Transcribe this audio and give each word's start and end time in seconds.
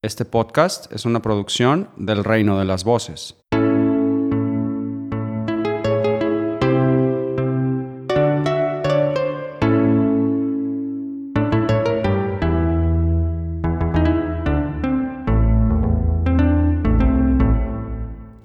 Este 0.00 0.24
podcast 0.24 0.92
es 0.92 1.06
una 1.06 1.20
producción 1.20 1.88
del 1.96 2.22
Reino 2.22 2.56
de 2.56 2.64
las 2.64 2.84
Voces. 2.84 3.34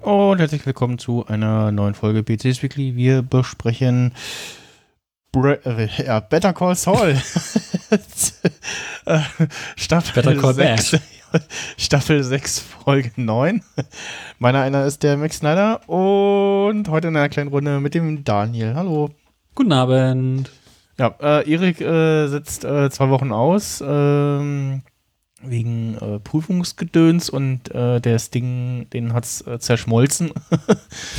Und 0.00 0.40
herzlich 0.40 0.66
willkommen 0.66 0.98
zu 0.98 1.24
einer 1.28 1.70
neuen 1.70 1.94
Folge 1.94 2.24
PCs 2.24 2.64
Weekly. 2.64 2.96
Wir 2.96 3.22
besprechen 3.22 4.12
Bre 5.30 5.60
äh, 5.64 6.04
ja, 6.04 6.18
Better 6.18 6.52
Call 6.52 6.74
Saul. 6.74 7.16
Äh, 9.06 9.20
Staffel 9.76 10.22
Better 10.22 10.40
Call 10.40 10.54
6, 10.54 10.98
Staffel 11.76 12.22
6, 12.22 12.60
Folge 12.60 13.10
9. 13.16 13.62
Meiner 14.38 14.60
einer 14.60 14.84
ist 14.84 15.02
der 15.02 15.16
Max 15.16 15.38
Snyder 15.38 15.88
und 15.88 16.88
heute 16.88 17.08
in 17.08 17.16
einer 17.16 17.28
kleinen 17.28 17.50
Runde 17.50 17.80
mit 17.80 17.94
dem 17.94 18.24
Daniel. 18.24 18.74
Hallo. 18.74 19.10
Guten 19.54 19.72
Abend. 19.72 20.50
Ja, 20.98 21.14
äh, 21.20 21.50
Erik 21.50 21.80
äh, 21.80 22.28
sitzt 22.28 22.64
äh, 22.64 22.90
zwei 22.90 23.10
Wochen 23.10 23.32
aus 23.32 23.82
ähm, 23.86 24.82
wegen 25.42 25.96
äh, 25.98 26.20
Prüfungsgedöns 26.20 27.30
und 27.30 27.74
äh, 27.74 28.00
der 28.00 28.18
Sting, 28.18 28.88
den 28.90 29.12
hat's 29.12 29.40
äh, 29.42 29.58
zerschmolzen. 29.58 30.30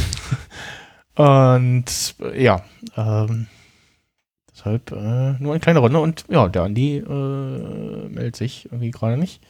und 1.15 2.15
äh, 2.21 2.43
ja, 2.43 2.63
ähm, 2.95 3.47
deshalb 4.51 4.91
äh, 4.91 5.33
nur 5.39 5.53
eine 5.53 5.59
kleine 5.59 5.79
Runde 5.79 5.99
und 5.99 6.25
ja, 6.29 6.47
der 6.47 6.63
Andi 6.63 6.97
äh, 6.97 8.09
meldet 8.09 8.37
sich 8.37 8.65
irgendwie 8.65 8.91
gerade 8.91 9.17
nicht. 9.17 9.41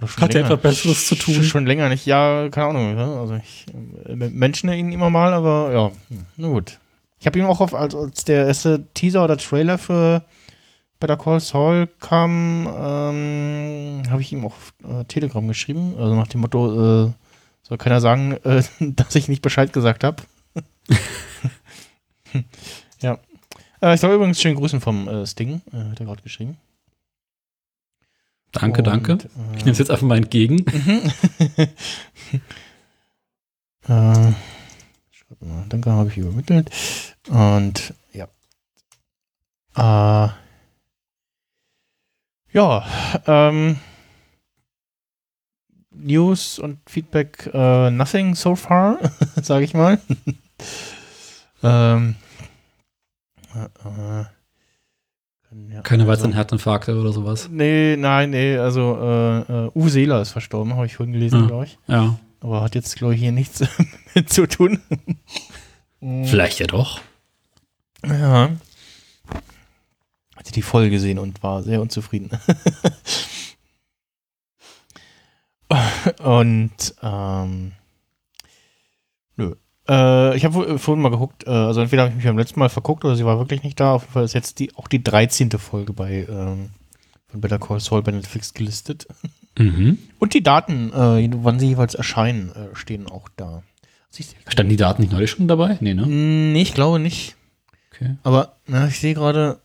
Oder 0.00 0.08
schon 0.08 0.22
Hat 0.22 0.34
er 0.34 0.42
länger. 0.42 0.54
etwas 0.54 0.62
Besseres 0.62 1.06
zu 1.06 1.14
tun? 1.14 1.42
Schon, 1.44 1.66
länger 1.66 1.88
nicht, 1.90 2.06
ja, 2.06 2.48
keine 2.50 2.66
Ahnung. 2.68 2.96
Ja? 2.96 3.20
Also 3.20 3.34
ich 3.36 3.66
äh, 4.08 4.14
menschne 4.14 4.76
ihn 4.76 4.92
immer 4.92 5.10
mal, 5.10 5.32
aber 5.34 5.72
ja, 5.72 5.90
na 6.36 6.48
gut. 6.48 6.78
Ich 7.18 7.26
habe 7.26 7.38
ihm 7.38 7.44
auch 7.44 7.60
auf, 7.60 7.74
als, 7.74 7.94
als 7.94 8.24
der 8.24 8.46
erste 8.46 8.86
Teaser 8.94 9.22
oder 9.22 9.36
Trailer 9.36 9.76
für 9.76 10.24
Better 11.00 11.18
Call 11.18 11.40
Saul 11.40 11.88
kam, 11.98 12.66
ähm, 12.66 14.02
habe 14.10 14.22
ich 14.22 14.32
ihm 14.32 14.44
auch 14.46 14.54
auf 14.54 14.74
äh, 14.84 15.04
Telegram 15.04 15.46
geschrieben, 15.46 15.94
also 15.98 16.14
nach 16.14 16.28
dem 16.28 16.40
Motto, 16.40 17.06
äh, 17.06 17.12
soll 17.62 17.78
keiner 17.78 18.00
sagen, 18.00 18.32
äh, 18.44 18.62
dass 18.80 19.14
ich 19.14 19.28
nicht 19.28 19.42
Bescheid 19.42 19.72
gesagt 19.72 20.04
habe. 20.04 20.22
ja. 23.00 23.18
Äh, 23.82 23.94
ich 23.94 24.00
soll 24.00 24.14
übrigens 24.14 24.40
schön 24.40 24.54
grüßen 24.54 24.80
vom 24.80 25.08
äh, 25.08 25.26
Sting, 25.26 25.60
äh, 25.72 25.90
hat 25.90 26.00
er 26.00 26.06
gerade 26.06 26.22
geschrieben. 26.22 26.56
Danke, 28.52 28.78
Und, 28.78 28.86
danke. 28.86 29.12
äh, 29.12 29.16
Ich 29.56 29.64
nehme 29.64 29.72
es 29.72 29.78
jetzt 29.78 29.90
einfach 29.90 30.06
mal 30.06 30.16
entgegen. 30.18 30.64
äh, 33.84 34.32
schreib 35.10 35.40
mal, 35.40 35.64
danke, 35.68 35.90
habe 35.90 36.10
ich 36.10 36.16
übermittelt. 36.18 36.70
Und 37.28 37.94
ja. 38.12 38.26
Äh, 39.76 40.28
ja, 42.52 42.84
ähm, 43.26 43.78
News 45.92 46.58
und 46.58 46.78
Feedback, 46.88 47.48
äh, 47.52 47.90
nothing 47.90 48.34
so 48.34 48.56
far, 48.56 48.98
sage 49.42 49.64
ich 49.64 49.74
mal. 49.74 50.00
ähm, 51.62 52.16
äh, 53.54 53.64
äh, 54.20 54.24
ja- 55.72 55.82
Keine 55.82 56.02
also- 56.04 56.12
weiteren 56.12 56.32
Herzinfarkte 56.32 56.98
oder 56.98 57.12
sowas. 57.12 57.48
Nee, 57.50 57.96
nein, 57.96 58.30
nee, 58.30 58.56
also 58.56 58.92
äh, 58.96 59.70
Uwe 59.78 59.90
Seeler 59.90 60.20
ist 60.22 60.30
verstorben, 60.30 60.74
habe 60.74 60.86
ich 60.86 60.96
vorhin 60.96 61.12
gelesen, 61.12 61.44
Ah. 61.44 61.46
glaube 61.46 61.64
ich. 61.64 61.78
Ja. 61.86 62.18
Aber 62.40 62.62
hat 62.62 62.74
jetzt, 62.74 62.96
glaube 62.96 63.14
ich, 63.14 63.20
hier 63.20 63.32
nichts 63.32 63.62
mit 64.14 64.32
zu 64.32 64.46
tun. 64.46 64.80
Vielleicht 66.00 66.58
ja 66.58 66.66
doch. 66.66 67.00
Ja. 68.06 68.50
Hatte 70.36 70.52
die 70.52 70.62
Folge 70.62 70.88
gesehen 70.90 71.18
und 71.18 71.42
war 71.42 71.62
sehr 71.62 71.82
unzufrieden. 71.82 72.30
und, 76.22 76.94
ähm. 77.02 77.72
Äh, 79.90 80.36
ich 80.36 80.44
habe 80.44 80.78
vorhin 80.78 81.02
mal 81.02 81.10
geguckt, 81.10 81.46
äh, 81.46 81.50
also 81.50 81.80
entweder 81.80 82.02
habe 82.02 82.10
ich 82.10 82.16
mich 82.16 82.24
beim 82.24 82.38
letzten 82.38 82.60
Mal 82.60 82.68
verguckt 82.68 83.04
oder 83.04 83.16
sie 83.16 83.24
war 83.24 83.38
wirklich 83.38 83.64
nicht 83.64 83.80
da. 83.80 83.94
Auf 83.94 84.02
jeden 84.02 84.12
Fall 84.12 84.24
ist 84.24 84.34
jetzt 84.34 84.60
die, 84.60 84.74
auch 84.76 84.86
die 84.86 85.02
13. 85.02 85.50
Folge 85.52 85.92
bei, 85.92 86.26
ähm, 86.30 86.70
von 87.26 87.40
Better 87.40 87.58
Call 87.58 87.80
Saul 87.80 88.02
bei 88.02 88.12
Netflix 88.12 88.54
gelistet. 88.54 89.08
Mhm. 89.58 89.98
Und 90.20 90.34
die 90.34 90.44
Daten, 90.44 90.92
äh, 90.92 91.28
wann 91.42 91.58
sie 91.58 91.68
jeweils 91.68 91.94
erscheinen, 91.94 92.52
äh, 92.52 92.76
stehen 92.76 93.08
auch 93.08 93.28
da. 93.36 93.64
Standen 94.46 94.70
die 94.70 94.76
Daten 94.76 95.02
nicht 95.02 95.12
neulich 95.12 95.30
schon 95.30 95.48
dabei? 95.48 95.76
Nee, 95.80 95.94
ne? 95.94 96.06
Nee, 96.06 96.62
ich 96.62 96.74
glaube 96.74 97.00
nicht. 97.00 97.36
Okay. 97.92 98.16
Aber 98.22 98.56
na, 98.66 98.86
ich 98.86 99.00
sehe 99.00 99.14
gerade 99.14 99.60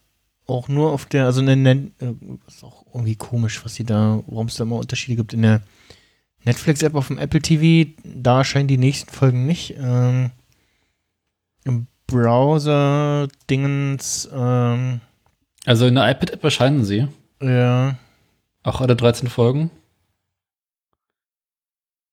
auch 0.48 0.68
nur 0.68 0.92
auf 0.92 1.06
der, 1.06 1.26
also 1.26 1.42
in 1.42 1.64
der, 1.64 1.76
äh, 1.76 2.16
ist 2.48 2.64
auch 2.64 2.86
irgendwie 2.94 3.16
komisch, 3.16 3.64
was 3.64 3.76
sie 3.76 3.84
da, 3.84 4.24
warum 4.28 4.48
es 4.48 4.56
da 4.56 4.64
immer 4.64 4.78
Unterschiede 4.78 5.18
gibt. 5.18 5.34
In 5.34 5.44
der 5.44 5.62
Netflix-App 6.46 6.96
auf 6.96 7.08
dem 7.08 7.18
Apple 7.18 7.42
TV, 7.42 7.92
da 8.04 8.40
erscheinen 8.40 8.68
die 8.68 8.78
nächsten 8.78 9.12
Folgen 9.12 9.46
nicht. 9.46 9.76
Ähm, 9.78 10.32
Im 11.64 11.88
Browser-Dingens, 12.08 14.30
ähm, 14.32 15.02
Also 15.66 15.88
in 15.88 15.96
der 15.96 16.10
iPad-App 16.12 16.44
erscheinen 16.44 16.86
sie. 16.86 17.08
ja, 17.42 17.96
Auch 18.64 18.82
alle 18.82 18.96
13 18.96 19.28
Folgen. 19.30 19.72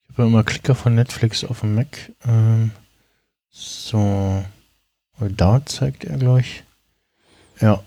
ich 0.05 0.11
habe 0.19 0.29
immer 0.29 0.45
Klicker 0.45 0.75
von 0.75 0.95
Netflix 0.95 1.45
auf 1.45 1.61
dem 1.61 1.75
Mac. 1.75 2.13
Ähm, 2.27 2.71
so, 3.51 4.45
weil 5.19 5.31
da 5.33 5.65
zeigt 5.67 6.05
er, 6.05 6.17
glaube 6.19 6.41
ich. 6.41 6.63
Ja. 7.61 7.83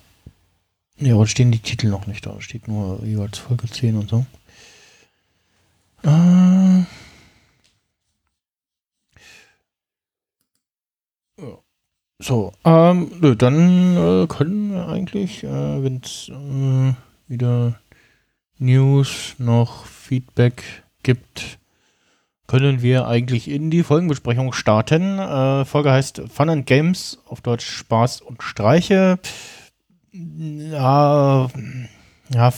Ja, 0.97 1.16
aber 1.16 1.28
stehen 1.28 1.51
die 1.51 1.59
Titel 1.59 1.88
noch 1.88 2.07
nicht 2.07 2.25
da. 2.25 2.34
Da 2.34 2.41
steht 2.41 2.67
nur 2.67 3.03
jeweils 3.03 3.38
Folge 3.39 3.67
10 3.67 3.97
und 3.97 4.09
so. 4.09 4.25
Äh. 6.05 6.83
So, 12.19 12.53
ähm, 12.63 13.11
nö, 13.19 13.35
dann 13.35 13.97
äh, 13.97 14.27
können 14.27 14.71
wir 14.71 14.88
eigentlich, 14.88 15.43
äh, 15.43 15.83
wenn 15.83 16.01
es 16.03 16.29
äh, 16.29 16.93
wieder 17.27 17.79
News 18.57 19.35
noch 19.38 19.85
Feedback 19.85 20.63
gibt, 21.03 21.59
können 22.47 22.81
wir 22.81 23.07
eigentlich 23.07 23.49
in 23.49 23.69
die 23.69 23.83
Folgenbesprechung 23.83 24.53
starten. 24.53 25.19
Äh, 25.19 25.66
Folge 25.66 25.91
heißt 25.91 26.22
Fun 26.29 26.49
and 26.49 26.66
Games, 26.66 27.19
auf 27.27 27.41
Deutsch 27.41 27.67
Spaß 27.67 28.22
und 28.22 28.43
Streiche. 28.43 29.19
Ja, 30.13 31.49
ja, 32.33 32.53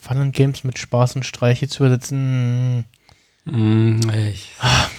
Fun 0.00 0.16
and 0.18 0.34
Games 0.34 0.64
mit 0.64 0.78
Spaß 0.78 1.16
und 1.16 1.24
Streiche 1.24 1.68
zu 1.68 1.84
übersetzen, 1.84 2.84
Mhm, 3.44 4.00
ich. 4.30 4.50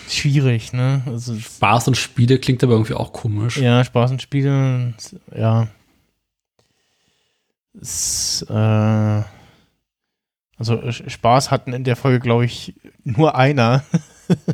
schwierig, 0.09 0.73
ne? 0.73 1.01
Also, 1.05 1.37
Spaß 1.37 1.87
und 1.89 1.95
Spiele 1.97 2.39
klingt 2.39 2.63
aber 2.63 2.73
irgendwie 2.73 2.95
auch 2.95 3.13
komisch. 3.13 3.57
ja, 3.57 3.83
Spaß 3.83 4.11
und 4.11 4.21
Spiele, 4.21 4.93
ja. 5.35 5.67
Es, 7.79 8.45
äh, 8.49 9.23
also 10.57 10.91
Spaß 10.91 11.51
hatten 11.51 11.73
in 11.73 11.83
der 11.83 11.95
Folge, 11.95 12.19
glaube 12.19 12.45
ich, 12.45 12.73
nur 13.03 13.35
einer. 13.35 13.83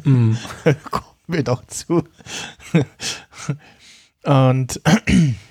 Mhm. 0.04 0.38
Kommen 0.92 1.06
wir 1.28 1.44
doch 1.44 1.66
zu. 1.68 2.04
Und 4.24 4.82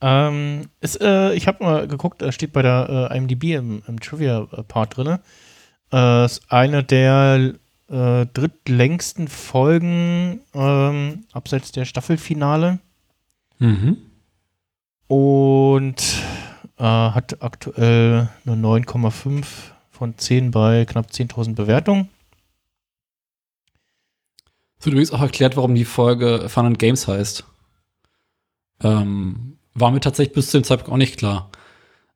ähm, 0.00 0.68
ist, 0.80 1.00
äh, 1.00 1.32
ich 1.34 1.46
habe 1.46 1.62
mal 1.64 1.88
geguckt, 1.88 2.22
da 2.22 2.32
steht 2.32 2.52
bei 2.52 2.62
der 2.62 3.08
äh, 3.10 3.16
IMDb 3.16 3.54
im, 3.56 3.82
im 3.86 4.00
Trivia-Part 4.00 4.96
drin. 4.96 5.18
Äh, 5.92 6.24
ist 6.24 6.42
eine 6.50 6.82
der 6.84 7.54
äh, 7.88 8.26
drittlängsten 8.26 9.28
Folgen 9.28 10.40
ähm, 10.54 11.24
abseits 11.32 11.72
der 11.72 11.84
Staffelfinale 11.84 12.78
Mhm. 13.58 13.98
und 15.06 16.02
äh, 16.78 16.82
hat 16.82 17.42
aktuell 17.42 18.30
eine 18.46 18.56
9,5 18.56 19.44
von 19.90 20.16
10 20.16 20.50
bei 20.50 20.86
knapp 20.86 21.10
10.000 21.10 21.54
Bewertungen. 21.56 22.08
Es 24.78 24.86
wird 24.86 24.94
übrigens 24.94 25.12
auch 25.12 25.20
erklärt, 25.20 25.58
warum 25.58 25.74
die 25.74 25.84
Folge 25.84 26.48
Fun 26.48 26.64
and 26.64 26.78
Games 26.78 27.06
heißt. 27.06 27.44
Ähm, 28.82 29.58
war 29.80 29.90
mir 29.90 30.00
tatsächlich 30.00 30.34
bis 30.34 30.50
zu 30.50 30.58
dem 30.58 30.64
Zeitpunkt 30.64 30.92
auch 30.92 30.96
nicht 30.96 31.16
klar. 31.18 31.50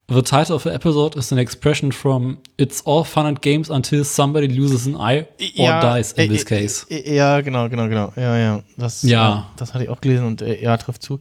The 0.06 0.20
title 0.20 0.54
of 0.54 0.64
the 0.64 0.68
episode 0.68 1.18
is 1.18 1.32
an 1.32 1.38
expression 1.38 1.90
from 1.90 2.36
It's 2.58 2.86
all 2.86 3.04
fun 3.04 3.24
and 3.24 3.40
games 3.40 3.70
until 3.70 4.04
somebody 4.04 4.46
loses 4.48 4.86
an 4.86 4.96
eye 5.00 5.26
or 5.56 5.80
dies 5.80 6.12
in 6.12 6.24
äh, 6.24 6.28
this 6.28 6.42
äh, 6.42 6.44
case. 6.44 6.86
äh, 6.90 7.14
Ja, 7.16 7.40
genau, 7.40 7.70
genau, 7.70 7.88
genau. 7.88 8.12
Ja, 8.16 8.36
ja. 8.36 8.62
Das, 8.76 9.02
Ja. 9.02 9.38
äh, 9.54 9.58
das 9.58 9.72
hatte 9.72 9.84
ich 9.84 9.90
auch 9.90 10.02
gelesen 10.02 10.26
und 10.26 10.42
äh, 10.42 10.62
ja, 10.62 10.76
trifft 10.76 11.02
zu. 11.02 11.20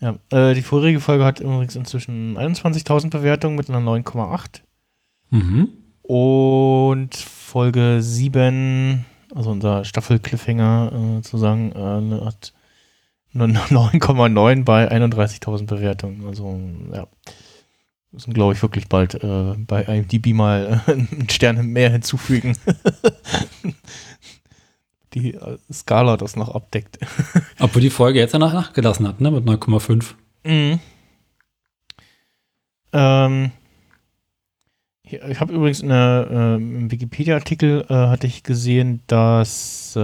Ja, 0.00 0.14
äh, 0.30 0.54
die 0.54 0.62
vorherige 0.62 1.00
Folge 1.00 1.24
hat 1.24 1.40
übrigens 1.40 1.74
inzwischen 1.74 2.38
21.000 2.38 3.10
Bewertungen 3.10 3.56
mit 3.56 3.68
einer 3.68 3.80
9,8. 3.80 4.60
Mhm. 5.30 5.68
Und 6.02 7.14
Folge 7.16 7.98
7, 8.00 9.04
also 9.34 9.50
unser 9.50 9.84
Staffel-Cliffhanger 9.84 11.18
äh, 11.18 11.22
zu 11.22 11.36
sagen, 11.36 11.72
äh, 11.72 12.24
hat 12.24 12.52
9,9 13.34 14.64
bei 14.64 14.90
31.000 14.90 15.66
Bewertungen. 15.66 16.26
Also, 16.26 16.58
ja. 16.92 17.06
Müssen, 18.12 18.34
glaube 18.34 18.54
ich, 18.54 18.62
wirklich 18.62 18.88
bald 18.88 19.14
äh, 19.22 19.54
bei 19.56 19.84
IMDb 19.84 20.34
mal 20.34 20.82
äh, 20.86 20.90
einen 20.90 21.28
Stern 21.30 21.64
mehr 21.66 21.90
hinzufügen. 21.90 22.56
die 25.14 25.34
äh, 25.34 25.58
Skala 25.72 26.16
das 26.16 26.34
noch 26.34 26.54
abdeckt. 26.54 26.98
Obwohl 27.60 27.82
die 27.82 27.90
Folge 27.90 28.18
jetzt 28.18 28.34
danach 28.34 28.52
nachgelassen 28.52 29.06
hat, 29.06 29.20
ne? 29.20 29.30
Mit 29.30 29.44
9,5. 29.44 30.14
Mhm. 30.44 30.80
Ähm, 32.92 33.52
ich 35.02 35.40
habe 35.40 35.52
übrigens 35.52 35.82
eine, 35.82 36.28
äh, 36.30 36.54
im 36.56 36.90
Wikipedia-Artikel 36.90 37.86
äh, 37.88 37.94
hatte 37.94 38.26
ich 38.26 38.42
gesehen, 38.42 39.02
dass 39.06 39.94
äh, 39.96 40.00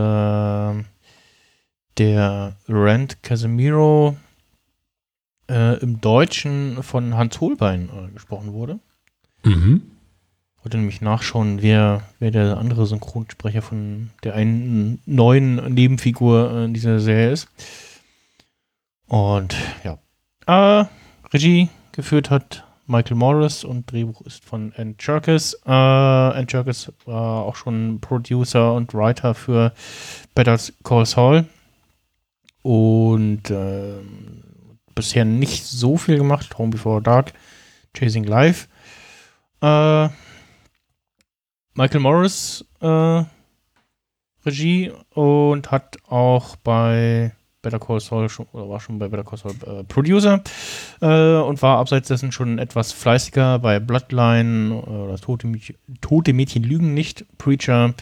der 1.99 2.57
Rand 2.69 3.23
Casemiro 3.23 4.17
äh, 5.51 5.79
im 5.81 6.01
Deutschen 6.01 6.83
von 6.83 7.17
Hans 7.17 7.41
Holbein 7.41 7.89
äh, 7.89 8.13
gesprochen 8.13 8.53
wurde. 8.53 8.79
Mhm. 9.45 9.83
Wollte 10.63 10.79
nämlich 10.79 11.01
nachschauen, 11.01 11.63
wer, 11.63 12.03
wer 12.19 12.31
der 12.31 12.59
andere 12.59 12.87
Synchronsprecher 12.87 13.63
von 13.63 14.11
der 14.25 14.35
einen 14.35 15.01
neuen 15.07 15.73
Nebenfigur 15.73 16.65
in 16.65 16.75
dieser 16.75 16.99
Serie 16.99 17.31
ist. 17.31 17.49
Und 19.07 19.55
ja. 19.85 19.99
Äh, 20.47 20.87
Regie 21.33 21.69
geführt 21.93 22.31
hat 22.31 22.65
Michael 22.89 23.17
Morris 23.17 23.65
und 23.65 23.91
Drehbuch 23.91 24.21
ist 24.23 24.45
von 24.45 24.73
Ann 24.77 24.97
Cherkis. 24.99 25.55
Äh, 25.67 25.71
Ann 25.71 26.47
Cherkis 26.47 26.93
war 27.05 27.43
auch 27.43 27.57
schon 27.57 28.01
Producer 28.01 28.75
und 28.75 28.95
Writer 28.95 29.35
für 29.35 29.73
Better 30.35 30.59
Call 30.85 31.07
Saul. 31.07 31.47
Und 32.67 33.49
äh, 33.49 34.01
bisher 34.97 35.25
nicht 35.25 35.65
so 35.65 35.97
viel 35.97 36.17
gemacht. 36.17 36.59
Home 36.59 36.71
Before 36.71 37.01
Dark, 37.01 37.33
Chasing 37.97 38.25
Life. 38.25 38.67
Äh, 39.63 40.09
Michael 41.75 42.01
Morris 42.01 42.65
äh, 42.81 43.23
Regie 44.45 44.91
und 45.15 45.71
hat 45.71 45.99
auch 46.09 46.57
bei 46.57 47.31
Better 47.63 47.79
Call 47.79 48.01
Saul 48.01 48.29
schon, 48.29 48.47
oder 48.51 48.69
war 48.69 48.81
schon 48.81 48.99
bei 48.99 49.07
Better 49.07 49.23
Call 49.23 49.39
Saul 49.39 49.53
äh, 49.65 49.85
Producer 49.85 50.43
äh, 51.01 51.37
und 51.37 51.63
war 51.63 51.79
abseits 51.79 52.09
dessen 52.09 52.33
schon 52.33 52.59
etwas 52.59 52.91
fleißiger 52.91 53.61
bei 53.61 53.79
Bloodline 53.79 54.75
oder 54.75 55.17
Tote, 55.19 55.53
Tote 56.01 56.33
Mädchen 56.33 56.65
lügen 56.65 56.95
nicht, 56.95 57.27
Preacher 57.39 57.95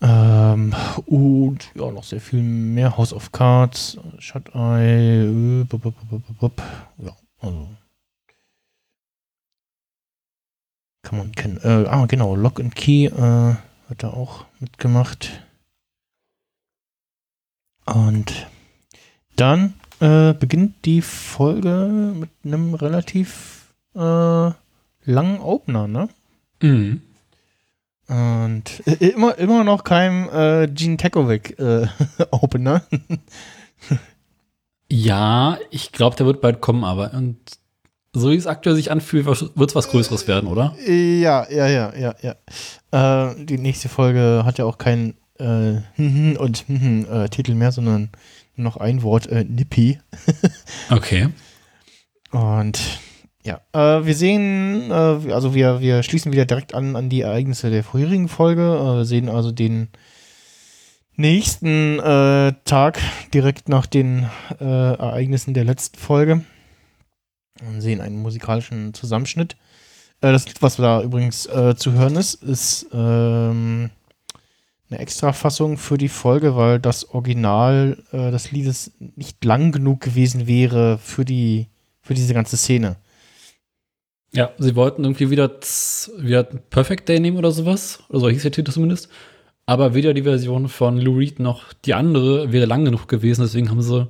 ähm, 0.00 0.74
und 1.06 1.70
ja, 1.74 1.90
noch 1.90 2.04
sehr 2.04 2.20
viel 2.20 2.42
mehr 2.42 2.96
House 2.96 3.12
of 3.12 3.32
Cards, 3.32 3.98
Shut 4.18 4.54
Eye, 4.54 5.24
äh, 5.24 5.64
bup, 5.64 5.82
bup, 5.82 6.38
bup, 6.38 6.62
ja, 6.98 7.12
also 7.40 7.68
kann 11.02 11.18
man 11.18 11.32
kennen. 11.32 11.58
Äh, 11.62 11.86
ah, 11.88 12.06
genau, 12.06 12.34
Lock 12.34 12.58
and 12.58 12.74
Key 12.74 13.06
äh, 13.06 13.54
hat 13.88 14.02
er 14.02 14.14
auch 14.14 14.44
mitgemacht. 14.58 15.40
Und 17.84 18.48
dann 19.36 19.74
äh, 20.00 20.34
beginnt 20.34 20.84
die 20.84 21.02
Folge 21.02 22.12
mit 22.18 22.30
einem 22.44 22.74
relativ 22.74 23.72
äh, 23.94 23.98
langen 23.98 25.40
Opener, 25.40 25.86
ne? 25.86 26.08
Mhm. 26.60 27.02
Und 28.08 28.80
immer, 29.00 29.36
immer 29.38 29.64
noch 29.64 29.82
kein 29.82 30.28
äh, 30.28 30.68
Gene 30.72 30.96
Tekovic 30.96 31.58
äh, 31.58 31.86
Opener. 32.30 32.82
ja, 34.88 35.58
ich 35.70 35.92
glaube, 35.92 36.16
der 36.16 36.26
wird 36.26 36.40
bald 36.40 36.60
kommen, 36.60 36.84
aber 36.84 37.12
und 37.14 37.38
so 38.12 38.30
wie 38.30 38.36
es 38.36 38.46
aktuell 38.46 38.76
sich 38.76 38.90
anfühlt, 38.90 39.26
wird 39.26 39.70
es 39.70 39.74
was 39.74 39.88
Größeres 39.88 40.26
werden, 40.26 40.48
oder? 40.48 40.74
Ja, 40.86 41.46
ja, 41.50 41.66
ja, 41.66 41.92
ja, 41.94 42.14
ja. 42.22 43.30
Äh, 43.30 43.44
die 43.44 43.58
nächste 43.58 43.90
Folge 43.90 44.42
hat 44.44 44.56
ja 44.58 44.64
auch 44.64 44.78
keinen 44.78 45.14
äh, 45.38 45.80
und 46.38 46.64
äh, 46.68 47.28
Titel 47.28 47.54
mehr, 47.54 47.72
sondern 47.72 48.10
noch 48.54 48.78
ein 48.78 49.02
Wort, 49.02 49.26
äh, 49.26 49.44
Nippy. 49.44 49.98
okay. 50.90 51.28
Und 52.30 52.80
ja, 53.46 53.60
äh, 53.72 54.04
wir 54.04 54.14
sehen, 54.14 54.90
äh, 54.90 55.32
also 55.32 55.54
wir, 55.54 55.80
wir 55.80 56.02
schließen 56.02 56.32
wieder 56.32 56.46
direkt 56.46 56.74
an 56.74 56.96
an 56.96 57.08
die 57.08 57.20
Ereignisse 57.20 57.70
der 57.70 57.84
vorherigen 57.84 58.28
Folge. 58.28 58.62
Äh, 58.62 58.96
wir 58.98 59.04
sehen 59.04 59.28
also 59.28 59.52
den 59.52 59.88
nächsten 61.14 62.00
äh, 62.00 62.54
Tag 62.64 62.98
direkt 63.32 63.68
nach 63.68 63.86
den 63.86 64.28
äh, 64.60 64.64
Ereignissen 64.64 65.54
der 65.54 65.64
letzten 65.64 65.96
Folge 65.96 66.44
und 67.66 67.80
sehen 67.80 68.00
einen 68.00 68.20
musikalischen 68.20 68.92
Zusammenschnitt. 68.94 69.56
Äh, 70.22 70.32
das 70.32 70.46
Lied, 70.46 70.60
was 70.60 70.76
da 70.76 71.00
übrigens 71.00 71.48
zu 71.76 71.92
hören 71.92 72.16
ist, 72.16 72.42
ist 72.42 72.88
ähm, 72.92 73.90
eine 74.90 74.98
Extrafassung 74.98 75.78
für 75.78 75.98
die 75.98 76.08
Folge, 76.08 76.56
weil 76.56 76.80
das 76.80 77.10
Original 77.10 78.02
des 78.12 78.50
Liedes 78.50 78.92
nicht 78.98 79.44
lang 79.44 79.70
genug 79.72 80.00
gewesen 80.00 80.46
wäre 80.46 80.98
für 80.98 81.24
die 81.24 81.68
für 82.02 82.14
diese 82.14 82.34
ganze 82.34 82.56
Szene. 82.56 82.96
Ja, 84.32 84.50
sie 84.58 84.76
wollten 84.76 85.04
irgendwie 85.04 85.30
wieder, 85.30 85.50
wieder 86.18 86.44
Perfect 86.44 87.08
Day 87.08 87.20
nehmen 87.20 87.38
oder 87.38 87.52
sowas. 87.52 88.00
Oder 88.08 88.20
so 88.20 88.28
hieß 88.28 88.42
der 88.42 88.52
Titel 88.52 88.72
zumindest. 88.72 89.08
Aber 89.66 89.94
weder 89.94 90.14
die 90.14 90.22
Version 90.22 90.68
von 90.68 90.98
Lou 90.98 91.16
Reed 91.16 91.40
noch 91.40 91.72
die 91.72 91.94
andere 91.94 92.52
wäre 92.52 92.66
lang 92.66 92.84
genug 92.84 93.08
gewesen. 93.08 93.42
Deswegen 93.42 93.70
haben 93.70 93.82
sie 93.82 94.08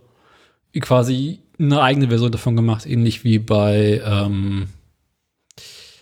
quasi 0.80 1.40
eine 1.58 1.80
eigene 1.80 2.08
Version 2.08 2.32
davon 2.32 2.56
gemacht, 2.56 2.86
ähnlich 2.86 3.24
wie 3.24 3.38
bei 3.38 4.02
ähm, 4.04 4.68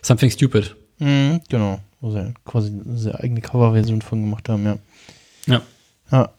Something 0.01 0.29
Stupid. 0.29 0.75
Mhm, 0.99 1.41
genau, 1.49 1.79
wo 2.01 2.11
sie 2.11 2.33
quasi 2.43 2.69
eine 2.69 3.19
eigene 3.19 3.41
Coverversion 3.41 4.01
von 4.01 4.21
gemacht 4.21 4.49
haben, 4.49 4.65
ja. 4.65 4.77
Ja. 5.45 5.61
Ja. 6.11 6.29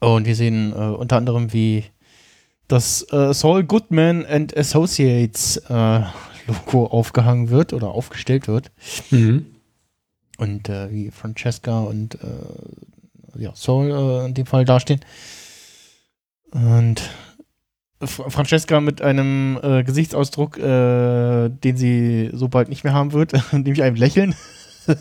Und 0.00 0.26
wir 0.26 0.34
sehen 0.34 0.72
äh, 0.72 0.76
unter 0.76 1.16
anderem, 1.16 1.52
wie 1.52 1.84
das 2.70 3.06
äh, 3.12 3.34
Saul 3.34 3.64
Goodman 3.64 4.24
and 4.26 4.56
Associates 4.56 5.56
äh, 5.68 6.02
Logo 6.46 6.86
aufgehangen 6.86 7.50
wird 7.50 7.72
oder 7.72 7.88
aufgestellt 7.88 8.48
wird. 8.48 8.70
Mhm. 9.10 9.46
Und 10.38 10.68
äh, 10.68 10.90
wie 10.90 11.10
Francesca 11.10 11.80
und 11.80 12.14
äh, 12.14 13.38
ja, 13.38 13.52
Saul 13.54 13.90
äh, 13.90 14.26
in 14.26 14.34
dem 14.34 14.46
Fall 14.46 14.64
dastehen. 14.64 15.00
Und 16.50 17.02
Francesca 18.02 18.80
mit 18.80 19.02
einem 19.02 19.60
äh, 19.62 19.84
Gesichtsausdruck, 19.84 20.56
den 20.56 21.76
sie 21.76 22.30
so 22.32 22.48
bald 22.48 22.70
nicht 22.70 22.82
mehr 22.82 22.94
haben 22.94 23.12
wird, 23.12 23.32
nämlich 23.52 23.82
einem 23.82 23.96
Lächeln. 23.96 24.34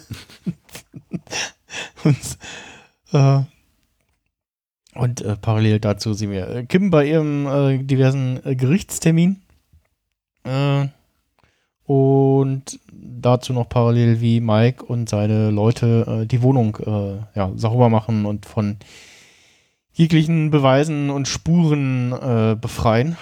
und 2.03 2.37
und 4.99 5.21
äh, 5.21 5.35
parallel 5.35 5.79
dazu 5.79 6.13
sehen 6.13 6.31
wir 6.31 6.47
äh, 6.49 6.65
Kim 6.65 6.89
bei 6.89 7.07
ihrem 7.07 7.47
äh, 7.47 7.77
diversen 7.79 8.39
Gerichtstermin. 8.43 9.41
und 11.85 12.79
dazu 12.91 13.53
noch 13.53 13.67
parallel 13.67 14.21
wie 14.21 14.39
Mike 14.39 14.83
und 14.85 15.09
seine 15.09 15.49
Leute 15.51 16.25
die 16.29 16.41
Wohnung 16.41 16.77
ja, 17.35 17.51
sauber 17.55 17.89
machen 17.89 18.25
und 18.25 18.45
von 18.45 18.77
jeglichen 19.99 20.49
Beweisen 20.49 21.09
und 21.09 21.27
Spuren 21.27 22.13
äh, 22.13 22.55
befreien. 22.55 23.17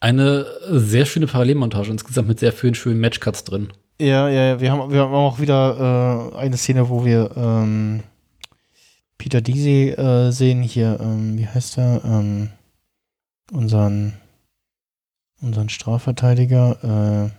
Eine 0.00 0.46
sehr 0.68 1.06
schöne 1.06 1.26
Parallelmontage 1.26 1.90
insgesamt 1.90 2.28
mit 2.28 2.38
sehr 2.38 2.52
vielen 2.52 2.74
schönen 2.74 3.00
Matchcuts 3.00 3.44
drin. 3.44 3.68
Ja, 3.98 4.28
ja, 4.28 4.48
ja. 4.48 4.60
Wir 4.60 4.70
haben, 4.70 4.92
wir 4.92 5.00
haben 5.00 5.14
auch 5.14 5.40
wieder 5.40 6.32
äh, 6.34 6.36
eine 6.36 6.58
Szene, 6.58 6.90
wo 6.90 7.06
wir 7.06 7.30
ähm, 7.34 8.02
Peter 9.18 9.40
Deasy 9.40 9.90
äh, 9.90 10.30
sehen. 10.30 10.62
Hier, 10.62 10.98
ähm, 11.00 11.38
wie 11.38 11.46
heißt 11.46 11.78
er? 11.78 12.04
Ähm, 12.04 12.50
unseren, 13.52 14.14
unseren 15.40 15.68
Strafverteidiger. 15.68 17.32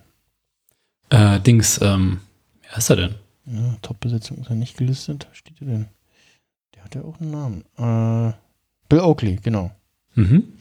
Äh, 1.11 1.15
äh 1.15 1.39
Dings, 1.39 1.79
ähm, 1.81 2.21
wie 2.61 2.69
heißt 2.69 2.89
er 2.89 2.95
denn? 2.95 3.15
Ja, 3.45 3.75
Top-Besetzung 3.81 4.37
ist 4.39 4.49
er 4.49 4.55
nicht 4.55 4.77
gelistet. 4.77 5.27
Steht 5.31 5.61
er 5.61 5.67
denn? 5.67 5.87
Hat 6.87 6.95
er 6.95 7.03
auch 7.03 7.19
einen 7.19 7.31
Namen? 7.31 7.63
Äh, 7.77 8.33
Bill 8.87 9.01
Oakley, 9.01 9.39
genau. 9.43 9.71
Mhm. 10.15 10.53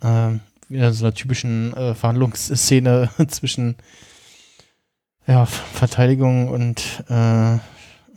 Ähm, 0.00 0.40
wieder 0.70 0.90
so 0.94 1.04
einer 1.04 1.12
typischen 1.12 1.74
äh, 1.74 1.94
Verhandlungsszene 1.94 3.10
zwischen 3.28 3.76
ja, 5.26 5.44
Verteidigung 5.44 6.48
und 6.48 7.04
äh, 7.10 7.58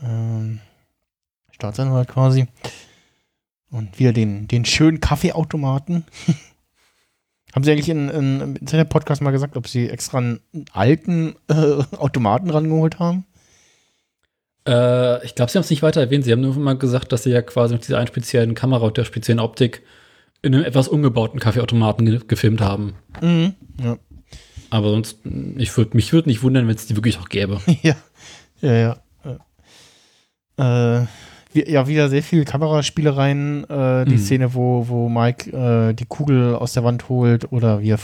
ähm, 0.01 0.61
Staatsanwalt 1.59 2.07
quasi. 2.07 2.47
Und 3.69 3.99
wieder 3.99 4.13
den, 4.13 4.47
den 4.47 4.65
schönen 4.65 5.01
Kaffeeautomaten. 5.01 6.05
Haben 7.53 7.63
Sie 7.63 7.71
eigentlich 7.71 7.89
in, 7.89 8.09
in, 8.09 8.41
im 8.41 8.55
Internet-Podcast 8.55 9.21
mal 9.21 9.31
gesagt, 9.31 9.57
ob 9.57 9.67
Sie 9.67 9.89
extra 9.89 10.19
einen 10.19 10.39
alten 10.71 11.35
äh, 11.49 11.83
Automaten 11.97 12.49
rangeholt 12.49 12.99
haben? 12.99 13.25
Äh, 14.67 15.25
ich 15.25 15.35
glaube, 15.35 15.51
Sie 15.51 15.57
haben 15.57 15.63
es 15.63 15.69
nicht 15.69 15.81
weiter 15.81 15.99
erwähnt. 15.99 16.23
Sie 16.23 16.31
haben 16.31 16.41
nur 16.41 16.55
mal 16.55 16.77
gesagt, 16.77 17.11
dass 17.11 17.23
Sie 17.23 17.31
ja 17.31 17.41
quasi 17.41 17.73
mit 17.73 17.85
dieser 17.85 17.97
einen 17.97 18.07
speziellen 18.07 18.55
Kamera 18.55 18.85
und 18.85 18.97
der 18.97 19.03
speziellen 19.03 19.39
Optik 19.39 19.83
in 20.41 20.55
einem 20.55 20.63
etwas 20.63 20.87
umgebauten 20.87 21.39
Kaffeeautomaten 21.39 22.05
ge 22.05 22.21
gefilmt 22.25 22.61
haben. 22.61 22.93
Mhm. 23.19 23.55
Ja. 23.83 23.97
Aber 24.69 24.91
sonst, 24.91 25.19
ich 25.57 25.75
würd, 25.75 25.95
mich 25.95 26.13
würde 26.13 26.29
nicht 26.29 26.43
wundern, 26.43 26.67
wenn 26.67 26.75
es 26.75 26.85
die 26.85 26.95
wirklich 26.95 27.17
auch 27.17 27.27
gäbe. 27.27 27.59
ja. 27.81 27.95
Ja, 28.61 28.73
ja. 28.73 29.01
Äh, 31.01 31.07
ja, 31.53 31.87
wieder 31.87 32.09
sehr 32.09 32.23
viel 32.23 32.45
Kameraspielereien. 32.45 33.63
Äh, 33.69 34.05
die 34.05 34.13
Mhm. 34.15 34.19
Szene, 34.19 34.53
wo, 34.53 34.87
wo 34.87 35.09
Mike 35.09 35.51
äh, 35.51 35.93
die 35.93 36.05
Kugel 36.05 36.55
aus 36.55 36.73
der 36.73 36.83
Wand 36.83 37.09
holt 37.09 37.51
oder 37.51 37.81
wir 37.81 37.97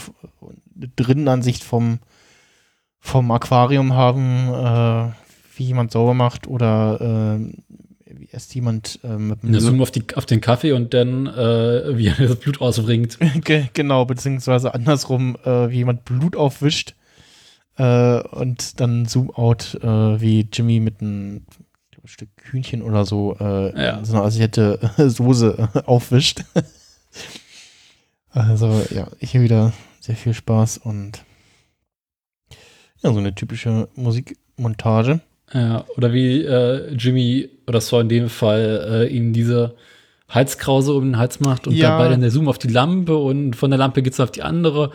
Drinnenansicht 0.96 1.64
vom, 1.64 1.98
vom 2.98 3.30
Aquarium 3.30 3.94
haben, 3.94 4.48
äh, 4.52 5.12
wie 5.56 5.64
jemand 5.64 5.92
sauber 5.92 6.14
macht 6.14 6.46
oder 6.46 7.38
äh, 7.38 8.18
wie 8.18 8.28
erst 8.32 8.54
jemand 8.54 8.98
äh, 9.04 9.16
mit 9.16 9.42
dem 9.42 9.58
Zoom 9.60 9.80
auf, 9.80 9.90
die, 9.90 10.04
auf 10.14 10.26
den 10.26 10.40
Kaffee 10.40 10.72
und 10.72 10.92
dann, 10.92 11.26
äh, 11.26 11.96
wie 11.96 12.08
er 12.08 12.14
das 12.16 12.36
Blut 12.36 12.60
rausbringt. 12.60 13.18
Ge 13.44 13.64
genau, 13.72 14.04
beziehungsweise 14.04 14.74
andersrum, 14.74 15.36
wie 15.44 15.76
jemand 15.76 16.04
Blut 16.04 16.36
aufwischt 16.36 16.94
und 17.78 18.80
dann 18.80 19.04
Zoom-out, 19.04 19.78
äh, 19.82 19.86
wie 20.20 20.48
Jimmy 20.50 20.80
mit 20.80 21.02
einem 21.02 21.42
Stück 22.06 22.28
Hühnchen 22.50 22.82
oder 22.82 23.04
so, 23.04 23.36
äh, 23.40 23.82
Ja. 23.84 24.04
so 24.04 24.14
eine 24.16 24.24
asiatische 24.24 24.78
Soße 25.10 25.70
äh, 25.74 25.78
aufwischt. 25.86 26.44
also 28.30 28.84
ja, 28.90 29.08
hier 29.20 29.42
wieder 29.42 29.72
sehr 30.00 30.16
viel 30.16 30.34
Spaß 30.34 30.78
und 30.78 31.22
ja, 33.02 33.12
so 33.12 33.18
eine 33.18 33.34
typische 33.34 33.88
Musikmontage. 33.94 35.20
Ja, 35.52 35.84
oder 35.96 36.12
wie 36.12 36.42
äh, 36.42 36.92
Jimmy 36.94 37.48
oder 37.66 37.80
Saw 37.80 38.00
in 38.00 38.08
dem 38.08 38.28
Fall 38.28 39.06
äh, 39.08 39.14
ihm 39.14 39.32
diese 39.32 39.76
Halskrause 40.28 40.92
um 40.92 41.04
den 41.04 41.18
Hals 41.18 41.38
macht 41.40 41.66
und 41.68 41.74
Ja. 41.74 41.90
dabei 41.90 42.08
dann 42.08 42.20
der 42.20 42.30
Zoom 42.32 42.48
auf 42.48 42.58
die 42.58 42.66
Lampe 42.68 43.16
und 43.16 43.54
von 43.54 43.70
der 43.70 43.78
Lampe 43.78 44.02
geht's 44.02 44.18
auf 44.18 44.32
die 44.32 44.42
andere. 44.42 44.90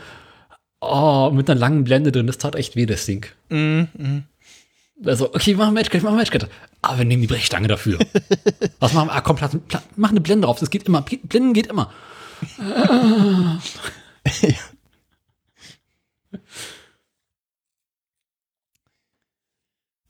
Oh, 0.82 1.30
mit 1.32 1.50
einer 1.50 1.60
langen 1.60 1.84
Blende 1.86 2.12
drin. 2.12 2.28
Das 2.28 2.38
tat 2.38 2.56
echt 2.56 2.76
weh, 2.76 2.86
das 2.86 3.06
Ding. 3.06 3.28
Mhm, 3.50 3.88
mhm. 3.98 4.24
Also, 5.06 5.28
okay, 5.30 5.52
wir 5.52 5.58
machen 5.58 5.74
Matchcut, 5.74 6.02
wir 6.02 6.10
machen 6.10 6.18
Matchcut. 6.18 6.48
Aber 6.82 6.98
wir 6.98 7.06
nehmen 7.06 7.22
die 7.22 7.28
Brechstange 7.28 7.68
dafür. 7.68 8.00
Was 8.80 8.94
machen 8.94 9.10
wir? 9.10 9.14
Ah, 9.14 9.22
komm, 9.22 9.36
Platz, 9.36 9.56
Platz, 9.68 9.84
mach 9.96 10.10
eine 10.10 10.22
Blende 10.22 10.46
drauf. 10.46 10.60
Das 10.60 10.70
geht 10.70 10.84
immer. 10.84 11.02
Blenden 11.02 11.54
geht 11.54 11.68
immer. 11.68 11.92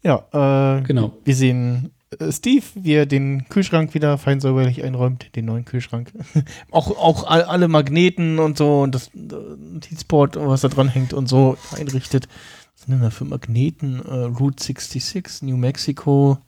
Ja, 0.03 0.77
äh, 0.79 0.81
Genau. 0.81 1.13
Wir 1.23 1.35
sehen 1.35 1.91
äh, 2.19 2.31
Steve, 2.31 2.65
wie 2.75 2.93
er 2.93 3.05
den 3.05 3.47
Kühlschrank 3.49 3.93
wieder 3.93 4.17
fein 4.17 4.39
säuberlich 4.39 4.83
einräumt, 4.83 5.35
den 5.35 5.45
neuen 5.45 5.65
Kühlschrank. 5.65 6.11
auch 6.71 6.97
auch 6.97 7.27
all, 7.27 7.43
alle 7.43 7.67
Magneten 7.67 8.39
und 8.39 8.57
so 8.57 8.81
und 8.81 8.95
das 8.95 9.07
äh, 9.09 9.19
Notizboard, 9.19 10.37
was 10.37 10.61
da 10.61 10.69
dran 10.69 10.89
hängt 10.89 11.13
und 11.13 11.27
so 11.27 11.57
einrichtet. 11.77 12.27
Was 12.73 12.85
sind 12.85 12.93
denn 12.93 13.01
da 13.01 13.09
für 13.11 13.25
Magneten? 13.25 14.03
Äh, 14.03 14.23
Route 14.39 14.63
66, 14.63 15.43
New 15.43 15.57
Mexico. 15.57 16.39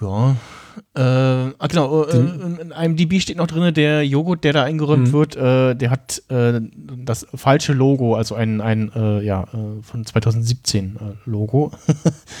Ja. 0.00 0.36
Äh, 0.94 1.54
ah, 1.58 1.66
genau, 1.68 2.04
äh, 2.04 2.16
in, 2.16 2.58
in 2.58 2.72
einem 2.72 2.96
DB 2.96 3.18
steht 3.20 3.36
noch 3.36 3.48
drin, 3.48 3.74
der 3.74 4.06
Joghurt, 4.06 4.44
der 4.44 4.52
da 4.52 4.62
eingeräumt 4.64 5.08
Mhm. 5.08 5.12
wird, 5.12 5.34
äh, 5.36 5.74
der 5.74 5.90
hat 5.90 6.22
äh, 6.28 6.60
das 7.04 7.26
falsche 7.34 7.72
Logo, 7.72 8.14
also 8.14 8.36
ein, 8.36 8.60
ein 8.60 8.92
äh, 8.94 9.20
ja, 9.24 9.42
äh, 9.44 9.82
von 9.82 10.06
2017 10.06 10.96
äh, 10.96 11.28
Logo. 11.28 11.72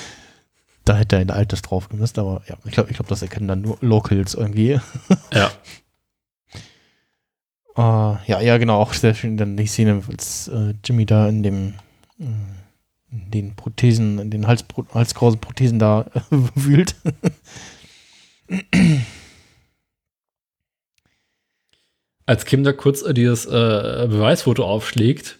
da 0.84 0.96
hätte 0.96 1.16
er 1.16 1.20
ein 1.22 1.30
altes 1.30 1.62
drauf 1.62 1.88
gemisst, 1.88 2.16
aber 2.18 2.42
ja, 2.48 2.56
ich 2.64 2.70
glaube, 2.72 2.90
ich 2.90 2.96
glaub, 2.96 3.08
das 3.08 3.22
erkennen 3.22 3.48
dann 3.48 3.62
nur 3.62 3.76
Locals 3.80 4.34
irgendwie. 4.34 4.78
Ja. 5.34 5.50
Äh, 7.76 8.16
ja, 8.26 8.40
ja, 8.40 8.58
genau, 8.58 8.80
auch 8.80 8.92
sehr 8.92 9.14
schön 9.14 9.36
dann 9.36 9.56
die 9.56 9.66
Szene, 9.66 10.02
als 10.08 10.48
äh, 10.48 10.74
Jimmy 10.84 11.06
da 11.06 11.28
in 11.28 11.42
dem 11.42 11.74
äh, 12.20 12.24
den 13.10 13.54
Prothesen, 13.56 14.18
in 14.18 14.30
den 14.30 14.46
Hals, 14.46 14.64
halskrausen 14.94 15.40
Prothesen 15.40 15.78
da 15.78 16.06
äh, 16.14 16.20
wühlt. 16.54 16.94
Als 22.26 22.44
Kim 22.44 22.62
da 22.64 22.72
kurz 22.72 23.02
äh, 23.02 23.14
dieses 23.14 23.46
äh, 23.46 24.06
Beweisfoto 24.08 24.64
aufschlägt 24.64 25.38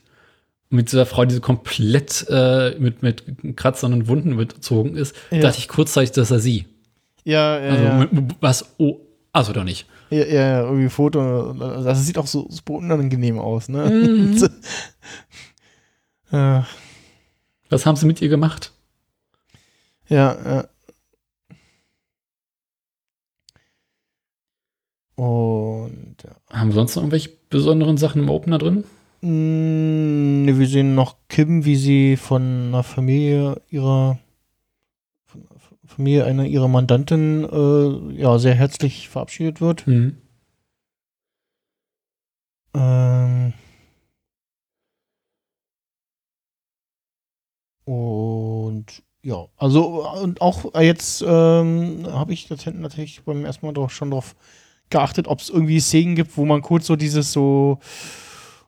mit 0.71 0.91
dieser 0.93 1.07
Frau, 1.07 1.25
die 1.25 1.35
so 1.35 1.41
komplett 1.41 2.27
äh, 2.29 2.75
mit, 2.79 3.03
mit 3.03 3.57
Kratzern 3.57 3.93
und 3.93 4.09
Wunden 4.09 4.33
überzogen 4.33 4.97
ist, 4.97 5.15
Ja. 5.31 5.41
dachte 5.41 5.59
ich 5.59 5.69
kurzzeitig, 5.69 6.13
dass 6.13 6.31
er 6.31 6.41
sie. 6.41 6.67
Ja, 7.25 7.59
ja, 7.59 7.71
Also, 7.71 7.85
ja. 7.85 7.95
mit- 8.13 8.37
was? 8.41 8.75
Oh, 8.79 9.01
also 9.33 9.53
doch 9.53 9.65
nicht. 9.65 9.87
Ja, 10.11 10.25
ja, 10.25 10.41
ja, 10.41 10.63
irgendwie 10.63 10.89
Foto. 10.89 11.53
Das 11.53 12.07
sieht 12.07 12.17
auch 12.17 12.27
so 12.27 12.47
super 12.51 12.75
unangenehm 12.75 13.39
aus, 13.39 13.69
ne? 13.69 13.91
Mhm. 13.91 14.49
äh, 16.33 16.63
Was 17.71 17.87
haben 17.87 17.97
sie 17.97 18.07
mit 18.07 18.21
ihr 18.23 18.29
gemacht? 18.29 18.73
ja, 20.09 20.37
ja. 20.45 20.69
Und 25.17 26.17
ja. 26.23 26.31
Haben 26.49 26.69
wir 26.69 26.75
sonst 26.75 26.95
noch 26.95 27.03
irgendwelche 27.03 27.31
besonderen 27.51 27.97
Sachen 27.97 28.23
im 28.23 28.31
Opener 28.31 28.59
drin? 28.59 28.85
Mm, 29.21 30.45
ne, 30.45 30.59
wir 30.59 30.69
sehen 30.69 30.95
noch 30.95 31.17
Kim, 31.29 31.65
wie 31.65 31.75
sie 31.75 32.17
von 32.17 32.69
einer 32.69 32.85
Familie 32.85 33.61
ihrer 33.69 34.19
von 35.27 35.41
einer 35.51 35.61
Familie 35.87 36.25
einer 36.25 36.45
ihrer 36.45 36.69
Mandantin 36.69 37.45
äh, 37.51 38.21
ja 38.21 38.39
sehr 38.39 38.55
herzlich 38.55 39.09
verabschiedet 39.09 39.61
wird. 39.61 39.89
Mhm. 39.89 40.19
Ähm, 42.75 43.55
und 47.89 49.03
ja, 49.23 49.47
also 49.57 50.07
und 50.21 50.43
auch 50.43 50.79
jetzt 50.79 51.25
ähm, 51.27 52.07
habe 52.07 52.35
ich 52.35 52.51
natürlich 52.51 53.23
beim 53.25 53.47
ersten 53.47 53.65
Mal 53.65 53.73
doch 53.73 53.89
schon 53.89 54.11
darauf 54.11 54.37
geachtet, 54.91 55.27
ob 55.27 55.41
es 55.41 55.49
irgendwie 55.49 55.81
Szenen 55.81 56.15
gibt, 56.15 56.37
wo 56.37 56.45
man 56.45 56.61
kurz 56.61 56.87
so 56.87 56.97
dieses 56.97 57.33
so, 57.33 57.79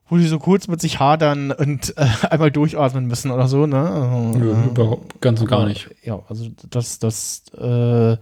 wo 0.09 0.17
die 0.17 0.27
so 0.27 0.39
kurz 0.39 0.69
mit 0.69 0.81
sich 0.81 1.01
hadern 1.01 1.53
und 1.53 1.95
äh, 1.99 2.07
einmal 2.31 2.51
durchatmen 2.51 3.05
müssen 3.05 3.31
oder 3.31 3.47
so, 3.47 3.67
ne? 3.67 3.91
Also, 3.91 4.39
Nö, 4.39 4.53
äh, 4.53 4.67
überhaupt 4.69 5.21
ganz 5.21 5.43
und 5.43 5.49
gar 5.49 5.67
nicht. 5.67 5.91
Ja, 6.03 6.23
also 6.31 6.49
das, 6.71 6.99
das 6.99 7.43
äh, 7.59 8.17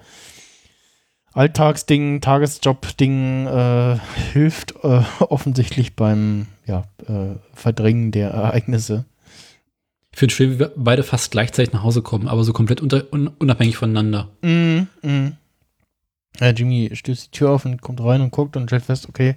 Alltagsding, 1.32 2.20
Tagesjob-Ding 2.20 3.46
äh, 3.46 3.98
hilft 4.32 4.74
äh, 4.82 5.02
offensichtlich 5.20 5.94
beim 5.94 6.48
ja, 6.66 6.86
äh, 7.06 7.36
Verdrängen 7.52 8.10
der 8.10 8.30
Ereignisse. 8.30 9.04
Ich 10.18 10.20
finde 10.20 10.34
schön, 10.34 10.50
wie 10.50 10.58
wir 10.58 10.72
beide 10.74 11.04
fast 11.04 11.30
gleichzeitig 11.30 11.72
nach 11.72 11.84
Hause 11.84 12.02
kommen, 12.02 12.26
aber 12.26 12.42
so 12.42 12.52
komplett 12.52 12.80
unter, 12.80 13.04
un, 13.12 13.28
unabhängig 13.38 13.76
voneinander. 13.76 14.26
Mm, 14.42 14.88
mm. 15.02 15.36
Ja, 16.40 16.50
Jimmy 16.50 16.90
stößt 16.92 17.26
die 17.26 17.30
Tür 17.30 17.50
auf 17.52 17.64
und 17.64 17.80
kommt 17.82 18.00
rein 18.00 18.20
und 18.20 18.32
guckt 18.32 18.56
und 18.56 18.66
stellt 18.68 18.82
fest, 18.82 19.08
okay, 19.08 19.36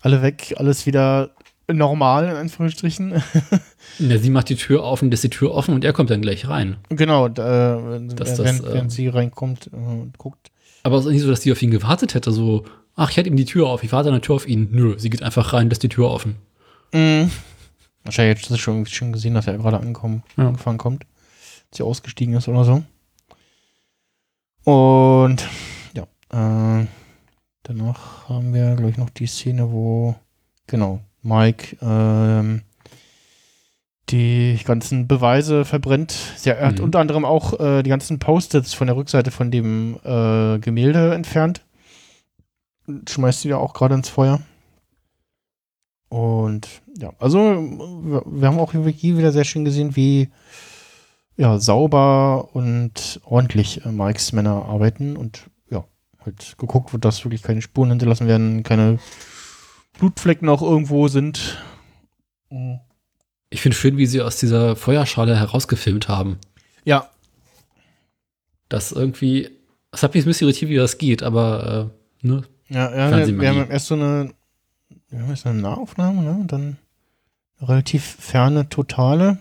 alle 0.00 0.22
weg, 0.22 0.54
alles 0.56 0.86
wieder 0.86 1.30
normal, 1.66 2.26
in 2.28 2.36
Anführungsstrichen. 2.36 3.20
Ja, 3.98 4.18
sie 4.18 4.30
macht 4.30 4.50
die 4.50 4.54
Tür 4.54 4.84
auf 4.84 5.02
und 5.02 5.10
lässt 5.10 5.24
die 5.24 5.30
Tür 5.30 5.52
offen 5.52 5.74
und 5.74 5.84
er 5.84 5.92
kommt 5.92 6.10
dann 6.10 6.22
gleich 6.22 6.46
rein. 6.48 6.76
genau, 6.88 7.26
da, 7.28 7.96
äh, 7.96 8.06
Das- 8.14 8.36
das, 8.36 8.38
während, 8.38 8.60
äh, 8.64 8.74
während 8.74 8.92
sie 8.92 9.08
reinkommt 9.08 9.66
äh, 9.72 9.74
und 9.76 10.16
guckt. 10.16 10.52
Aber 10.84 10.98
es 10.98 11.06
ist 11.06 11.10
nicht 11.10 11.22
so, 11.22 11.28
dass 11.28 11.42
sie 11.42 11.50
auf 11.50 11.60
ihn 11.60 11.72
gewartet 11.72 12.14
hätte, 12.14 12.30
so, 12.30 12.62
ach, 12.94 13.10
ich 13.10 13.16
hätte 13.16 13.28
ihm 13.28 13.36
die 13.36 13.46
Tür 13.46 13.66
auf, 13.66 13.82
ich 13.82 13.90
warte 13.90 14.10
an 14.10 14.14
der 14.14 14.22
Tür 14.22 14.36
auf 14.36 14.46
ihn. 14.46 14.68
Nö, 14.70 14.94
sie 14.96 15.10
geht 15.10 15.24
einfach 15.24 15.52
rein, 15.52 15.68
lässt 15.68 15.82
die 15.82 15.88
Tür 15.88 16.08
offen. 16.08 16.36
Mm. 16.94 17.24
Wahrscheinlich 18.04 18.38
hat 18.42 18.48
sie 18.48 18.58
schon, 18.58 18.84
schon 18.86 19.12
gesehen, 19.12 19.34
dass 19.34 19.46
er 19.46 19.58
gerade 19.58 19.78
angekommen, 19.78 20.22
Ja. 20.36 20.48
angefahren 20.48 20.78
kommt. 20.78 21.04
Dass 21.70 21.78
sie 21.78 21.84
ausgestiegen 21.84 22.34
ist 22.34 22.48
oder 22.48 22.64
so. 22.64 22.82
Und 24.64 25.46
ja, 25.94 26.02
äh, 26.32 26.86
danach 27.62 28.28
haben 28.28 28.54
wir, 28.54 28.74
glaube 28.76 28.90
ich, 28.90 28.96
noch 28.98 29.10
die 29.10 29.26
Szene, 29.26 29.70
wo, 29.72 30.14
genau, 30.66 31.00
Mike 31.22 31.76
ähm, 31.80 32.62
die 34.10 34.58
ganzen 34.64 35.08
Beweise 35.08 35.64
verbrennt. 35.64 36.14
Ja, 36.44 36.54
er 36.54 36.68
hat 36.68 36.78
Mhm. 36.78 36.84
unter 36.84 36.98
anderem 37.00 37.24
auch 37.24 37.58
äh, 37.60 37.82
die 37.82 37.90
ganzen 37.90 38.18
Post-its 38.18 38.74
von 38.74 38.86
der 38.88 38.96
Rückseite 38.96 39.30
von 39.30 39.50
dem 39.50 39.96
äh, 40.04 40.58
Gemälde 40.58 41.14
entfernt. 41.14 41.62
Schmeißt 43.08 43.44
die 43.44 43.48
da 43.48 43.56
auch 43.56 43.74
gerade 43.74 43.94
ins 43.94 44.08
Feuer. 44.08 44.40
Und 46.12 46.68
ja, 46.98 47.10
also 47.18 47.38
wir, 47.38 48.46
haben 48.46 48.58
auch 48.58 48.72
hier 48.72 49.16
wieder 49.16 49.32
sehr 49.32 49.44
schön 49.44 49.64
gesehen, 49.64 49.96
wie 49.96 50.28
ja, 51.38 51.58
sauber 51.58 52.54
und 52.54 53.18
ordentlich 53.24 53.86
äh, 53.86 53.88
Mikes 53.90 54.32
Männer 54.32 54.66
arbeiten 54.66 55.16
und 55.16 55.44
ja, 55.70 55.86
halt 56.22 56.58
geguckt 56.58 56.92
wird, 56.92 57.06
dass 57.06 57.24
wirklich 57.24 57.42
keine 57.42 57.62
Spuren 57.62 57.88
hinterlassen 57.88 58.26
werden, 58.26 58.62
keine 58.62 58.98
Blutflecken 59.98 60.50
auch 60.50 60.60
irgendwo 60.60 61.08
sind. 61.08 61.64
Ich 63.48 63.62
finde 63.62 63.78
schön, 63.78 63.96
wie 63.96 64.04
sie 64.04 64.20
aus 64.20 64.36
dieser 64.36 64.76
Feuerschale 64.76 65.34
herausgefilmt 65.34 66.08
haben. 66.08 66.36
Ja, 66.84 67.08
Das 68.68 68.92
irgendwie, 68.92 69.48
das 69.90 70.02
hat 70.02 70.12
mich 70.12 70.26
ein 70.26 70.28
bisschen 70.28 70.46
irritiert, 70.46 70.70
wie 70.70 70.76
das 70.76 70.98
geht, 70.98 71.22
aber 71.22 71.90
äh, 72.22 72.26
ne? 72.26 72.42
Ja, 72.68 72.94
ja 72.94 73.26
wir, 73.26 73.40
wir 73.40 73.48
haben 73.48 73.70
erst 73.70 73.86
so 73.86 73.94
eine, 73.94 74.34
haben 75.20 75.30
erst 75.30 75.46
eine 75.46 75.60
Nahaufnahme, 75.60 76.22
ne? 76.22 76.30
Und 76.32 76.52
dann 76.52 76.78
eine 77.58 77.68
relativ 77.68 78.04
ferne 78.04 78.68
Totale. 78.68 79.38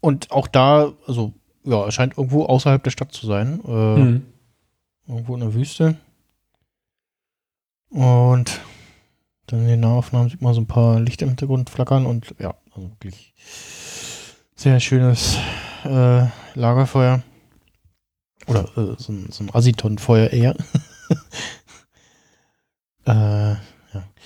Und 0.00 0.30
auch 0.30 0.48
da, 0.48 0.92
also, 1.06 1.32
ja, 1.64 1.86
es 1.86 1.94
scheint 1.94 2.16
irgendwo 2.18 2.44
außerhalb 2.44 2.82
der 2.82 2.90
Stadt 2.90 3.12
zu 3.12 3.26
sein. 3.26 3.60
Äh, 3.64 3.96
Hm. 3.96 4.26
Irgendwo 5.06 5.34
in 5.34 5.40
der 5.40 5.54
Wüste. 5.54 5.96
Und 7.90 8.60
dann 9.46 9.60
in 9.60 9.66
den 9.66 9.80
Nahaufnahmen 9.80 10.30
sieht 10.30 10.40
man 10.40 10.54
so 10.54 10.60
ein 10.60 10.66
paar 10.66 11.00
Lichter 11.00 11.24
im 11.24 11.30
Hintergrund 11.30 11.68
flackern 11.70 12.06
und 12.06 12.34
ja, 12.38 12.54
also 12.74 12.88
wirklich 12.90 13.34
sehr 14.54 14.80
schönes 14.80 15.36
äh, 15.84 16.26
Lagerfeuer. 16.54 17.22
Oder 18.46 18.64
äh, 18.76 18.94
so 18.96 19.12
ein, 19.12 19.30
so 19.30 19.44
ein 19.44 19.50
Asiton-Feuer 19.52 20.30
eher. 20.30 20.56
äh, 23.04 23.54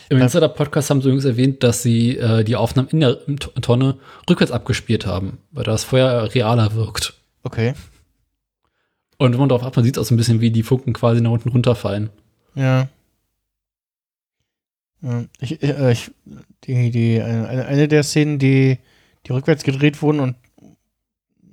Im 0.08 0.18
Insider-Podcast 0.18 0.90
haben 0.90 1.00
sie 1.00 1.08
übrigens 1.08 1.24
erwähnt, 1.24 1.62
dass 1.62 1.82
sie 1.82 2.16
äh, 2.16 2.44
die 2.44 2.56
Aufnahmen 2.56 2.88
in 2.90 3.00
der 3.00 3.18
Tonne 3.60 3.96
rückwärts 4.28 4.52
abgespielt 4.52 5.06
haben, 5.06 5.38
weil 5.50 5.64
das 5.64 5.84
Feuer 5.84 6.34
realer 6.34 6.74
wirkt. 6.74 7.14
okay. 7.42 7.74
Und 9.18 9.32
wenn 9.32 9.40
man 9.40 9.48
darauf 9.48 9.62
achtet, 9.62 9.76
man 9.76 9.84
sieht 9.84 9.98
auch 9.98 10.04
so 10.04 10.14
ein 10.14 10.18
bisschen, 10.18 10.40
wie 10.40 10.50
die 10.50 10.62
Funken 10.62 10.92
quasi 10.92 11.20
nach 11.20 11.30
unten 11.30 11.48
runterfallen. 11.48 12.10
Ja. 12.54 12.88
Ja, 15.02 15.24
Ich, 15.40 15.62
äh, 15.62 15.92
ich, 15.92 16.10
die, 16.64 16.90
die, 16.90 17.20
eine, 17.22 17.88
der 17.88 18.02
Szenen, 18.02 18.38
die, 18.38 18.78
die 19.26 19.32
rückwärts 19.32 19.62
gedreht 19.64 20.02
wurden 20.02 20.20
und 20.20 20.36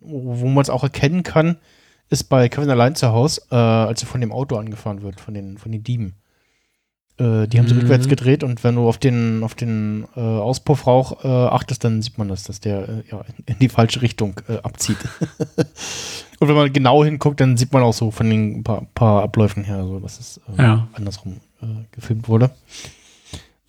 wo 0.01 0.42
wo 0.42 0.48
man 0.48 0.62
es 0.62 0.70
auch 0.70 0.84
erkennen 0.84 1.24
kann, 1.24 1.58
ist 2.10 2.25
bei 2.25 2.50
Kevin 2.50 2.70
allein 2.70 2.96
zu 2.96 3.10
Hause, 3.10 3.42
äh, 3.51 3.56
als 3.56 4.01
er 4.03 4.08
von 4.08 4.22
dem 4.22 4.34
Auto 4.34 4.58
angefahren 4.58 5.01
wird, 5.01 5.22
von 5.22 5.34
den, 5.34 5.58
von 5.58 5.72
den 5.72 5.84
Dieben. 5.84 6.15
Äh, 7.20 7.48
die 7.48 7.60
haben 7.60 7.67
sie 7.67 7.75
Mhm. 7.75 7.82
rückwärts 7.82 8.08
gedreht 8.08 8.43
und 8.43 8.63
wenn 8.63 8.74
du 8.75 8.88
auf 8.89 8.98
den, 8.98 9.43
auf 9.43 9.53
den 9.53 10.08
äh, 10.15 10.20
Auspuffrauch 10.20 11.24
äh, 11.24 11.27
achtest, 11.27 11.84
dann 11.84 12.01
sieht 12.01 12.17
man 12.17 12.27
das, 12.27 12.43
dass 12.43 12.60
der 12.60 12.89
äh, 12.89 13.03
ja, 13.12 13.24
in 13.46 13.60
die 13.60 13.70
falsche 13.70 14.01
Richtung 14.01 14.39
äh, 14.48 14.58
abzieht. 14.63 14.98
und 16.39 16.48
wenn 16.48 16.55
man 16.55 16.74
genau 16.74 17.03
hinguckt, 17.03 17.39
dann 17.39 17.55
sieht 17.55 17.72
man 17.72 17.84
auch 17.84 17.93
so 17.93 18.10
von 18.10 18.29
den 18.29 18.63
paar, 18.63 18.88
paar 18.96 19.22
Abläufen 19.22 19.63
her, 19.63 19.86
so, 19.86 20.00
dass 20.00 20.20
es 20.20 20.41
äh, 20.58 20.62
Ja. 20.63 20.88
andersrum 20.93 21.39
gefilmt 21.91 22.27
wurde. 22.27 22.50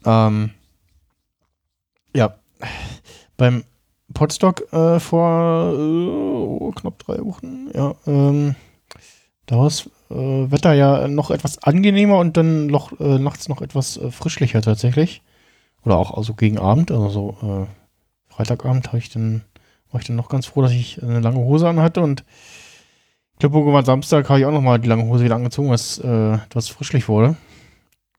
Ähm, 0.04 0.50
ja, 2.16 2.34
beim 3.36 3.62
Podstock 4.12 4.66
vor 4.98 5.72
äh, 5.72 6.72
knapp 6.80 6.98
drei 6.98 7.18
Wochen, 7.24 7.68
ja, 7.74 7.94
ähm, 8.06 8.56
da 9.46 9.58
war 9.58 9.68
äh, 9.68 9.72
Wetter 10.50 10.72
ja 10.72 11.08
noch 11.08 11.30
etwas 11.30 11.62
angenehmer 11.62 12.18
und 12.18 12.36
dann 12.36 12.66
noch, 12.66 12.98
äh, 13.00 13.18
nachts 13.18 13.48
noch 13.48 13.60
etwas 13.60 13.96
äh, 13.96 14.10
frischlicher 14.10 14.62
tatsächlich. 14.62 15.22
Oder 15.84 15.96
auch 15.96 16.16
also 16.16 16.34
gegen 16.34 16.58
Abend, 16.58 16.90
also 16.90 17.08
so 17.08 17.36
äh, 17.42 18.32
Freitagabend 18.32 18.88
habe 18.88 18.98
ich 18.98 19.10
dann, 19.10 19.42
war 19.90 20.00
ich 20.00 20.06
dann 20.06 20.16
noch 20.16 20.28
ganz 20.28 20.46
froh, 20.46 20.62
dass 20.62 20.72
ich 20.72 21.02
eine 21.02 21.20
lange 21.20 21.38
Hose 21.38 21.68
anhatte 21.68 22.00
und 22.00 22.24
ich 23.32 23.40
glaube, 23.40 23.58
irgendwann 23.58 23.84
Samstag 23.84 24.28
habe 24.28 24.38
ich 24.38 24.46
auch 24.46 24.52
noch 24.52 24.60
mal 24.60 24.78
die 24.78 24.88
lange 24.88 25.06
Hose 25.06 25.24
wieder 25.24 25.34
angezogen, 25.34 25.68
was 25.68 25.98
äh, 25.98 26.34
etwas 26.34 26.68
frischlich 26.68 27.08
wurde. 27.08 27.36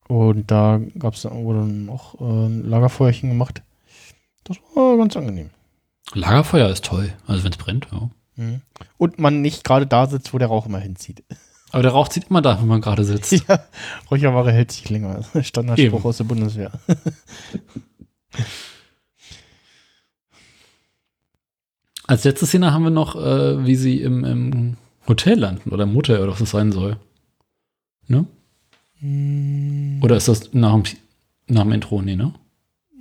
Und 0.07 0.51
da 0.51 0.79
gab 0.99 1.13
es 1.13 1.23
dann 1.23 1.45
wurde 1.45 1.59
dann 1.59 1.89
auch 1.89 2.19
äh, 2.19 2.23
ein 2.23 2.69
Lagerfeuerchen 2.69 3.29
gemacht. 3.29 3.63
Das 4.43 4.57
war 4.75 4.97
ganz 4.97 5.15
angenehm. 5.15 5.49
Lagerfeuer 6.13 6.69
ist 6.69 6.85
toll, 6.85 7.13
also 7.25 7.43
wenn 7.43 7.51
es 7.51 7.57
brennt, 7.57 7.87
ja. 7.91 8.09
Mhm. 8.35 8.61
Und 8.97 9.19
man 9.19 9.41
nicht 9.41 9.63
gerade 9.63 9.87
da 9.87 10.05
sitzt, 10.07 10.33
wo 10.33 10.37
der 10.37 10.49
Rauch 10.49 10.65
immer 10.65 10.79
hinzieht. 10.79 11.23
Aber 11.71 11.83
der 11.83 11.91
Rauch 11.91 12.07
zieht 12.07 12.29
immer 12.29 12.41
da, 12.41 12.59
wenn 12.59 12.67
man 12.67 12.81
gerade 12.81 13.03
sitzt. 13.03 13.31
ja, 13.47 13.65
Räucherware 14.09 14.51
hält 14.51 14.71
sich 14.71 14.89
länger. 14.89 15.23
Standardspruch 15.41 15.99
Eben. 15.99 16.05
aus 16.07 16.17
der 16.17 16.23
Bundeswehr. 16.25 16.71
Als 22.07 22.23
letzte 22.23 22.45
Szene 22.45 22.71
haben 22.71 22.83
wir 22.83 22.91
noch, 22.91 23.15
äh, 23.15 23.65
wie 23.65 23.75
sie 23.75 23.99
im, 24.01 24.23
im 24.23 24.77
Hotel 25.07 25.39
landen 25.39 25.71
oder 25.71 25.83
im 25.83 25.95
Hotel 25.95 26.19
oder 26.19 26.33
was 26.33 26.39
das 26.39 26.51
sein 26.51 26.71
soll. 26.71 26.97
Ne? 28.07 28.27
Oder 30.03 30.15
ist 30.15 30.27
das 30.27 30.53
nach 30.53 30.73
dem, 30.73 30.83
nach 31.47 31.63
dem 31.63 31.71
Intro? 31.71 32.01
Nee, 32.01 32.15
ne? 32.15 32.33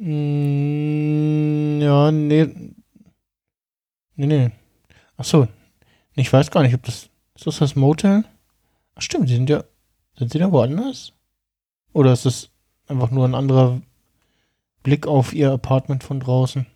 Mm, 0.00 1.80
ja, 1.80 2.10
nee. 2.10 2.48
Nee, 4.16 4.26
nee. 4.26 4.50
Ach 5.16 5.24
so. 5.24 5.48
Ich 6.14 6.32
weiß 6.32 6.50
gar 6.50 6.62
nicht, 6.62 6.74
ob 6.74 6.82
das. 6.82 7.10
Ist 7.36 7.46
das 7.46 7.58
das 7.58 7.76
Motel? 7.76 8.24
Ach 8.96 9.02
stimmt, 9.02 9.28
die 9.28 9.34
sind 9.34 9.50
ja. 9.50 9.64
Sind 10.18 10.30
sie 10.32 10.38
da 10.38 10.50
woanders? 10.52 11.12
Oder 11.92 12.12
ist 12.12 12.24
das 12.26 12.48
einfach 12.86 13.10
nur 13.10 13.26
ein 13.26 13.34
anderer 13.34 13.80
Blick 14.82 15.06
auf 15.06 15.32
ihr 15.32 15.50
Apartment 15.52 16.04
von 16.04 16.20
draußen? 16.20 16.66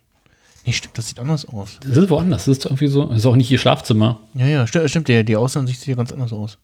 Nee, 0.65 0.73
stimmt, 0.73 0.97
das 0.97 1.07
sieht 1.07 1.19
anders 1.19 1.45
aus. 1.47 1.79
Das 1.81 1.95
ist 1.97 2.09
woanders. 2.09 2.45
Das 2.45 2.57
ist 2.57 2.65
irgendwie 2.65 2.87
so. 2.87 3.05
Das 3.05 3.19
ist 3.19 3.25
auch 3.25 3.35
nicht 3.37 3.49
ihr 3.49 3.57
Schlafzimmer. 3.57 4.19
Ja, 4.33 4.45
ja, 4.45 4.67
sti 4.67 4.87
stimmt, 4.89 5.07
die, 5.07 5.23
die 5.23 5.37
Außenansicht 5.37 5.79
sieht 5.79 5.87
ja 5.89 5.95
ganz 5.95 6.11
anders 6.11 6.33
aus. 6.33 6.57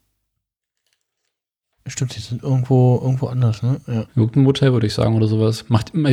Stimmt, 1.87 2.15
die 2.15 2.19
sind 2.19 2.41
irgendwo, 2.41 2.99
irgendwo 3.01 3.27
anders, 3.27 3.61
ne? 3.61 3.79
Ja. 3.87 4.05
Irgendein 4.15 4.45
Hotel, 4.47 4.73
würde 4.73 4.87
ich 4.87 4.93
sagen, 4.93 5.15
oder 5.15 5.27
sowas. 5.27 5.65
Macht 5.69 5.93
immer. 5.93 6.09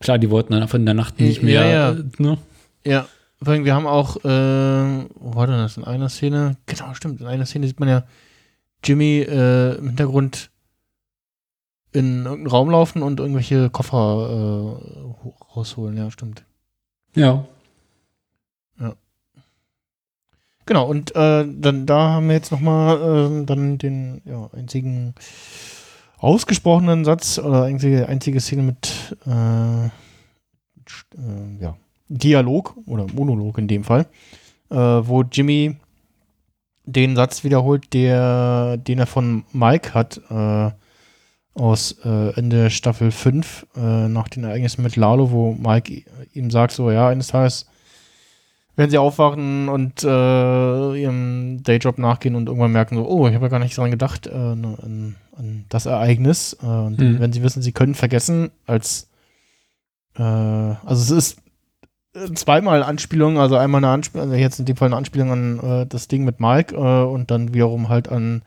Klar, 0.00 0.18
die 0.18 0.28
wollten 0.30 0.52
dann 0.52 0.62
einfach 0.62 0.78
in 0.78 0.84
der 0.84 0.94
Nacht 0.94 1.18
nicht 1.18 1.38
Ja, 1.38 1.44
mehr. 1.44 1.66
ja. 1.68 1.90
äh, 1.92 2.04
Ne? 2.18 2.38
Ja, 2.84 3.06
vor 3.42 3.52
allem, 3.54 3.64
wir 3.64 3.74
haben 3.74 3.86
auch, 3.86 4.16
äh, 4.18 4.28
wo 5.14 5.34
war 5.34 5.46
denn 5.46 5.56
das? 5.56 5.76
In 5.78 5.84
einer 5.84 6.08
Szene, 6.10 6.56
genau, 6.66 6.92
stimmt, 6.94 7.20
in 7.20 7.26
einer 7.26 7.46
Szene 7.46 7.66
sieht 7.66 7.80
man 7.80 7.88
ja 7.88 8.04
Jimmy 8.84 9.20
äh, 9.20 9.76
im 9.76 9.88
Hintergrund 9.88 10.50
in 11.92 12.24
irgendeinen 12.24 12.46
Raum 12.46 12.70
laufen 12.70 13.02
und 13.02 13.20
irgendwelche 13.20 13.68
Koffer 13.70 14.28
äh, 14.30 15.24
ho- 15.24 15.34
rausholen, 15.54 15.96
ja, 15.96 16.10
stimmt. 16.10 16.44
Ja. 17.14 17.44
Genau, 20.64 20.86
und 20.88 21.14
äh, 21.16 21.44
dann 21.44 21.86
da 21.86 22.10
haben 22.12 22.28
wir 22.28 22.36
jetzt 22.36 22.52
nochmal 22.52 23.00
ähm, 23.02 23.46
dann 23.46 23.78
den 23.78 24.22
ja, 24.24 24.48
einzigen 24.52 25.12
ausgesprochenen 26.18 27.04
Satz 27.04 27.40
oder 27.40 27.64
einzige, 27.64 28.08
einzige 28.08 28.40
Szene 28.40 28.62
mit 28.62 29.16
äh, 29.26 29.86
äh, 29.86 29.90
ja, 31.58 31.76
Dialog 32.08 32.76
oder 32.86 33.08
Monolog 33.12 33.58
in 33.58 33.66
dem 33.66 33.82
Fall, 33.82 34.06
äh, 34.70 34.76
wo 34.76 35.22
Jimmy 35.22 35.76
den 36.84 37.16
Satz 37.16 37.44
wiederholt, 37.44 37.92
der, 37.92 38.76
den 38.76 38.98
er 38.98 39.06
von 39.06 39.44
Mike 39.52 39.94
hat, 39.94 40.20
äh, 40.30 40.70
aus 41.54 41.96
äh, 42.04 42.34
Ende 42.34 42.70
Staffel 42.70 43.10
5, 43.10 43.66
äh, 43.76 44.08
nach 44.08 44.28
den 44.28 44.44
Ereignissen 44.44 44.82
mit 44.82 44.96
Lalo, 44.96 45.30
wo 45.30 45.52
Mike 45.52 46.02
ihm 46.32 46.50
sagt, 46.50 46.72
so, 46.72 46.90
ja, 46.90 47.08
eines 47.08 47.28
Tages 47.28 47.66
werden 48.74 48.90
sie 48.90 48.96
aufwachen 48.98 49.68
und 49.68 50.02
äh, 50.02 50.06
ihrem 50.06 51.62
Dayjob 51.62 51.98
nachgehen 51.98 52.34
und 52.34 52.46
irgendwann 52.46 52.72
merken 52.72 52.96
so, 52.96 53.06
oh, 53.06 53.28
ich 53.28 53.34
habe 53.34 53.44
ja 53.44 53.50
gar 53.50 53.58
nicht 53.58 53.76
dran 53.76 53.90
gedacht, 53.90 54.26
äh, 54.26 54.30
an, 54.32 55.16
an 55.36 55.64
das 55.68 55.84
Ereignis. 55.84 56.56
Äh, 56.62 56.66
und 56.66 56.98
Mhm. 56.98 57.20
wenn 57.20 57.32
sie 57.34 57.42
wissen, 57.42 57.62
sie 57.62 57.72
können 57.72 57.94
vergessen, 57.94 58.50
als 58.66 59.08
also 60.14 60.76
es 60.90 61.10
ist 61.10 61.41
zweimal 62.34 62.82
Anspielung, 62.82 63.38
also 63.38 63.56
einmal 63.56 63.80
eine 63.80 63.92
Anspielung, 63.92 64.28
also 64.28 64.40
jetzt 64.40 64.58
in 64.58 64.66
dem 64.66 64.76
Fall 64.76 64.88
eine 64.88 64.96
Anspielung 64.96 65.30
an 65.30 65.58
äh, 65.60 65.86
das 65.86 66.08
Ding 66.08 66.24
mit 66.24 66.40
Mike 66.40 66.74
äh, 66.74 66.78
und 66.78 67.30
dann 67.30 67.54
wiederum 67.54 67.88
halt 67.88 68.08
an 68.08 68.42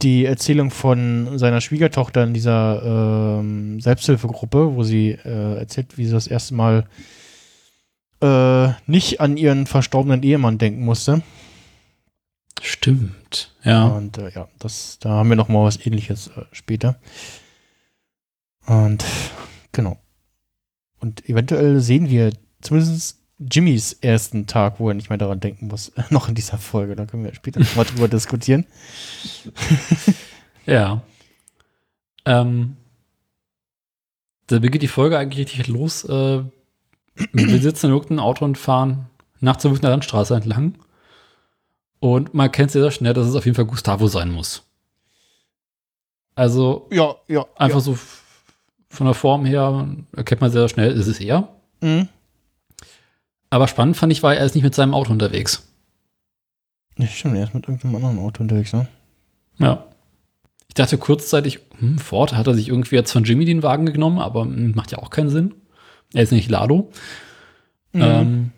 die 0.00 0.24
Erzählung 0.24 0.70
von 0.70 1.38
seiner 1.38 1.60
Schwiegertochter 1.60 2.24
in 2.24 2.34
dieser 2.34 3.38
ähm, 3.38 3.80
Selbsthilfegruppe, 3.80 4.74
wo 4.74 4.82
sie 4.82 5.10
äh, 5.10 5.58
erzählt, 5.58 5.96
wie 5.96 6.06
sie 6.06 6.12
das 6.12 6.26
erste 6.26 6.54
Mal 6.54 6.86
äh, 8.20 8.70
nicht 8.86 9.20
an 9.20 9.36
ihren 9.36 9.66
verstorbenen 9.66 10.22
Ehemann 10.22 10.58
denken 10.58 10.84
musste. 10.84 11.22
Stimmt. 12.60 13.54
Ja. 13.64 13.86
Und 13.86 14.18
äh, 14.18 14.30
ja, 14.30 14.48
das, 14.58 14.98
da 15.00 15.10
haben 15.10 15.28
wir 15.28 15.36
noch 15.36 15.48
mal 15.48 15.64
was 15.64 15.84
ähnliches 15.84 16.28
äh, 16.28 16.44
später. 16.52 16.96
Und 18.66 19.04
genau. 19.72 19.98
Und 21.00 21.28
eventuell 21.28 21.80
sehen 21.80 22.08
wir 22.08 22.32
zumindest 22.62 23.18
Jimmys 23.38 23.92
ersten 23.94 24.46
Tag, 24.46 24.78
wo 24.78 24.88
er 24.88 24.94
nicht 24.94 25.08
mehr 25.10 25.18
daran 25.18 25.40
denken 25.40 25.66
muss, 25.66 25.92
noch 26.10 26.28
in 26.28 26.34
dieser 26.34 26.58
Folge. 26.58 26.96
Da 26.96 27.06
können 27.06 27.24
wir 27.24 27.34
später 27.34 27.60
noch 27.60 27.74
mal 27.76 27.84
drüber 27.84 28.08
diskutieren. 28.08 28.66
Ja. 30.66 31.02
Ähm, 32.24 32.76
da 34.46 34.58
beginnt 34.58 34.82
die 34.82 34.88
Folge 34.88 35.18
eigentlich 35.18 35.46
richtig 35.46 35.66
los. 35.68 36.04
Äh, 36.04 36.42
wir 37.32 37.60
sitzen 37.60 37.86
in 37.86 37.92
irgendeinem 37.92 38.20
Auto 38.20 38.44
und 38.44 38.58
fahren 38.58 39.06
nachts 39.40 39.66
auf 39.66 39.78
einer 39.80 39.90
Landstraße 39.90 40.34
entlang. 40.34 40.76
Und 42.00 42.34
man 42.34 42.50
kennt 42.50 42.70
sehr, 42.70 42.82
sehr 42.82 42.90
schnell, 42.90 43.12
dass 43.14 43.26
es 43.28 43.34
auf 43.34 43.44
jeden 43.44 43.54
Fall 43.54 43.64
Gustavo 43.64 44.06
sein 44.08 44.30
muss. 44.30 44.62
Also 46.34 46.88
Ja, 46.90 47.14
ja. 47.28 47.44
einfach 47.56 47.80
so 47.80 47.92
f- 47.92 48.22
von 48.88 49.06
der 49.06 49.14
Form 49.14 49.44
her 49.44 49.86
erkennt 50.16 50.40
man 50.40 50.50
sehr 50.50 50.68
schnell, 50.68 50.90
es 50.92 51.06
ist 51.06 51.20
er. 51.20 51.26
ja. 51.26 51.48
Mhm. 51.80 52.08
Aber 53.52 53.68
spannend 53.68 53.98
fand 53.98 54.10
ich, 54.10 54.22
war, 54.22 54.34
er 54.34 54.46
ist 54.46 54.54
nicht 54.54 54.64
mit 54.64 54.74
seinem 54.74 54.94
Auto 54.94 55.12
unterwegs. 55.12 55.68
Ja, 56.96 57.06
stimmt, 57.06 57.36
er 57.36 57.44
ist 57.44 57.52
mit 57.52 57.68
irgendeinem 57.68 57.96
anderen 57.96 58.18
Auto 58.18 58.42
unterwegs, 58.42 58.72
ne? 58.72 58.88
Ja. 59.58 59.84
Ich 60.68 60.74
dachte 60.74 60.96
kurzzeitig, 60.96 61.60
hm, 61.78 61.98
Ford 61.98 62.32
hat 62.32 62.46
er 62.46 62.54
sich 62.54 62.68
irgendwie 62.68 62.94
jetzt 62.94 63.12
von 63.12 63.24
Jimmy 63.24 63.44
den 63.44 63.62
Wagen 63.62 63.84
genommen, 63.84 64.20
aber 64.20 64.44
hm, 64.44 64.72
macht 64.74 64.90
ja 64.90 65.00
auch 65.00 65.10
keinen 65.10 65.28
Sinn. 65.28 65.54
Er 66.14 66.22
ist 66.22 66.32
nicht 66.32 66.48
Lado. 66.48 66.90
Mhm. 67.92 68.00
Ähm, 68.00 68.52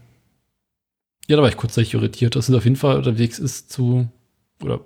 ja, 1.26 1.34
da 1.34 1.42
war 1.42 1.48
ich 1.48 1.56
kurzzeitig 1.56 1.92
irritiert, 1.94 2.36
dass 2.36 2.48
es 2.48 2.54
auf 2.54 2.62
jeden 2.62 2.76
Fall 2.76 2.96
unterwegs 2.96 3.40
ist 3.40 3.72
zu. 3.72 4.06
Oder. 4.62 4.78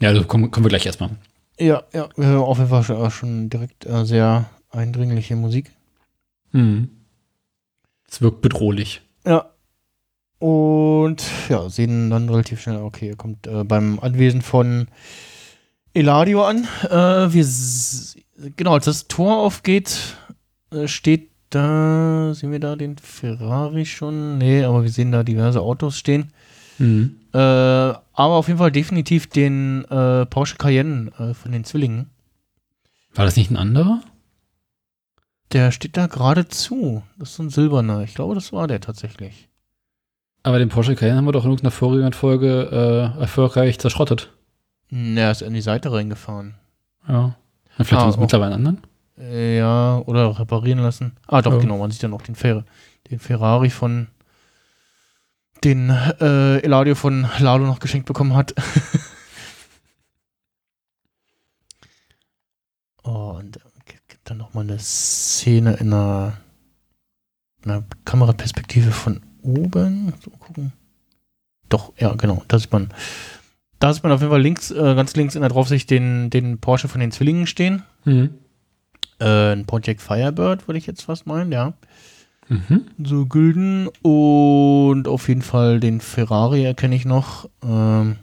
Ja, 0.00 0.08
also 0.08 0.24
kommen, 0.24 0.50
kommen 0.50 0.64
wir 0.64 0.70
gleich 0.70 0.86
erstmal. 0.86 1.10
Ja, 1.56 1.84
ja, 1.92 2.08
wir 2.16 2.26
hören 2.26 2.42
auf 2.42 2.58
jeden 2.58 2.70
Fall 2.70 2.82
schon, 2.82 3.10
schon 3.12 3.48
direkt 3.48 3.86
äh, 3.86 4.04
sehr 4.04 4.50
eindringliche 4.70 5.36
Musik. 5.36 5.70
Hm. 6.50 6.88
Es 8.12 8.20
wirkt 8.20 8.42
bedrohlich. 8.42 9.00
Ja. 9.26 9.46
Und 10.38 11.24
ja, 11.48 11.70
sehen 11.70 12.10
dann 12.10 12.28
relativ 12.28 12.60
schnell, 12.60 12.76
okay, 12.76 13.08
er 13.08 13.16
kommt 13.16 13.46
äh, 13.46 13.64
beim 13.64 13.98
Anwesen 14.00 14.42
von 14.42 14.88
Eladio 15.94 16.44
an. 16.44 16.68
Äh, 16.90 17.32
wir 17.32 17.46
genau, 18.54 18.74
als 18.74 18.84
das 18.84 19.08
Tor 19.08 19.38
aufgeht, 19.38 20.16
äh, 20.72 20.88
steht 20.88 21.30
da, 21.48 22.34
sehen 22.34 22.52
wir 22.52 22.60
da 22.60 22.76
den 22.76 22.98
Ferrari 22.98 23.86
schon? 23.86 24.36
Nee, 24.36 24.62
aber 24.64 24.82
wir 24.82 24.90
sehen 24.90 25.10
da 25.10 25.22
diverse 25.22 25.62
Autos 25.62 25.96
stehen. 25.96 26.34
Hm. 26.76 27.16
Äh, 27.32 27.38
aber 27.38 28.02
auf 28.12 28.48
jeden 28.48 28.58
Fall 28.58 28.72
definitiv 28.72 29.28
den 29.28 29.86
äh, 29.86 30.26
Porsche 30.26 30.56
Cayenne 30.56 31.12
äh, 31.18 31.32
von 31.32 31.50
den 31.50 31.64
Zwillingen. 31.64 32.10
War 33.14 33.24
das 33.24 33.36
nicht 33.36 33.50
ein 33.50 33.56
anderer? 33.56 34.02
Der 35.52 35.70
steht 35.72 35.96
da 35.96 36.06
geradezu. 36.06 37.02
Das 37.18 37.30
ist 37.30 37.36
so 37.36 37.42
ein 37.42 37.50
silberner. 37.50 38.02
Ich 38.02 38.14
glaube, 38.14 38.34
das 38.34 38.52
war 38.52 38.66
der 38.66 38.80
tatsächlich. 38.80 39.48
Aber 40.44 40.58
den 40.58 40.70
Porsche 40.70 40.96
Cayenne 40.96 41.16
haben 41.18 41.26
wir 41.26 41.32
doch 41.32 41.44
in 41.44 41.50
irgendeiner 41.50 41.70
vorigen 41.70 42.12
Folge 42.12 43.12
äh, 43.16 43.20
erfolgreich 43.20 43.78
zerschrottet. 43.78 44.32
Hm, 44.88 45.16
Er 45.16 45.30
ist 45.30 45.42
in 45.42 45.54
die 45.54 45.60
Seite 45.60 45.92
reingefahren. 45.92 46.54
Ja. 47.06 47.36
Na, 47.78 47.84
vielleicht 47.84 47.92
Ah, 47.92 48.06
haben 48.06 48.12
wir 48.12 48.18
oh. 48.18 48.20
mittlerweile 48.22 48.54
einen 48.54 48.66
anderen. 48.66 48.86
Äh, 49.18 49.58
Ja, 49.58 49.98
oder 50.06 50.38
reparieren 50.38 50.80
lassen. 50.80 51.16
Ah, 51.26 51.42
doch, 51.42 51.52
Ja. 51.52 51.58
genau, 51.58 51.78
man 51.78 51.90
sieht 51.90 52.02
dann 52.02 52.14
auch 52.14 52.22
den, 52.22 52.34
Fer 52.34 52.64
den 53.10 53.18
Ferrari 53.20 53.70
von 53.70 54.08
den 55.64 55.90
äh, 55.90 56.58
Eladio 56.58 56.94
von 56.96 57.26
Lalo 57.38 57.66
noch 57.66 57.78
geschenkt 57.78 58.06
bekommen 58.06 58.34
hat. 58.34 58.52
oh, 63.04 63.34
und 63.38 63.56
äh, 63.58 63.60
gibt 63.60 63.71
dann 64.24 64.38
nochmal 64.38 64.64
eine 64.64 64.78
Szene 64.78 65.74
in 65.74 65.92
einer, 65.92 66.34
einer 67.64 67.84
Kameraperspektive 68.04 68.90
von 68.90 69.20
oben. 69.42 70.12
So 70.22 70.30
gucken. 70.30 70.72
Doch, 71.68 71.92
ja, 71.98 72.14
genau, 72.14 72.42
da 72.48 72.58
sieht 72.58 72.72
man. 72.72 72.92
Da 73.78 73.92
sieht 73.92 74.02
man 74.04 74.12
auf 74.12 74.20
jeden 74.20 74.30
Fall 74.30 74.42
links, 74.42 74.70
äh, 74.70 74.94
ganz 74.94 75.16
links 75.16 75.34
in 75.34 75.40
der 75.40 75.50
Draufsicht 75.50 75.90
den, 75.90 76.30
den 76.30 76.58
Porsche 76.58 76.88
von 76.88 77.00
den 77.00 77.10
Zwillingen 77.10 77.46
stehen. 77.46 77.82
Mhm. 78.04 78.34
Äh, 79.18 79.52
ein 79.52 79.66
Project 79.66 80.00
Firebird, 80.00 80.68
würde 80.68 80.78
ich 80.78 80.86
jetzt 80.86 81.02
fast 81.02 81.26
meinen, 81.26 81.50
ja. 81.50 81.72
Mhm. 82.48 82.86
So 83.02 83.26
Gülden 83.26 83.88
und 84.02 85.08
auf 85.08 85.28
jeden 85.28 85.42
Fall 85.42 85.80
den 85.80 86.00
Ferrari 86.00 86.64
erkenne 86.64 86.94
ich 86.94 87.04
noch. 87.04 87.48
Ähm, 87.64 88.16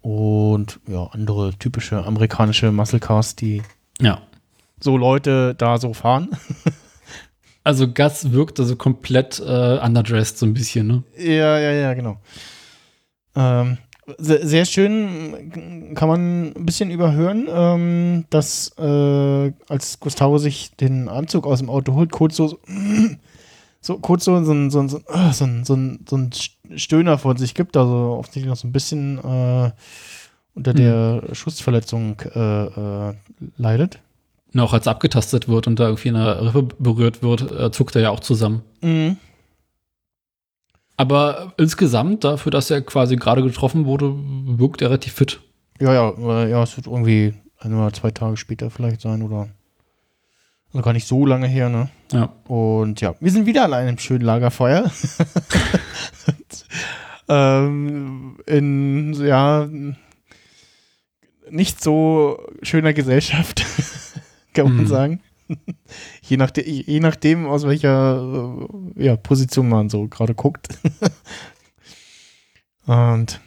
und 0.00 0.80
ja, 0.86 1.06
andere 1.12 1.54
typische 1.54 2.04
amerikanische 2.04 2.72
Muscle 2.72 3.00
Cars, 3.00 3.36
die 3.36 3.62
Ja. 4.00 4.20
So 4.84 4.96
Leute 4.96 5.54
da 5.56 5.78
so 5.78 5.92
fahren. 5.94 6.28
Also 7.64 7.88
Gus 7.88 8.30
wirkt 8.32 8.60
also 8.60 8.76
komplett 8.76 9.40
äh, 9.40 9.78
underdressed 9.82 10.36
so 10.38 10.44
ein 10.44 10.52
bisschen, 10.52 10.86
ne? 10.86 11.02
Ja, 11.16 11.58
ja, 11.58 11.72
ja, 11.72 11.94
genau. 11.94 12.20
Ähm, 13.34 13.78
sehr, 14.18 14.46
sehr 14.46 14.64
schön 14.66 15.92
kann 15.94 16.08
man 16.08 16.52
ein 16.54 16.66
bisschen 16.66 16.90
überhören, 16.90 17.48
ähm, 17.50 18.24
dass 18.28 18.70
äh, 18.78 19.52
als 19.68 19.98
Gustavo 19.98 20.36
sich 20.36 20.76
den 20.76 21.08
Anzug 21.08 21.46
aus 21.46 21.60
dem 21.60 21.70
Auto 21.70 21.94
holt, 21.94 22.12
kurz 22.12 22.36
so, 22.36 22.58
so 23.80 23.98
kurz 23.98 24.24
so, 24.26 24.44
so, 24.44 24.52
ein- 24.52 24.70
so, 24.70 24.86
so, 24.86 25.00
so, 25.32 25.46
so, 25.64 25.78
so 26.06 26.16
ein 26.18 26.30
Stöhner 26.76 27.16
von 27.16 27.38
sich 27.38 27.54
gibt, 27.54 27.78
also 27.78 28.16
offensichtlich 28.18 28.50
noch 28.50 28.56
so 28.58 28.68
ein 28.68 28.72
bisschen 28.72 29.18
äh, 29.18 29.70
unter 30.54 30.74
der 30.74 31.22
Schussverletzung 31.32 32.20
äh, 32.34 33.08
äh, 33.08 33.14
leidet. 33.56 34.00
Und 34.54 34.60
auch 34.60 34.72
als 34.72 34.86
abgetastet 34.86 35.48
wird 35.48 35.66
und 35.66 35.78
da 35.80 35.88
irgendwie 35.88 36.08
eine 36.10 36.54
Rippe 36.54 36.76
berührt 36.78 37.22
wird, 37.22 37.50
äh, 37.50 37.70
zuckt 37.72 37.96
er 37.96 38.02
ja 38.02 38.10
auch 38.10 38.20
zusammen. 38.20 38.62
Mhm. 38.80 39.16
Aber 40.96 41.52
insgesamt, 41.56 42.22
dafür, 42.22 42.52
dass 42.52 42.70
er 42.70 42.80
quasi 42.82 43.16
gerade 43.16 43.42
getroffen 43.42 43.84
wurde, 43.84 44.14
wirkt 44.14 44.80
er 44.80 44.90
relativ 44.90 45.14
fit. 45.14 45.40
Ja, 45.80 45.92
ja, 45.92 46.10
äh, 46.10 46.50
ja, 46.50 46.62
es 46.62 46.76
wird 46.76 46.86
irgendwie 46.86 47.34
ein 47.58 47.74
oder 47.74 47.92
zwei 47.92 48.12
Tage 48.12 48.36
später 48.36 48.70
vielleicht 48.70 49.00
sein 49.00 49.22
oder 49.22 49.48
also 50.72 50.82
gar 50.82 50.92
nicht 50.92 51.06
so 51.06 51.26
lange 51.26 51.48
her, 51.48 51.68
ne? 51.68 51.88
Ja. 52.12 52.32
Und 52.46 53.00
ja, 53.00 53.14
wir 53.18 53.30
sind 53.32 53.46
wieder 53.46 53.64
an 53.64 53.72
einem 53.72 53.98
schönen 53.98 54.24
Lagerfeuer. 54.24 54.90
Ähm, 57.28 58.36
in, 58.46 59.14
ja, 59.14 59.68
nicht 61.50 61.82
so 61.82 62.38
schöner 62.62 62.92
Gesellschaft, 62.92 63.64
kann 64.54 64.66
man 64.66 64.76
Mhm. 64.84 64.86
sagen. 64.86 65.20
je, 66.22 66.36
nachdem, 66.38 66.64
je 66.66 67.00
nachdem, 67.00 67.46
aus 67.46 67.66
welcher 67.66 68.66
äh, 68.96 69.04
ja, 69.04 69.16
Position 69.16 69.68
man 69.68 69.90
so 69.90 70.08
gerade 70.08 70.34
guckt. 70.34 70.68
Und 72.86 73.40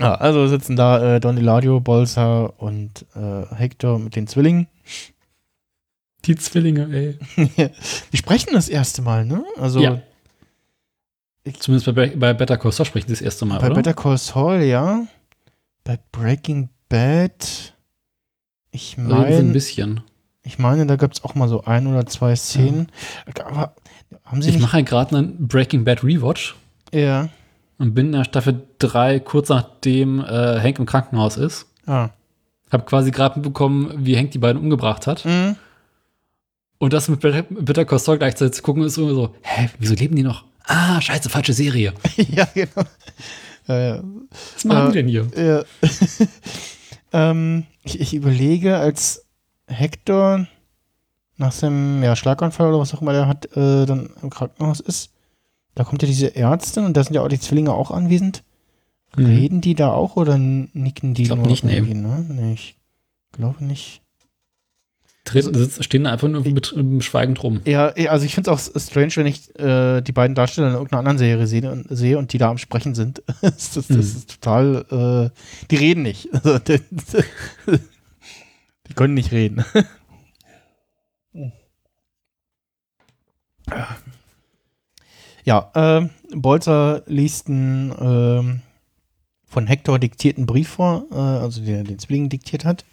ja, 0.00 0.14
also 0.14 0.46
sitzen 0.48 0.74
da 0.76 1.16
äh, 1.16 1.20
Don 1.20 1.36
Eladio, 1.38 1.78
Bolsa 1.80 2.46
und 2.46 3.06
äh, 3.14 3.46
Hector 3.54 3.98
mit 4.00 4.16
den 4.16 4.26
Zwillingen. 4.26 4.66
Die 6.24 6.34
Zwillinge, 6.34 6.88
ey. 7.36 7.36
Die 8.12 8.16
sprechen 8.16 8.54
das 8.54 8.68
erste 8.68 9.02
Mal, 9.02 9.24
ne? 9.24 9.44
Also 9.56 9.80
Ja. 9.80 10.00
Zumindest 11.60 11.94
bei, 11.94 12.08
bei 12.16 12.32
Better 12.32 12.56
Call 12.56 12.72
Saul 12.72 12.86
sprechen 12.86 13.06
sie 13.08 13.12
das 13.12 13.20
erste 13.20 13.44
Mal, 13.44 13.60
bei 13.60 13.66
oder? 13.66 13.74
Better 13.76 13.94
Call 13.94 14.16
Saul, 14.18 14.62
ja. 14.62 15.06
Bei 15.84 15.98
Breaking 16.10 16.70
Bad, 16.88 17.73
ich 18.74 18.96
Oder 18.98 19.08
irgendwie 19.08 19.32
so 19.32 19.38
ein 19.38 19.42
meine, 19.42 19.52
bisschen. 19.52 20.00
ich 20.42 20.58
meine, 20.58 20.86
da 20.86 20.96
gab 20.96 21.12
es 21.12 21.24
auch 21.24 21.34
mal 21.34 21.48
so 21.48 21.64
ein 21.64 21.86
oder 21.86 22.04
zwei 22.06 22.34
Szenen. 22.36 22.88
Aber 23.44 23.74
haben 24.24 24.42
sie 24.42 24.50
Ich 24.50 24.58
mache 24.58 24.78
ja 24.78 24.82
gerade 24.82 25.16
einen 25.16 25.48
Breaking 25.48 25.84
Bad 25.84 26.02
Rewatch 26.04 26.54
Ja. 26.92 27.28
und 27.78 27.94
bin 27.94 28.06
in 28.06 28.12
der 28.12 28.24
Staffel 28.24 28.62
3, 28.78 29.20
kurz 29.20 29.48
nachdem 29.48 30.20
äh, 30.20 30.60
Hank 30.60 30.78
im 30.78 30.86
Krankenhaus 30.86 31.36
ist. 31.36 31.66
Ah. 31.86 32.10
Hab 32.70 32.86
quasi 32.86 33.10
gerade 33.10 33.38
mitbekommen, 33.38 33.92
wie 34.04 34.16
Hank 34.16 34.32
die 34.32 34.38
beiden 34.38 34.60
umgebracht 34.60 35.06
hat. 35.06 35.24
Mhm. 35.24 35.56
Und 36.78 36.92
das 36.92 37.08
mit 37.08 37.22
Call 37.22 37.98
Saul 37.98 38.18
gleichzeitig 38.18 38.54
zu 38.56 38.62
gucken, 38.62 38.82
ist 38.82 38.98
irgendwie 38.98 39.14
so, 39.14 39.34
hä, 39.42 39.70
wieso 39.78 39.94
leben 39.94 40.16
die 40.16 40.22
noch? 40.22 40.44
Ah, 40.66 41.00
scheiße, 41.00 41.30
falsche 41.30 41.52
Serie. 41.52 41.92
ja, 42.16 42.46
genau. 42.52 42.86
Ja, 43.66 43.78
ja. 43.78 44.02
Was 44.54 44.64
machen 44.64 44.88
Äh, 44.88 44.92
die 44.92 44.98
denn 44.98 45.08
hier? 45.08 45.26
Ja. 45.36 45.62
ähm, 47.14 47.64
ich, 47.84 48.00
ich 48.00 48.12
überlege, 48.12 48.76
als 48.76 49.24
Hector 49.66 50.46
nach 51.36 51.52
seinem 51.52 52.02
ja, 52.02 52.14
Schlaganfall 52.16 52.68
oder 52.68 52.80
was 52.80 52.92
auch 52.92 53.00
immer 53.00 53.12
der 53.12 53.26
hat, 53.26 53.56
äh, 53.56 53.86
dann 53.86 54.10
im 54.20 54.30
Krankenhaus 54.30 54.80
ist, 54.80 55.12
da 55.74 55.84
kommt 55.84 56.02
ja 56.02 56.08
diese 56.08 56.36
Ärztin 56.36 56.84
und 56.84 56.96
da 56.96 57.02
sind 57.02 57.14
ja 57.14 57.22
auch 57.22 57.28
die 57.28 57.40
Zwillinge 57.40 57.72
auch 57.72 57.90
anwesend. 57.90 58.44
Mhm. 59.16 59.26
Reden 59.26 59.60
die 59.60 59.74
da 59.74 59.92
auch 59.92 60.16
oder 60.16 60.38
nicken 60.38 61.14
die 61.14 61.22
Ich 61.22 61.28
glaub 61.28 61.38
nur 61.38 61.48
nicht, 61.48 61.64
nee. 61.64 61.76
irgendwie, 61.76 61.94
ne? 61.94 62.24
Nee, 62.28 62.52
ich 62.54 62.76
glaube 63.32 63.64
nicht. 63.64 64.02
Treten, 65.24 65.54
sitzen, 65.54 65.82
stehen 65.82 66.04
da 66.04 66.12
einfach 66.12 66.28
nur 66.28 66.42
mit, 66.42 66.76
mit 66.76 67.02
schweigend 67.02 67.42
rum. 67.42 67.62
Ja, 67.64 67.86
also 68.08 68.26
ich 68.26 68.34
finde 68.34 68.50
es 68.50 68.74
auch 68.74 68.80
strange, 68.80 69.16
wenn 69.16 69.26
ich 69.26 69.58
äh, 69.58 70.02
die 70.02 70.12
beiden 70.12 70.34
Darsteller 70.34 70.68
in 70.68 70.74
irgendeiner 70.74 70.98
anderen 70.98 71.16
Serie 71.18 71.46
sehe 71.46 71.70
und, 71.72 71.86
sehe 71.88 72.18
und 72.18 72.32
die 72.34 72.38
da 72.38 72.50
am 72.50 72.58
Sprechen 72.58 72.94
sind. 72.94 73.22
das, 73.40 73.72
das, 73.72 73.86
das 73.86 73.88
Mhm. 73.88 74.00
ist 74.00 74.40
total, 74.42 75.30
äh, 75.32 75.66
die 75.70 75.76
reden 75.76 76.02
nicht. 76.02 76.28
Also, 76.34 76.58
die, 76.58 76.78
die 78.88 78.94
können 78.94 79.14
nicht 79.14 79.32
reden. 79.32 79.64
ja, 85.44 85.70
ähm, 85.74 86.10
Bolzer 86.34 87.02
liest 87.06 87.48
einen 87.48 87.94
ähm, 87.98 88.60
von 89.46 89.66
Hector 89.66 89.98
diktierten 89.98 90.46
Brief 90.46 90.68
vor, 90.68 91.06
äh, 91.10 91.14
also 91.14 91.62
der 91.64 91.82
den 91.84 91.98
Zwilling 91.98 92.28
diktiert 92.28 92.64
hat. 92.64 92.84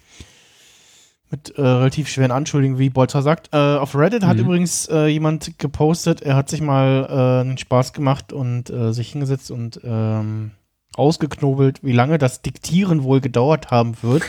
Mit 1.32 1.58
äh, 1.58 1.62
relativ 1.62 2.10
schweren 2.10 2.32
Anschuldigungen, 2.32 2.78
wie 2.78 2.90
Bolzer 2.90 3.22
sagt. 3.22 3.50
Äh, 3.54 3.58
auf 3.58 3.96
Reddit 3.96 4.26
hat 4.26 4.36
Mhm. 4.36 4.44
übrigens 4.44 4.88
äh, 4.90 5.08
jemand 5.08 5.58
gepostet, 5.58 6.22
er 6.22 6.36
hat 6.36 6.50
sich 6.50 6.60
mal 6.62 7.08
äh, 7.10 7.42
einen 7.42 7.58
Spaß 7.58 7.94
gemacht 7.94 8.34
und 8.34 8.70
äh, 8.70 8.92
sich 8.92 9.14
hingesetzt 9.14 9.50
und 9.50 9.80
ähm, 9.84 10.52
ausgeknobelt, 10.96 11.84
wie 11.86 11.94
lange 11.94 12.18
das 12.18 12.42
Diktieren 12.42 13.04
wohl 13.04 13.22
gedauert 13.22 13.72
haben 13.72 13.96
wird. 14.02 14.24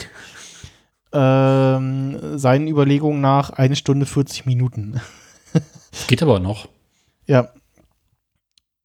ähm, 1.13 2.37
seinen 2.39 2.67
Überlegungen 2.69 3.19
nach 3.19 3.49
eine 3.49 3.75
Stunde 3.75 4.05
40 4.05 4.45
Minuten. 4.45 5.01
Geht 6.07 6.23
aber 6.23 6.39
noch. 6.39 6.69
Ja. 7.27 7.49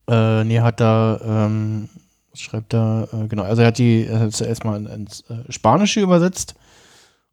Äh, 0.08 0.42
nee, 0.42 0.58
hat 0.60 0.80
da, 0.80 1.20
ähm, 1.24 1.88
was 2.32 2.40
schreibt 2.40 2.74
er, 2.74 3.08
äh, 3.12 3.28
genau, 3.28 3.44
also 3.44 3.62
er 3.62 3.68
hat 3.68 3.78
die 3.78 4.06
er 4.06 4.20
hat 4.20 4.32
zuerst 4.32 4.64
mal 4.64 4.84
ins 4.86 5.22
Spanische 5.50 6.00
übersetzt 6.00 6.56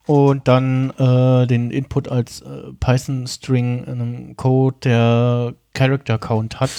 und 0.05 0.47
dann 0.47 0.91
äh, 0.91 1.47
den 1.47 1.71
Input 1.71 2.07
als 2.07 2.41
äh, 2.41 2.71
Python-String 2.79 3.83
in 3.85 4.01
einem 4.01 4.35
Code, 4.35 4.77
der 4.83 5.53
Character 5.73 6.17
Count 6.17 6.59
hat. 6.59 6.71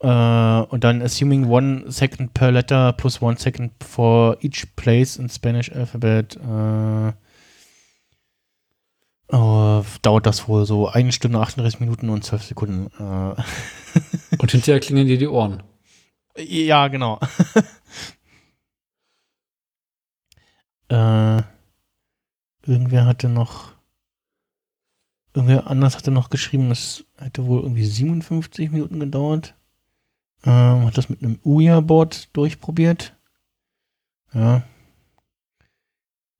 Äh, 0.00 0.72
und 0.72 0.84
dann 0.84 1.02
assuming 1.02 1.48
one 1.48 1.90
second 1.90 2.32
per 2.32 2.52
letter 2.52 2.92
plus 2.92 3.20
one 3.20 3.38
second 3.38 3.72
for 3.84 4.36
each 4.40 4.64
place 4.76 5.16
in 5.16 5.28
Spanish 5.28 5.70
alphabet. 5.72 6.36
Äh, 6.36 7.08
äh, 9.32 9.82
dauert 10.02 10.26
das 10.26 10.48
wohl 10.48 10.66
so 10.66 10.88
eine 10.88 11.12
Stunde, 11.12 11.38
38 11.38 11.80
Minuten 11.80 12.08
und 12.08 12.24
12 12.24 12.44
Sekunden. 12.44 12.90
Äh, 12.98 13.34
Und 14.38 14.52
hinterher 14.52 14.80
klingeln 14.80 15.06
dir 15.06 15.18
die 15.18 15.28
Ohren. 15.28 15.62
ja, 16.36 16.88
genau. 16.88 17.18
äh, 20.88 21.42
irgendwer 22.70 23.04
hatte 23.06 23.28
noch. 23.28 23.72
Irgendwer 25.34 25.68
anders 25.68 25.96
hatte 25.96 26.10
noch 26.10 26.30
geschrieben, 26.30 26.70
es 26.70 27.04
hätte 27.16 27.46
wohl 27.46 27.62
irgendwie 27.62 27.84
57 27.84 28.70
Minuten 28.70 28.98
gedauert. 28.98 29.54
Ähm, 30.44 30.86
hat 30.86 30.96
das 30.96 31.08
mit 31.08 31.22
einem 31.22 31.38
Ouya-Board 31.44 32.34
durchprobiert. 32.36 33.14
Ja. 34.32 34.62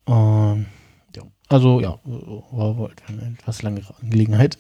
Ähm, 0.06 0.66
ja. 1.14 1.22
Also, 1.48 1.80
ja, 1.80 2.00
war 2.04 2.76
wohl 2.76 2.92
eine 3.06 3.36
etwas 3.38 3.62
langere 3.62 3.94
Angelegenheit. 4.00 4.56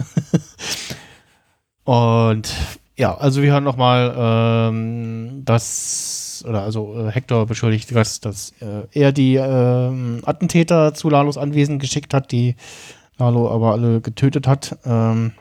Und 1.84 2.54
ja, 3.00 3.16
also 3.16 3.40
wir 3.40 3.54
haben 3.54 3.64
nochmal 3.64 4.14
ähm, 4.14 5.42
das, 5.46 6.44
oder 6.46 6.62
also 6.62 6.94
äh, 6.98 7.10
Hector 7.10 7.46
beschuldigt, 7.46 7.94
dass, 7.96 8.20
dass 8.20 8.52
äh, 8.60 8.82
er 8.92 9.12
die 9.12 9.36
ähm, 9.36 10.20
Attentäter 10.26 10.92
zu 10.92 11.08
Lalos 11.08 11.38
Anwesen 11.38 11.78
geschickt 11.78 12.12
hat, 12.12 12.30
die 12.30 12.56
Lalo 13.16 13.50
aber 13.50 13.72
alle 13.72 14.02
getötet 14.02 14.46
hat. 14.46 14.76
Ähm, 14.84 15.32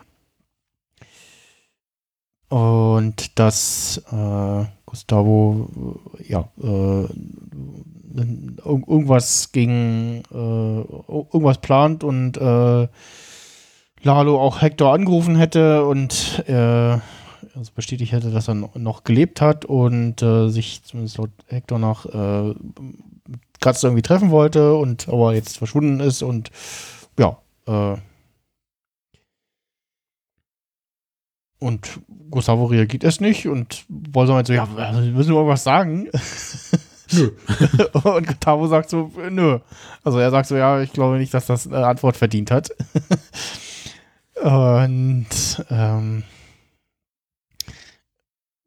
und 2.47 3.37
dass 3.37 4.01
äh, 4.09 4.65
Gustavo 4.85 5.67
äh, 6.17 6.31
ja 6.31 6.49
äh, 6.63 7.03
ir- 8.15 8.87
irgendwas 8.87 9.51
gegen 9.51 10.23
äh, 10.33 10.81
irgendwas 11.33 11.57
plant 11.59 12.05
und 12.05 12.37
Lalo 14.01 14.39
auch 14.39 14.61
Hector 14.61 14.93
angerufen 14.93 15.35
hätte 15.35 15.83
und 15.83 16.41
äh, 16.47 16.97
also 17.59 17.71
bestätigt 17.75 18.13
hätte, 18.13 18.31
dass 18.31 18.47
er 18.47 18.55
no- 18.55 18.71
noch 18.75 19.03
gelebt 19.03 19.41
hat 19.41 19.65
und 19.65 20.21
äh, 20.21 20.47
sich 20.49 20.81
zumindest 20.83 21.17
laut 21.17 21.31
Hector 21.47 21.77
nach 21.77 22.05
äh, 22.05 22.55
Katze 23.59 23.87
irgendwie 23.87 24.01
treffen 24.01 24.31
wollte 24.31 24.75
und 24.75 25.09
aber 25.09 25.33
jetzt 25.33 25.57
verschwunden 25.57 25.99
ist 25.99 26.23
und 26.23 26.51
ja, 27.19 27.37
äh, 27.67 27.97
und 31.59 31.99
Gustavo 32.31 32.65
reagiert 32.65 33.03
es 33.03 33.19
nicht 33.19 33.45
und 33.47 33.83
Bolson 33.89 34.35
meint 34.35 34.47
so, 34.47 34.53
ja, 34.53 34.67
wir 34.77 35.11
müssen 35.11 35.33
irgendwas 35.33 35.63
sagen. 35.63 36.09
Nö. 37.11 37.31
und 38.03 38.27
Gustavo 38.27 38.67
sagt 38.67 38.89
so, 38.89 39.11
nö. 39.31 39.59
Also 40.03 40.19
er 40.19 40.29
sagt 40.29 40.47
so, 40.47 40.55
ja, 40.55 40.79
ich 40.79 40.93
glaube 40.93 41.17
nicht, 41.17 41.33
dass 41.33 41.47
das 41.47 41.67
eine 41.67 41.87
Antwort 41.87 42.15
verdient 42.15 42.51
hat. 42.51 42.69
und 44.43 45.25
ähm, 45.71 46.23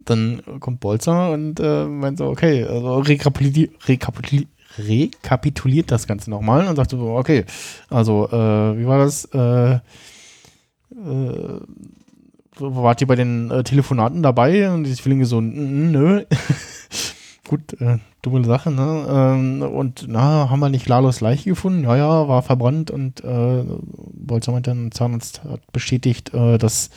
dann 0.04 0.42
kommt 0.60 0.80
Bolzer 0.80 1.30
und 1.32 1.60
äh, 1.60 1.86
meint 1.86 2.18
so, 2.18 2.26
okay, 2.26 2.64
also 2.64 2.98
rekapituli 2.98 3.70
rekapituli 3.86 4.48
rekapituliert 4.78 5.90
das 5.90 6.06
Ganze 6.06 6.30
nochmal 6.30 6.66
und 6.66 6.76
sagt 6.76 6.90
so, 6.92 6.98
okay, 7.16 7.44
also, 7.90 8.28
äh, 8.30 8.78
wie 8.78 8.86
war 8.86 8.98
das? 8.98 9.26
Äh, 9.26 9.74
äh, 9.74 9.80
wart 12.58 13.00
ihr 13.00 13.06
bei 13.06 13.16
den 13.16 13.50
äh, 13.50 13.64
Telefonaten 13.64 14.22
dabei? 14.22 14.72
Und 14.72 14.84
die 14.84 14.94
Zwillinge 14.94 15.26
so, 15.26 15.38
"N- 15.38 15.90
nö. 15.92 16.24
Gut, 17.48 17.78
äh, 17.80 17.98
dumme 18.22 18.44
Sache, 18.44 18.70
ne? 18.70 19.06
Ähm, 19.10 19.62
und 19.62 20.06
na, 20.08 20.48
haben 20.48 20.60
wir 20.60 20.68
nicht 20.70 20.88
Lalos 20.88 21.20
Leiche 21.20 21.50
gefunden? 21.50 21.84
Ja, 21.84 21.96
ja, 21.96 22.28
war 22.28 22.42
verbrannt 22.42 22.90
und 22.90 23.22
äh, 23.24 23.64
Bolzer 24.14 24.52
meinte 24.52 24.70
dann, 24.70 24.90
Zahnarzt 24.92 25.42
hat 25.44 25.60
bestätigt, 25.72 26.32
äh, 26.32 26.56
das 26.56 26.90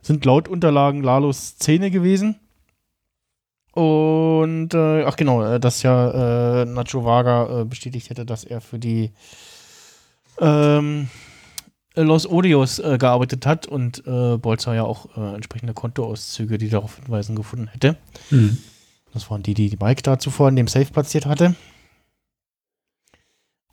sind 0.00 0.24
laut 0.24 0.48
Unterlagen 0.48 1.02
Lalos 1.02 1.56
Zähne 1.58 1.90
gewesen. 1.92 2.36
Und, 3.72 4.74
äh, 4.74 5.04
ach 5.04 5.16
genau, 5.16 5.42
äh, 5.44 5.58
dass 5.58 5.82
ja 5.82 6.62
äh, 6.62 6.64
Nacho 6.66 7.04
Vaga 7.04 7.60
äh, 7.60 7.64
bestätigt 7.64 8.10
hätte, 8.10 8.26
dass 8.26 8.44
er 8.44 8.60
für 8.60 8.78
die 8.78 9.12
ähm, 10.40 11.08
Los 11.94 12.26
Odios 12.30 12.78
äh, 12.78 12.98
gearbeitet 12.98 13.46
hat 13.46 13.66
und 13.66 14.06
äh, 14.06 14.36
Bolzer 14.36 14.74
ja 14.74 14.84
auch 14.84 15.16
äh, 15.16 15.34
entsprechende 15.34 15.72
Kontoauszüge, 15.74 16.58
die 16.58 16.68
darauf 16.70 16.96
hinweisen, 16.96 17.34
gefunden 17.36 17.68
hätte. 17.68 17.96
Mhm. 18.30 18.58
Das 19.14 19.30
waren 19.30 19.42
die, 19.42 19.54
die 19.54 19.68
die 19.70 19.76
Mike 19.82 20.02
da 20.02 20.18
zuvor 20.18 20.48
in 20.48 20.56
dem 20.56 20.68
Safe 20.68 20.86
platziert 20.86 21.26
hatte. 21.26 21.54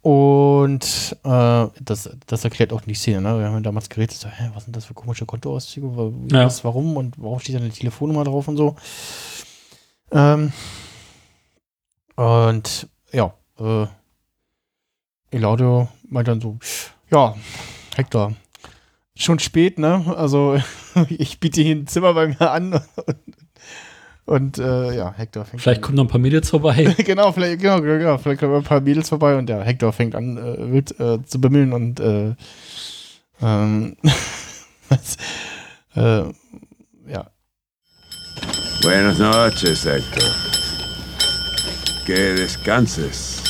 Und 0.02 1.18
äh, 1.26 1.68
das, 1.82 2.10
das 2.26 2.44
erklärt 2.46 2.72
auch 2.72 2.82
die 2.82 2.94
Szene. 2.94 3.20
Ne? 3.22 3.38
Wir 3.40 3.48
haben 3.48 3.56
ja 3.56 3.60
damals 3.60 3.90
geredet, 3.90 4.16
so, 4.16 4.30
hä, 4.30 4.50
was 4.54 4.64
sind 4.64 4.76
das 4.76 4.86
für 4.86 4.94
komische 4.94 5.26
Kontoauszüge? 5.26 5.88
Wa- 5.96 6.12
Ja. 6.32 6.46
Was, 6.46 6.64
warum 6.64 6.96
und 6.96 7.16
warum 7.18 7.40
steht 7.40 7.56
da 7.56 7.60
eine 7.60 7.70
Telefonnummer 7.70 8.24
drauf 8.24 8.48
und 8.48 8.56
so? 8.56 8.76
Ähm, 10.12 10.52
und 12.16 12.88
ja, 13.12 13.34
äh, 13.60 13.88
Elaudio 15.32 15.90
meint 16.08 16.28
dann 16.28 16.42
so, 16.42 16.58
ja, 17.12 17.36
Hector, 17.96 18.34
schon 19.16 19.40
spät, 19.40 19.78
ne? 19.80 20.04
Also 20.16 20.60
ich 21.10 21.40
biete 21.40 21.62
hier 21.62 21.76
ein 21.76 21.88
Zimmer 21.88 22.14
bei 22.14 22.28
mir 22.28 22.52
an 22.52 22.82
und 24.26 24.58
äh, 24.58 24.96
ja, 24.96 25.14
Hector 25.16 25.46
fängt 25.46 25.62
Vielleicht 25.62 25.80
an. 25.80 25.84
kommen 25.84 25.96
noch 25.98 26.06
ein 26.06 26.10
paar 26.10 26.20
Mädels 26.20 26.50
vorbei. 26.50 26.96
genau, 26.98 27.32
vielleicht, 27.32 27.62
genau, 27.62 27.82
genau, 27.82 27.98
genau, 27.98 28.18
vielleicht 28.18 28.40
kommen 28.40 28.56
ein 28.56 28.64
paar 28.64 28.82
Mädels 28.82 29.10
vorbei 29.10 29.38
und 29.38 29.50
ja, 29.50 29.62
Hector 29.62 29.94
fängt 29.94 30.16
an, 30.16 30.38
äh, 30.38 30.72
wild 30.72 31.00
äh, 31.00 31.24
zu 31.24 31.40
bimmeln 31.40 31.74
und 31.74 32.00
äh, 32.00 32.36
ähm, 33.42 33.96
was, 34.90 35.18
äh, 35.96 36.24
Buenas 38.82 39.20
noches, 39.20 39.86
Héctor. 39.86 40.34
Que 42.06 42.36
descanses. 42.36 43.44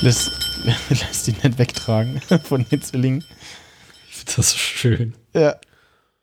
lässt, 0.00 0.32
lässt 0.90 1.28
ihn 1.28 1.36
nicht 1.42 1.58
wegtragen 1.58 2.20
von 2.44 2.66
den 2.68 2.82
Zwillingen. 2.82 3.24
Ich 4.08 4.16
finde 4.16 4.32
das 4.36 4.50
so 4.50 4.56
schön. 4.58 5.14
Ja. 5.34 5.54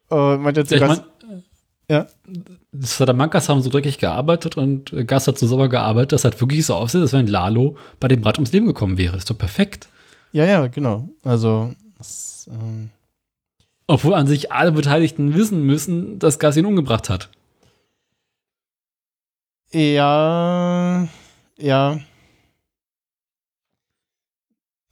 Und 0.10 0.42
meint 0.42 0.58
er 0.58 0.66
zu 0.66 0.76
Ja, 0.76 0.82
ich 0.82 0.88
Gast, 0.88 1.04
mein, 1.22 1.44
ja, 1.90 2.08
die 2.28 2.86
Salamankas 2.86 3.48
haben 3.48 3.62
so 3.62 3.70
dreckig 3.70 3.98
gearbeitet 3.98 4.58
und 4.58 4.94
Gas 5.08 5.28
hat 5.28 5.38
so 5.38 5.48
sauber 5.48 5.70
gearbeitet, 5.70 6.12
dass 6.12 6.26
halt 6.26 6.40
wirklich 6.42 6.66
so 6.66 6.76
aussieht, 6.76 7.02
als 7.02 7.14
wenn 7.14 7.28
Lalo 7.28 7.78
bei 8.00 8.10
dem 8.10 8.24
Rad 8.24 8.38
ums 8.38 8.52
Leben 8.52 8.66
gekommen 8.66 8.98
wäre. 8.98 9.16
Ist 9.18 9.30
doch 9.30 9.38
perfekt. 9.38 9.88
ja, 10.34 10.46
ja, 10.46 10.68
genau. 10.68 11.08
Also, 11.24 11.74
das, 11.98 12.50
ähm, 12.52 12.90
Obwohl 13.88 14.14
an 14.14 14.28
sich 14.28 14.52
alle 14.52 14.72
Beteiligten 14.72 15.34
wissen 15.36 15.66
müssen, 15.66 16.20
dass 16.20 16.40
Gas 16.40 16.56
ihn 16.58 16.66
umgebracht 16.66 17.10
hat. 17.10 17.30
Ja, 19.74 21.08
ja. 21.58 22.00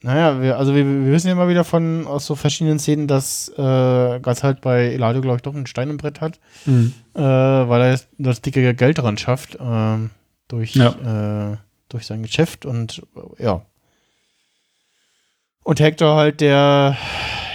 Naja, 0.01 0.41
wir, 0.41 0.57
also 0.57 0.73
wir, 0.73 0.85
wir 0.85 1.11
wissen 1.11 1.27
ja 1.27 1.33
immer 1.33 1.49
wieder 1.49 1.65
von 1.65 2.07
aus 2.07 2.25
so 2.25 2.35
verschiedenen 2.35 2.79
Szenen, 2.79 3.07
dass 3.07 3.49
äh, 3.57 4.19
Gas 4.21 4.43
halt 4.43 4.61
bei 4.61 4.93
Eladio, 4.93 5.19
glaube 5.21 5.35
ich, 5.37 5.41
doch 5.41 5.53
einen 5.53 5.67
Stein 5.67 5.89
im 5.89 5.97
Brett 5.97 6.21
hat, 6.21 6.39
Mhm. 6.65 6.93
äh, 7.15 7.19
weil 7.21 7.81
er 7.81 7.99
das 8.17 8.41
dicke 8.41 8.73
Geld 8.75 8.97
daran 8.97 9.17
schafft, 9.17 9.57
ähm, 9.59 10.11
durch, 10.47 10.77
äh, 10.77 11.57
durch 11.89 12.05
sein 12.05 12.23
Geschäft 12.23 12.65
und 12.65 13.01
äh, 13.37 13.43
ja. 13.43 13.65
Und 15.63 15.81
Hector 15.81 16.15
halt 16.15 16.39
der 16.39 16.95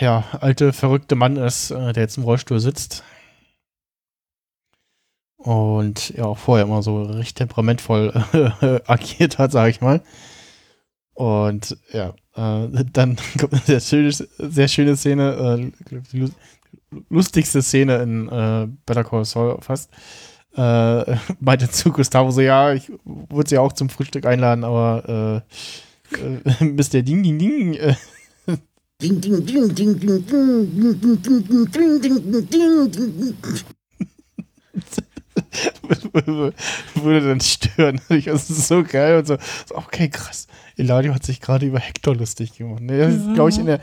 ja, 0.05 0.25
alte, 0.41 0.73
verrückte 0.73 1.15
Mann 1.17 1.37
ist, 1.37 1.71
äh, 1.71 1.93
der 1.93 2.03
jetzt 2.05 2.17
im 2.19 2.25
Rollstuhl 2.25 2.61
sitzt. 2.61 3.03
Und 5.37 6.11
ja, 6.11 6.25
auch 6.25 6.39
vorher 6.39 6.65
immer 6.65 6.83
so 6.83 7.03
recht 7.03 7.37
temperamentvoll 7.37 8.13
äh, 8.61 8.81
agiert 8.87 9.39
hat, 9.39 9.53
sage 9.53 9.71
ich 9.71 9.81
mal. 9.81 10.03
Und 11.15 11.77
ja, 11.93 12.15
äh, 12.35 12.85
dann 12.93 13.17
kommt 13.39 13.53
eine 13.53 13.63
sehr 13.63 13.81
schöne, 13.81 14.11
sehr 14.13 14.69
schöne 14.69 14.97
Szene, 14.97 15.73
äh, 15.91 16.01
die 16.13 16.19
lu- 16.19 16.31
lustigste 17.11 17.63
Szene 17.63 17.97
in 18.03 18.29
äh, 18.29 18.69
Better 18.87 19.05
Call 19.05 19.25
Saul 19.25 19.59
fast. 19.61 19.91
äh, 20.57 21.17
meinte 21.41 21.71
zu 21.71 21.93
Gustavo 21.93 22.31
so, 22.31 22.41
ja, 22.41 22.73
ich 22.73 22.91
würde 23.05 23.49
sie 23.51 23.59
auch 23.59 23.73
zum 23.73 23.91
Frühstück 23.91 24.25
einladen, 24.27 24.65
aber 24.65 25.43
äh, 26.17 26.17
äh, 26.17 26.65
Mr. 26.65 27.03
Ding, 27.03 27.23
Ding, 27.23 27.39
Ding, 27.39 27.75
äh, 27.75 27.95
Ding, 29.03 29.21
ding, 29.21 29.45
ding, 29.45 29.75
ding, 29.75 29.99
ding, 29.99 29.99
ding, 29.99 30.25
ding, 30.25 30.71
ding, 30.71 31.01
ding, 31.01 31.23
ding, 31.23 31.69
ding, 31.71 32.01
ding, 32.01 32.21
ding, 32.51 32.91
ding, 32.91 33.13
ding. 33.19 33.65
würde 36.95 37.29
dann 37.29 37.41
stören. 37.41 38.01
Ich, 38.09 38.27
das 38.27 38.51
ist 38.51 38.69
so 38.69 38.83
geil 38.83 39.19
und 39.19 39.27
so, 39.27 39.37
okay, 39.71 40.09
krass. 40.09 40.47
Eladio 40.77 41.15
hat 41.15 41.25
sich 41.25 41.41
gerade 41.41 41.67
über 41.67 41.79
Hector 41.79 42.15
lustig 42.15 42.57
gemacht. 42.57 42.83
Ne, 42.83 42.99
das 42.99 43.15
ist, 43.15 43.35
glaube 43.35 43.51
ich, 43.51 43.59
in 43.59 43.67
der, 43.67 43.81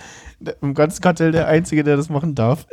im 0.62 0.74
ganzen 0.74 1.02
Kartell 1.02 1.32
der 1.32 1.48
Einzige, 1.48 1.84
der 1.84 1.98
das 1.98 2.10
machen 2.10 2.36
darf. 2.36 2.66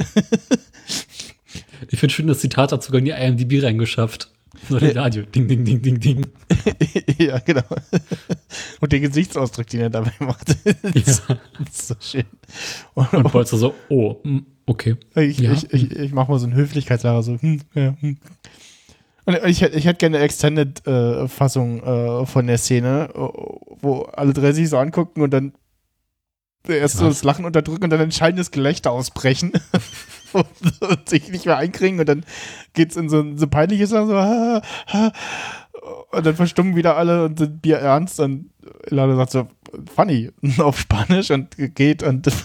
Ich 1.91 1.99
finde 1.99 2.15
schön, 2.15 2.27
das 2.27 2.41
Zitat 2.41 2.73
hat 2.73 2.83
sogar 2.83 2.99
in 2.99 3.05
die 3.05 3.13
IMDb 3.13 3.63
reingeschafft. 3.65 4.31
Nur 4.69 4.81
der 4.81 4.97
Radio. 4.97 5.23
Ding, 5.25 5.49
ding, 5.49 5.65
ding, 5.65 5.81
ding, 5.83 6.01
ding. 6.01 6.27
ja, 7.19 7.39
genau. 7.39 7.63
Und 8.81 8.93
den 8.93 9.03
Gesichtsausdruck, 9.03 9.67
den 9.69 9.81
er 9.81 9.91
dabei 9.91 10.13
macht. 10.21 10.49
das, 10.49 11.23
Ja. 11.29 11.39
ist 11.69 11.89
so 11.89 11.95
schön. 12.01 12.25
Und 12.95 13.33
Bolzer 13.33 13.57
so, 13.57 13.75
oh, 13.89 14.17
mm, 14.25 14.39
okay. 14.67 14.97
Ich, 15.15 15.39
Ja. 15.39 15.53
ich, 15.53 15.73
ich, 15.73 15.91
ich 15.93 16.13
mache 16.13 16.31
mal 16.31 16.39
so 16.39 16.47
einen 16.47 16.55
Höflichkeitslacher, 16.57 17.23
so, 17.23 17.39
hm, 17.41 17.61
ja, 17.75 17.95
hm. 18.01 18.19
Und 19.25 19.35
ich, 19.45 19.63
ich 19.63 19.85
hätte 19.85 19.99
gerne 19.99 20.17
eine 20.17 20.25
Extended-Fassung 20.25 21.83
äh, 21.83 22.27
von 22.27 22.47
der 22.47 22.57
Szene, 22.57 23.11
äh, 23.15 23.19
wo 23.19 24.09
alle 24.13 24.33
drei 24.33 24.53
sich 24.53 24.71
so 24.71 24.79
angucken 24.79 25.21
und 25.21 25.31
dann 25.31 25.53
erst 26.67 26.97
so 26.97 27.07
das 27.07 27.25
Lachen 27.25 27.45
unterdrücken 27.45 27.85
und 27.85 27.91
dann 27.91 28.01
ein 28.01 28.13
schallendes 28.13 28.51
Gelächter 28.51 28.91
ausbrechen 28.91 29.53
und, 30.33 30.47
sich 31.09 31.29
nicht 31.29 31.47
mehr 31.47 31.57
einkriegen 31.57 32.01
und 32.01 32.09
dann 32.09 32.25
geht's 32.75 32.97
in 32.97 33.09
so 33.09 33.21
ein 33.21 33.39
so 33.39 33.47
peinliches 33.47 33.91
so, 33.91 33.97
ha, 34.15 34.63
ha, 34.89 35.13
und 36.11 36.27
dann 36.27 36.37
verstummen 36.37 36.77
wieder 36.77 36.97
alle 36.97 37.25
und 37.25 37.39
sind 37.39 37.63
Bier 37.63 37.79
ernst 37.79 38.21
und 38.21 38.51
Lade 38.89 39.17
sagt 39.17 39.33
so, 39.33 39.49
funny, 39.95 40.31
auf 40.59 40.79
Spanisch 40.79 41.31
und 41.31 41.57
geht 41.75 42.03
und 42.03 42.29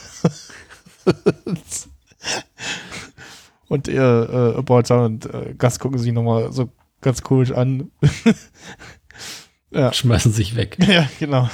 Und 3.68 3.88
ihr, 3.88 4.56
äh, 4.58 4.62
Bolzer 4.62 5.04
und 5.04 5.26
äh, 5.26 5.56
Gast 5.58 5.80
gucken 5.80 5.98
sich 5.98 6.12
nochmal 6.12 6.52
so 6.52 6.70
ganz 7.02 7.22
komisch 7.24 7.52
an. 7.52 7.90
ja. 9.72 9.92
Schmeißen 9.92 10.32
sich 10.32 10.56
weg. 10.56 10.78
ja, 10.88 11.10
genau. 11.20 11.50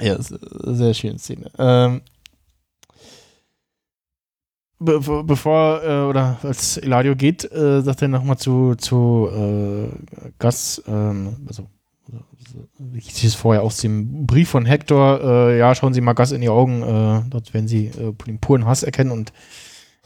ja, 0.00 0.16
sehr 0.20 0.94
schöne 0.94 1.18
Szene. 1.18 1.50
Ähm, 1.58 2.02
be 4.78 5.00
be- 5.00 5.24
bevor, 5.24 5.82
äh, 5.82 6.02
oder 6.08 6.38
als 6.42 6.76
Eladio 6.76 7.16
geht, 7.16 7.50
äh, 7.50 7.80
sagt 7.82 8.02
er 8.02 8.08
nochmal 8.08 8.38
zu, 8.38 8.74
zu 8.76 9.28
äh, 9.32 9.88
Gas, 10.38 10.82
ähm, 10.86 11.36
also 11.46 11.66
wie 12.78 13.00
hieß 13.00 13.24
es 13.24 13.34
vorher 13.34 13.62
aus 13.62 13.76
dem 13.78 14.26
Brief 14.26 14.48
von 14.48 14.64
Hector, 14.64 15.20
äh, 15.22 15.58
ja, 15.58 15.74
schauen 15.74 15.92
Sie 15.94 16.00
mal 16.00 16.14
Gas 16.14 16.32
in 16.32 16.40
die 16.40 16.48
Augen, 16.48 16.82
äh, 16.82 17.22
dort 17.28 17.52
werden 17.52 17.68
Sie 17.68 17.86
äh, 17.86 18.12
den 18.26 18.38
puren 18.38 18.64
Hass 18.66 18.82
erkennen 18.82 19.10
und 19.10 19.32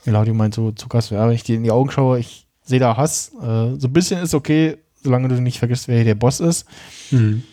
Eladio 0.05 0.33
meint 0.33 0.53
so 0.53 0.71
zu 0.71 0.87
Gas, 0.89 1.09
ja, 1.11 1.25
wenn 1.27 1.35
ich 1.35 1.43
dir 1.43 1.55
in 1.55 1.63
die 1.63 1.71
Augen 1.71 1.89
schaue, 1.91 2.19
ich 2.19 2.45
sehe 2.63 2.79
da 2.79 2.97
Hass, 2.97 3.31
äh, 3.41 3.75
so 3.79 3.87
ein 3.87 3.93
bisschen 3.93 4.21
ist 4.21 4.33
okay, 4.33 4.77
solange 5.01 5.27
du 5.29 5.41
nicht 5.41 5.59
vergisst, 5.59 5.87
wer 5.87 5.95
hier 5.97 6.05
der 6.05 6.15
Boss 6.15 6.39
ist 6.39 6.65
Mhm. 7.11 7.43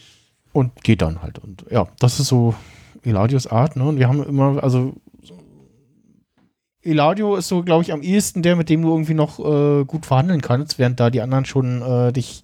und 0.53 0.83
geht 0.83 1.03
dann 1.03 1.23
halt. 1.23 1.39
Und 1.39 1.65
ja, 1.71 1.87
das 2.01 2.19
ist 2.21 2.29
so 2.29 2.55
Eladios 3.03 3.47
Art, 3.47 3.77
ne? 3.77 3.85
Und 3.85 3.99
wir 3.99 4.09
haben 4.09 4.23
immer, 4.23 4.63
also 4.63 4.79
so- 4.79 4.95
Eladio 6.83 7.37
ist 7.37 7.49
so, 7.49 7.63
glaube 7.63 7.83
ich, 7.83 7.93
am 7.93 8.03
ehesten 8.03 8.43
der, 8.43 8.57
mit 8.57 8.69
dem 8.71 8.83
du 8.83 8.91
irgendwie 8.91 9.15
noch 9.15 9.39
äh, 9.39 9.85
gut 9.85 10.07
verhandeln 10.07 10.41
kannst, 10.41 10.79
während 10.79 10.99
da 10.99 11.11
die 11.11 11.21
anderen 11.21 11.45
schon 11.45 11.83
äh, 11.83 12.13
dich 12.13 12.43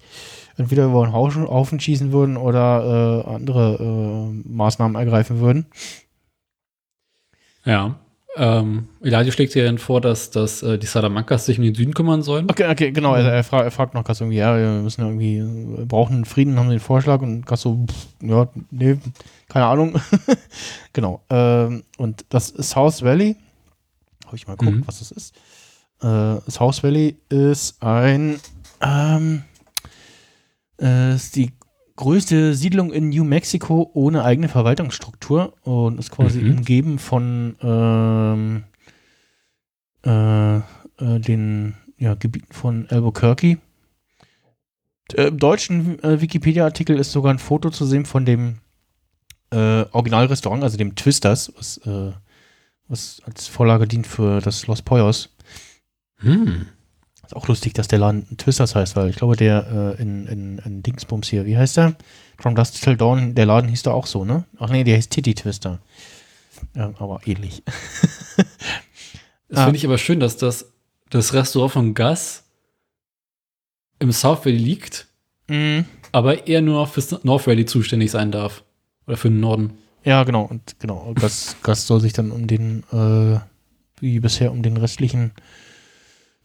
entweder 0.57 0.85
über 0.85 1.05
den 1.05 1.13
Haufen, 1.13 1.79
schießen 1.79 2.11
würden 2.11 2.37
oder 2.37 3.23
äh, 3.25 3.29
andere 3.29 3.77
äh, 3.79 4.49
Maßnahmen 4.49 4.95
ergreifen 4.95 5.39
würden. 5.39 5.67
Ja. 7.65 7.95
Ähm, 8.35 8.87
Eladio 9.01 9.31
schlägt 9.31 9.55
dir 9.55 9.65
dann 9.65 9.79
vor, 9.79 9.99
dass, 9.99 10.29
dass 10.29 10.61
äh, 10.61 10.77
die 10.77 10.85
Salamancas 10.85 11.47
sich 11.47 11.57
um 11.57 11.63
den 11.63 11.73
Süden 11.73 11.95
kümmern 11.95 12.21
sollen. 12.21 12.47
Okay, 12.49 12.69
okay, 12.69 12.91
genau. 12.91 13.15
Er, 13.15 13.23
er, 13.23 13.43
fra 13.43 13.63
er 13.63 13.71
fragt 13.71 13.95
noch 13.95 14.03
Gas 14.03 14.21
irgendwie, 14.21 14.37
ja, 14.37 14.55
wir 14.55 14.83
müssen 14.83 15.01
ja 15.01 15.07
irgendwie, 15.07 15.41
wir 15.77 15.85
brauchen 15.85 16.23
Frieden, 16.23 16.59
haben 16.59 16.69
den 16.69 16.79
Vorschlag 16.79 17.21
und 17.21 17.47
Gas 17.47 17.61
so, 17.61 17.85
pff, 17.89 18.07
ja, 18.21 18.47
nee, 18.69 18.97
keine 19.49 19.65
Ahnung. 19.65 19.99
genau. 20.93 21.21
Ähm, 21.31 21.83
und 21.97 22.25
das 22.29 22.49
South 22.49 23.01
Valley, 23.01 23.37
habe 24.27 24.35
ich 24.37 24.47
mal 24.47 24.55
geguckt, 24.57 24.77
Mhm. 24.77 24.87
was 24.87 24.99
das 24.99 25.11
ist. 25.11 25.35
Äh, 26.01 26.39
South 26.49 26.83
Valley 26.83 27.17
ist 27.29 27.81
ein, 27.81 28.39
ähm, 28.81 29.43
äh, 30.79 31.15
ist 31.15 31.35
die 31.35 31.53
größte 31.95 32.53
Siedlung 32.53 32.93
in 32.93 33.09
New 33.09 33.23
Mexico 33.23 33.89
ohne 33.95 34.23
eigene 34.23 34.49
Verwaltungsstruktur 34.49 35.53
und 35.63 35.97
ist 35.97 36.11
quasi 36.11 36.41
Mhm. 36.41 36.51
umgeben 36.57 36.99
von 36.99 37.55
ähm, 37.61 38.63
äh, 40.05 40.57
äh, 40.57 41.19
den 41.19 41.75
ja, 41.97 42.13
Gebieten 42.13 42.53
von 42.53 42.87
Albuquerque. 42.89 43.57
Äh, 45.13 45.27
Im 45.29 45.39
deutschen 45.39 46.01
äh, 46.03 46.21
Wikipedia-Artikel 46.21 46.99
ist 46.99 47.11
sogar 47.11 47.33
ein 47.33 47.39
Foto 47.39 47.71
zu 47.71 47.85
sehen 47.85 48.05
von 48.05 48.25
dem 48.25 48.59
äh, 49.49 49.85
Originalrestaurant, 49.91 50.61
also 50.63 50.77
dem 50.77 50.93
Twisters, 50.95 51.51
was, 51.57 51.77
äh, 51.77 52.11
was 52.87 53.21
als 53.25 53.47
Vorlage 53.47 53.87
dient 53.87 54.07
für 54.07 54.39
das 54.41 54.67
Los 54.67 54.81
Poyos. 54.81 55.29
Hm. 56.19 56.67
Ist 57.23 57.35
auch 57.35 57.47
lustig, 57.47 57.73
dass 57.73 57.87
der 57.89 57.99
Laden 57.99 58.37
Twisters 58.37 58.73
heißt, 58.75 58.95
weil 58.95 59.09
ich 59.09 59.17
glaube, 59.17 59.35
der 59.35 59.95
äh, 59.97 60.01
in, 60.01 60.27
in, 60.27 60.57
in 60.59 60.81
Dingsbums 60.83 61.27
hier, 61.27 61.45
wie 61.45 61.57
heißt 61.57 61.75
der? 61.77 61.95
From 62.39 62.55
Dust 62.55 62.81
Till 62.81 62.95
Dawn, 62.95 63.35
der 63.35 63.45
Laden 63.45 63.69
hieß 63.69 63.83
da 63.83 63.91
auch 63.91 64.07
so, 64.07 64.23
ne? 64.23 64.45
Ach 64.59 64.69
nee, 64.69 64.83
der 64.85 64.95
heißt 64.97 65.11
Titty 65.11 65.35
Twister. 65.35 65.79
Ja, 66.75 66.93
aber 66.99 67.19
ähnlich. 67.25 67.63
Das 69.49 69.59
Ah. 69.59 69.63
finde 69.63 69.77
ich 69.77 69.85
aber 69.85 69.97
schön, 69.97 70.19
dass 70.19 70.35
das, 70.35 70.73
das 71.09 71.33
Restaurant 71.33 71.71
von 71.71 71.93
Gus 71.93 72.43
im 73.99 74.11
South 74.11 74.45
Valley 74.45 74.57
liegt, 74.57 75.07
Mhm. 75.47 75.85
aber 76.11 76.47
eher 76.47 76.61
nur 76.61 76.85
fürs 76.87 77.23
North 77.23 77.47
Valley 77.47 77.65
zuständig 77.65 78.11
sein 78.11 78.31
darf. 78.33 78.65
Oder 79.07 79.15
für 79.15 79.29
den 79.29 79.39
Norden. 79.39 79.77
Ja, 80.07 80.23
genau. 80.23 80.43
Und 80.43 80.79
genau, 80.79 81.13
Gas, 81.15 81.57
Gas 81.63 81.85
soll 81.85 81.99
sich 81.99 82.13
dann 82.13 82.31
um 82.31 82.47
den, 82.47 82.83
äh, 82.93 83.41
wie 83.99 84.21
bisher, 84.21 84.53
um 84.53 84.63
den 84.63 84.77
restlichen 84.77 85.33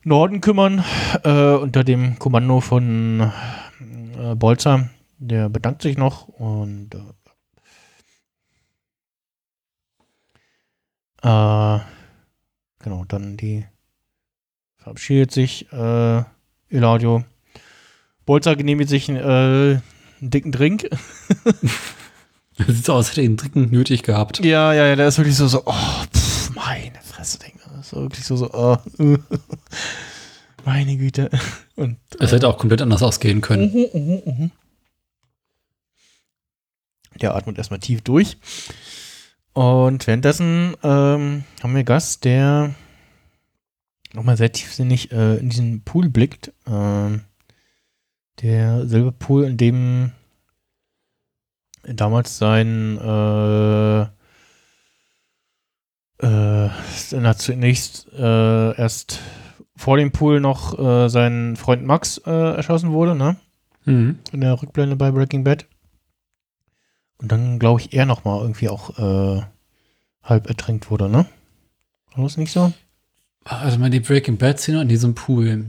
Norden 0.03 0.41
kümmern, 0.41 0.85
äh, 1.23 1.53
unter 1.55 1.85
dem 1.85 2.19
Kommando 2.19 2.61
von 2.61 3.31
äh, 4.19 4.35
Bolzer. 4.35 4.91
Der 5.19 5.49
bedankt 5.49 5.83
sich 5.83 5.97
noch 5.97 6.27
und 6.27 6.91
äh, 11.23 11.29
äh, 11.29 11.81
genau, 12.81 13.05
dann 13.07 13.37
die 13.37 13.65
verabschiedet 14.79 15.31
sich 15.31 15.73
äh, 15.73 16.25
Eladio. 16.69 17.23
Bolzer 18.27 18.57
genehmigt 18.57 18.91
sich 18.91 19.09
äh, 19.09 19.13
einen 19.13 19.83
dicken 20.21 20.51
Drink. 20.51 20.91
Sieht 22.69 22.85
so 22.85 22.93
aus, 22.93 22.99
als 22.99 23.11
hätte 23.11 23.21
er 23.23 23.25
ihn 23.25 23.37
dringend 23.37 23.73
nötig 23.73 24.03
gehabt. 24.03 24.45
Ja, 24.45 24.73
ja, 24.73 24.87
ja, 24.87 24.97
der 24.97 25.09
ist 25.09 25.19
wirklich 25.19 25.37
so, 25.37 25.47
so, 25.49 25.63
oh, 25.65 26.05
pff, 26.15 26.51
meine 26.55 27.01
Fresse. 27.03 27.39
Das 27.77 27.87
ist 27.87 27.93
wirklich 27.95 28.25
so, 28.25 28.37
so, 28.37 28.51
oh, 28.53 28.77
meine 30.65 30.97
Güte. 30.97 31.31
Und 31.77 31.99
Es 32.19 32.33
hätte 32.33 32.49
auch 32.49 32.59
komplett 32.59 32.83
anders 32.83 33.03
ausgehen 33.03 33.41
können. 33.41 33.73
Mhm, 33.73 34.01
mhm, 34.01 34.23
mhm. 34.25 34.51
der 37.21 37.35
atmet 37.35 37.59
erstmal 37.59 37.81
tief 37.81 38.03
durch. 38.03 38.37
Und 39.53 40.07
währenddessen 40.07 40.77
ähm, 40.83 41.45
haben 41.63 41.75
wir 41.75 41.85
Gast, 41.85 42.25
der 42.25 42.75
nochmal 44.13 44.37
sehr 44.37 44.53
tiefsinnig 44.53 45.13
äh, 45.13 45.37
in 45.37 45.51
diesen 45.51 45.83
Pool 45.83 46.09
blickt. 46.09 46.53
Ähm, 46.67 47.23
derselbe 48.41 49.13
Pool, 49.13 49.45
in 49.45 49.57
dem 49.57 50.13
damals 51.83 52.39
sein 52.39 52.99
äh, 52.99 54.03
äh, 56.23 57.35
zunächst 57.37 58.13
äh, 58.13 58.77
erst 58.77 59.21
vor 59.77 59.97
dem 59.97 60.13
Pool 60.13 60.41
noch 60.41 60.79
äh, 60.79 61.09
sein 61.09 61.57
Freund 61.57 61.85
Max 61.85 62.19
äh, 62.19 62.57
erschossen 62.57 62.93
wurde, 62.93 63.15
ne? 63.15 63.37
Mhm. 63.85 64.19
In 64.31 64.41
der 64.41 64.61
Rückblende 64.63 64.97
bei 64.97 65.11
Breaking 65.11 65.43
Bad. 65.45 65.67
Und 67.19 67.33
dann, 67.33 67.59
glaube 67.59 67.81
ich, 67.81 67.93
er 67.93 68.07
nochmal 68.07 68.41
irgendwie 68.41 68.69
auch 68.69 68.99
äh, 68.99 69.43
halb 70.23 70.49
ertränkt 70.49 70.91
wurde, 70.91 71.09
ne? 71.09 71.27
War 72.15 72.25
das 72.25 72.37
nicht 72.37 72.53
so? 72.53 72.73
Also 73.45 73.79
mal 73.79 73.91
die 73.91 74.01
Breaking 74.01 74.39
Bad 74.39 74.61
Szene 74.61 74.83
in 74.83 74.89
diesem 74.89 75.15
Pool. 75.15 75.67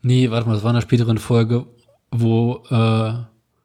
Nee, 0.00 0.30
warte 0.30 0.48
mal, 0.48 0.54
das 0.54 0.62
war 0.62 0.70
in 0.70 0.76
einer 0.76 0.82
späteren 0.82 1.18
Folge, 1.18 1.66
wo 2.10 2.64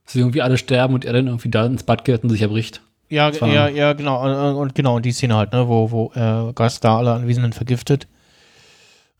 äh, 0.07 0.11
sie 0.11 0.19
irgendwie 0.19 0.41
alle 0.41 0.57
sterben 0.57 0.93
und 0.93 1.05
er 1.05 1.13
dann 1.13 1.27
irgendwie 1.27 1.49
da 1.49 1.65
ins 1.65 1.83
Bad 1.83 2.05
geht 2.05 2.23
und 2.23 2.29
sich 2.29 2.41
erbricht. 2.41 2.81
Ja, 3.09 3.29
ja, 3.29 3.69
ja, 3.69 3.93
genau. 3.93 4.23
Und, 4.23 4.55
und 4.57 4.75
genau, 4.75 4.99
die 4.99 5.11
Szene 5.11 5.35
halt, 5.35 5.53
ne, 5.53 5.67
wo, 5.67 5.91
wo 5.91 6.11
äh, 6.13 6.51
Gas 6.53 6.79
da 6.79 6.97
alle 6.97 7.13
Anwesenden 7.13 7.53
vergiftet. 7.53 8.07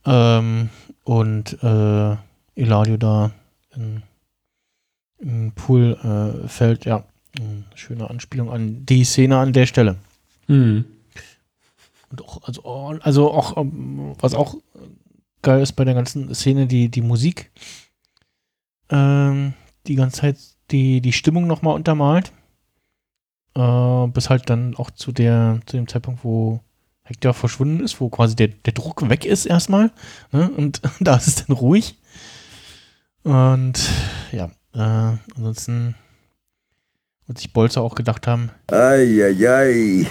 Ähm, 0.06 0.70
und 1.04 1.62
äh, 1.64 2.16
Eladio 2.56 2.98
da 2.98 3.32
in, 3.76 4.04
im 5.20 5.52
Pool 5.54 5.98
äh, 6.04 6.48
fällt, 6.48 6.86
ja, 6.86 7.04
schöne 7.76 8.10
Anspielung 8.10 8.52
an 8.52 8.86
die 8.86 9.04
Szene 9.04 9.38
an 9.38 9.54
der 9.54 9.68
Stelle. 9.68 9.98
Mhm. 10.48 10.86
Und 12.10 12.22
auch, 12.24 12.42
also, 12.44 12.62
also 13.02 13.32
auch, 13.32 13.58
ähm, 13.58 14.16
was 14.20 14.34
auch 14.34 14.56
geil 15.42 15.62
ist 15.62 15.74
bei 15.74 15.86
der 15.86 15.94
ganzen 15.94 16.34
Szene, 16.34 16.68
die, 16.68 16.90
die 16.90 17.02
Musik, 17.02 17.52
ähm, 18.90 19.54
die 19.88 19.96
ganze 19.96 20.22
Zeit 20.22 20.38
die, 20.72 21.02
die 21.02 21.14
Stimmung 21.14 21.48
nochmal 21.48 21.76
untermalt. 21.76 22.32
Äh, 23.56 24.08
bis 24.08 24.30
halt 24.30 24.50
dann 24.50 24.76
auch 24.76 24.92
zu 24.92 25.12
der, 25.12 25.60
zu 25.66 25.78
dem 25.78 25.88
Zeitpunkt, 25.88 26.24
wo 26.24 26.62
Hector 27.04 27.34
verschwunden 27.34 27.84
ist, 27.84 28.00
wo 28.00 28.10
quasi 28.10 28.36
der, 28.36 28.50
der 28.50 28.74
Druck 28.74 29.10
weg 29.10 29.26
ist 29.26 29.46
erstmal. 29.46 29.92
Ne? 30.32 30.50
Und 30.50 30.82
da 31.00 31.16
ist 31.16 31.28
es 31.28 31.46
dann 31.46 31.56
ruhig. 31.56 31.96
Und 33.24 33.90
ja, 34.32 34.52
äh, 34.74 35.18
ansonsten 35.36 35.96
wird 37.26 37.40
sich 37.40 37.52
Bolzer 37.52 37.82
auch 37.82 37.96
gedacht 37.96 38.28
haben, 38.28 38.52
ay. 38.72 40.08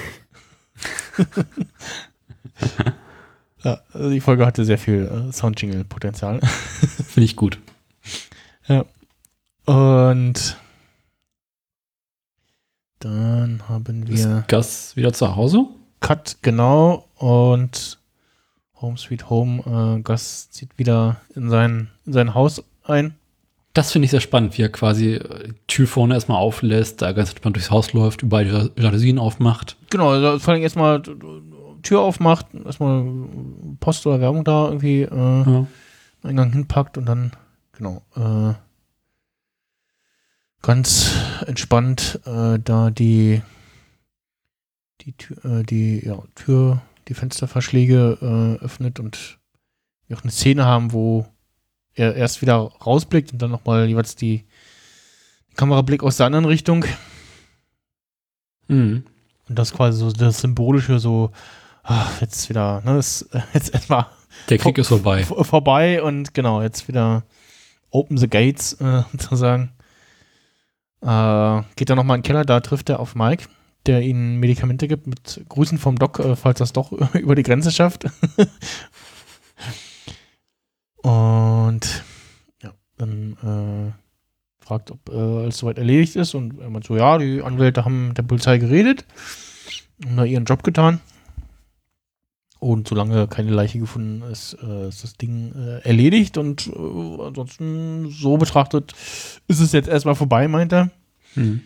ja, 3.63 3.81
also 3.93 4.11
die 4.11 4.21
Folge 4.21 4.45
hatte 4.45 4.65
sehr 4.65 4.79
viel 4.79 5.07
äh, 5.07 5.33
Soundjingle-Potenzial. 5.33 6.41
Finde 6.41 7.25
ich 7.25 7.37
gut. 7.37 7.61
Und 9.67 10.57
dann 13.01 13.62
haben 13.69 14.07
wir 14.07 14.14
Ist 14.14 14.49
Gus 14.49 14.97
wieder 14.97 15.12
zu 15.12 15.37
Hause? 15.37 15.67
Cut, 16.01 16.39
genau. 16.43 17.05
Und 17.17 17.99
Home 18.81 18.97
Sweet 18.97 19.29
Home, 19.29 19.97
äh, 19.99 20.03
Gus 20.03 20.51
zieht 20.51 20.79
wieder 20.79 21.17
in 21.35 21.51
sein, 21.51 21.91
in 22.05 22.12
sein 22.12 22.35
Haus 22.35 22.62
ein. 22.85 23.14
Das 23.75 23.93
finde 23.93 24.05
ich 24.05 24.11
sehr 24.11 24.21
spannend, 24.21 24.57
wie 24.57 24.62
er 24.62 24.69
quasi 24.71 25.14
äh, 25.14 25.49
die 25.49 25.55
Tür 25.67 25.87
vorne 25.87 26.14
erstmal 26.14 26.39
auflässt, 26.39 27.03
da 27.03 27.12
ganz 27.12 27.31
entspannt 27.31 27.57
durchs 27.57 27.71
Haus 27.71 27.93
läuft, 27.93 28.23
überall 28.23 28.45
die 28.45 28.83
Jalousien 28.83 29.19
aufmacht. 29.19 29.77
Genau, 29.91 30.11
also 30.11 30.39
vor 30.39 30.55
allem 30.55 30.62
erstmal 30.62 31.03
Tür 31.83 32.01
aufmacht, 32.01 32.47
erstmal 32.64 33.05
Post 33.81 34.07
oder 34.07 34.21
Werbung 34.21 34.45
da 34.45 34.67
irgendwie 34.67 35.03
äh, 35.03 35.11
Ja. 35.11 35.67
Eingang 36.23 36.53
hinpackt 36.53 36.99
und 36.99 37.07
dann, 37.07 37.33
genau, 37.73 38.03
äh, 38.17 38.55
ganz 40.63 41.13
entspannt 41.47 42.21
äh, 42.27 42.59
da 42.59 42.91
die, 42.91 43.43
die, 45.03 45.13
Tür, 45.13 45.45
äh, 45.45 45.63
die 45.63 46.05
ja, 46.07 46.23
Tür, 46.35 46.83
die 47.09 47.15
Fensterverschläge 47.15 48.19
äh, 48.61 48.65
öffnet 48.65 48.99
und 49.01 49.39
wir 50.09 50.17
auch 50.17 50.23
eine 50.23 50.33
Szene 50.33 50.65
haben, 50.65 50.93
wo 50.93 51.27
er 51.95 52.15
erst 52.15 52.43
wieder 52.43 52.57
rausblickt 52.57 53.33
und 53.33 53.41
dann 53.41 53.51
nochmal 53.51 53.87
jeweils 53.89 54.17
die 54.17 54.45
Kamerablick 55.57 56.03
aus 56.03 56.17
der 56.19 56.27
anderen 56.27 56.45
Richtung. 56.45 56.85
Mhm. 58.69 59.05
Und 59.49 59.59
das 59.59 59.73
quasi 59.73 59.99
so 59.99 60.11
das 60.13 60.41
Symbolische, 60.41 60.99
so, 60.99 61.31
ach, 61.83 62.21
jetzt 62.21 62.49
wieder, 62.49 62.81
ne, 62.83 62.99
ist 62.99 63.29
jetzt 63.55 63.73
erstmal 63.73 64.07
Der 64.49 64.59
Krieg 64.59 64.77
ist 64.79 64.89
vorbei. 64.89 65.25
vor- 65.25 65.45
vorbei 65.45 66.03
und 66.03 66.35
genau, 66.35 66.61
jetzt 66.63 66.89
wieder 66.89 67.23
Open 67.91 68.19
the 68.19 68.29
Gates, 68.29 68.75
äh, 68.75 69.03
sozusagen. 69.13 69.73
Äh, 71.03 71.63
geht 71.77 71.91
dann 71.91 71.97
nochmal 71.97 72.17
in 72.17 72.23
den 72.23 72.27
Keller, 72.27 72.45
da 72.45 72.61
trifft 72.61 72.89
er 72.89 73.01
auf 73.01 73.15
Mike, 73.15 73.45
der 73.87 74.03
ihnen 74.03 74.39
Medikamente 74.39 74.89
gibt, 74.89 75.07
mit 75.07 75.45
Grüßen 75.49 75.79
vom 75.79 75.97
Doc, 75.99 76.19
äh, 76.19 76.37
falls 76.37 76.59
das 76.59 76.73
doch 76.73 76.93
über 77.15 77.35
die 77.35 77.43
Grenze 77.43 77.71
schafft. 77.71 78.07
und 81.03 82.05
ja, 82.63 82.73
dann 82.97 83.37
äh, 83.43 84.65
fragt, 84.65 84.91
ob 84.91 85.09
äh, 85.09 85.13
alles 85.13 85.59
soweit 85.59 85.79
erledigt 85.79 86.17
ist 86.17 86.35
und 86.35 86.59
er 86.61 86.71
meint 86.71 86.85
so, 86.85 86.97
ja, 86.97 87.19
die 87.19 87.43
Anwälte 87.43 87.85
haben 87.85 88.09
mit 88.09 88.19
der 88.19 88.25
Polizei 88.25 88.59
geredet 88.59 89.05
und 90.05 90.17
da 90.17 90.25
ihren 90.25 90.45
Job 90.45 90.63
getan. 90.63 91.01
Und 92.59 92.89
solange 92.89 93.29
keine 93.29 93.51
Leiche 93.51 93.79
gefunden 93.79 94.23
ist, 94.31 94.57
äh, 94.63 94.89
ist 94.89 95.05
das 95.05 95.15
Ding 95.15 95.53
äh, 95.55 95.87
erledigt 95.87 96.39
und 96.39 96.69
äh, 96.69 97.23
ansonsten 97.23 98.11
so 98.11 98.39
betrachtet 98.39 98.95
ist 99.47 99.61
es 99.61 99.73
jetzt 99.73 99.89
erstmal 99.89 100.15
vorbei, 100.15 100.49
meint 100.49 100.73
er. 100.73 100.91
Mhm. 101.35 101.61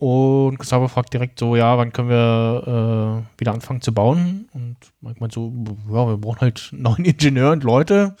Und 0.00 0.58
Gustavo 0.58 0.88
fragt 0.88 1.12
direkt 1.12 1.38
so, 1.38 1.56
ja, 1.56 1.76
wann 1.76 1.92
können 1.92 2.08
wir 2.08 3.26
äh, 3.36 3.38
wieder 3.38 3.52
anfangen 3.52 3.82
zu 3.82 3.92
bauen? 3.92 4.48
Und 4.54 4.76
Mike 5.02 5.20
meint 5.20 5.32
so, 5.32 5.52
ja, 5.90 6.08
wir 6.08 6.16
brauchen 6.16 6.40
halt 6.40 6.70
neuen 6.72 7.04
Ingenieur 7.04 7.52
und 7.52 7.62
Leute. 7.62 8.16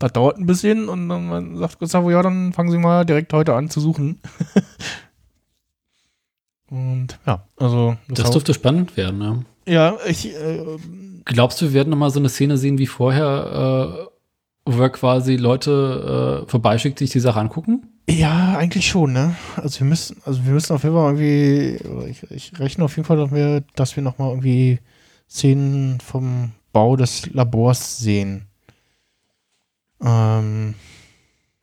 Das 0.00 0.12
dauert 0.12 0.38
ein 0.38 0.46
bisschen 0.46 0.88
und 0.88 1.08
dann 1.08 1.56
sagt 1.58 1.78
Gustavo, 1.78 2.10
ja, 2.10 2.22
dann 2.22 2.52
fangen 2.52 2.72
Sie 2.72 2.78
mal 2.78 3.04
direkt 3.04 3.32
heute 3.32 3.54
an 3.54 3.70
zu 3.70 3.80
suchen. 3.80 4.18
und 6.70 7.20
ja, 7.24 7.46
also 7.56 7.96
Das 8.08 8.32
dürfte 8.32 8.52
spannend 8.52 8.96
werden, 8.96 9.46
ja. 9.64 9.72
ja, 9.72 9.96
ich 10.08 10.34
äh, 10.34 10.76
Glaubst 11.24 11.60
du, 11.60 11.66
wir 11.66 11.72
werden 11.74 11.90
nochmal 11.90 12.10
so 12.10 12.18
eine 12.18 12.28
Szene 12.28 12.56
sehen 12.56 12.78
wie 12.78 12.86
vorher, 12.86 14.06
äh, 14.66 14.70
wo 14.72 14.82
er 14.82 14.90
quasi 14.90 15.36
Leute 15.36 16.42
äh, 16.46 16.50
vorbeischickt, 16.50 16.98
sich 16.98 17.10
die 17.10 17.20
Sache 17.20 17.40
angucken? 17.40 17.86
Ja, 18.10 18.56
eigentlich 18.58 18.86
schon, 18.88 19.12
ne? 19.12 19.36
Also 19.56 19.80
wir 19.80 19.86
müssen, 19.86 20.16
also 20.24 20.44
wir 20.44 20.52
müssen 20.52 20.72
auf 20.74 20.82
jeden 20.82 20.94
Fall 20.94 21.14
irgendwie, 21.16 22.10
ich, 22.10 22.30
ich 22.30 22.58
rechne 22.58 22.84
auf 22.84 22.96
jeden 22.96 23.06
Fall, 23.06 23.16
dass 23.16 23.30
wir, 23.32 23.62
dass 23.76 23.94
wir 23.96 24.02
nochmal 24.02 24.30
irgendwie 24.30 24.80
Szenen 25.30 26.00
vom 26.00 26.52
Bau 26.72 26.96
des 26.96 27.32
Labors 27.32 27.98
sehen. 27.98 28.46
Ähm, 30.02 30.74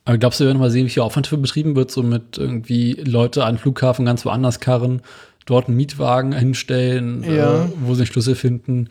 Aber 0.05 0.17
glaubst 0.17 0.39
du, 0.39 0.43
wir 0.45 0.47
werden 0.47 0.59
mal 0.59 0.71
sehen, 0.71 0.85
wie 0.85 0.89
viel 0.91 1.03
Aufwand 1.03 1.25
dafür 1.25 1.37
betrieben 1.39 1.75
wird, 1.75 1.91
so 1.91 2.03
mit 2.03 2.37
irgendwie 2.37 2.93
Leute 2.93 3.43
an 3.45 3.57
Flughafen 3.57 4.05
ganz 4.05 4.25
woanders 4.25 4.59
karren, 4.59 5.01
dort 5.45 5.67
einen 5.67 5.77
Mietwagen 5.77 6.31
hinstellen, 6.33 7.23
Ja. 7.23 7.65
äh, 7.65 7.67
wo 7.81 7.95
sie 7.95 8.05
Schlüssel 8.05 8.35
finden, 8.35 8.89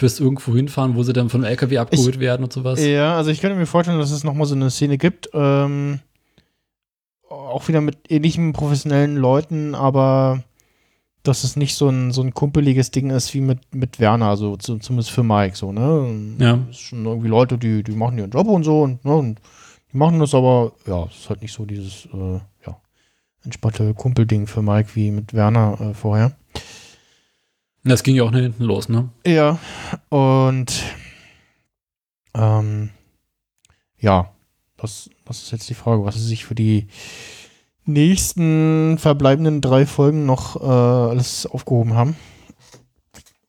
bis 0.00 0.18
irgendwo 0.18 0.54
hinfahren, 0.54 0.96
wo 0.96 1.02
sie 1.02 1.12
dann 1.12 1.28
von 1.28 1.44
einem 1.44 1.52
LKW 1.52 1.78
abgeholt 1.78 2.18
werden 2.18 2.42
und 2.42 2.52
sowas? 2.52 2.84
ja, 2.84 3.16
also 3.16 3.30
ich 3.30 3.40
könnte 3.40 3.56
mir 3.56 3.66
vorstellen, 3.66 3.98
dass 3.98 4.10
es 4.10 4.24
nochmal 4.24 4.46
so 4.46 4.54
eine 4.54 4.70
Szene 4.70 4.98
gibt, 4.98 5.30
ähm, 5.34 6.00
auch 7.28 7.68
wieder 7.68 7.80
mit 7.80 8.10
ähnlichen 8.10 8.52
professionellen 8.52 9.16
Leuten, 9.16 9.74
aber 9.74 10.42
dass 11.22 11.44
es 11.44 11.54
nicht 11.54 11.74
so 11.74 11.88
ein, 11.88 12.12
so 12.12 12.22
ein 12.22 12.32
kumpeliges 12.32 12.90
Ding 12.90 13.10
ist 13.10 13.34
wie 13.34 13.42
mit, 13.42 13.74
mit 13.74 14.00
Werner, 14.00 14.28
also 14.28 14.56
zu, 14.56 14.78
zumindest 14.78 15.10
für 15.10 15.22
Mike 15.22 15.54
so, 15.54 15.70
ne? 15.70 16.34
Ja. 16.38 16.58
Ist 16.70 16.80
schon 16.80 17.04
irgendwie 17.04 17.28
Leute, 17.28 17.58
die, 17.58 17.82
die 17.82 17.92
machen 17.92 18.18
ihren 18.18 18.30
Job 18.30 18.48
und 18.48 18.64
so 18.64 18.82
und, 18.82 19.04
ne, 19.04 19.14
und 19.14 19.40
die 19.92 19.98
machen 19.98 20.18
das 20.18 20.34
aber, 20.34 20.72
ja, 20.86 21.04
es 21.04 21.20
ist 21.20 21.28
halt 21.28 21.42
nicht 21.42 21.52
so 21.52 21.66
dieses, 21.66 22.06
äh, 22.06 22.40
ja, 22.66 22.80
entspannte 23.44 23.92
Kumpelding 23.92 24.46
für 24.46 24.62
Mike 24.62 24.90
wie 24.94 25.10
mit 25.10 25.34
Werner 25.34 25.78
äh, 25.78 25.94
vorher. 25.94 26.32
Das 27.84 28.02
ging 28.02 28.14
ja 28.14 28.24
auch 28.24 28.30
nach 28.30 28.40
hinten 28.40 28.64
los, 28.64 28.88
ne? 28.88 29.08
Ja, 29.26 29.58
und 30.10 30.82
ähm, 32.34 32.90
ja, 33.98 34.30
das, 34.76 35.10
das 35.24 35.42
ist 35.42 35.52
jetzt 35.52 35.68
die 35.70 35.74
Frage, 35.74 36.04
was 36.04 36.16
sie 36.16 36.26
sich 36.26 36.44
für 36.44 36.54
die 36.54 36.88
nächsten 37.84 38.98
verbleibenden 38.98 39.60
drei 39.60 39.86
Folgen 39.86 40.26
noch 40.26 40.60
äh, 40.60 41.10
alles 41.10 41.46
aufgehoben 41.46 41.94
haben. 41.94 42.16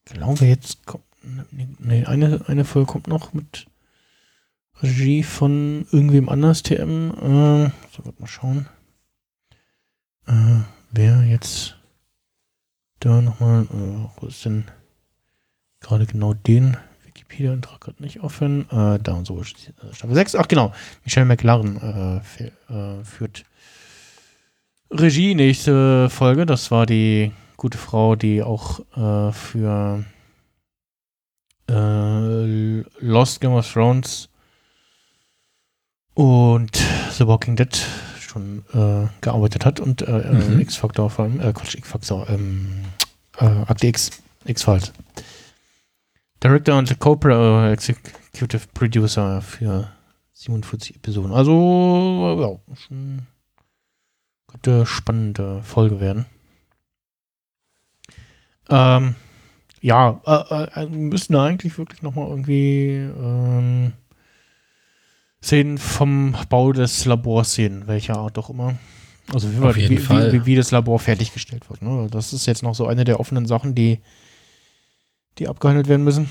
Ich 0.06 0.14
glaube, 0.14 0.46
jetzt 0.46 0.86
kommt 0.86 1.04
nee, 1.52 2.06
eine, 2.06 2.42
eine 2.48 2.66
Folge 2.66 2.92
kommt 2.92 3.08
noch 3.08 3.34
mit 3.34 3.68
Regie 4.82 5.24
von 5.24 5.86
irgendwem 5.92 6.30
anders, 6.30 6.64
TM. 6.64 7.12
Äh, 7.12 7.72
so, 7.92 8.04
mal 8.18 8.28
schauen. 8.28 8.68
Äh, 10.28 10.62
wer 10.92 11.24
jetzt 11.24 11.78
da 13.02 13.22
nochmal, 13.22 13.64
äh, 13.64 14.08
wo 14.20 14.28
ist 14.28 14.46
denn 14.46 14.66
gerade 15.82 16.06
genau 16.06 16.34
den 16.34 16.78
Wikipedia-Eintrag 17.06 17.82
gerade 17.82 18.02
nicht 18.02 18.22
offen. 18.22 18.70
Äh, 18.70 19.00
da 19.00 19.14
und 19.14 19.26
so, 19.26 19.44
Staffel 19.44 20.16
6. 20.16 20.36
Ach 20.36 20.48
genau, 20.48 20.72
Michelle 21.04 21.26
McLaren 21.26 22.22
äh, 22.40 22.74
äh, 22.74 23.04
führt 23.04 23.44
Regie 24.90 25.36
nächste 25.36 26.10
Folge. 26.10 26.46
Das 26.46 26.72
war 26.72 26.86
die 26.86 27.32
gute 27.58 27.78
Frau, 27.78 28.16
die 28.16 28.44
auch 28.44 28.80
äh, 28.96 29.32
für 29.32 30.04
äh, 31.70 32.82
Lost 33.00 33.42
Game 33.42 33.54
of 33.54 33.72
Thrones 33.72 34.30
und 36.14 36.76
The 37.12 37.26
Walking 37.26 37.56
Dead 37.56 37.70
schon 38.32 38.64
äh, 38.74 39.08
gearbeitet 39.22 39.66
hat 39.66 39.80
und 39.80 40.02
äh, 40.02 40.20
äh, 40.20 40.34
Mhm. 40.34 40.60
X-Factor 40.62 41.10
vor 41.10 41.26
allem, 41.26 41.40
äh, 41.40 41.54
Quatsch, 41.54 41.76
X-Factor, 41.76 42.30
ähm, 42.30 42.86
äh, 43.38 43.46
Akte 43.46 43.88
X, 43.88 44.12
X-Files. 44.46 44.94
Director 46.44 46.78
und 46.78 47.00
Co-Executive 47.00 48.68
Producer 48.74 49.42
für 49.42 49.92
47 50.34 50.96
Episoden. 50.96 51.32
Also, 51.34 52.60
ja, 52.66 52.76
schon 52.76 53.28
könnte 54.48 54.86
spannende 54.86 55.62
Folge 55.64 56.00
werden. 56.00 56.26
Ähm, 58.70 59.16
ja, 59.82 60.22
äh, 60.26 60.82
äh, 60.82 60.90
wir 60.92 60.98
müssen 60.98 61.34
da 61.34 61.46
eigentlich 61.46 61.78
wirklich 61.78 62.02
nochmal 62.02 62.28
irgendwie 62.30 62.96
ähm, 62.98 63.94
Szenen 65.44 65.78
vom 65.78 66.36
Bau 66.50 66.72
des 66.72 67.06
Labors 67.06 67.56
sehen, 67.56 67.84
welcher 67.88 68.18
Art 68.18 68.38
auch 68.38 68.50
immer. 68.50 68.78
Also 69.34 69.52
wie, 69.52 69.60
Auf 69.60 69.78
jeden 69.78 69.98
wie, 69.98 69.98
Fall. 69.98 70.32
Wie, 70.34 70.46
wie, 70.46 70.56
das 70.56 70.72
Labor 70.72 71.00
fertiggestellt 71.00 71.70
wird. 71.70 71.82
Ne? 71.82 72.08
Das 72.12 72.34
ist 72.34 72.46
jetzt 72.46 72.64
noch 72.64 72.76
so 72.76 72.88
eine 72.88 73.04
der 73.06 73.20
offenen 73.20 73.46
Sachen, 73.46 73.76
die, 73.76 74.00
die 75.38 75.48
abgehandelt 75.48 75.88
werden 75.88 76.04
müssen. 76.04 76.30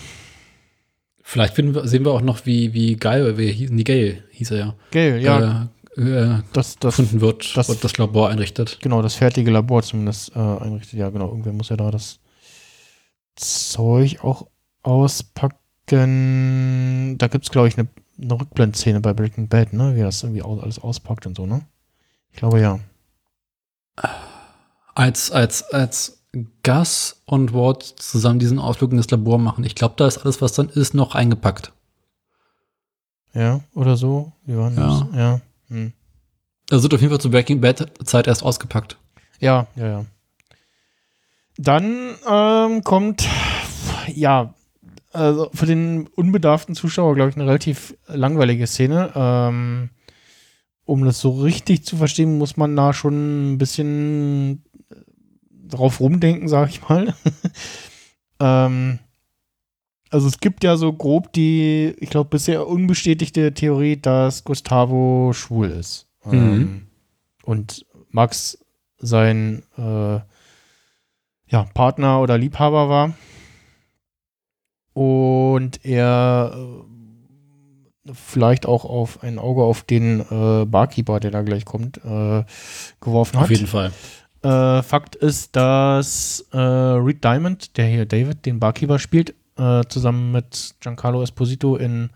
Vielleicht 1.23 1.57
wir, 1.57 1.87
sehen 1.87 2.05
wir 2.05 2.13
auch 2.13 2.23
noch, 2.23 2.45
wie, 2.47 2.73
wie 2.75 2.97
geil, 2.97 3.39
wie 3.39 3.53
hieß, 3.53 3.71
nee, 3.71 3.85
Gale 3.85 4.25
hieß 4.33 4.51
er 4.51 4.59
ja, 4.59 4.75
Geil, 4.91 5.23
ja. 5.23 5.71
äh, 5.97 6.01
äh, 6.01 6.43
das, 6.53 6.77
das, 6.79 6.97
gefunden 6.97 7.21
wird 7.21 7.57
das- 7.57 7.69
und 7.69 7.85
das 7.85 7.99
Labor 7.99 8.31
einrichtet. 8.31 8.79
genau, 8.81 9.01
das 9.03 9.15
fertige 9.15 9.51
Labor 9.51 9.83
zumindest 9.83 10.35
äh, 10.35 10.39
einrichtet. 10.39 10.99
Ja, 10.99 11.11
genau, 11.11 11.29
irgendwer 11.29 11.53
muss 11.53 11.69
ja 11.69 11.77
da 11.77 11.91
das 11.91 12.19
Zeug 13.37 14.25
auch 14.25 14.47
auspacken. 14.83 15.57
Da 15.87 17.27
gibt 17.29 17.45
es, 17.45 17.51
glaube 17.51 17.69
ich, 17.69 17.79
eine, 17.79 17.89
eine 18.21 18.41
Rückblendszene 18.41 19.01
bei 19.01 19.12
Breaking 19.12 19.49
Bad, 19.49 19.73
ne? 19.73 19.95
Wie 19.97 20.01
das 20.01 20.23
irgendwie 20.23 20.43
alles 20.43 20.79
auspackt 20.79 21.27
und 21.27 21.37
so, 21.37 21.47
ne? 21.47 21.62
Ich 22.33 22.39
glaube 22.39 22.61
ja. 22.61 22.79
Als, 24.95 25.31
als, 25.31 25.62
als 25.73 26.23
Gus 26.62 27.23
und 27.27 27.53
Ward 27.53 27.83
zusammen 27.83 28.39
diesen 28.39 28.59
Ausflug 28.59 28.93
in 28.93 28.97
das 28.99 29.11
Labor 29.11 29.39
machen, 29.39 29.64
ich 29.64 29.75
glaube, 29.75 29.95
da 29.97 30.07
ist 30.07 30.18
alles, 30.18 30.41
was 30.41 30.53
dann 30.53 30.68
ist, 30.68 30.95
noch 30.95 31.14
eingepackt. 31.14 31.73
Ja, 33.33 33.61
oder 33.75 33.97
so. 33.97 34.33
Wie 34.45 34.53
Ja. 34.53 34.71
das? 34.71 35.05
Ja. 35.14 35.41
Hm. 35.68 35.93
Das 36.66 36.83
wird 36.83 36.95
auf 36.95 37.01
jeden 37.01 37.11
Fall 37.12 37.21
zur 37.21 37.31
Breaking 37.31 37.61
Bad 37.61 37.91
Zeit 38.05 38.27
erst 38.27 38.43
ausgepackt. 38.43 38.97
Ja, 39.41 39.66
ja, 39.77 39.87
ja. 39.87 40.05
Dann 41.57 42.14
ähm, 42.29 42.85
kommt, 42.85 43.29
ja, 44.07 44.55
also 45.13 45.51
für 45.53 45.67
den 45.67 46.07
unbedarften 46.09 46.75
Zuschauer, 46.75 47.15
glaube 47.15 47.31
ich, 47.31 47.37
eine 47.37 47.47
relativ 47.47 47.97
langweilige 48.07 48.67
Szene. 48.67 49.11
Ähm, 49.15 49.91
um 50.85 51.05
das 51.05 51.21
so 51.21 51.31
richtig 51.43 51.85
zu 51.85 51.97
verstehen, 51.97 52.39
muss 52.39 52.57
man 52.57 52.75
da 52.75 52.93
schon 52.93 53.53
ein 53.55 53.59
bisschen 53.59 54.65
drauf 55.69 56.01
rumdenken, 56.01 56.49
sage 56.49 56.71
ich 56.71 56.89
mal. 56.89 57.15
ähm, 58.41 58.99
also 60.11 60.27
es 60.27 60.41
gibt 60.41 60.65
ja 60.65 60.77
so 60.77 60.93
grob 60.93 61.33
die, 61.33 61.95
ich 62.01 62.11
glaube, 62.11 62.31
bisher 62.31 62.67
unbestätigte 62.67 63.55
Theorie, 63.55 63.97
dass 64.01 64.43
Gustavo 64.45 65.33
schwul 65.33 65.71
ist. 65.71 66.09
Ähm, 66.25 66.59
Mhm. 66.59 66.87
und 67.45 67.87
Max 68.11 68.59
sein 68.99 69.63
äh, 69.79 70.19
ja, 71.47 71.65
Partner 71.75 72.21
oder 72.21 72.37
Liebhaber 72.37 72.89
war. 72.89 73.15
Und 74.93 75.84
er 75.84 76.53
äh, 76.55 78.12
vielleicht 78.12 78.66
auch 78.66 78.84
auf 78.84 79.22
ein 79.22 79.38
Auge 79.38 79.62
auf 79.62 79.82
den 79.82 80.20
äh, 80.20 80.64
Barkeeper, 80.66 81.20
der 81.20 81.30
da 81.30 81.43
gleich 81.43 81.64
kommt, 81.64 81.99
äh, 81.99 82.45
geworfen 83.01 83.38
hat. 83.38 83.45
Auf 83.45 83.51
jeden 83.51 83.66
Fall. 83.66 83.93
Äh, 84.43 84.82
Fakt 84.82 85.16
ist, 85.16 85.55
dass 85.55 86.47
äh, 86.53 86.59
Reed 86.59 87.22
Diamond, 87.22 87.76
der 87.76 87.86
hier 87.86 88.07
David, 88.07 88.47
den 88.47 88.59
Barkeeper 88.59 88.99
spielt, 88.99 89.34
äh, 89.57 89.84
zusammen 89.88 90.32
mit 90.32 90.74
Giancarlo 90.80 91.22
Esposito 91.22 91.76
in 91.76 92.11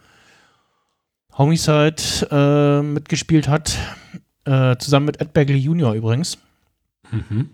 Homicide 1.37 2.83
mitgespielt 2.85 3.49
hat. 3.49 3.77
Zusammen 4.79 5.07
mit 5.07 5.21
Ed 5.21 5.33
Begley 5.33 5.59
Jr. 5.59 5.95
übrigens. 5.95 6.39
Mhm. 7.11 7.51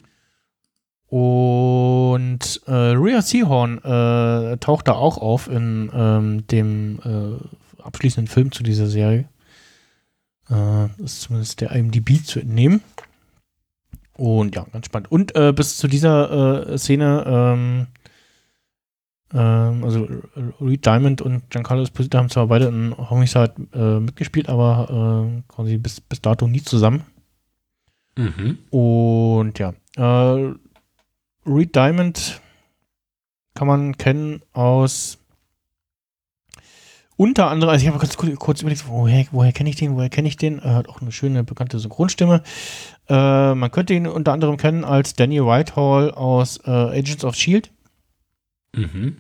Und 1.11 2.61
äh, 2.67 2.73
Rhea 2.73 3.21
Seahorn 3.21 3.79
äh, 3.79 4.57
taucht 4.59 4.87
da 4.87 4.93
auch 4.93 5.19
auf 5.19 5.49
in 5.49 5.91
ähm, 5.93 6.47
dem 6.47 7.01
äh, 7.05 7.83
abschließenden 7.83 8.29
Film 8.33 8.53
zu 8.53 8.63
dieser 8.63 8.87
Serie. 8.87 9.29
Äh, 10.49 10.87
ist 11.03 11.23
zumindest 11.23 11.61
der 11.61 11.73
IMDb 11.73 12.25
zu 12.25 12.39
entnehmen. 12.39 12.81
Und 14.17 14.55
ja, 14.55 14.65
ganz 14.73 14.87
spannend. 14.87 15.11
Und 15.11 15.35
äh, 15.35 15.53
bis 15.53 15.79
zu 15.79 15.89
dieser 15.89 16.69
äh, 16.69 16.79
Szene, 16.79 17.25
ähm, 17.27 17.87
ähm, 19.35 19.83
also 19.83 20.07
Reed 20.61 20.87
Diamond 20.87 21.23
und 21.23 21.51
Giancarlo 21.51 21.83
Esposito 21.83 22.19
haben 22.19 22.31
zwar 22.31 22.47
beide 22.47 22.67
in 22.67 22.97
Homicide 22.97 23.55
mitgespielt, 24.01 24.49
aber 24.49 25.43
quasi 25.49 25.77
bis, 25.77 26.01
bis 26.01 26.21
dato 26.21 26.47
nie 26.47 26.63
zusammen. 26.63 27.03
Mhm. 28.17 28.59
Und 28.71 29.59
ja, 29.59 29.75
äh, 29.97 30.55
Reed 31.47 31.75
Diamond 31.75 32.41
kann 33.55 33.67
man 33.67 33.97
kennen 33.99 34.43
aus 34.53 35.17
unter 37.17 37.51
anderem, 37.51 37.71
also 37.71 37.83
ich 37.83 37.89
habe 37.93 37.99
kurz, 37.99 38.17
kurz, 38.39 38.63
überlegt, 38.63 38.89
woher, 38.89 39.27
woher 39.31 39.53
kenne 39.53 39.69
ich 39.69 39.77
den, 39.77 39.95
woher 39.95 40.09
kenne 40.09 40.27
ich 40.27 40.39
den? 40.39 40.59
Er 40.59 40.77
hat 40.77 40.89
auch 40.89 41.03
eine 41.03 41.13
schöne, 41.13 41.45
bekannte 41.45 41.79
Synchronstimme. 41.79 42.43
Äh, 43.11 43.55
man 43.55 43.71
könnte 43.71 43.93
ihn 43.93 44.07
unter 44.07 44.33
anderem 44.33 44.57
kennen 44.57 44.87
als 44.87 45.13
Daniel 45.17 45.45
Whitehall 45.45 46.13
aus 46.13 46.57
äh, 46.65 46.71
Agents 46.71 47.23
of 47.25 47.35
S.H.I.E.L.D., 47.35 47.69
Mhm. 48.73 49.17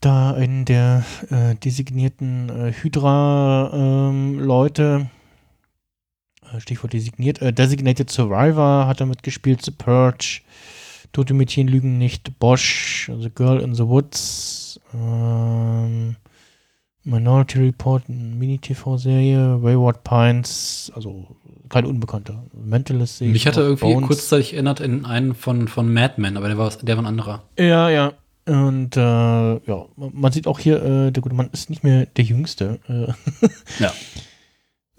da 0.00 0.32
in 0.32 0.64
der 0.64 1.04
äh, 1.30 1.54
designierten 1.54 2.48
äh, 2.48 2.72
Hydra-Leute, 2.72 5.10
äh, 5.12 5.21
Stichwort 6.60 6.92
designiert, 6.92 7.40
äh, 7.42 7.52
Designated 7.52 8.10
Survivor 8.10 8.86
hat 8.86 9.00
er 9.00 9.06
mitgespielt, 9.06 9.62
The 9.64 9.70
Purge, 9.70 10.40
Tote 11.12 11.34
Mädchen 11.34 11.68
lügen 11.68 11.98
nicht, 11.98 12.38
Bosch, 12.38 13.10
The 13.20 13.30
Girl 13.34 13.60
in 13.60 13.74
the 13.74 13.86
Woods, 13.86 14.80
ähm, 14.94 16.16
Minority 17.04 17.58
Report, 17.58 18.08
Mini-TV-Serie, 18.08 19.62
Wayward 19.62 20.04
Pines, 20.04 20.92
also 20.94 21.26
kein 21.68 21.84
Unbekannter. 21.86 22.44
Mentalist 22.52 23.18
sehe 23.18 23.28
ich 23.28 23.32
Mich 23.32 23.46
hatte 23.46 23.60
irgendwie 23.62 23.92
Bones. 23.92 24.06
kurzzeitig 24.06 24.52
erinnert 24.54 24.80
in 24.80 25.04
einen 25.04 25.34
von, 25.34 25.66
von 25.68 25.92
Mad 25.92 26.14
Men, 26.18 26.36
aber 26.36 26.48
der 26.48 26.58
war, 26.58 26.70
der 26.70 26.96
war 26.96 27.02
ein 27.02 27.06
anderer. 27.08 27.42
Ja, 27.58 27.90
ja. 27.90 28.12
Und 28.46 28.96
äh, 28.96 29.00
ja, 29.00 29.86
man 29.96 30.32
sieht 30.32 30.46
auch 30.46 30.58
hier, 30.58 30.82
äh, 30.82 31.10
der 31.12 31.22
gute 31.22 31.34
Mann 31.34 31.48
ist 31.52 31.70
nicht 31.70 31.82
mehr 31.84 32.06
der 32.06 32.24
Jüngste. 32.24 32.78
Äh, 32.88 33.12
Ja. 33.78 33.92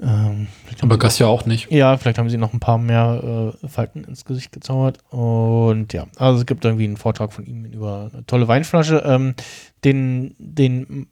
Ähm, 0.01 0.47
Aber 0.81 0.97
Gus 0.97 1.19
ja 1.19 1.27
auch 1.27 1.45
nicht. 1.45 1.71
ja, 1.71 1.95
vielleicht 1.97 2.17
haben 2.17 2.29
sie 2.29 2.37
noch 2.37 2.53
ein 2.53 2.59
paar 2.59 2.77
mehr 2.77 3.53
äh, 3.63 3.67
Falten 3.67 4.03
ins 4.03 4.25
Gesicht 4.25 4.51
gezaubert. 4.51 4.99
Und 5.09 5.93
ja, 5.93 6.07
also 6.17 6.39
es 6.39 6.45
gibt 6.45 6.65
irgendwie 6.65 6.85
einen 6.85 6.97
Vortrag 6.97 7.31
von 7.31 7.45
ihm 7.45 7.65
über 7.65 8.09
eine 8.13 8.25
tolle 8.25 8.47
Weinflasche. 8.47 9.03
Ähm, 9.05 9.35
den, 9.83 10.35
den 10.39 11.07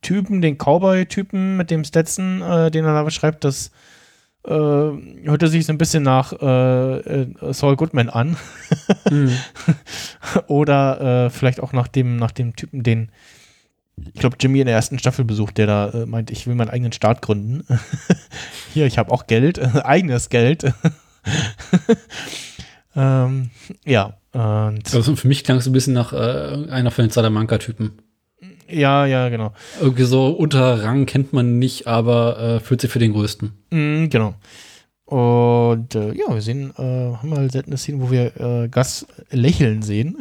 Typen, 0.00 0.42
den 0.42 0.58
Cowboy-Typen 0.58 1.56
mit 1.56 1.70
dem 1.70 1.84
Stetson, 1.84 2.42
äh, 2.42 2.70
den 2.70 2.84
er 2.84 2.94
da 2.94 3.02
beschreibt, 3.02 3.44
das 3.44 3.70
äh, 4.44 4.50
hörte 4.50 5.48
sich 5.48 5.66
so 5.66 5.72
ein 5.72 5.78
bisschen 5.78 6.02
nach 6.02 6.32
äh, 6.32 6.98
äh, 7.22 7.52
Saul 7.52 7.76
Goodman 7.76 8.08
an. 8.08 8.36
Mhm. 9.10 9.36
Oder 10.46 11.26
äh, 11.26 11.30
vielleicht 11.30 11.60
auch 11.60 11.72
nach 11.72 11.88
dem, 11.88 12.16
nach 12.16 12.32
dem 12.32 12.56
Typen, 12.56 12.82
den 12.82 13.10
ich 13.96 14.20
glaube, 14.20 14.36
Jimmy 14.40 14.60
in 14.60 14.66
der 14.66 14.74
ersten 14.74 14.98
Staffel 14.98 15.24
besucht, 15.24 15.58
der 15.58 15.66
da 15.66 15.88
äh, 15.90 16.06
meint, 16.06 16.30
ich 16.30 16.46
will 16.46 16.54
meinen 16.54 16.70
eigenen 16.70 16.92
Staat 16.92 17.22
gründen. 17.22 17.64
Hier, 18.72 18.86
ich 18.86 18.98
habe 18.98 19.12
auch 19.12 19.26
Geld, 19.26 19.58
äh, 19.58 19.68
eigenes 19.84 20.28
Geld. 20.28 20.64
ähm, 22.96 23.50
ja, 23.84 24.16
und 24.32 24.94
Also 24.94 25.16
für 25.16 25.28
mich 25.28 25.44
klang 25.44 25.58
es 25.58 25.66
ein 25.66 25.72
bisschen 25.72 25.92
nach 25.92 26.12
äh, 26.12 26.70
einer 26.70 26.90
von 26.90 27.04
den 27.04 27.10
Salamanca-Typen. 27.10 27.92
ja, 28.68 29.06
ja, 29.06 29.28
genau. 29.28 29.52
Irgendwie 29.80 30.04
so 30.04 30.28
unter 30.30 30.82
Rang 30.82 31.06
kennt 31.06 31.32
man 31.32 31.58
nicht, 31.58 31.86
aber 31.86 32.38
äh, 32.38 32.60
fühlt 32.60 32.80
sich 32.80 32.90
für 32.90 32.98
den 32.98 33.12
Größten. 33.12 33.52
Mm, 33.70 34.08
genau. 34.08 34.34
Und 35.04 35.94
äh, 35.94 36.14
ja, 36.14 36.32
wir 36.32 36.40
sehen, 36.40 36.72
äh, 36.78 36.82
haben 36.82 37.28
mal 37.28 37.50
seltene 37.50 37.76
Szenen, 37.76 38.00
wo 38.00 38.10
wir 38.10 38.68
Gas 38.70 39.06
lächeln 39.30 39.82
sehen. 39.82 40.16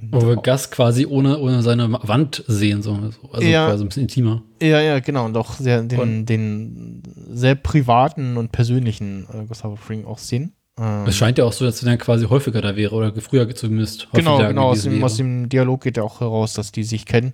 Und 0.00 0.12
Wo 0.12 0.26
wir 0.26 0.36
Gus 0.36 0.70
quasi 0.70 1.06
ohne, 1.06 1.38
ohne 1.38 1.62
seine 1.62 1.92
Wand 1.92 2.42
sehen, 2.48 2.82
so. 2.82 2.94
so. 3.10 3.30
Also 3.32 3.46
Ja. 3.46 3.68
quasi 3.68 3.84
ein 3.84 3.88
bisschen 3.88 4.02
intimer. 4.02 4.42
Ja, 4.60 4.80
ja, 4.80 4.98
genau. 5.00 5.24
Und 5.26 5.36
auch 5.36 5.52
sehr, 5.54 5.82
den, 5.82 5.98
Und- 6.00 6.26
den 6.26 7.02
sehr 7.30 7.54
privaten 7.54 8.36
und 8.36 8.50
persönlichen 8.52 9.26
äh, 9.32 9.44
Gustavo 9.46 9.76
Fring 9.76 10.04
auch 10.04 10.18
sehen. 10.18 10.52
Ähm, 10.78 11.04
Es 11.06 11.16
scheint 11.16 11.38
ja 11.38 11.44
auch 11.44 11.52
so, 11.52 11.64
dass 11.64 11.80
er 11.82 11.96
quasi 11.96 12.26
häufiger 12.26 12.60
da 12.60 12.74
wäre 12.74 12.92
oder 12.94 13.12
früher 13.20 13.48
zumindest 13.54 14.08
genau, 14.12 14.38
genau. 14.38 14.70
Aus 14.70 14.82
dem, 14.82 15.02
aus 15.04 15.16
dem 15.16 15.48
Dialog 15.48 15.82
geht 15.82 15.96
ja 15.96 16.02
auch 16.02 16.20
heraus, 16.20 16.54
dass 16.54 16.72
die 16.72 16.82
sich 16.82 17.06
kennen. 17.06 17.32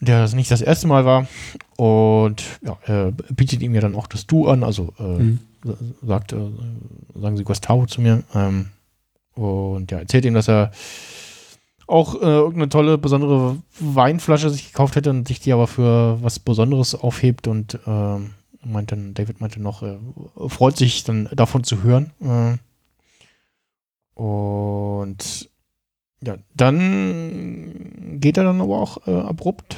Und 0.00 0.08
der 0.08 0.20
das 0.20 0.34
nicht 0.34 0.50
das 0.50 0.60
erste 0.60 0.86
Mal 0.88 1.04
war. 1.06 1.26
Und 1.76 2.42
ja, 2.62 2.76
er 2.84 3.12
bietet 3.30 3.62
ihm 3.62 3.74
ja 3.74 3.80
dann 3.80 3.94
auch 3.94 4.06
das 4.06 4.26
Du 4.26 4.48
an. 4.48 4.64
Also 4.64 4.92
äh, 4.98 5.02
Mhm. 5.02 5.38
sagt, 6.02 6.32
äh, 6.34 6.36
sagen 7.18 7.36
sie 7.38 7.44
Gustavo 7.44 7.86
zu 7.86 8.00
mir. 8.02 8.22
Ähm, 8.34 8.66
und 9.34 9.90
ja, 9.90 9.98
erzählt 9.98 10.24
ihm, 10.24 10.34
dass 10.34 10.48
er 10.48 10.72
auch 11.86 12.14
äh, 12.14 12.24
irgendeine 12.24 12.68
tolle, 12.68 12.98
besondere 12.98 13.58
Weinflasche 13.78 14.50
sich 14.50 14.68
gekauft 14.68 14.96
hätte 14.96 15.10
und 15.10 15.28
sich 15.28 15.40
die 15.40 15.52
aber 15.52 15.66
für 15.66 16.22
was 16.22 16.38
Besonderes 16.38 16.94
aufhebt 16.94 17.48
und 17.48 17.78
ähm, 17.86 18.30
meint 18.64 18.92
dann, 18.92 19.14
David 19.14 19.40
meinte 19.40 19.60
noch, 19.60 19.82
äh, 19.82 19.98
freut 20.48 20.76
sich 20.76 21.04
dann 21.04 21.28
davon 21.32 21.64
zu 21.64 21.82
hören. 21.82 22.12
Äh, 22.20 22.56
und 24.20 25.50
ja, 26.22 26.36
dann 26.54 28.18
geht 28.20 28.36
er 28.36 28.44
dann 28.44 28.60
aber 28.60 28.78
auch 28.78 29.06
äh, 29.06 29.10
abrupt. 29.10 29.76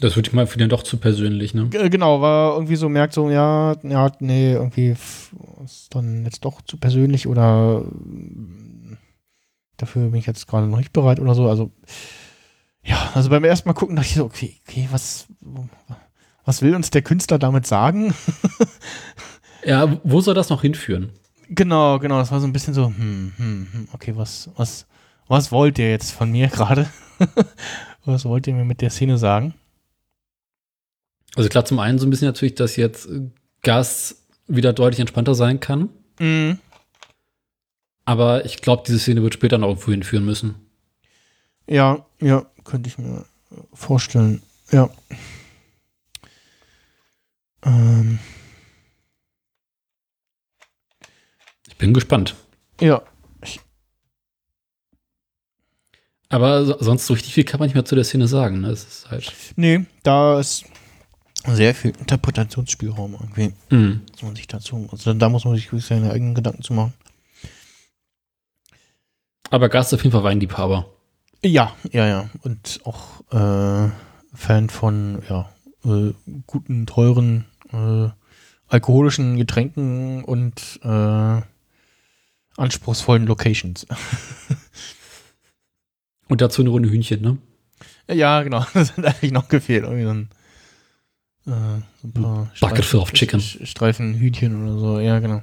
Das 0.00 0.16
würde 0.16 0.28
ich 0.28 0.34
mal 0.34 0.46
für 0.46 0.58
den 0.58 0.68
doch 0.68 0.82
zu 0.82 0.96
persönlich, 0.96 1.54
ne? 1.54 1.68
G- 1.68 1.88
Genau, 1.88 2.20
war 2.20 2.54
irgendwie 2.54 2.76
so, 2.76 2.88
merkt 2.88 3.14
so, 3.14 3.30
ja, 3.30 3.76
ja, 3.84 4.10
nee, 4.20 4.52
irgendwie 4.52 4.94
ist 5.64 5.94
dann 5.94 6.24
jetzt 6.24 6.44
doch 6.44 6.60
zu 6.62 6.76
persönlich 6.76 7.26
oder 7.28 7.80
mm, 7.80 8.98
dafür 9.76 10.08
bin 10.10 10.18
ich 10.18 10.26
jetzt 10.26 10.46
gerade 10.48 10.66
noch 10.66 10.78
nicht 10.78 10.92
bereit 10.92 11.20
oder 11.20 11.34
so. 11.34 11.48
Also, 11.48 11.70
ja, 12.84 13.10
also 13.14 13.30
beim 13.30 13.44
ersten 13.44 13.68
Mal 13.68 13.74
gucken 13.74 13.96
dachte 13.96 14.08
ich 14.08 14.14
so, 14.16 14.24
okay, 14.24 14.56
okay, 14.68 14.88
was, 14.90 15.26
was 16.44 16.60
will 16.60 16.74
uns 16.74 16.90
der 16.90 17.02
Künstler 17.02 17.38
damit 17.38 17.66
sagen? 17.66 18.14
Ja, 19.66 19.98
wo 20.04 20.20
soll 20.20 20.34
das 20.34 20.50
noch 20.50 20.60
hinführen? 20.60 21.08
Genau, 21.48 21.98
genau, 21.98 22.18
das 22.18 22.30
war 22.30 22.38
so 22.40 22.46
ein 22.46 22.52
bisschen 22.52 22.74
so, 22.74 22.86
hm, 22.88 23.32
hm, 23.38 23.68
hm, 23.72 23.88
okay, 23.94 24.12
was, 24.14 24.50
was, 24.56 24.86
was 25.26 25.50
wollt 25.52 25.78
ihr 25.78 25.88
jetzt 25.90 26.10
von 26.12 26.30
mir 26.30 26.48
gerade? 26.52 26.86
was 28.04 28.26
wollt 28.26 28.46
ihr 28.46 28.52
mir 28.54 28.66
mit 28.66 28.82
der 28.82 28.90
Szene 28.90 29.16
sagen? 29.16 29.54
Also 31.36 31.48
klar, 31.48 31.64
zum 31.64 31.78
einen 31.78 31.98
so 31.98 32.06
ein 32.06 32.10
bisschen 32.10 32.28
natürlich, 32.28 32.54
dass 32.54 32.76
jetzt 32.76 33.08
Gas 33.62 34.24
wieder 34.46 34.72
deutlich 34.72 35.00
entspannter 35.00 35.34
sein 35.34 35.60
kann. 35.60 35.88
Mhm. 36.18 36.58
Aber 38.04 38.44
ich 38.44 38.58
glaube, 38.60 38.82
diese 38.86 38.98
Szene 38.98 39.22
wird 39.22 39.34
später 39.34 39.58
noch 39.58 39.68
irgendwo 39.68 39.90
hinführen 39.90 40.24
müssen. 40.24 40.54
Ja, 41.66 42.04
ja, 42.20 42.44
könnte 42.64 42.88
ich 42.88 42.98
mir 42.98 43.24
vorstellen. 43.72 44.42
Ja. 44.70 44.90
Ähm, 47.64 48.18
Ich 51.68 51.76
bin 51.78 51.92
gespannt. 51.94 52.34
ja, 52.80 53.02
Aber 56.28 56.64
so, 56.64 56.76
sonst 56.80 57.06
so 57.06 57.14
richtig 57.14 57.34
viel 57.34 57.44
kann 57.44 57.58
man 57.60 57.66
nicht 57.68 57.74
mehr 57.74 57.84
zu 57.84 57.94
der 57.94 58.04
Szene 58.04 58.26
sagen. 58.28 58.60
Ne? 58.60 58.68
Es 58.70 58.84
ist 58.84 59.10
halt. 59.10 59.32
nee, 59.56 59.84
da 60.02 60.40
ist 60.40 60.64
sehr 61.46 61.74
viel 61.74 61.92
Interpretationsspielraum 61.98 63.14
irgendwie, 63.14 63.52
Mhm. 63.70 64.00
muss 64.12 64.22
man 64.22 64.36
sich 64.36 64.46
dazu, 64.46 64.88
also 64.90 65.12
da 65.14 65.28
muss 65.28 65.44
man 65.44 65.54
sich 65.54 65.66
wirklich 65.66 65.84
seine 65.86 66.10
eigenen 66.10 66.34
Gedanken 66.34 66.62
zu 66.62 66.72
machen. 66.72 66.94
Aber 69.50 69.68
Gas 69.68 69.88
ist 69.88 69.94
auf 69.94 70.02
jeden 70.04 70.12
Fall 70.12 70.24
Weinliebhaber. 70.24 70.86
Ja, 71.44 71.74
ja, 71.92 72.06
ja. 72.06 72.30
Und 72.42 72.80
auch 72.84 73.20
äh, 73.32 73.90
Fan 74.34 74.70
von 74.70 75.22
ja, 75.28 75.50
äh, 75.84 76.12
guten, 76.46 76.86
teuren, 76.86 77.44
äh, 77.72 78.08
alkoholischen 78.68 79.36
Getränken 79.36 80.24
und 80.24 80.80
äh, 80.82 81.42
anspruchsvollen 82.56 83.26
Locations. 83.26 83.86
Und 86.28 86.40
dazu 86.40 86.62
eine 86.62 86.70
Runde 86.70 86.88
Hühnchen, 86.90 87.20
ne? 87.20 87.36
ja, 88.10 88.42
genau. 88.42 88.64
Das 88.74 88.96
hat 88.96 89.04
eigentlich 89.04 89.32
noch 89.32 89.48
gefehlt. 89.48 89.84
Irgendwie 89.84 90.04
so 90.04 90.10
ein, 90.10 90.30
äh, 91.46 91.50
so 92.02 92.08
ein 92.08 92.12
paar 92.12 92.50
of 93.02 93.12
chicken. 93.12 93.40
Streifen 93.40 94.14
Hühnchen 94.14 94.62
oder 94.64 94.78
so. 94.78 95.00
Ja, 95.00 95.18
genau. 95.18 95.42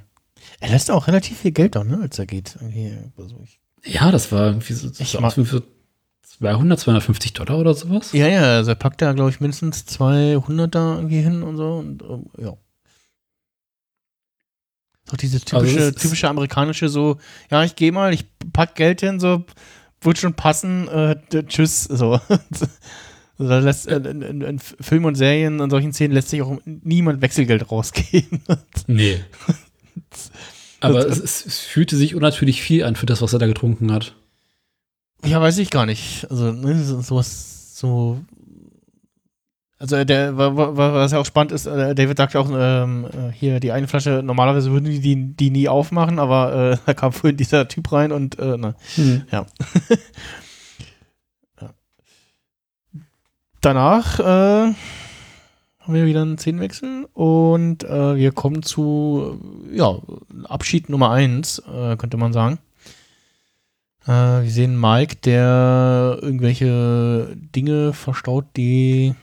Er 0.59 0.69
lässt 0.69 0.89
auch 0.91 1.07
relativ 1.07 1.39
viel 1.39 1.51
Geld 1.51 1.75
da, 1.75 1.83
ne, 1.83 1.99
als 2.01 2.17
er 2.19 2.25
geht. 2.25 2.55
Irgendwie, 2.59 2.97
also 3.17 3.43
Ja, 3.85 4.11
das 4.11 4.31
war 4.31 4.47
irgendwie 4.47 4.73
so, 4.73 4.89
mag- 5.19 5.37
wie 5.37 5.43
so 5.45 5.61
200, 6.23 6.79
250 6.79 7.33
Dollar 7.33 7.59
oder 7.59 7.73
sowas. 7.75 8.11
ja, 8.13 8.27
ja, 8.27 8.41
also 8.55 8.71
er 8.71 8.75
packt 8.75 9.01
da, 9.01 9.13
glaube 9.13 9.29
ich, 9.29 9.39
mindestens 9.39 9.85
200 9.85 10.73
da 10.73 10.95
irgendwie 10.95 11.21
hin 11.21 11.43
und 11.43 11.57
so. 11.57 11.75
Und, 11.77 12.01
ähm, 12.01 12.25
ja. 12.37 12.53
Doch 15.07 15.17
dieses 15.17 15.41
Also 15.53 15.65
typische, 15.67 15.79
ist- 15.89 15.99
typische 16.01 16.29
amerikanische 16.29 16.89
so, 16.89 17.17
ja, 17.49 17.63
ich 17.63 17.75
gehe 17.75 17.91
mal, 17.91 18.13
ich 18.13 18.25
pack 18.53 18.75
Geld 18.75 19.01
hin, 19.01 19.19
so, 19.19 19.43
wird 20.01 20.17
schon 20.17 20.33
passen, 20.33 20.87
äh, 20.87 21.15
tschüss, 21.45 21.83
so. 21.83 22.19
Also 23.41 23.49
da 23.49 23.59
lässt, 23.59 23.87
in, 23.87 24.21
in, 24.21 24.41
in 24.41 24.59
Filmen 24.59 25.05
und 25.05 25.15
Serien 25.15 25.61
an 25.61 25.69
solchen 25.71 25.93
Szenen 25.93 26.13
lässt 26.13 26.29
sich 26.29 26.41
auch 26.43 26.57
niemand 26.65 27.21
Wechselgeld 27.21 27.71
rausgeben. 27.71 28.41
Nee. 28.87 29.19
Aber 30.79 31.03
Das- 31.03 31.19
es, 31.19 31.45
es, 31.45 31.59
fühlte 31.59 31.95
sich 31.95 32.15
unnatürlich 32.15 32.61
viel 32.61 32.83
an 32.83 32.95
für 32.95 33.05
das, 33.05 33.21
was 33.21 33.33
er 33.33 33.39
da 33.39 33.47
getrunken 33.47 33.91
hat. 33.91 34.15
ja, 35.25 35.39
weiß 35.41 35.57
ich 35.59 35.69
gar 35.69 35.85
nicht. 35.85 36.27
Also, 36.29 36.51
ne, 36.51 36.83
so, 36.83 37.01
sowas, 37.01 37.75
so. 37.77 38.19
Also, 39.79 40.03
der, 40.03 40.37
wa- 40.37 40.55
wa- 40.55 40.93
was 40.93 41.11
ja 41.11 41.17
auch 41.19 41.25
spannend 41.25 41.51
ist, 41.53 41.65
äh, 41.65 41.95
David 41.95 42.17
sagt 42.17 42.35
auch, 42.35 42.49
ähm, 42.53 43.05
äh, 43.05 43.31
hier, 43.31 43.59
die 43.59 43.71
eine 43.71 43.87
Flasche, 43.87 44.21
normalerweise 44.23 44.71
würden 44.71 44.85
die 44.85 44.99
die, 44.99 45.15
die 45.35 45.49
nie 45.49 45.67
aufmachen, 45.67 46.19
aber 46.19 46.73
äh, 46.73 46.77
da 46.85 46.93
kam 46.93 47.11
vorhin 47.13 47.37
dieser 47.37 47.67
Typ 47.67 47.91
rein 47.91 48.11
und, 48.11 48.37
äh, 48.39 48.57
na, 48.59 48.75
ja. 48.97 49.21
ja. 49.31 49.45
Danach, 53.61 54.19
äh, 54.19 54.23
haben 55.81 55.93
wir 55.93 56.07
wieder 56.07 56.23
einen 56.23 56.39
Szenenwechsel 56.39 57.07
und 57.13 57.83
äh, 57.83 58.15
wir 58.15 58.31
kommen 58.31 58.63
zu, 58.63 59.39
ja, 59.71 59.99
Abschied 60.45 60.89
Nummer 60.89 61.11
eins, 61.11 61.59
äh, 61.59 61.95
könnte 61.95 62.17
man 62.17 62.33
sagen. 62.33 62.57
Äh, 64.05 64.41
wir 64.43 64.49
sehen 64.49 64.79
Mike, 64.79 65.17
der 65.17 66.17
irgendwelche 66.21 67.35
Dinge 67.35 67.93
verstaut, 67.93 68.45
die 68.57 69.13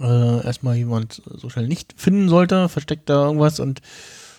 äh, 0.00 0.44
erstmal 0.44 0.74
jemand 0.74 1.22
so 1.24 1.48
schnell 1.48 1.68
nicht 1.68 1.94
finden 1.96 2.28
sollte, 2.28 2.68
versteckt 2.68 3.08
da 3.08 3.26
irgendwas 3.26 3.60
und 3.60 3.80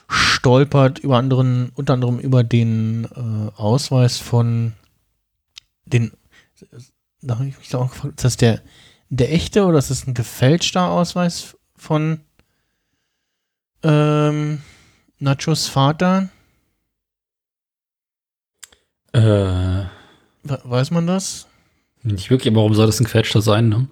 stolpert 0.09 0.99
über 0.99 1.17
anderen, 1.17 1.71
unter 1.75 1.93
anderem 1.93 2.19
über 2.19 2.43
den 2.43 3.05
äh, 3.05 3.57
Ausweis 3.57 4.17
von 4.17 4.73
den, 5.85 6.11
da 7.25 7.35
habe 7.39 7.47
ich 7.47 7.57
mich 7.57 7.73
auch 7.75 7.89
gefragt, 7.91 8.15
ist 8.17 8.23
das 8.25 8.37
der, 8.37 8.61
der 9.09 9.33
echte 9.33 9.65
oder 9.65 9.77
ist 9.77 9.89
das 9.89 10.07
ein 10.07 10.13
gefälschter 10.13 10.89
Ausweis 10.89 11.57
von 11.75 12.21
ähm, 13.83 14.61
Nachos 15.19 15.67
Vater? 15.67 16.29
Äh, 19.13 19.19
We- 20.43 20.61
Weiß 20.63 20.91
man 20.91 21.07
das? 21.07 21.47
nicht 22.03 22.29
wirklich, 22.29 22.51
aber 22.53 22.61
warum 22.61 22.75
soll 22.75 22.85
das 22.85 22.99
ein 22.99 23.05
Gefälschter 23.05 23.41
sein, 23.41 23.69
ne? 23.69 23.87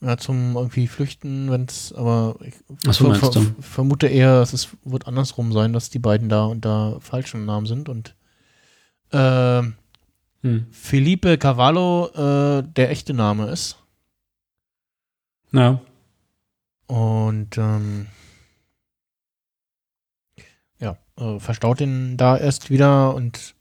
Ja, 0.00 0.16
zum 0.18 0.56
irgendwie 0.56 0.88
Flüchten, 0.88 1.50
wenn 1.50 1.64
es, 1.64 1.92
aber 1.92 2.36
ich 2.42 2.54
Ach 2.86 2.92
so, 2.92 3.08
meinst 3.08 3.34
du? 3.34 3.46
vermute 3.60 4.08
eher, 4.08 4.40
dass 4.40 4.52
es 4.52 4.68
wird 4.84 5.06
andersrum 5.06 5.52
sein, 5.52 5.72
dass 5.72 5.88
die 5.88 5.98
beiden 5.98 6.28
da 6.28 6.44
unter 6.46 7.00
falschen 7.00 7.44
Namen 7.46 7.66
sind 7.66 7.88
und 7.88 8.14
ähm, 9.12 9.76
Hm. 10.46 10.66
Felipe 10.70 11.38
Cavallo 11.38 12.06
äh, 12.14 12.62
der 12.62 12.90
echte 12.90 13.14
Name 13.14 13.50
ist. 13.50 13.78
Ja. 15.50 15.80
Und 16.86 17.58
ähm, 17.58 18.06
ja, 20.78 20.98
äh, 21.18 21.40
verstaut 21.40 21.80
ihn 21.80 22.16
da 22.16 22.36
erst 22.36 22.70
wieder 22.70 23.12
und 23.16 23.56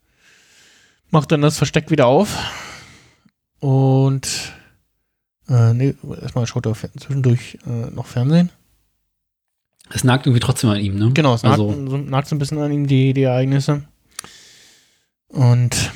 macht 1.10 1.32
dann 1.32 1.42
das 1.42 1.58
Versteck 1.58 1.90
wieder 1.90 2.06
auf. 2.06 2.38
Und 3.60 4.54
äh, 5.50 5.74
nee, 5.74 5.96
erstmal 6.22 6.46
schaut 6.46 6.68
er 6.68 6.76
zwischendurch 6.76 7.58
äh, 7.66 7.90
noch 7.90 8.06
Fernsehen. 8.06 8.52
Es 9.90 10.04
nagt 10.04 10.28
irgendwie 10.28 10.40
trotzdem 10.40 10.70
an 10.70 10.80
ihm, 10.80 11.00
ne? 11.00 11.12
Genau, 11.16 11.34
es 11.34 11.42
nagt, 11.42 11.60
Also, 11.60 11.90
so, 11.90 11.98
nagt 11.98 12.28
so 12.28 12.36
ein 12.36 12.40
bisschen 12.40 12.60
an 12.60 12.72
ihm 12.72 12.86
die, 12.86 13.14
die 13.14 13.24
Ereignisse. 13.24 13.86
Und 15.30 15.92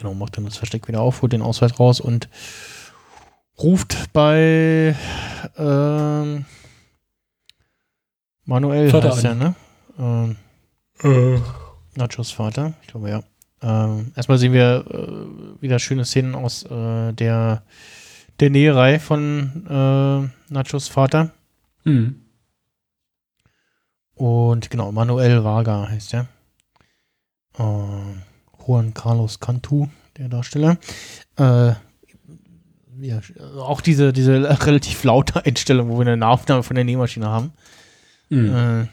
genau, 0.00 0.14
macht 0.14 0.36
dann 0.36 0.44
das 0.44 0.56
Versteck 0.56 0.88
wieder 0.88 1.00
auf, 1.00 1.22
holt 1.22 1.32
den 1.32 1.42
Ausweis 1.42 1.78
raus 1.78 2.00
und 2.00 2.28
ruft 3.58 4.12
bei 4.12 4.96
ähm, 5.56 6.44
Manuel 8.44 8.90
Vater 8.90 9.10
heißt 9.10 9.24
er, 9.24 9.30
an. 9.32 9.38
ne? 9.38 10.36
Ähm, 11.02 11.42
Nachos 11.94 12.32
Vater, 12.32 12.74
ich 12.82 12.88
glaube 12.88 13.10
ja. 13.10 13.22
Ähm, 13.62 14.12
erstmal 14.16 14.38
sehen 14.38 14.54
wir 14.54 14.84
äh, 14.90 15.62
wieder 15.62 15.78
schöne 15.78 16.04
Szenen 16.04 16.34
aus 16.34 16.64
äh, 16.64 17.12
der, 17.12 17.62
der 18.40 18.50
Näherei 18.50 18.98
von 18.98 19.66
äh, 19.68 20.52
Nachos 20.52 20.88
Vater. 20.88 21.30
hm. 21.84 22.22
Und 24.14 24.70
genau, 24.70 24.92
Manuel 24.92 25.44
Vaga 25.44 25.88
heißt 25.88 26.12
er. 26.12 26.26
Ähm, 27.58 28.22
Juan 28.66 28.94
Carlos 28.94 29.40
Cantu, 29.40 29.88
der 30.16 30.28
Darsteller. 30.28 30.76
Äh, 31.36 31.72
ja, 33.02 33.20
auch 33.58 33.80
diese, 33.80 34.12
diese 34.12 34.42
relativ 34.66 35.02
laute 35.04 35.44
Einstellung, 35.44 35.88
wo 35.88 35.94
wir 35.98 36.02
eine 36.02 36.16
Nahaufnahme 36.16 36.62
von 36.62 36.74
der 36.74 36.84
Nähmaschine 36.84 37.26
haben. 37.28 37.52
Hm. 38.28 38.54
Äh, 38.82 38.86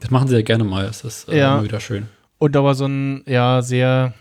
Das 0.00 0.10
machen 0.10 0.28
sie 0.28 0.36
ja 0.36 0.42
gerne 0.42 0.64
mal. 0.64 0.86
Das 0.86 1.02
ist 1.04 1.28
äh, 1.28 1.38
Ja. 1.38 1.54
immer 1.54 1.64
wieder 1.64 1.80
schön. 1.80 2.08
und 2.38 2.56
aber 2.56 2.74
so 2.74 2.86
ein, 2.86 3.22
ja, 3.26 3.60
sehr 3.62 4.14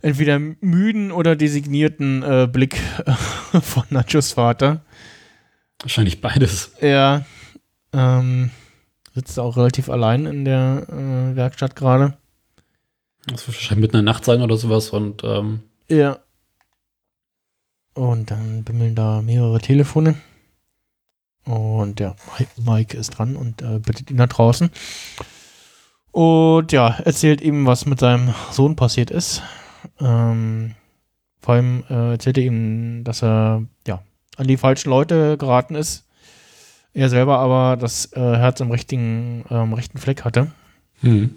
entweder 0.00 0.38
müden 0.38 1.10
oder 1.10 1.34
designierten 1.36 2.22
äh, 2.22 2.46
Blick 2.50 2.76
von 3.62 3.84
Nachos 3.90 4.32
Vater. 4.32 4.82
Wahrscheinlich 5.80 6.20
beides. 6.20 6.72
Er 6.80 7.24
ähm, 7.92 8.50
sitzt 9.14 9.38
auch 9.38 9.56
relativ 9.56 9.88
allein 9.88 10.26
in 10.26 10.44
der 10.44 10.86
äh, 10.88 11.36
Werkstatt 11.36 11.74
gerade. 11.76 12.16
Das 13.32 13.46
wird 13.46 13.56
wahrscheinlich 13.56 13.82
mitten 13.82 13.96
in 13.96 14.04
der 14.04 14.12
Nacht 14.12 14.24
sein 14.24 14.42
oder 14.42 14.56
sowas 14.56 14.90
und 14.90 15.22
ähm, 15.24 15.60
Ja. 15.88 16.18
Und 17.94 18.30
dann 18.30 18.64
bimmeln 18.64 18.94
da 18.94 19.22
mehrere 19.22 19.58
Telefone. 19.60 20.14
Und 21.44 21.98
ja, 22.00 22.14
Mike 22.56 22.96
ist 22.96 23.10
dran 23.10 23.36
und 23.36 23.62
äh, 23.62 23.78
bittet 23.78 24.10
ihn 24.10 24.18
da 24.18 24.26
draußen. 24.26 24.70
Und 26.10 26.72
ja, 26.72 26.98
erzählt 27.04 27.40
ihm, 27.40 27.66
was 27.66 27.86
mit 27.86 28.00
seinem 28.00 28.34
Sohn 28.50 28.76
passiert 28.76 29.10
ist. 29.10 29.42
Ähm, 30.00 30.74
vor 31.40 31.54
allem 31.54 31.84
äh, 31.88 32.12
erzählt 32.12 32.38
er 32.38 32.44
ihm, 32.44 33.04
dass 33.04 33.22
er 33.22 33.64
ja 33.86 34.02
an 34.36 34.46
die 34.46 34.56
falschen 34.56 34.90
Leute 34.90 35.36
geraten 35.38 35.74
ist. 35.74 36.06
Er 36.92 37.08
selber 37.08 37.38
aber 37.38 37.76
das 37.76 38.12
äh, 38.12 38.20
Herz 38.20 38.60
am 38.60 38.70
richtigen, 38.70 39.44
ähm, 39.50 39.72
rechten 39.72 39.98
Fleck 39.98 40.24
hatte. 40.24 40.50
Hm. 41.00 41.34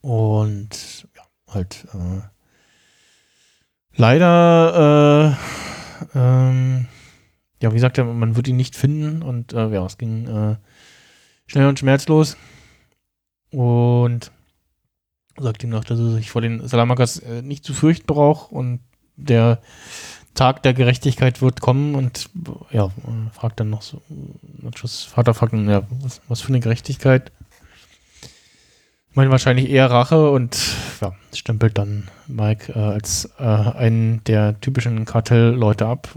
Und 0.00 1.08
halt 1.54 1.86
äh, 1.94 2.22
leider, 3.96 5.36
äh, 6.14 6.18
ähm, 6.18 6.86
ja, 7.62 7.70
wie 7.70 7.76
gesagt, 7.76 7.98
man 7.98 8.36
wird 8.36 8.48
ihn 8.48 8.56
nicht 8.56 8.76
finden 8.76 9.22
und 9.22 9.52
äh, 9.52 9.68
ja, 9.70 9.84
es 9.86 9.98
ging 9.98 10.26
äh, 10.26 10.56
schnell 11.46 11.68
und 11.68 11.78
schmerzlos. 11.78 12.36
Und 13.50 14.32
sagt 15.38 15.62
ihm 15.62 15.70
noch, 15.70 15.84
dass 15.84 15.98
er 15.98 16.10
sich 16.10 16.30
vor 16.30 16.42
den 16.42 16.66
Salamakas 16.66 17.18
äh, 17.18 17.42
nicht 17.42 17.64
zu 17.64 17.72
fürchten 17.72 18.06
braucht 18.06 18.52
und 18.52 18.80
der 19.16 19.60
Tag 20.34 20.62
der 20.64 20.74
Gerechtigkeit 20.74 21.40
wird 21.40 21.60
kommen 21.60 21.94
und 21.94 22.28
ja, 22.70 22.86
äh, 22.86 23.30
fragt 23.32 23.60
dann 23.60 23.70
noch 23.70 23.82
so, 23.82 24.02
Nachos 24.60 25.04
Vater 25.04 25.34
fragt 25.34 25.52
dann, 25.52 25.68
ja, 25.68 25.82
was, 26.02 26.20
was 26.28 26.40
für 26.40 26.48
eine 26.48 26.60
Gerechtigkeit? 26.60 27.30
Ich 29.14 29.16
meine 29.16 29.30
wahrscheinlich 29.30 29.70
eher 29.70 29.88
Rache 29.92 30.28
und 30.28 30.58
ja, 31.00 31.12
stempelt 31.32 31.78
dann 31.78 32.08
Mike 32.26 32.72
äh, 32.72 32.80
als 32.80 33.30
äh, 33.38 33.44
einen 33.44 34.24
der 34.24 34.60
typischen 34.60 35.04
Kartellleute 35.04 35.86
ab, 35.86 36.08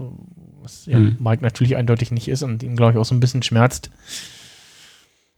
was 0.60 0.88
Mhm. 0.88 1.16
Mike 1.20 1.40
natürlich 1.44 1.76
eindeutig 1.76 2.10
nicht 2.10 2.26
ist 2.26 2.42
und 2.42 2.64
ihn, 2.64 2.74
glaube 2.74 2.94
ich, 2.94 2.98
auch 2.98 3.04
so 3.04 3.14
ein 3.14 3.20
bisschen 3.20 3.44
schmerzt. 3.44 3.92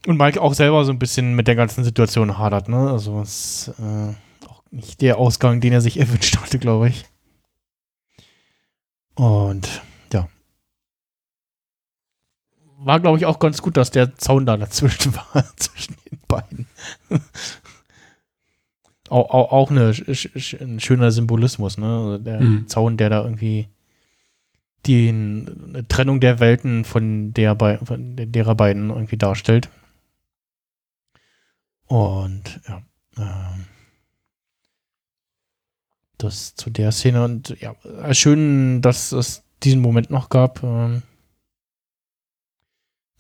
Und 0.07 0.17
Mike 0.17 0.41
auch 0.41 0.55
selber 0.55 0.87
so 0.87 0.91
ein 0.91 0.99
bisschen 0.99 1.35
mit 1.35 1.49
der 1.49 1.55
ganzen 1.55 1.85
Situation 1.85 2.39
hadert, 2.39 2.71
ne? 2.71 2.91
Also 2.91 3.21
es 3.21 3.69
ist 3.69 3.79
äh, 3.79 4.15
auch 4.49 4.63
nicht 4.71 5.03
der 5.03 5.19
Ausgang, 5.19 5.61
den 5.61 5.75
er 5.75 5.83
sich 5.83 6.01
erwünscht 6.01 6.39
hatte, 6.39 6.59
glaube 6.59 6.89
ich. 6.89 7.05
Und. 9.17 9.83
War, 12.83 12.99
glaube 13.01 13.19
ich, 13.19 13.27
auch 13.27 13.39
ganz 13.39 13.61
gut, 13.63 13.77
dass 13.77 13.91
der 13.91 14.17
Zaun 14.17 14.47
da 14.47 14.57
dazwischen 14.57 15.15
war, 15.35 15.45
zwischen 15.57 15.97
den 16.11 16.19
beiden. 16.27 16.67
auch, 19.09 19.31
auch, 19.31 19.53
auch 19.53 19.71
eine, 19.71 19.93
ein 20.61 20.81
schöner 20.81 21.11
Symbolismus, 21.11 21.79
ne? 21.79 21.87
Also 21.87 22.19
der 22.19 22.41
Mhm. 22.41 22.69
Zaun, 22.69 22.97
der 22.97 23.11
da 23.11 23.23
irgendwie 23.25 23.69
die 24.87 25.09
eine 25.11 25.87
Trennung 25.89 26.21
der 26.21 26.41
Welten 26.41 26.85
von 26.87 27.35
der 27.35 27.55
bei, 27.55 27.77
von 27.79 28.17
der- 28.17 28.27
derer 28.27 28.55
beiden 28.55 28.89
irgendwie 28.91 29.19
darstellt. 29.19 29.69
Und 31.87 32.61
ja, 32.67 32.83
ähm, 33.19 33.67
das 36.19 36.55
zu 36.55 36.71
der 36.71 36.93
Szene 36.93 37.25
und 37.25 37.57
ja, 37.61 37.75
schön, 38.15 38.81
dass 38.83 39.13
es 39.13 39.43
diesen 39.63 39.81
Moment 39.81 40.11
noch 40.11 40.29
gab, 40.29 40.63
ähm, 40.63 41.03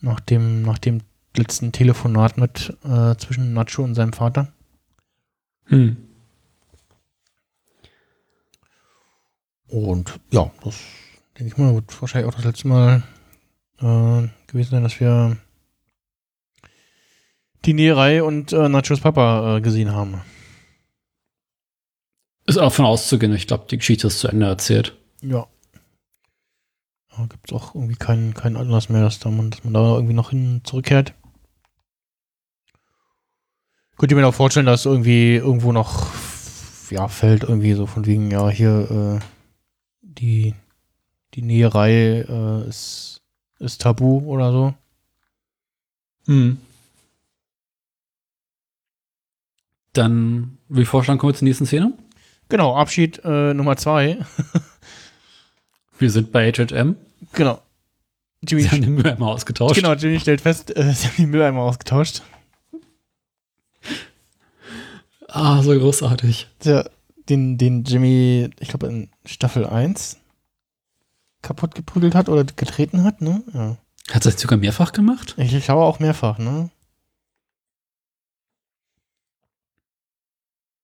nach 0.01 0.20
dem, 0.20 0.62
nach 0.62 0.78
dem 0.78 1.01
letzten 1.36 1.72
Telefonat 1.72 2.38
mit 2.38 2.76
äh, 2.84 3.16
zwischen 3.16 3.53
Nacho 3.53 3.82
und 3.82 3.94
seinem 3.94 4.12
Vater. 4.12 4.53
Hm. 5.66 5.96
Und 9.68 10.18
ja, 10.32 10.51
das 10.64 10.76
denke 11.38 11.53
ich 11.53 11.59
mal, 11.59 11.74
wird 11.74 12.01
wahrscheinlich 12.01 12.28
auch 12.28 12.34
das 12.34 12.44
letzte 12.44 12.68
Mal 12.68 13.03
äh, 13.78 14.28
gewesen 14.48 14.70
sein, 14.70 14.82
dass 14.82 14.98
wir 14.98 15.36
die 17.64 17.74
Näherei 17.74 18.22
und 18.22 18.53
äh, 18.53 18.68
Nachos 18.68 19.01
Papa 19.01 19.57
äh, 19.57 19.61
gesehen 19.61 19.92
haben. 19.92 20.20
Ist 22.46 22.59
auch 22.59 22.72
von 22.72 22.84
auszugehen. 22.84 23.32
Ich 23.34 23.46
glaube, 23.46 23.66
die 23.70 23.78
Geschichte 23.78 24.09
ist 24.09 24.18
zu 24.18 24.28
Ende 24.28 24.46
erzählt. 24.46 24.96
Ja. 25.20 25.46
Da 27.20 27.26
gibt 27.26 27.50
es 27.50 27.56
auch 27.56 27.74
irgendwie 27.74 27.96
keinen, 27.96 28.34
keinen 28.34 28.56
Anlass 28.56 28.88
mehr, 28.88 29.02
dass, 29.02 29.18
da 29.18 29.30
man, 29.30 29.50
dass 29.50 29.64
man 29.64 29.74
da 29.74 29.94
irgendwie 29.94 30.14
noch 30.14 30.30
hin 30.30 30.62
zurückkehrt. 30.64 31.14
Könnt 33.96 34.10
ihr 34.12 34.16
mir 34.16 34.26
auch 34.26 34.34
vorstellen, 34.34 34.66
dass 34.66 34.86
irgendwie 34.86 35.36
irgendwo 35.36 35.72
noch 35.72 36.06
ja, 36.90 37.08
fällt, 37.08 37.42
irgendwie 37.42 37.74
so 37.74 37.86
von 37.86 38.06
wegen, 38.06 38.30
ja, 38.30 38.48
hier 38.48 38.90
äh, 38.90 39.24
die, 40.00 40.54
die 41.34 41.42
Näherei 41.42 42.24
äh, 42.26 42.68
ist, 42.68 43.22
ist 43.58 43.82
tabu 43.82 44.20
oder 44.20 44.52
so. 44.52 44.74
Hm. 46.26 46.58
Dann 49.92 50.58
würde 50.68 50.82
ich 50.82 50.88
vorschlagen, 50.88 51.18
kommen 51.18 51.32
wir 51.32 51.38
zur 51.38 51.46
nächsten 51.46 51.66
Szene. 51.66 51.92
Genau, 52.48 52.74
Abschied 52.76 53.20
äh, 53.24 53.54
Nummer 53.54 53.76
zwei. 53.76 54.18
Wir 55.98 56.10
sind 56.10 56.32
bei 56.32 56.50
HHM. 56.50 56.96
Genau. 57.32 57.60
Jimmy, 58.42 58.62
Sie 58.62 58.70
haben 58.70 58.80
den 58.82 58.94
Mülleimer 58.94 59.26
ausgetauscht. 59.28 59.74
genau, 59.74 59.92
Jimmy 59.94 60.18
stellt 60.20 60.40
fest, 60.40 60.74
äh, 60.76 60.92
sie 60.94 61.06
haben 61.08 61.16
die 61.18 61.26
Mülleimer 61.26 61.60
ausgetauscht. 61.62 62.22
Ah, 65.28 65.62
so 65.62 65.78
großartig. 65.78 66.48
der, 66.64 66.90
den, 67.28 67.56
den 67.58 67.84
Jimmy, 67.84 68.50
ich 68.58 68.68
glaube, 68.68 68.86
in 68.88 69.10
Staffel 69.24 69.66
1 69.66 70.16
kaputt 71.42 71.74
geprügelt 71.74 72.14
hat 72.14 72.28
oder 72.28 72.44
getreten 72.44 73.04
hat, 73.04 73.20
ne? 73.20 73.42
Ja. 73.54 73.76
Hat 74.08 74.26
er 74.26 74.32
das 74.32 74.40
sogar 74.40 74.58
mehrfach 74.58 74.92
gemacht? 74.92 75.34
Ich, 75.38 75.54
ich 75.54 75.64
schaue 75.66 75.84
auch 75.84 76.00
mehrfach, 76.00 76.38
ne? 76.38 76.70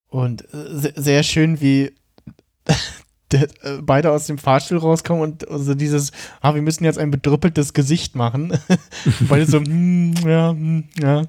Und 0.09 0.43
äh, 0.55 0.79
se- 0.79 0.93
sehr 0.97 1.23
schön, 1.23 1.61
wie 1.61 1.93
der, 3.33 3.43
äh, 3.65 3.83
beide 3.83 4.13
aus 4.13 4.27
dem 4.27 4.39
Fahrstuhl 4.39 4.79
rauskommen 4.79 5.23
und 5.23 5.49
also 5.49 5.75
dieses, 5.75 6.13
ah, 6.41 6.55
wir 6.55 6.63
müssen 6.63 6.85
jetzt 6.85 6.99
ein 6.99 7.11
bedrüppeltes 7.11 7.73
Gesicht 7.73 8.15
machen. 8.15 8.53
beide 9.29 9.47
so, 9.47 9.59
hm, 9.59 10.15
ja, 10.25 10.51
hm, 10.51 10.85
ja. 11.01 11.23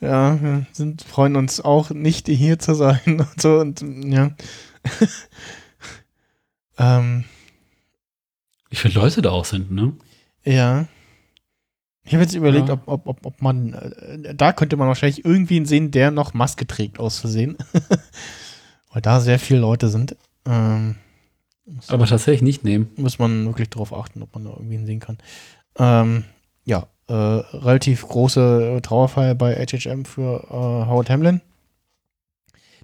Ja, 0.00 0.42
wir 0.42 0.66
sind, 0.72 1.02
freuen 1.02 1.34
uns 1.36 1.60
auch 1.60 1.90
nicht 1.90 2.26
hier 2.28 2.58
zu 2.58 2.74
sein 2.74 3.00
und 3.06 3.40
so 3.40 3.58
und 3.58 3.82
ja. 4.04 4.32
ähm, 6.78 7.24
Wie 8.68 8.76
viele 8.76 8.94
Leute 8.94 9.22
da 9.22 9.30
auch 9.30 9.44
sind, 9.44 9.70
ne? 9.70 9.92
ja. 10.44 10.86
Ich 12.06 12.12
habe 12.12 12.22
jetzt 12.22 12.34
überlegt, 12.34 12.68
Ja. 12.68 12.74
ob, 12.74 12.82
ob, 12.86 13.06
ob, 13.06 13.24
ob 13.24 13.40
man, 13.40 13.72
äh, 13.72 14.34
da 14.34 14.52
könnte 14.52 14.76
man 14.76 14.88
wahrscheinlich 14.88 15.24
irgendwen 15.24 15.64
sehen, 15.64 15.90
der 15.90 16.10
noch 16.10 16.34
Maske 16.34 16.66
trägt 16.66 16.98
aus 16.98 17.18
Versehen. 17.18 17.56
Weil 18.92 19.00
da 19.00 19.20
sehr 19.20 19.38
viele 19.38 19.60
Leute 19.60 19.88
sind. 19.88 20.14
Ähm, 20.44 20.96
muss, 21.66 21.90
Aber 21.90 22.06
tatsächlich 22.06 22.42
nicht 22.42 22.64
nehmen. 22.64 22.90
muss 22.96 23.18
man 23.18 23.46
wirklich 23.46 23.70
darauf 23.70 23.92
achten, 23.92 24.22
ob 24.22 24.34
man 24.34 24.44
da 24.44 24.50
irgendwen 24.50 24.86
sehen 24.86 25.00
kann. 25.00 25.18
Ähm, 25.78 26.24
ja, 26.64 26.86
äh, 27.08 27.12
relativ 27.12 28.06
große 28.06 28.80
Trauerfeier 28.82 29.34
bei 29.34 29.54
HHM 29.54 30.04
für 30.04 30.44
äh, 30.48 30.52
Howard 30.88 31.10
Hamlin. 31.10 31.40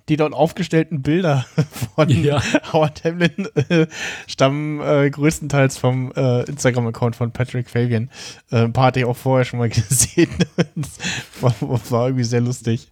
Die 0.09 0.17
dort 0.17 0.33
aufgestellten 0.33 1.03
Bilder 1.03 1.47
von 1.95 2.09
Ja. 2.09 2.43
Howard 2.73 3.05
Hamlin 3.05 3.47
äh, 3.69 3.87
stammen 4.27 4.81
äh, 4.81 5.09
größtenteils 5.09 5.79
vom 5.79 6.11
äh, 6.17 6.43
Instagram-Account 6.45 7.15
von 7.17 7.31
Patrick 7.33 7.71
Fabian. 7.71 8.11
Äh, 8.51 8.65
ein 8.65 8.73
paar 8.73 8.87
hatte 8.87 9.01
ich 9.01 9.07
auch 9.07 9.17
vorher 9.17 9.45
schon 9.45 9.59
mal 9.61 9.69
gesehen. 9.69 10.31
das 10.75 10.99
war, 11.41 11.55
war 11.91 12.07
irgendwie 12.07 12.25
sehr 12.25 12.41
lustig. 12.41 12.91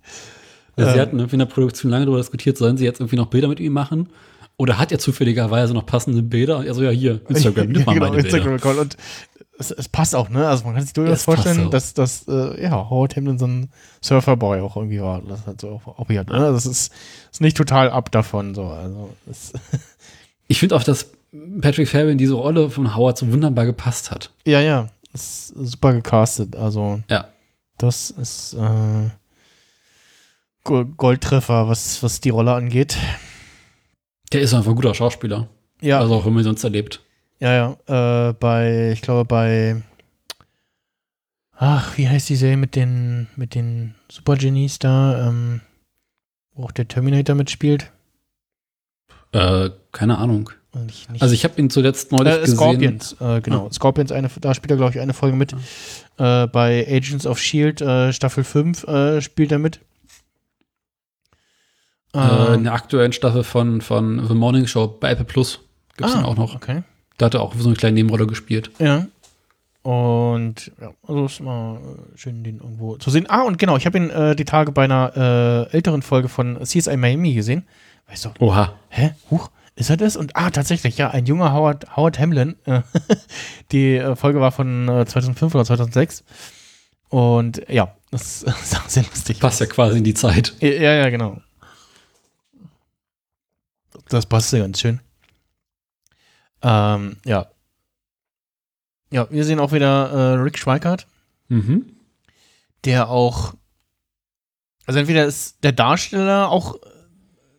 Sie 0.76 0.82
Ähm. 0.84 1.00
hatten 1.00 1.18
irgendwie 1.18 1.34
in 1.36 1.40
der 1.40 1.46
Produktion 1.46 1.90
lange 1.90 2.04
darüber 2.04 2.20
diskutiert, 2.20 2.56
sollen 2.56 2.76
sie 2.76 2.84
jetzt 2.84 3.00
irgendwie 3.00 3.16
noch 3.16 3.26
Bilder 3.26 3.48
mit 3.48 3.58
ihm 3.58 3.72
machen? 3.72 4.08
Oder 4.58 4.76
hat 4.78 4.92
er 4.92 4.98
zufälligerweise 4.98 5.72
noch 5.72 5.86
passende 5.86 6.20
Bilder? 6.22 6.58
Und 6.58 6.66
er 6.66 6.74
so, 6.74 6.82
ja, 6.82 6.90
hier, 6.90 7.20
Instagram, 7.28 7.68
nimm 7.72 7.84
mal 7.84 7.94
genau, 7.94 8.06
meine 8.10 8.22
Bilder. 8.22 8.36
Instagram-Account. 8.36 8.78
Und 8.78 8.96
es, 9.58 9.70
es 9.70 9.88
passt 9.88 10.14
auch, 10.14 10.28
ne? 10.28 10.46
Also 10.48 10.64
man 10.64 10.74
kann 10.74 10.82
sich 10.84 10.92
durchaus 10.92 11.24
passt 11.24 11.42
vorstellen, 11.42 11.70
dass, 11.70 11.94
dass 11.94 12.26
äh, 12.28 12.62
ja, 12.62 12.90
Howard 12.90 13.16
Hamlin 13.16 13.38
so 13.38 13.46
ein 13.46 13.70
Surferboy 14.02 14.60
auch 14.60 14.76
irgendwie 14.76 15.00
war. 15.00 15.22
Das 15.22 15.46
hat 15.46 15.60
so 15.60 15.70
auch, 15.70 15.98
auch 15.98 16.06
hier, 16.08 16.24
ne? 16.24 16.52
Das 16.52 16.66
ist, 16.66 16.92
ist 17.32 17.40
nicht 17.40 17.56
total 17.56 17.90
ab 17.90 18.10
davon. 18.12 18.54
So. 18.54 18.64
Also, 18.66 19.10
Ich 20.48 20.58
finde 20.60 20.76
auch, 20.76 20.82
dass 20.82 21.10
Patrick 21.60 21.88
Fabian 21.88 22.10
in 22.10 22.18
diese 22.18 22.34
Rolle 22.34 22.70
von 22.70 22.96
Howard 22.96 23.18
so 23.18 23.30
wunderbar 23.32 23.64
gepasst 23.66 24.10
hat. 24.10 24.30
ja, 24.44 24.60
ja. 24.60 24.88
Ist 25.14 25.48
super 25.48 25.94
gecastet. 25.94 26.54
Also 26.54 27.00
Ja. 27.08 27.28
das 27.78 28.10
ist 28.10 28.52
äh, 28.54 29.08
Go- 30.64 30.84
Goldtreffer, 30.84 31.68
was, 31.68 32.02
was 32.02 32.20
die 32.20 32.28
Rolle 32.30 32.52
angeht. 32.52 32.96
Der 34.32 34.40
ist 34.40 34.54
einfach 34.54 34.70
ein 34.70 34.76
guter 34.76 34.94
Schauspieler. 34.94 35.48
Ja, 35.80 36.00
Also 36.00 36.14
auch 36.14 36.26
wenn 36.26 36.32
man 36.32 36.42
ihn 36.42 36.44
sonst 36.44 36.64
erlebt. 36.64 37.00
ja, 37.40 37.76
ja. 37.86 38.28
Äh, 38.28 38.32
bei, 38.34 38.90
ich 38.92 39.00
glaube, 39.02 39.24
bei 39.24 39.82
Ach, 41.60 41.96
wie 41.98 42.08
heißt 42.08 42.28
die 42.28 42.36
Serie 42.36 42.56
mit 42.56 42.76
den, 42.76 43.26
mit 43.34 43.54
den 43.56 43.94
Super 44.10 44.36
Genies 44.36 44.78
da, 44.78 45.28
ähm, 45.28 45.60
wo 46.54 46.64
auch 46.64 46.72
der 46.72 46.86
Terminator 46.86 47.34
mitspielt? 47.34 47.90
Äh, 49.32 49.70
keine 49.90 50.18
Ahnung. 50.18 50.50
Nicht 50.86 51.08
Also 51.20 51.34
ich 51.34 51.42
habe 51.44 51.60
ihn 51.60 51.70
zuletzt 51.70 52.12
neulich 52.12 52.32
äh, 52.32 52.40
gesehen. 52.40 52.56
Scorpions, 52.56 53.16
äh, 53.20 53.40
genau. 53.40 53.68
Scorpions, 53.72 54.12
eine, 54.12 54.28
da 54.40 54.54
spielt 54.54 54.70
er, 54.70 54.76
glaube 54.76 54.92
ich, 54.92 55.00
eine 55.00 55.14
Folge 55.14 55.36
mit. 55.36 55.52
Äh, 56.18 56.46
bei 56.46 56.86
Agents 56.88 57.26
of 57.26 57.40
Shield, 57.40 57.80
äh, 57.80 58.12
Staffel 58.12 58.44
5, 58.44 58.84
äh, 58.84 59.20
spielt 59.20 59.50
er 59.50 59.58
mit. 59.58 59.80
Äh, 62.18 62.54
in 62.54 62.64
der 62.64 62.72
aktuellen 62.72 63.12
Staffel 63.12 63.44
von, 63.44 63.80
von 63.80 64.26
The 64.26 64.34
Morning 64.34 64.66
Show 64.66 64.86
bei 64.86 65.10
Apple 65.10 65.24
Plus 65.24 65.60
gibt 65.96 66.10
es 66.10 66.16
ah, 66.16 66.24
auch 66.24 66.36
noch. 66.36 66.54
Okay. 66.54 66.82
Da 67.16 67.26
hat 67.26 67.34
er 67.34 67.42
auch 67.42 67.54
so 67.56 67.68
eine 67.68 67.76
kleine 67.76 67.94
Nebenrolle 67.94 68.26
gespielt. 68.26 68.70
Ja. 68.78 69.06
Und 69.82 70.72
ja, 70.80 70.90
also 71.06 71.26
ist 71.26 71.40
immer 71.40 71.78
äh, 71.80 72.18
schön, 72.18 72.44
den 72.44 72.58
irgendwo 72.58 72.96
zu 72.96 73.10
sehen. 73.10 73.26
Ah, 73.28 73.42
und 73.42 73.58
genau, 73.58 73.76
ich 73.76 73.86
habe 73.86 73.98
ihn 73.98 74.10
äh, 74.10 74.36
die 74.36 74.44
Tage 74.44 74.72
bei 74.72 74.84
einer 74.84 75.12
äh, 75.16 75.74
älteren 75.74 76.02
Folge 76.02 76.28
von 76.28 76.58
CSI 76.62 76.96
Miami 76.96 77.34
gesehen. 77.34 77.66
Weißt 78.08 78.24
du, 78.24 78.30
Oha. 78.38 78.74
hä? 78.88 79.12
Huch, 79.30 79.50
ist 79.76 79.90
er 79.90 79.96
das? 79.96 80.16
Und 80.16 80.36
ah, 80.36 80.50
tatsächlich, 80.50 80.98
ja, 80.98 81.10
ein 81.10 81.26
junger 81.26 81.52
Howard, 81.52 81.96
Howard 81.96 82.18
Hamlin. 82.18 82.56
Äh, 82.64 82.82
die 83.72 84.02
Folge 84.14 84.40
war 84.40 84.52
von 84.52 84.88
äh, 84.88 85.06
2005 85.06 85.54
oder 85.54 85.64
2006. 85.64 86.24
Und 87.08 87.62
ja, 87.68 87.94
das 88.10 88.42
ist 88.62 88.76
auch 88.76 88.88
sehr 88.88 89.04
lustig. 89.04 89.40
Passt 89.40 89.60
ja 89.60 89.66
quasi 89.66 89.98
in 89.98 90.04
die 90.04 90.14
Zeit. 90.14 90.54
Ja, 90.60 90.68
ja, 90.70 91.08
genau. 91.10 91.38
Das 94.08 94.26
passt 94.26 94.52
ja 94.52 94.60
ganz 94.60 94.80
schön. 94.80 95.00
Ähm, 96.62 97.16
ja. 97.24 97.46
Ja, 99.10 99.26
wir 99.30 99.44
sehen 99.44 99.60
auch 99.60 99.72
wieder 99.72 100.10
äh, 100.10 100.34
Rick 100.40 100.58
Schweikart, 100.58 101.06
Mhm. 101.48 101.96
der 102.84 103.08
auch, 103.08 103.54
also 104.86 104.98
entweder 105.00 105.24
ist 105.24 105.62
der 105.64 105.72
Darsteller 105.72 106.50
auch 106.50 106.76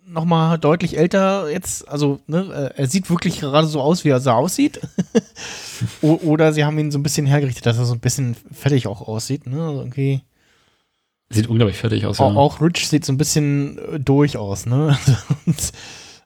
noch 0.06 0.26
mal 0.26 0.58
deutlich 0.58 0.98
älter 0.98 1.50
jetzt, 1.52 1.88
also 1.88 2.20
ne, 2.28 2.72
äh, 2.76 2.80
er 2.82 2.88
sieht 2.88 3.10
wirklich 3.10 3.40
gerade 3.40 3.68
so 3.68 3.82
aus, 3.82 4.04
wie 4.06 4.10
er 4.10 4.20
so 4.20 4.32
aussieht. 4.32 4.80
Oder 6.02 6.52
sie 6.54 6.66
haben 6.66 6.78
ihn 6.80 6.92
so 6.92 6.98
ein 7.00 7.04
bisschen 7.04 7.26
hergerichtet, 7.28 7.66
dass 7.66 7.78
er 7.78 7.86
so 7.86 7.94
ein 7.94 8.00
bisschen 8.00 8.36
fertig 8.52 8.88
auch 8.88 9.02
aussieht, 9.08 9.46
ne? 9.48 9.62
Also 9.64 9.80
irgendwie. 9.82 10.22
Sieht 11.30 11.48
unglaublich 11.48 11.78
fertig 11.78 12.06
aus. 12.08 12.20
Auch, 12.20 12.32
Ja. 12.34 12.38
auch 12.40 12.60
Rich 12.60 12.90
sieht 12.90 13.06
so 13.06 13.14
ein 13.14 13.18
bisschen 13.18 13.78
äh, 13.78 14.00
durch 14.00 14.36
aus, 14.38 14.66
ne? 14.66 14.98
Und 15.46 15.72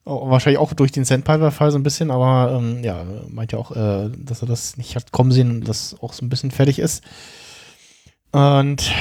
wahrscheinlich 0.05 0.59
auch 0.59 0.73
durch 0.73 0.91
den 0.91 1.05
Sandpiper-Fall 1.05 1.71
so 1.71 1.77
ein 1.77 1.83
bisschen, 1.83 2.11
aber 2.11 2.57
ähm, 2.57 2.83
ja, 2.83 3.05
meint 3.29 3.51
ja 3.51 3.59
auch, 3.59 3.71
äh, 3.71 4.09
dass 4.17 4.41
er 4.41 4.47
das 4.47 4.77
nicht 4.77 4.95
hat 4.95 5.11
kommen 5.11 5.31
sehen 5.31 5.49
und 5.51 5.67
das 5.67 5.95
auch 6.01 6.13
so 6.13 6.25
ein 6.25 6.29
bisschen 6.29 6.51
fertig 6.51 6.79
ist. 6.79 7.03
Und 8.31 8.91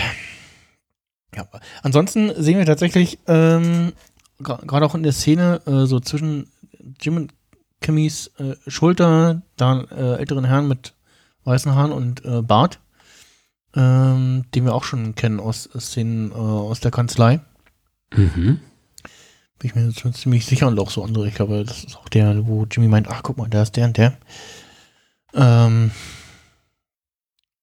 ja, 1.34 1.48
ansonsten 1.82 2.32
sehen 2.40 2.59
wir 2.59 2.66
tatsächlich 2.66 3.18
ähm, 3.26 3.92
gerade 4.38 4.86
auch 4.86 4.94
in 4.94 5.03
der 5.03 5.12
Szene 5.12 5.61
äh, 5.66 5.86
so 5.86 5.98
zwischen 6.00 6.50
Jim 7.00 7.16
und 7.16 7.34
Kimmys 7.80 8.30
äh, 8.38 8.55
Schulter, 8.66 9.42
da 9.57 9.80
äh, 9.90 10.18
älteren 10.18 10.44
Herrn 10.44 10.68
mit 10.68 10.94
weißen 11.44 11.74
Haaren 11.74 11.92
und 11.92 12.24
äh, 12.24 12.42
Bart, 12.42 12.78
ähm, 13.74 14.44
den 14.55 14.64
wir 14.64 14.74
auch 14.74 14.84
schon 14.84 15.14
kennen 15.14 15.40
aus 15.40 15.68
Szenen 15.78 16.30
äh, 16.30 16.34
aus 16.34 16.80
der 16.80 16.90
Kanzlei. 16.90 17.40
Mhm. 18.14 18.61
Bin 19.62 19.68
ich 19.68 19.76
mir 19.76 19.92
schon 19.92 20.12
ziemlich 20.12 20.44
sicher 20.44 20.66
und 20.66 20.80
auch 20.80 20.90
so 20.90 21.04
andere. 21.04 21.28
Ich 21.28 21.36
glaube, 21.36 21.62
das 21.64 21.84
ist 21.84 21.96
auch 21.96 22.08
der, 22.08 22.48
wo 22.48 22.66
Jimmy 22.68 22.88
meint, 22.88 23.06
ach 23.08 23.22
guck 23.22 23.38
mal, 23.38 23.48
da 23.48 23.62
ist 23.62 23.76
der 23.76 23.84
und 23.84 23.96
der. 23.96 24.18
Ähm, 25.34 25.92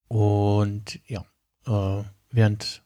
und 0.08 0.98
ja, 1.08 1.26
äh, 1.68 2.04
während 2.32 2.84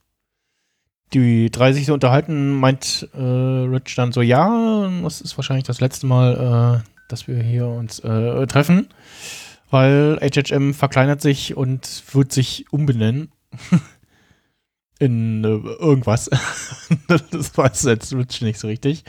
die 1.14 1.52
drei 1.52 1.74
sich 1.74 1.86
so 1.86 1.94
unterhalten, 1.94 2.54
meint 2.54 3.08
äh, 3.14 3.20
Rich 3.20 3.94
dann 3.94 4.14
so, 4.14 4.24
ja, 4.24 4.90
das 5.04 5.22
ist 5.22 5.38
wahrscheinlich 5.38 5.66
das 5.66 5.80
letzte 5.80 6.08
Mal, 6.08 6.82
äh, 6.84 6.90
dass 7.08 7.28
wir 7.28 7.38
hier 7.38 7.68
uns 7.68 8.00
äh, 8.00 8.48
treffen, 8.48 8.88
weil 9.70 10.18
HHM 10.22 10.74
verkleinert 10.74 11.22
sich 11.22 11.56
und 11.56 12.04
wird 12.14 12.32
sich 12.32 12.66
umbenennen 12.74 13.32
in 15.00 15.44
äh, 15.44 15.48
irgendwas. 15.48 16.30
das 17.32 17.58
weiß 17.58 17.84
jetzt 17.84 18.14
Rich 18.14 18.42
nicht 18.42 18.60
so 18.60 18.68
richtig. 18.68 19.04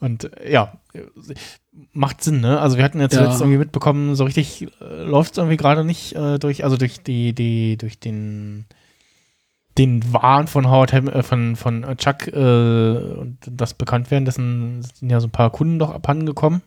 Und 0.00 0.24
äh, 0.40 0.52
ja, 0.52 0.72
macht 1.92 2.22
Sinn, 2.22 2.40
ne? 2.40 2.60
Also 2.60 2.76
wir 2.76 2.84
hatten 2.84 3.00
jetzt 3.00 3.12
Ja. 3.14 3.20
zuletzt 3.24 3.40
irgendwie 3.40 3.58
mitbekommen, 3.58 4.14
so 4.14 4.24
richtig 4.24 4.68
äh, 4.80 5.02
läuft 5.04 5.32
es 5.32 5.38
irgendwie 5.38 5.56
gerade 5.56 5.84
nicht 5.84 6.14
äh, 6.14 6.38
durch, 6.38 6.64
also 6.64 6.76
durch 6.76 7.02
die, 7.02 7.32
die, 7.34 7.76
durch 7.76 7.98
den 8.00 8.66
den 9.78 10.12
Wahn 10.12 10.48
von 10.48 10.68
Howard 10.68 10.92
Ham, 10.92 11.08
äh, 11.08 11.22
von, 11.22 11.54
von 11.54 11.86
Chuck 11.96 12.26
äh, 12.26 12.36
und 12.36 13.38
das 13.46 13.72
Bekanntwerden, 13.74 14.24
dessen 14.24 14.82
sind 14.82 15.10
ja 15.10 15.20
so 15.20 15.28
ein 15.28 15.32
paar 15.32 15.50
Kunden 15.50 15.78
doch 15.78 15.90
abhanden 15.90 16.26
gekommen. 16.26 16.60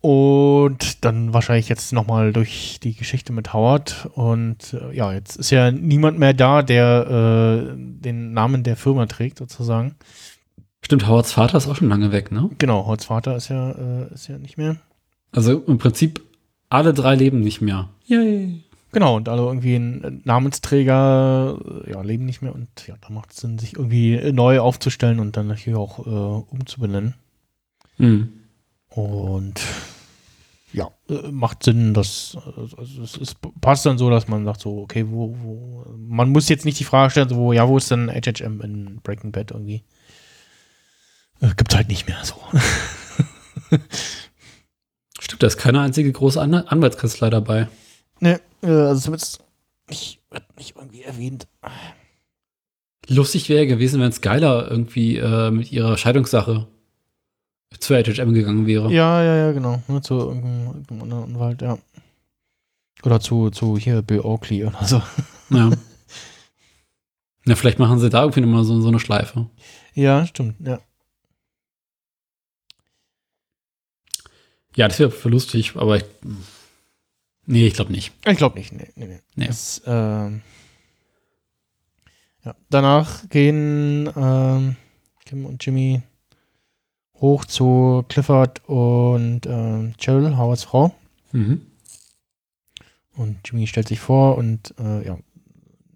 Und 0.00 1.04
dann 1.04 1.32
wahrscheinlich 1.32 1.68
jetzt 1.68 1.92
nochmal 1.92 2.32
durch 2.32 2.78
die 2.82 2.94
Geschichte 2.94 3.32
mit 3.32 3.52
Howard. 3.52 4.08
Und 4.14 4.74
äh, 4.74 4.94
ja, 4.94 5.12
jetzt 5.12 5.36
ist 5.36 5.50
ja 5.50 5.70
niemand 5.70 6.18
mehr 6.18 6.34
da, 6.34 6.62
der 6.62 7.72
äh, 7.72 7.76
den 7.76 8.32
Namen 8.32 8.62
der 8.62 8.76
Firma 8.76 9.06
trägt, 9.06 9.38
sozusagen. 9.38 9.96
Stimmt, 10.82 11.08
Howards 11.08 11.32
Vater 11.32 11.58
ist 11.58 11.66
auch 11.66 11.76
schon 11.76 11.88
lange 11.88 12.12
weg, 12.12 12.30
ne? 12.30 12.48
Genau, 12.58 12.86
Howards 12.86 13.06
Vater 13.06 13.36
ist 13.36 13.48
ja, 13.48 13.72
äh, 13.72 14.14
ist 14.14 14.28
ja 14.28 14.38
nicht 14.38 14.56
mehr. 14.56 14.76
Also 15.32 15.58
im 15.66 15.78
Prinzip 15.78 16.22
alle 16.68 16.94
drei 16.94 17.14
leben 17.14 17.40
nicht 17.40 17.60
mehr. 17.60 17.88
Yay. 18.06 18.62
Genau, 18.92 19.16
und 19.16 19.28
alle 19.28 19.42
irgendwie 19.42 19.74
ein 19.74 20.22
Namensträger, 20.24 21.58
äh, 21.84 21.90
ja, 21.90 22.02
leben 22.02 22.24
nicht 22.24 22.40
mehr. 22.40 22.54
Und 22.54 22.68
ja, 22.86 22.94
da 23.00 23.12
macht 23.12 23.32
es 23.32 23.38
Sinn, 23.38 23.58
sich 23.58 23.74
irgendwie 23.74 24.32
neu 24.32 24.60
aufzustellen 24.60 25.18
und 25.18 25.36
dann 25.36 25.48
natürlich 25.48 25.78
auch 25.78 26.06
äh, 26.06 26.44
umzubenennen. 26.54 27.14
Mhm. 27.98 28.28
Und 28.96 29.60
ja, 30.72 30.90
äh, 31.10 31.30
macht 31.30 31.62
Sinn, 31.62 31.92
dass 31.92 32.36
also 32.56 33.02
es, 33.02 33.16
es 33.18 33.36
passt 33.60 33.84
dann 33.84 33.98
so, 33.98 34.08
dass 34.08 34.26
man 34.26 34.46
sagt 34.46 34.62
so, 34.62 34.78
okay, 34.78 35.04
wo, 35.06 35.36
wo, 35.38 35.84
man 35.98 36.30
muss 36.30 36.48
jetzt 36.48 36.64
nicht 36.64 36.80
die 36.80 36.84
Frage 36.84 37.10
stellen, 37.10 37.28
so, 37.28 37.36
wo, 37.36 37.52
ja, 37.52 37.68
wo 37.68 37.76
ist 37.76 37.90
denn 37.90 38.10
HHM 38.10 38.62
in 38.62 39.00
Breaking 39.02 39.32
Bad 39.32 39.50
irgendwie? 39.50 39.84
Äh, 41.42 41.48
gibt's 41.56 41.76
halt 41.76 41.88
nicht 41.88 42.08
mehr 42.08 42.24
so. 42.24 42.36
Stimmt, 45.20 45.42
da 45.42 45.46
ist 45.46 45.58
keine 45.58 45.82
einzige 45.82 46.10
große 46.10 46.40
An 46.40 46.54
Anwaltskanzlei 46.54 47.28
dabei. 47.28 47.68
ne, 48.20 48.40
äh, 48.62 48.68
also 48.68 49.02
zumindest 49.02 49.44
nicht, 49.90 50.20
wird 50.30 50.56
nicht 50.56 50.74
irgendwie 50.76 51.02
erwähnt. 51.02 51.48
Lustig 53.08 53.50
wäre 53.50 53.66
gewesen, 53.66 54.00
wenn 54.00 54.12
Skylar 54.12 54.70
irgendwie 54.70 55.18
äh, 55.18 55.50
mit 55.50 55.70
ihrer 55.70 55.98
Scheidungssache 55.98 56.66
zu 57.78 57.94
HHM 57.94 58.32
gegangen 58.32 58.66
wäre. 58.66 58.90
Ja, 58.92 59.22
ja, 59.22 59.36
ja, 59.36 59.52
genau. 59.52 59.82
Ne, 59.88 60.00
zu 60.00 60.14
irgendeinem, 60.14 61.02
anderen 61.02 61.24
Anwalt, 61.24 61.62
ja. 61.62 61.78
Oder 63.02 63.20
zu, 63.20 63.50
zu 63.50 63.76
hier 63.76 64.02
Bill 64.02 64.20
Oakley 64.20 64.64
oder 64.64 64.84
so. 64.84 65.02
Ja. 65.50 65.70
Na, 67.44 67.54
vielleicht 67.54 67.78
machen 67.78 68.00
sie 68.00 68.10
da 68.10 68.22
irgendwie 68.22 68.40
nochmal 68.40 68.64
so, 68.64 68.80
so 68.80 68.88
eine 68.88 68.98
Schleife. 68.98 69.48
Ja, 69.94 70.26
stimmt, 70.26 70.56
ja. 70.60 70.80
Ja, 74.74 74.88
das 74.88 74.98
wäre 74.98 75.10
für 75.10 75.28
lustig, 75.28 75.74
aber 75.76 75.96
ich. 75.96 76.04
Nee, 77.46 77.66
ich 77.66 77.74
glaube 77.74 77.92
nicht. 77.92 78.12
Ich 78.26 78.36
glaube 78.36 78.58
nicht, 78.58 78.72
nee, 78.72 78.90
nee, 78.96 79.06
nee. 79.06 79.20
Nee. 79.36 79.46
Das, 79.46 79.80
ähm, 79.86 80.42
ja. 82.44 82.54
Danach 82.68 83.28
gehen 83.28 84.10
ähm, 84.16 84.76
Kim 85.24 85.46
und 85.46 85.64
Jimmy 85.64 86.02
hoch 87.20 87.44
zu 87.44 88.04
Clifford 88.08 88.62
und 88.68 89.42
ähm, 89.46 89.94
Cheryl, 89.98 90.36
Howards 90.36 90.64
Frau. 90.64 90.94
Mhm. 91.32 91.62
Und 93.16 93.38
Jimmy 93.44 93.66
stellt 93.66 93.88
sich 93.88 94.00
vor 94.00 94.36
und 94.36 94.74
äh, 94.78 95.06
ja. 95.06 95.18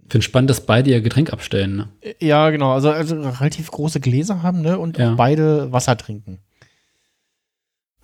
Finde 0.08 0.24
spannend, 0.24 0.50
dass 0.50 0.64
beide 0.66 0.90
ihr 0.90 1.02
Getränk 1.02 1.32
abstellen. 1.32 1.76
Ne? 1.76 2.14
Ja, 2.18 2.50
genau. 2.50 2.72
Also, 2.72 2.90
also 2.90 3.20
relativ 3.20 3.70
große 3.70 4.00
Gläser 4.00 4.42
haben, 4.42 4.60
ne? 4.62 4.78
Und 4.78 4.98
Ja. 4.98 5.14
beide 5.14 5.70
Wasser 5.70 5.96
trinken. 5.96 6.38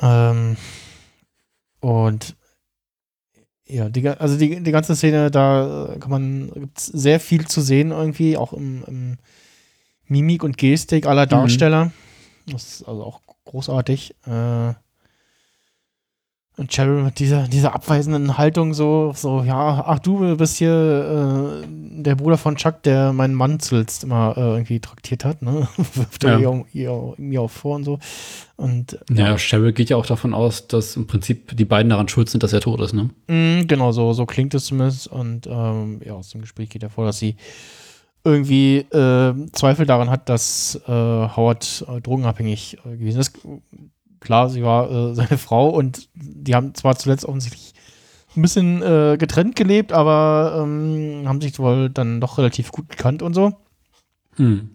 Ähm, 0.01 0.57
und 1.81 2.37
ja, 3.67 3.89
die, 3.89 4.07
also 4.09 4.39
die, 4.39 4.63
die 4.63 4.71
ganze 4.71 4.95
Szene, 4.95 5.31
da 5.31 5.87
äh, 5.95 5.99
kann 5.99 6.11
man, 6.11 6.51
gibt's 6.53 6.87
sehr 6.87 7.19
viel 7.19 7.49
zu 7.49 7.61
sehen 7.61 7.91
irgendwie, 7.91 8.37
auch 8.37 8.53
im, 8.53 8.85
im 8.87 9.17
Mimik 10.07 10.45
und 10.45 10.57
Gestik 10.59 11.07
aller 11.07 11.27
Darsteller. 11.27 11.91
Das 12.47 12.65
ist 12.81 12.89
also 12.89 13.05
auch 13.05 13.21
großartig. 13.45 14.15
Äh, 14.27 14.75
und 16.59 16.71
Cheryl 16.73 17.03
mit 17.03 17.19
dieser, 17.19 17.49
dieser 17.49 17.75
abweisenden 17.75 18.39
Haltung 18.39 18.73
so, 18.73 19.13
so, 19.15 19.43
ja, 19.43 19.85
ach 19.87 19.99
du 19.99 20.37
bist 20.39 20.57
hier 20.57 21.63
äh, 21.63 21.67
der 22.03 22.15
Bruder 22.15 22.39
von 22.39 22.57
Chuck, 22.57 22.83
der 22.83 23.13
meinen 23.13 23.35
Mann 23.35 23.61
zuletzt 23.61 24.05
immer 24.05 24.33
äh, 24.39 24.41
irgendwie 24.41 24.81
traktiert 24.81 25.27
hat, 25.27 25.43
ne? 25.43 25.69
Wirft 25.95 26.25
er 26.25 26.39
Ja. 26.39 26.65
ihr, 26.73 27.15
mir 27.19 27.43
auch 27.43 27.51
vor 27.51 27.77
und 27.77 27.85
so. 27.85 27.99
Und 28.57 28.99
Ja, 29.11 29.37
Cheryl 29.37 29.75
geht 29.75 29.91
ja 29.91 29.99
auch 29.99 30.07
davon 30.07 30.33
aus, 30.33 30.67
dass 30.67 30.97
im 30.97 31.07
Prinzip 31.07 31.55
die 31.59 31.67
beiden 31.67 31.91
daran 31.91 32.09
schuld 32.09 32.31
sind, 32.31 32.43
dass 32.43 32.55
er 32.55 32.61
tot 32.63 32.81
ist, 32.81 32.95
ne? 32.95 33.11
Mm, 33.27 33.67
genau, 33.67 33.93
so, 33.93 34.15
so 34.15 34.25
klingt 34.25 34.55
es 34.55 34.65
zumindest. 34.65 35.09
Und 35.09 35.47
ähm, 35.47 36.01
ja, 36.07 36.15
aus 36.15 36.31
dem 36.31 36.41
Gespräch 36.41 36.71
geht 36.71 36.81
hervor, 36.83 37.05
dass 37.05 37.19
sie 37.19 37.37
irgendwie 38.27 38.79
äh, 38.79 39.35
Zweifel 39.53 39.87
daran 39.87 40.11
hat, 40.11 40.29
dass 40.29 40.81
äh, 40.87 40.91
Howard 40.91 41.87
äh, 41.89 42.01
drogenabhängig 42.01 42.79
äh, 42.85 42.97
gewesen 42.97 43.21
ist. 43.21 43.39
Klar, 44.21 44.51
sie 44.51 44.63
war 44.63 44.91
äh, 44.91 45.15
seine 45.15 45.39
Frau 45.39 45.69
und 45.69 46.09
die 46.15 46.55
haben 46.55 46.75
zwar 46.75 46.97
zuletzt 46.97 47.25
offensichtlich 47.25 47.73
ein 48.37 48.43
bisschen 48.43 48.83
äh, 48.83 49.17
getrennt 49.19 49.57
gelebt, 49.57 49.93
aber 49.93 50.61
ähm, 50.63 51.23
haben 51.27 51.41
sich 51.41 51.59
wohl 51.59 51.89
dann 51.89 52.21
doch 52.21 52.37
relativ 52.37 52.73
gut 52.73 52.89
gekannt 52.89 53.23
und 53.23 53.33
so. 53.33 53.53
Hm. 54.35 54.71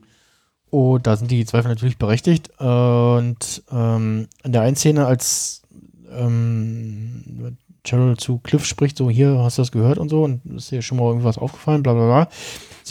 Und 0.72 1.06
da 1.06 1.18
sind 1.18 1.30
die 1.30 1.46
Zweifel 1.46 1.68
natürlich 1.68 1.98
berechtigt. 1.98 2.50
Und 2.58 3.64
ähm, 3.72 4.28
in 4.44 4.52
der 4.52 4.62
einen 4.62 4.78
Szene, 4.78 5.06
als 5.06 5.64
ähm, 6.12 7.58
Cheryl 7.86 8.18
zu 8.18 8.40
Cliff 8.40 8.66
spricht, 8.66 8.98
so 8.98 9.10
hier, 9.10 9.38
hast 9.40 9.58
du 9.58 9.64
das 9.64 9.72
gehört 9.72 9.98
und 9.98 10.10
so, 10.10 10.24
und 10.24 10.46
ist 10.56 10.72
dir 10.72 10.82
schon 10.82 10.98
mal 10.98 11.08
irgendwas 11.08 11.38
aufgefallen, 11.38 11.84
bla 11.84 11.94
bla 11.94 12.06
bla, 12.06 12.28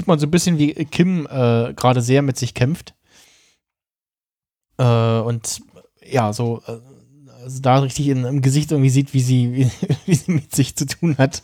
sieht 0.01 0.07
man 0.07 0.19
so 0.19 0.27
ein 0.27 0.31
bisschen, 0.31 0.57
wie 0.57 0.73
Kim 0.87 1.27
äh, 1.27 1.75
gerade 1.75 2.01
sehr 2.01 2.23
mit 2.23 2.39
sich 2.39 2.55
kämpft. 2.55 2.95
Äh, 4.79 5.21
und 5.21 5.61
ja, 6.03 6.33
so 6.33 6.63
äh, 6.67 6.79
also 7.45 7.61
da 7.61 7.81
richtig 7.81 8.09
in, 8.09 8.25
im 8.25 8.41
Gesicht 8.41 8.73
irgendwie 8.73 8.89
sieht, 8.89 9.13
wie 9.13 9.21
sie, 9.21 9.53
wie, 9.55 9.71
wie 10.07 10.15
sie 10.15 10.33
mit 10.33 10.55
sich 10.55 10.75
zu 10.75 10.87
tun 10.87 11.19
hat. 11.19 11.43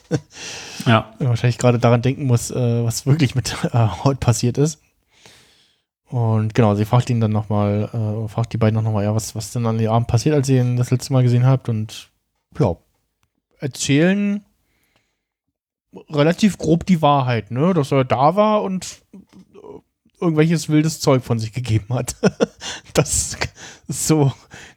Ja. 0.86 1.12
Wahrscheinlich 1.18 1.58
gerade 1.58 1.78
daran 1.78 2.00
denken 2.00 2.24
muss, 2.24 2.50
äh, 2.50 2.82
was 2.82 3.04
wirklich 3.04 3.34
mit 3.34 3.54
äh, 3.64 3.88
Haut 4.04 4.20
passiert 4.20 4.56
ist. 4.56 4.80
Und 6.08 6.54
genau, 6.54 6.74
sie 6.76 6.86
fragt 6.86 7.10
ihn 7.10 7.20
dann 7.20 7.32
nochmal, 7.32 7.90
äh, 7.92 8.28
fragt 8.28 8.54
die 8.54 8.58
beiden 8.58 8.82
nochmal, 8.82 9.04
ja, 9.04 9.14
was, 9.14 9.34
was 9.34 9.52
denn 9.52 9.66
an 9.66 9.76
dem 9.76 9.90
Abend 9.90 10.08
passiert, 10.08 10.34
als 10.34 10.48
ihr 10.48 10.62
ihn 10.62 10.78
das 10.78 10.90
letzte 10.90 11.12
Mal 11.12 11.24
gesehen 11.24 11.44
habt. 11.44 11.68
Und 11.68 12.08
ja, 12.58 12.74
erzählen 13.58 14.45
relativ 16.10 16.58
grob 16.58 16.86
die 16.86 17.02
Wahrheit, 17.02 17.50
ne? 17.50 17.74
Dass 17.74 17.92
er 17.92 18.04
da 18.04 18.36
war 18.36 18.62
und 18.62 19.02
irgendwelches 20.20 20.68
wildes 20.68 21.00
Zeug 21.00 21.24
von 21.24 21.38
sich 21.38 21.52
gegeben 21.52 21.94
hat. 21.94 22.16
das 22.94 23.36
ist 23.88 24.06
so 24.06 24.32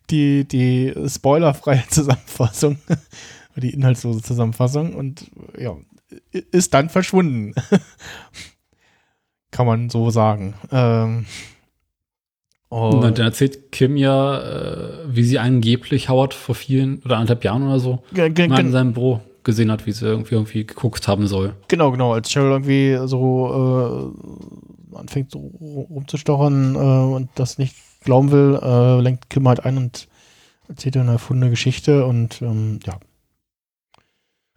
die, 0.09 0.45
die 0.45 0.93
spoilerfreie 1.07 1.83
Zusammenfassung, 1.89 2.77
die 3.55 3.71
inhaltslose 3.71 4.21
Zusammenfassung 4.21 4.95
und 4.95 5.29
ja, 5.57 5.75
ist 6.31 6.73
dann 6.73 6.89
verschwunden. 6.89 7.53
Kann 9.51 9.65
man 9.65 9.89
so 9.89 10.09
sagen. 10.09 10.53
Ähm, 10.71 11.25
Und 12.69 13.01
dann 13.01 13.15
erzählt 13.15 13.71
Kim 13.71 13.97
ja, 13.97 14.41
äh, 14.41 14.91
wie 15.07 15.23
sie 15.23 15.39
angeblich 15.39 16.09
Howard 16.09 16.33
vor 16.33 16.55
vielen 16.55 17.01
oder 17.03 17.17
anderthalb 17.17 17.43
Jahren 17.43 17.63
oder 17.63 17.79
so 17.79 18.03
mal 18.49 18.59
in 18.59 18.71
seinem 18.71 18.93
Büro 18.93 19.21
gesehen 19.43 19.71
hat, 19.71 19.85
wie 19.85 19.91
sie 19.91 20.05
irgendwie, 20.05 20.35
irgendwie 20.35 20.65
geguckt 20.65 21.07
haben 21.07 21.27
soll. 21.27 21.55
genau, 21.67 21.91
genau, 21.91 22.13
als 22.13 22.29
Cheryl 22.29 22.51
irgendwie 22.51 22.99
so 23.07 24.13
äh, 24.93 24.95
anfängt 24.97 25.31
so 25.31 25.39
rumzustochern 25.39 26.75
äh, 26.75 26.77
und 26.77 27.29
das 27.35 27.57
nicht 27.57 27.75
glauben 28.01 28.31
will, 28.31 28.59
äh, 28.61 29.01
lenkt 29.01 29.29
Kim 29.29 29.47
halt 29.47 29.65
ein 29.65 29.77
und 29.77 30.07
erzählt 30.67 30.97
eine 30.97 31.11
erfundene 31.11 31.49
Geschichte 31.49 32.05
und 32.05 32.41
ähm, 32.41 32.79
ja. 32.85 32.99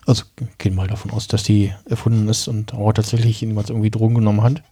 Also 0.04 0.24
gehen 0.58 0.74
mal 0.74 0.88
davon 0.88 1.12
aus, 1.12 1.28
dass 1.28 1.44
die 1.44 1.72
erfunden 1.88 2.28
ist 2.28 2.48
und 2.48 2.72
Howard 2.72 2.96
tatsächlich 2.96 3.40
jemals 3.40 3.70
irgendwie 3.70 3.90
Drogen 3.90 4.16
genommen 4.16 4.42
hat. 4.42 4.62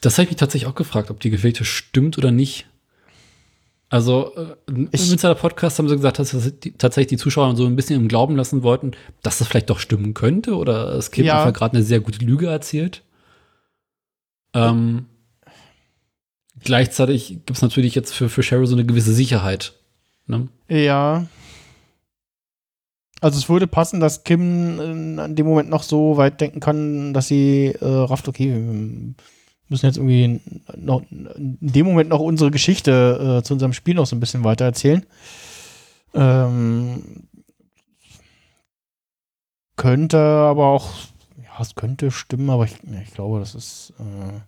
Das 0.00 0.14
habe 0.14 0.24
ich 0.24 0.30
mich 0.30 0.36
tatsächlich 0.36 0.70
auch 0.70 0.76
gefragt, 0.76 1.10
ob 1.10 1.20
die 1.20 1.30
Geschichte 1.30 1.64
stimmt 1.64 2.16
oder 2.16 2.30
nicht. 2.30 2.66
Also, 3.92 4.32
äh, 4.36 4.54
im 4.68 4.88
Ich- 4.92 5.10
Insider-Podcast 5.12 5.78
haben 5.78 5.88
sie 5.88 5.96
gesagt, 5.96 6.18
dass 6.20 6.30
das 6.30 6.58
die, 6.60 6.72
tatsächlich 6.72 7.08
die 7.08 7.16
Zuschauer 7.22 7.54
so 7.56 7.66
ein 7.66 7.74
bisschen 7.76 8.00
im 8.00 8.06
Glauben 8.08 8.36
lassen 8.36 8.62
wollten, 8.62 8.92
dass 9.22 9.38
das 9.38 9.48
vielleicht 9.48 9.68
doch 9.68 9.80
stimmen 9.80 10.14
könnte 10.14 10.56
oder 10.56 10.94
es 10.94 11.10
Kim 11.10 11.26
Ja. 11.26 11.38
einfach 11.42 11.52
gerade 11.58 11.76
eine 11.76 11.84
sehr 11.84 11.98
gute 12.00 12.24
Lüge 12.24 12.46
erzählt. 12.46 13.02
Ähm, 14.54 15.06
gleichzeitig 16.62 17.28
gibt 17.28 17.50
es 17.50 17.62
natürlich 17.62 17.94
jetzt 17.96 18.14
für, 18.14 18.28
für 18.28 18.42
Cheryl 18.42 18.66
so 18.66 18.74
eine 18.76 18.86
gewisse 18.86 19.12
Sicherheit. 19.12 19.72
Ne? 20.26 20.48
Ja. 20.68 21.26
Also 23.20 23.38
es 23.38 23.48
würde 23.48 23.66
passen, 23.66 24.00
dass 24.00 24.22
Kim 24.24 24.78
äh, 25.18 25.20
an 25.20 25.34
dem 25.36 25.46
Moment 25.46 25.68
noch 25.68 25.82
so 25.82 26.16
weit 26.16 26.40
denken 26.40 26.60
kann, 26.60 27.12
dass 27.12 27.26
sie 27.28 27.66
äh, 27.80 27.84
rafft, 27.84 28.28
okay, 28.28 28.54
müssen 29.70 29.86
jetzt 29.86 29.96
irgendwie 29.96 30.40
noch, 30.76 31.02
in 31.10 31.56
dem 31.60 31.86
Moment 31.86 32.10
noch 32.10 32.20
unsere 32.20 32.50
Geschichte 32.50 33.38
äh, 33.38 33.42
zu 33.44 33.54
unserem 33.54 33.72
Spiel 33.72 33.94
noch 33.94 34.06
so 34.06 34.14
ein 34.16 34.20
bisschen 34.20 34.44
weiter 34.44 34.64
erzählen. 34.64 35.04
Ähm, 36.14 37.02
könnte 39.76 40.18
aber 40.18 40.66
auch, 40.66 40.90
ja, 41.38 41.60
es 41.60 41.74
könnte 41.74 42.10
stimmen, 42.10 42.50
aber 42.50 42.64
ich, 42.64 42.74
ich 43.06 43.14
glaube, 43.14 43.38
das 43.40 43.54
ist, 43.54 43.92
äh, 43.98 44.40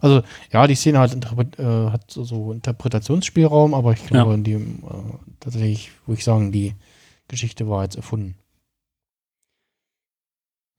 also 0.00 0.22
ja, 0.52 0.66
die 0.66 0.74
Szene 0.74 0.98
hat, 1.00 1.12
äh, 1.58 1.62
hat 1.90 2.10
so, 2.10 2.24
so 2.24 2.52
Interpretationsspielraum, 2.52 3.74
aber 3.74 3.92
ich 3.92 4.06
glaube, 4.06 4.30
Ja. 4.30 4.34
in 4.34 4.44
dem 4.44 4.78
äh, 4.84 5.12
tatsächlich, 5.40 5.90
würde 6.06 6.18
ich 6.18 6.24
sagen, 6.24 6.52
die 6.52 6.74
Geschichte 7.28 7.68
war 7.68 7.82
jetzt 7.84 7.96
erfunden. 7.96 8.36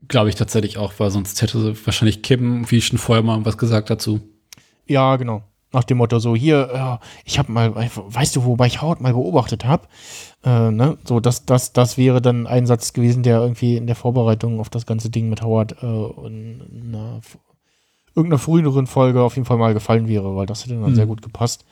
Glaube 0.07 0.29
ich 0.29 0.35
tatsächlich 0.35 0.77
auch, 0.77 0.93
weil 0.97 1.11
sonst 1.11 1.41
hätte 1.41 1.75
wahrscheinlich 1.85 2.21
Kim, 2.21 2.69
wie 2.69 2.81
schon 2.81 2.97
vorher 2.97 3.23
mal 3.23 3.45
was 3.45 3.57
gesagt 3.57 3.89
dazu. 3.89 4.19
Ja, 4.87 5.15
genau. 5.15 5.43
Nach 5.73 5.85
dem 5.85 5.97
Motto 5.99 6.19
so, 6.19 6.35
hier, 6.35 6.69
ja, 6.73 6.99
ich 7.23 7.39
habe 7.39 7.49
mal, 7.49 7.73
weißt 7.73 8.35
du, 8.35 8.43
wobei 8.43 8.67
ich 8.67 8.81
Howard 8.81 8.99
mal 8.99 9.13
beobachtet 9.13 9.63
habe? 9.63 9.87
Äh, 10.43 10.69
ne? 10.71 10.97
So, 11.05 11.21
das, 11.21 11.45
das, 11.45 11.71
das 11.71 11.97
wäre 11.97 12.21
dann 12.21 12.45
ein 12.45 12.65
Satz 12.65 12.91
gewesen, 12.91 13.23
der 13.23 13.39
irgendwie 13.39 13.77
in 13.77 13.87
der 13.87 13.95
Vorbereitung 13.95 14.59
auf 14.59 14.69
das 14.69 14.85
ganze 14.85 15.09
Ding 15.09 15.29
mit 15.29 15.41
Howard 15.41 15.81
äh, 15.81 16.27
in 16.27 16.89
einer, 16.89 17.21
irgendeiner 18.15 18.39
früheren 18.39 18.85
Folge 18.85 19.21
auf 19.21 19.35
jeden 19.35 19.45
Fall 19.45 19.57
mal 19.57 19.73
gefallen 19.73 20.09
wäre, 20.09 20.35
weil 20.35 20.45
das 20.45 20.65
hätte 20.65 20.73
dann 20.73 20.91
Mhm. 20.91 20.95
sehr 20.95 21.05
gut 21.05 21.21
gepasst. 21.21 21.63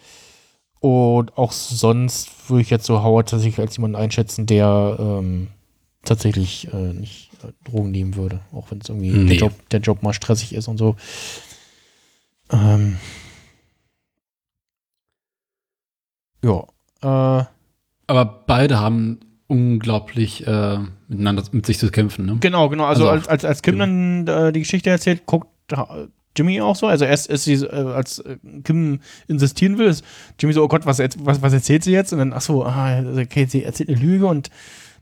Und 0.79 1.37
auch 1.37 1.51
sonst 1.51 2.49
würde 2.49 2.61
ich 2.61 2.69
jetzt 2.69 2.85
so 2.85 3.03
Howard 3.03 3.27
tatsächlich 3.27 3.59
als 3.59 3.75
jemanden 3.75 3.97
einschätzen, 3.97 4.45
der 4.45 4.95
ähm, 4.97 5.47
tatsächlich 6.05 6.69
äh, 6.73 6.93
nicht 6.93 7.28
äh, 7.28 7.28
Drogen 7.63 7.91
nehmen 7.91 8.15
würde, 8.15 8.41
auch 8.51 8.71
wenn 8.71 8.79
es 8.79 8.89
irgendwie 8.89 9.11
Nee. 9.11 9.29
der, 9.29 9.37
Job, 9.37 9.69
der 9.69 9.79
Job 9.79 10.03
mal 10.03 10.13
stressig 10.13 10.53
ist 10.53 10.67
und 10.67 10.77
so. 10.77 10.95
Ähm, 12.51 12.97
ja. 16.43 16.63
Äh, 17.01 17.45
Aber 18.07 18.25
beide 18.47 18.79
haben 18.79 19.19
unglaublich 19.47 20.45
äh, 20.45 20.79
miteinander 21.07 21.43
mit 21.51 21.65
sich 21.65 21.79
zu 21.79 21.89
kämpfen. 21.89 22.25
Ne? 22.25 22.37
genau, 22.39 22.69
genau. 22.69 22.85
Also, 22.85 23.09
Also 23.09 23.19
als, 23.21 23.27
als, 23.27 23.45
als 23.45 23.61
Kim 23.61 23.79
dann 23.79 24.27
äh, 24.27 24.51
die 24.51 24.59
Geschichte 24.59 24.89
erzählt, 24.89 25.25
guckt 25.25 25.47
Jimmy 26.35 26.61
auch 26.61 26.75
so. 26.75 26.87
Also 26.87 27.05
erst 27.05 27.27
ist 27.27 27.43
sie, 27.45 27.53
äh, 27.55 27.67
als 27.69 28.19
äh, 28.19 28.37
Kim 28.63 28.99
insistieren 29.27 29.77
will, 29.77 29.87
ist 29.87 30.05
Jimmy 30.39 30.53
so, 30.53 30.63
oh 30.63 30.67
Gott, 30.67 30.85
was, 30.85 30.99
was, 30.99 31.41
was 31.41 31.53
erzählt 31.53 31.83
sie 31.83 31.91
jetzt? 31.91 32.13
Und 32.13 32.19
dann, 32.19 32.33
ach 32.33 32.41
so, 32.41 32.63
ah, 32.63 33.03
okay, 33.17 33.45
sie 33.45 33.63
erzählt 33.63 33.89
eine 33.89 33.97
Lüge 33.99 34.27
und 34.27 34.49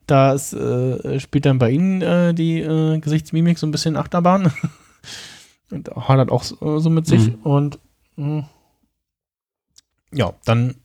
da 0.08 0.34
äh, 0.36 1.20
spielt 1.20 1.46
dann 1.46 1.60
bei 1.60 1.70
ihnen 1.70 2.02
äh, 2.02 2.34
die 2.34 2.60
äh, 2.60 3.00
Gesichtsmimik 3.00 3.58
so 3.58 3.68
ein 3.68 3.72
bisschen 3.72 3.96
Achterbahn. 3.96 4.52
und 5.72 5.90
hadert 5.96 6.32
auch 6.32 6.44
so, 6.44 6.80
so 6.80 6.90
mit 6.90 7.08
sich. 7.08 7.28
Mhm. 7.28 7.44
Und 7.44 7.80
mh, 8.16 8.50
ja, 10.14 10.34
dann 10.46 10.76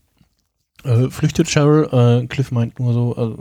äh, 0.84 1.08
flüchtet 1.08 1.48
Cheryl. 1.48 1.88
Äh, 2.22 2.26
Cliff 2.26 2.50
meint 2.50 2.78
nur 2.78 2.92
so, 2.92 3.38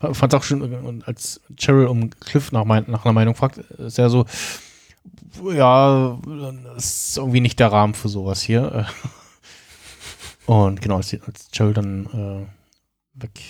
äh, 0.00 0.14
fand 0.14 0.34
auch 0.34 0.42
schon, 0.42 0.72
äh, 0.72 1.02
als 1.04 1.40
Cheryl 1.56 1.86
um 1.86 2.10
Cliff 2.10 2.52
nach, 2.52 2.64
mein, 2.64 2.84
nach 2.88 3.04
einer 3.04 3.12
Meinung 3.12 3.34
fragt, 3.34 3.58
ist 3.58 3.98
er 3.98 4.10
so, 4.10 4.26
ja, 5.52 6.18
das 6.74 7.08
ist 7.08 7.16
irgendwie 7.18 7.40
nicht 7.40 7.60
der 7.60 7.72
Rahmen 7.72 7.94
für 7.94 8.08
sowas 8.08 8.42
hier. 8.42 8.86
Und 10.46 10.82
genau, 10.82 10.96
als, 10.96 11.14
als 11.26 11.48
Cheryl 11.52 11.74
dann 11.74 12.06
äh, 12.06 13.22
weg, 13.22 13.40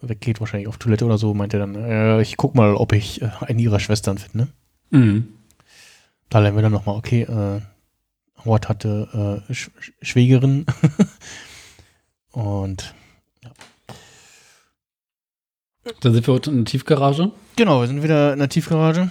weggeht, 0.00 0.40
wahrscheinlich 0.40 0.68
auf 0.68 0.78
Toilette 0.78 1.04
oder 1.04 1.18
so, 1.18 1.34
meint 1.34 1.52
er 1.54 1.60
dann, 1.60 1.74
äh, 1.74 2.20
ich 2.22 2.36
guck 2.36 2.54
mal, 2.54 2.74
ob 2.74 2.92
ich 2.92 3.20
äh, 3.22 3.30
eine 3.40 3.60
ihrer 3.60 3.80
Schwestern 3.80 4.18
finde. 4.18 4.48
Mhm. 4.90 5.28
Da 6.28 6.38
lernen 6.40 6.56
wir 6.56 6.62
dann 6.62 6.72
nochmal, 6.72 6.96
okay, 6.96 7.22
äh, 7.22 7.60
Howard 8.44 8.68
hatte 8.68 9.44
äh, 9.48 9.52
Sch 9.54 9.70
Sch- 9.80 9.92
Schwägerin. 10.02 10.66
Und 12.30 12.94
Da 16.00 16.12
sind 16.12 16.26
wir 16.26 16.34
heute 16.34 16.50
in 16.50 16.58
der 16.58 16.64
Tiefgarage 16.66 17.32
genau, 17.56 17.80
wir 17.80 17.86
sind 17.88 18.02
wieder 18.02 18.32
in 18.34 18.38
der 18.38 18.48
Tiefgarage. 18.48 19.10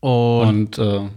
Und, 0.00 0.78
und 0.78 0.78
äh, 0.78 1.08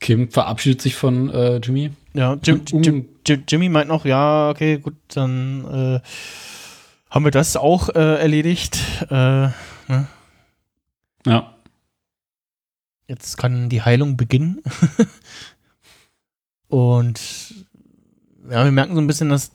Kim 0.00 0.28
verabschiedet 0.30 0.82
sich 0.82 0.96
von 0.96 1.30
äh, 1.30 1.58
Jimmy. 1.58 1.92
Ja, 2.18 2.36
Jim, 2.42 2.62
um- 2.72 2.82
Jim, 2.82 3.08
Jim, 3.26 3.44
Jimmy 3.48 3.68
meint 3.68 3.88
noch, 3.88 4.04
ja, 4.04 4.50
okay, 4.50 4.78
gut, 4.78 4.96
dann 5.14 5.64
äh, 5.64 6.00
haben 7.10 7.24
wir 7.24 7.30
das 7.30 7.56
auch 7.56 7.88
äh, 7.90 8.18
erledigt. 8.20 8.78
Äh, 9.10 9.48
Ja. 11.26 11.54
jetzt 13.06 13.36
kann 13.38 13.68
die 13.68 13.82
Heilung 13.82 14.16
beginnen. 14.16 14.62
Und 16.68 17.64
ja, 18.50 18.64
wir 18.64 18.72
merken 18.72 18.94
so 18.94 19.00
ein 19.00 19.06
bisschen, 19.06 19.30
dass 19.30 19.52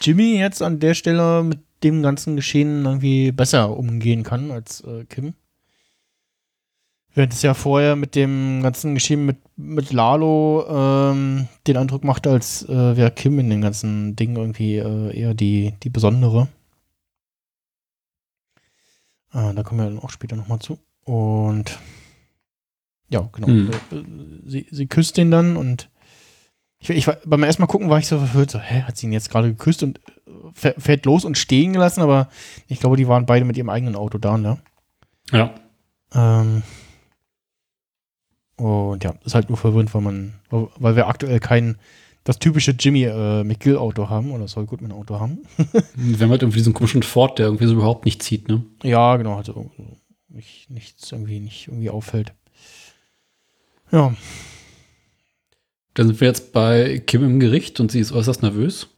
Jimmy 0.00 0.38
jetzt 0.38 0.62
an 0.62 0.78
der 0.80 0.94
Stelle 0.94 1.42
mit 1.42 1.60
dem 1.82 2.02
ganzen 2.02 2.36
Geschehen 2.36 2.84
irgendwie 2.84 3.32
besser 3.32 3.76
umgehen 3.76 4.22
kann 4.22 4.50
als 4.50 4.80
äh, 4.82 5.04
Kim. 7.16 7.20
Während 7.20 7.32
es 7.32 7.42
ja 7.42 7.54
vorher 7.54 7.96
mit 7.96 8.14
dem 8.14 8.62
ganzen 8.62 8.94
Geschehen 8.94 9.24
mit, 9.24 9.38
mit 9.56 9.92
Lalo 9.92 10.66
ähm, 10.68 11.48
den 11.66 11.76
Eindruck 11.76 12.04
machte, 12.04 12.30
als 12.30 12.68
äh, 12.68 12.96
wäre 12.96 13.10
Kim 13.10 13.38
in 13.38 13.48
dem 13.48 13.62
ganzen 13.62 14.16
Ding 14.16 14.36
irgendwie 14.36 14.76
äh, 14.76 15.18
eher 15.18 15.34
die, 15.34 15.74
die 15.82 15.90
Besondere. 15.90 16.48
Äh, 19.32 19.54
da 19.54 19.62
kommen 19.62 19.80
wir 19.80 19.86
dann 19.86 19.98
auch 19.98 20.10
später 20.10 20.36
nochmal 20.36 20.58
zu. 20.58 20.78
Und 21.04 21.78
ja, 23.08 23.28
genau. 23.32 23.46
Hm. 23.46 23.70
Äh, 23.70 24.04
Sie, 24.44 24.66
sie 24.70 24.86
küsst 24.86 25.16
den 25.16 25.30
dann 25.30 25.56
und 25.56 25.90
ich, 26.78 26.90
ich 26.90 27.06
war, 27.06 27.16
beim 27.24 27.42
ersten 27.42 27.62
Mal 27.62 27.66
gucken 27.66 27.88
war 27.88 27.98
ich 27.98 28.06
so 28.06 28.18
verwirrt, 28.18 28.50
so, 28.50 28.58
hä, 28.60 28.82
hat 28.82 28.96
sie 28.96 29.06
ihn 29.06 29.12
jetzt 29.12 29.30
gerade 29.30 29.48
geküsst 29.48 29.82
und 29.82 30.00
äh, 30.62 30.72
fährt 30.78 31.04
los 31.06 31.24
und 31.24 31.38
stehen 31.38 31.72
gelassen, 31.72 32.02
aber 32.02 32.28
ich 32.68 32.78
glaube, 32.78 32.96
die 32.96 33.08
waren 33.08 33.26
beide 33.26 33.44
mit 33.44 33.56
ihrem 33.56 33.70
eigenen 33.70 33.96
Auto 33.96 34.18
da, 34.18 34.38
ne? 34.38 34.58
Ja. 35.32 35.54
Ähm, 36.14 36.62
und 38.56 39.04
ja, 39.04 39.14
ist 39.24 39.34
halt 39.34 39.48
nur 39.48 39.58
verwirrend, 39.58 39.92
weil 39.94 40.02
man, 40.02 40.34
weil 40.50 40.96
wir 40.96 41.08
aktuell 41.08 41.40
kein, 41.40 41.76
das 42.24 42.38
typische 42.38 42.72
Jimmy 42.72 43.04
äh, 43.04 43.44
McGill-Auto 43.44 44.08
haben 44.08 44.30
oder 44.32 44.48
Saul 44.48 44.66
Goodman-Auto 44.66 45.20
haben. 45.20 45.38
Wir 45.94 46.18
haben 46.20 46.30
halt 46.30 46.42
irgendwie 46.42 46.58
diesen 46.58 46.74
komischen 46.74 47.02
Ford, 47.04 47.38
der 47.38 47.46
irgendwie 47.46 47.66
so 47.66 47.74
überhaupt 47.74 48.04
nicht 48.04 48.22
zieht, 48.22 48.48
ne? 48.48 48.64
Ja, 48.82 49.16
genau, 49.16 49.36
also 49.36 49.70
nicht, 50.28 50.68
nichts 50.70 51.12
irgendwie 51.12 51.38
nicht 51.40 51.68
irgendwie 51.68 51.90
auffällt. 51.90 52.32
Ja, 53.92 54.12
Dann 55.94 56.08
sind 56.08 56.20
wir 56.20 56.26
jetzt 56.28 56.52
bei 56.52 56.98
Kim 57.06 57.22
im 57.24 57.38
Gericht 57.38 57.78
und 57.78 57.92
sie 57.92 58.00
ist 58.00 58.10
äußerst 58.12 58.42
nervös. 58.42 58.88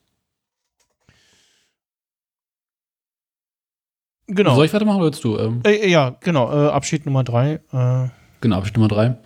genau. 4.27 4.55
Soll 4.55 4.67
ich 4.67 4.73
weitermachen 4.73 4.97
oder 4.97 5.07
willst 5.07 5.25
du? 5.25 5.39
Ähm, 5.39 5.61
Äh, 5.65 5.91
ja, 5.91 6.17
genau, 6.21 6.51
äh, 6.51 6.69
Abschied 6.71 7.05
Nummer 7.07 7.25
drei. 7.25 7.61
Äh, 7.73 8.09
genau, 8.41 8.57
Abschnitt 8.57 8.77
Nummer 8.77 8.89
drei. 8.89 9.17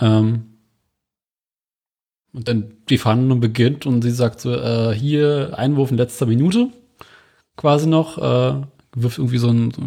Ähm, 0.00 0.56
und 2.32 2.48
dann 2.48 2.74
die 2.90 2.98
Verhandlung 2.98 3.40
beginnt 3.40 3.86
und 3.86 4.02
sie 4.02 4.10
sagt 4.10 4.40
so, 4.40 4.52
äh, 4.52 4.94
hier 4.94 5.54
Einwurf 5.56 5.90
in 5.90 5.96
letzter 5.96 6.26
Minute 6.26 6.70
quasi 7.56 7.86
noch, 7.86 8.18
äh, 8.18 8.62
wirft 8.94 9.18
irgendwie 9.18 9.38
so 9.38 9.48
ein, 9.48 9.70
so, 9.70 9.82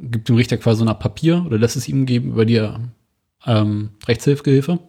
gibt 0.00 0.28
dem 0.28 0.36
Richter 0.36 0.56
quasi 0.56 0.78
so 0.78 0.84
eine 0.84 0.90
Art 0.90 1.00
Papier 1.00 1.44
oder 1.46 1.56
lässt 1.58 1.76
es 1.76 1.88
ihm 1.88 2.04
geben 2.04 2.30
über 2.32 2.44
die 2.44 2.68
ähm, 3.46 3.90
Rechtshilfegehilfe 4.06 4.80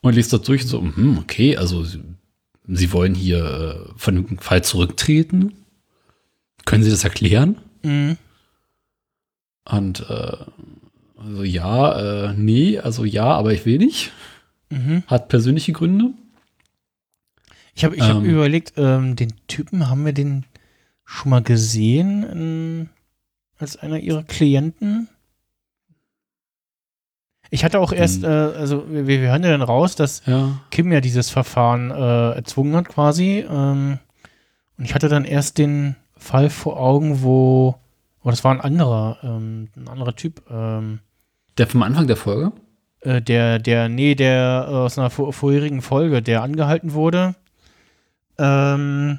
und 0.00 0.14
liest 0.14 0.32
das 0.32 0.42
durch 0.42 0.62
und 0.62 0.68
so, 0.68 0.80
hm, 0.80 1.18
okay, 1.18 1.56
also 1.56 1.84
sie, 1.84 2.02
sie 2.66 2.92
wollen 2.92 3.14
hier 3.14 3.44
äh, 3.44 3.92
von 3.96 4.16
dem 4.16 4.38
Fall 4.38 4.64
zurücktreten. 4.64 5.54
Können 6.64 6.84
Sie 6.84 6.90
das 6.90 7.04
erklären? 7.04 7.58
mh. 7.82 8.16
Und 9.64 10.00
äh, 10.10 10.36
also 11.24 11.42
ja, 11.42 12.30
äh, 12.30 12.34
nee, 12.36 12.78
also 12.78 13.04
ja, 13.04 13.24
aber 13.24 13.52
ich 13.52 13.64
will 13.66 13.78
nicht. 13.78 14.12
Mhm. 14.70 15.02
Hat 15.06 15.28
persönliche 15.28 15.72
Gründe. 15.72 16.10
Ich 17.74 17.84
habe 17.84 17.96
ich 17.96 18.02
hab 18.02 18.16
Ähm. 18.16 18.24
überlegt, 18.24 18.74
ähm, 18.76 19.16
den 19.16 19.32
Typen, 19.48 19.88
haben 19.88 20.04
wir 20.04 20.12
den 20.12 20.44
schon 21.04 21.30
mal 21.30 21.42
gesehen 21.42 22.22
in, 22.24 22.88
als 23.58 23.76
einer 23.76 23.98
ihrer 23.98 24.22
Klienten? 24.24 25.08
Ich 27.50 27.64
hatte 27.64 27.80
auch 27.80 27.92
erst, 27.92 28.22
Hm. 28.22 28.30
äh, 28.30 28.56
also 28.56 28.84
wir, 28.90 29.06
wir 29.06 29.18
hören 29.18 29.42
ja 29.42 29.50
dann 29.50 29.62
raus, 29.62 29.94
dass 29.94 30.24
Ja. 30.26 30.58
Kim 30.70 30.90
ja 30.90 31.00
dieses 31.00 31.28
Verfahren 31.30 31.90
äh, 31.90 32.30
erzwungen 32.32 32.74
hat 32.76 32.88
quasi. 32.88 33.44
Ähm, 33.48 33.98
und 34.78 34.84
ich 34.84 34.94
hatte 34.94 35.08
dann 35.08 35.24
erst 35.26 35.58
den 35.58 35.96
Fall 36.16 36.48
vor 36.48 36.80
Augen, 36.80 37.22
wo, 37.22 37.74
oh, 38.22 38.30
das 38.30 38.42
war 38.44 38.52
ein 38.52 38.60
anderer, 38.62 39.18
ähm, 39.22 39.68
ein 39.76 39.88
anderer 39.88 40.16
Typ, 40.16 40.42
ähm, 40.50 41.00
Der 41.58 41.66
vom 41.66 41.82
Anfang 41.82 42.06
der 42.06 42.16
Folge? 42.16 42.52
äh, 43.00 43.20
der, 43.20 43.58
der, 43.58 43.88
nee, 43.88 44.14
der 44.14 44.66
äh, 44.68 44.72
aus 44.72 44.98
einer 44.98 45.10
vor, 45.10 45.32
vorherigen 45.32 45.82
Folge, 45.82 46.22
der 46.22 46.42
angehalten 46.42 46.92
wurde. 46.94 47.34
Ähm, 48.38 49.18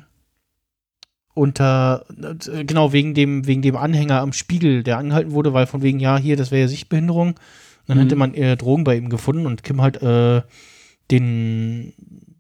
unter, 1.33 2.05
äh, 2.51 2.63
genau, 2.63 2.93
wegen 2.93 3.13
dem, 3.13 3.47
wegen 3.47 3.61
dem 3.61 3.75
Anhänger 3.75 4.21
am 4.21 4.33
Spiegel, 4.33 4.83
der 4.83 4.97
angehalten 4.99 5.31
wurde, 5.31 5.53
weil 5.53 5.65
von 5.65 5.81
wegen, 5.81 5.99
ja, 5.99 6.17
hier, 6.17 6.37
das 6.37 6.51
wäre 6.51 6.61
ja 6.61 6.67
Sichtbehinderung. 6.67 7.29
Und 7.29 7.37
dann 7.87 7.97
Mhm. 7.97 8.01
hätte 8.01 8.15
man 8.15 8.33
äh, 8.35 8.55
Drogen 8.55 8.83
bei 8.83 8.95
ihm 8.95 9.09
gefunden 9.09 9.45
und 9.45 9.63
Kim 9.63 9.81
halt 9.81 10.01
äh, 10.01 10.41
den, 11.11 11.93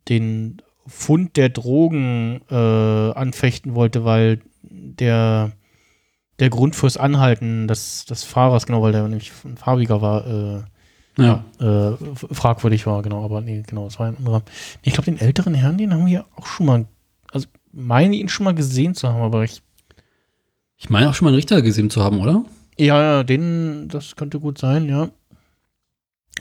den 0.09 0.61
Fund 0.87 1.35
der 1.37 1.49
Drogen 1.49 2.41
äh, 2.49 2.55
anfechten 2.55 3.75
wollte, 3.75 4.05
weil 4.05 4.39
der, 4.61 5.51
der 6.39 6.49
Grund 6.49 6.75
fürs 6.75 6.97
Anhalten 6.97 7.67
des, 7.67 8.05
des 8.05 8.23
Fahrers, 8.23 8.65
genau, 8.65 8.81
weil 8.81 8.91
der 8.91 9.03
nämlich 9.03 9.31
ein 9.45 9.57
farbiger 9.57 10.01
war, 10.01 10.25
äh, 10.27 10.63
Ja. 11.17 11.43
äh, 11.59 11.95
fragwürdig 12.15 12.85
war, 12.87 13.01
genau, 13.03 13.23
aber 13.23 13.41
nee, 13.41 13.63
genau, 13.67 13.85
das 13.85 13.99
war 13.99 14.07
ein 14.07 14.17
anderer. 14.17 14.41
Ich 14.81 14.93
glaube, 14.93 15.05
den 15.05 15.19
älteren 15.19 15.53
Herrn, 15.53 15.77
den 15.77 15.93
haben 15.93 16.05
wir 16.07 16.25
auch 16.35 16.45
schon 16.47 16.65
mal, 16.65 16.85
also 17.31 17.47
meine 17.71 18.15
ihn 18.15 18.29
schon 18.29 18.43
mal 18.45 18.55
gesehen 18.55 18.95
zu 18.95 19.07
haben, 19.09 19.21
aber 19.21 19.43
ich, 19.43 19.61
Ich 20.77 20.89
meine 20.89 21.09
auch 21.09 21.13
schon 21.13 21.25
mal 21.25 21.29
einen 21.29 21.35
Richter 21.37 21.61
gesehen 21.61 21.89
zu 21.89 22.03
haben, 22.03 22.19
oder? 22.19 22.43
ja, 22.77 22.99
ja, 23.01 23.23
den, 23.23 23.87
das 23.89 24.15
könnte 24.15 24.39
gut 24.39 24.57
sein, 24.57 24.89
ja. 24.89 25.09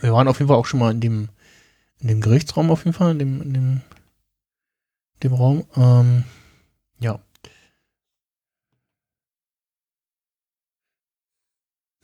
Wir 0.00 0.12
waren 0.14 0.26
auf 0.28 0.38
jeden 0.38 0.48
Fall 0.48 0.56
auch 0.56 0.66
schon 0.66 0.80
mal 0.80 0.90
in 0.90 1.00
dem, 1.00 1.28
in 2.00 2.08
dem 2.08 2.20
Gerichtsraum 2.22 2.70
auf 2.70 2.84
jeden 2.86 2.94
Fall, 2.96 3.12
in 3.12 3.18
dem, 3.18 3.42
in 3.42 3.52
dem, 3.54 3.80
dem 5.22 5.34
Raum, 5.34 5.64
ähm, 5.76 6.24
ja. 6.98 7.20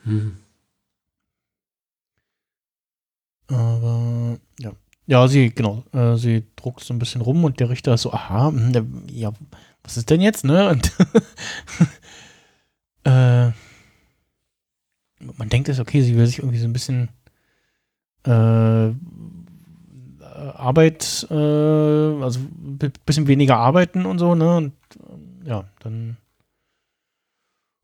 Hm. 0.05 0.37
Aber 3.49 4.39
ja. 4.61 4.73
Ja, 5.07 5.27
sie, 5.27 5.51
genau, 5.51 5.85
äh, 5.93 6.17
sie 6.17 6.45
druckt 6.57 6.81
so 6.85 6.93
ein 6.93 6.99
bisschen 6.99 7.23
rum 7.23 7.45
und 7.45 7.61
der 7.61 7.71
Richter 7.71 7.95
ist 7.95 8.03
so, 8.03 8.13
aha, 8.13 8.49
hm, 8.49 8.73
der, 8.75 8.85
ja, 9.11 9.33
was 9.83 9.97
ist 9.97 10.11
denn 10.11 10.21
jetzt, 10.21 10.45
ne? 10.45 10.69
Und 10.71 10.93
äh, 13.05 13.53
man 15.37 15.49
denkt 15.49 15.69
es, 15.71 15.81
okay, 15.81 16.03
sie 16.03 16.15
will 16.17 16.27
sich 16.27 16.39
irgendwie 16.41 16.59
so 16.59 16.67
ein 16.67 16.73
bisschen 16.75 17.09
äh, 18.25 18.91
Arbeit, 20.59 21.27
äh, 21.31 21.35
also 21.35 22.41
ein 22.41 22.79
bisschen 23.07 23.27
weniger 23.27 23.57
arbeiten 23.57 24.05
und 24.07 24.19
so, 24.19 24.35
ne? 24.35 24.57
Und 24.57 24.73
ähm, 25.09 25.47
ja, 25.47 25.65
dann 25.81 26.17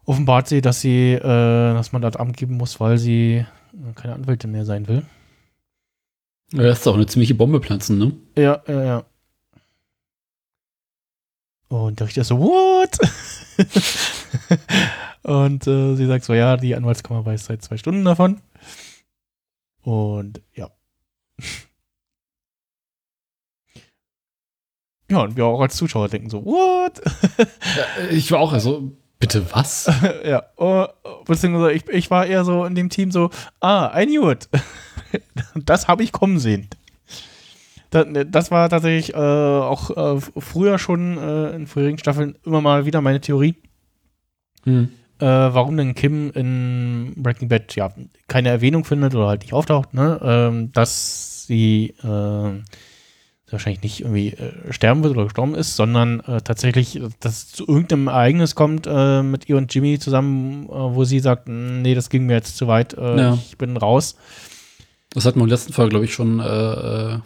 offenbart 0.06 0.48
sie, 0.48 0.60
dass 0.60 0.80
sie 0.80 1.12
äh, 1.12 1.20
das 1.20 1.92
Mandat 1.92 2.18
abgeben 2.18 2.56
muss, 2.56 2.80
weil 2.80 2.98
sie 2.98 3.44
äh, 3.72 3.92
keine 3.94 4.14
Anwältin 4.14 4.52
mehr 4.52 4.64
sein 4.64 4.88
will. 4.88 5.04
Ja, 6.52 6.62
das 6.62 6.80
ist 6.80 6.86
auch 6.86 6.94
eine 6.94 7.06
ziemliche 7.06 7.34
Bombe 7.34 7.60
platzen, 7.60 7.98
ne? 7.98 8.12
Ja, 8.36 8.62
ja, 8.68 8.84
ja. 8.84 9.04
Und 11.68 11.98
der 11.98 12.06
Richter 12.06 12.20
ist 12.20 12.28
so, 12.28 12.38
what? 12.38 12.98
und 15.22 15.66
äh, 15.66 15.96
sie 15.96 16.06
sagt 16.06 16.24
so, 16.24 16.34
ja, 16.34 16.56
die 16.56 16.76
Anwaltskammer 16.76 17.26
weiß 17.26 17.46
seit 17.46 17.62
zwei 17.62 17.76
Stunden 17.76 18.04
davon. 18.04 18.40
Und 19.82 20.42
ja. 20.54 20.70
Ja, 25.10 25.20
und 25.20 25.36
wir 25.36 25.44
auch 25.44 25.60
als 25.60 25.76
Zuschauer 25.76 26.08
denken 26.08 26.30
so, 26.30 26.44
what? 26.46 27.02
Ja, 27.38 28.08
ich 28.10 28.30
war 28.32 28.40
auch 28.40 28.52
also, 28.54 28.96
bitte 29.24 29.46
was? 29.54 29.90
ja, 30.24 30.42
oh, 30.56 30.86
beziehungsweise 31.24 31.72
ich, 31.72 31.88
ich 31.88 32.10
war 32.10 32.26
eher 32.26 32.44
so 32.44 32.66
in 32.66 32.74
dem 32.74 32.90
Team 32.90 33.10
so, 33.10 33.30
ah, 33.60 33.90
I 33.98 34.04
knew 34.04 34.30
it. 34.30 34.50
das 35.54 35.88
habe 35.88 36.02
ich 36.02 36.12
kommen 36.12 36.38
sehen. 36.38 36.68
Das, 37.88 38.06
das 38.26 38.50
war 38.50 38.68
tatsächlich 38.68 39.14
äh, 39.14 39.16
auch 39.16 40.16
äh, 40.16 40.20
früher 40.38 40.78
schon 40.78 41.16
äh, 41.16 41.50
in 41.56 41.66
vorherigen 41.66 41.98
Staffeln 41.98 42.36
immer 42.44 42.60
mal 42.60 42.84
wieder 42.84 43.00
meine 43.00 43.20
Theorie, 43.20 43.54
Hm. 44.64 44.88
äh, 45.18 45.26
warum 45.26 45.76
denn 45.76 45.94
Kim 45.94 46.30
in 46.32 47.14
Breaking 47.16 47.48
Bad 47.48 47.74
ja 47.76 47.92
keine 48.28 48.48
Erwähnung 48.48 48.84
findet 48.84 49.14
oder 49.14 49.28
halt 49.28 49.42
nicht 49.42 49.52
auftaucht, 49.52 49.94
ne? 49.94 50.20
ähm, 50.22 50.72
dass 50.72 51.46
sie 51.46 51.94
äh, 52.02 52.62
wahrscheinlich 53.54 53.82
nicht 53.82 54.00
irgendwie 54.02 54.28
äh, 54.34 54.72
sterben 54.72 55.02
wird 55.02 55.14
oder 55.14 55.24
gestorben 55.24 55.54
ist, 55.54 55.76
sondern 55.76 56.20
äh, 56.20 56.42
tatsächlich, 56.42 56.96
äh, 56.96 57.08
dass 57.20 57.44
es 57.44 57.52
zu 57.52 57.66
irgendeinem 57.66 58.08
Ereignis 58.08 58.54
kommt 58.54 58.86
äh, 58.86 59.22
mit 59.22 59.48
ihr 59.48 59.56
und 59.56 59.74
Jimmy 59.74 59.98
zusammen, 59.98 60.64
äh, 60.66 60.72
wo 60.72 61.04
sie 61.04 61.20
sagt, 61.20 61.48
nee, 61.48 61.94
das 61.94 62.10
ging 62.10 62.26
mir 62.26 62.34
jetzt 62.34 62.56
zu 62.58 62.66
weit, 62.68 62.92
äh, 62.94 63.16
Ja. 63.18 63.34
ich 63.34 63.56
bin 63.56 63.76
raus. 63.78 64.16
Das 65.14 65.24
hatten 65.24 65.38
wir 65.38 65.44
in 65.44 65.48
der 65.48 65.56
letzten 65.58 65.72
Folge, 65.72 65.90
glaube 65.90 66.04
ich, 66.06 66.12
schon 66.12 66.38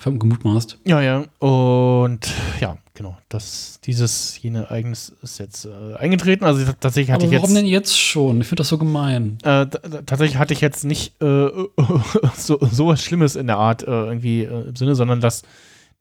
gemutmaßt. 0.05 0.79
Ja, 0.85 1.01
ja. 1.01 1.25
Und 1.39 2.29
ja, 2.61 2.77
genau. 2.93 3.17
Das, 3.31 3.81
dieses, 3.83 4.39
jene 4.43 4.65
Ereignis 4.65 5.11
ist 5.23 5.39
jetzt 5.39 5.67
eingetreten. 5.99 6.45
Also 6.45 6.67
tatsächlich 6.79 7.11
hatte 7.13 7.25
Aber 7.25 7.33
ich 7.35 7.41
warum 7.41 7.55
jetzt. 7.55 7.63
denn 7.63 7.67
jetzt 7.67 7.99
schon? 7.99 8.43
Ich 8.43 8.47
finde 8.47 8.61
das 8.61 8.69
so 8.69 8.77
gemein. 8.77 9.39
Tatsächlich 9.43 10.37
hatte 10.37 10.53
ich 10.53 10.61
jetzt 10.61 10.85
nicht 10.85 11.15
so, 11.21 12.59
so 12.61 12.87
was 12.89 13.03
Schlimmes 13.03 13.37
in 13.37 13.47
der 13.47 13.57
Art 13.57 13.85
irgendwie 13.85 14.43
im 14.45 14.77
Sinne, 14.77 14.95
sondern 14.95 15.23
dass 15.23 15.43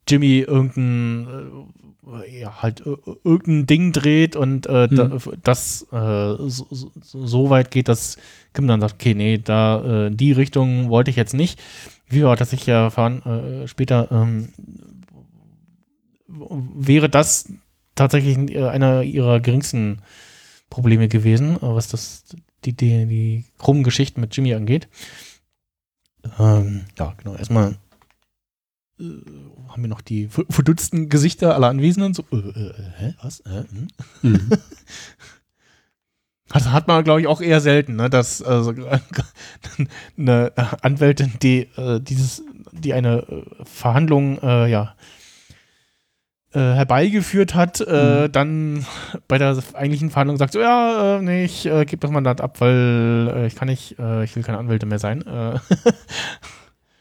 Jimmy 0.08 0.38
irgendein 0.40 1.66
äh, 2.08 2.40
ja, 2.40 2.62
halt 2.62 2.80
äh, 2.86 2.96
irgendein 3.24 3.66
Ding 3.66 3.92
dreht 3.92 4.36
und 4.36 4.66
äh, 4.66 4.88
da, 4.88 5.18
das 5.42 5.86
äh, 5.92 6.36
so, 6.48 6.66
so, 7.02 7.50
weit 7.50 7.70
geht, 7.70 7.88
dass 7.88 8.16
Kim 8.54 8.66
dann 8.66 8.80
sagt, 8.80 8.94
okay, 8.94 9.14
nee, 9.14 9.38
da 9.38 10.06
äh, 10.06 10.10
die 10.10 10.32
Richtung 10.32 10.88
wollte 10.88 11.10
ich 11.10 11.16
jetzt 11.16 11.34
nicht. 11.34 11.60
Wie 12.08 12.22
wir 12.22 12.36
tatsächlich 12.36 12.68
erfahren 12.68 13.22
äh, 13.22 13.68
später, 13.68 14.08
ähm, 14.10 14.48
wäre 16.26 17.08
das 17.08 17.52
tatsächlich 17.94 18.56
einer 18.56 19.02
ihrer 19.02 19.40
geringsten 19.40 20.02
Probleme 20.70 21.08
gewesen, 21.08 21.58
was 21.60 21.88
das 21.88 22.24
die, 22.64 22.72
die, 22.74 23.06
die 23.06 23.44
krummen 23.58 23.82
Geschichten 23.82 24.20
mit 24.20 24.36
Jimmy 24.36 24.54
angeht. 24.54 24.88
Ähm, 26.38 26.84
ja, 26.98 27.14
genau. 27.18 27.36
Erstmal 27.36 27.76
haben 29.70 29.82
wir 29.82 29.88
noch 29.88 30.00
die 30.00 30.28
ver- 30.28 30.44
verdutzten 30.50 31.08
Gesichter 31.08 31.54
aller 31.54 31.68
Anwesenden. 31.68 32.14
So, 32.14 32.24
äh, 32.32 32.36
äh, 32.36 32.68
äh, 32.68 32.72
hä, 32.98 33.14
was? 33.22 33.40
Äh, 33.40 33.64
hm? 33.70 33.88
Mhm. 34.22 34.50
Das 36.50 36.70
hat 36.70 36.88
man, 36.88 37.04
glaube 37.04 37.20
ich, 37.20 37.26
auch 37.26 37.42
eher 37.42 37.60
selten, 37.60 37.96
ne? 37.96 38.08
dass 38.08 38.42
also, 38.42 38.72
eine 40.18 40.52
Anwältin, 40.80 41.34
die 41.42 41.68
äh, 41.76 42.00
dieses, 42.00 42.42
die 42.72 42.94
eine 42.94 43.18
äh, 43.18 43.44
Verhandlung 43.64 44.38
äh, 44.42 44.70
ja, 44.70 44.94
äh, 46.54 46.58
herbeigeführt 46.58 47.54
hat, 47.54 47.82
äh, 47.82 48.30
dann 48.30 48.86
bei 49.28 49.36
der 49.36 49.58
eigentlichen 49.74 50.08
Verhandlung 50.08 50.38
sagt 50.38 50.54
so, 50.54 50.60
ja, 50.60 51.18
äh, 51.18 51.22
nee, 51.22 51.44
ich 51.44 51.66
äh, 51.66 51.84
gebe 51.84 52.00
das 52.00 52.10
Mandat 52.10 52.40
ab, 52.40 52.62
weil 52.62 53.30
äh, 53.34 53.46
ich 53.46 53.54
kann 53.54 53.68
nicht, 53.68 53.98
äh, 53.98 54.24
ich 54.24 54.34
will 54.34 54.42
keine 54.42 54.56
Anwälte 54.56 54.86
mehr 54.86 54.98
sein. 54.98 55.22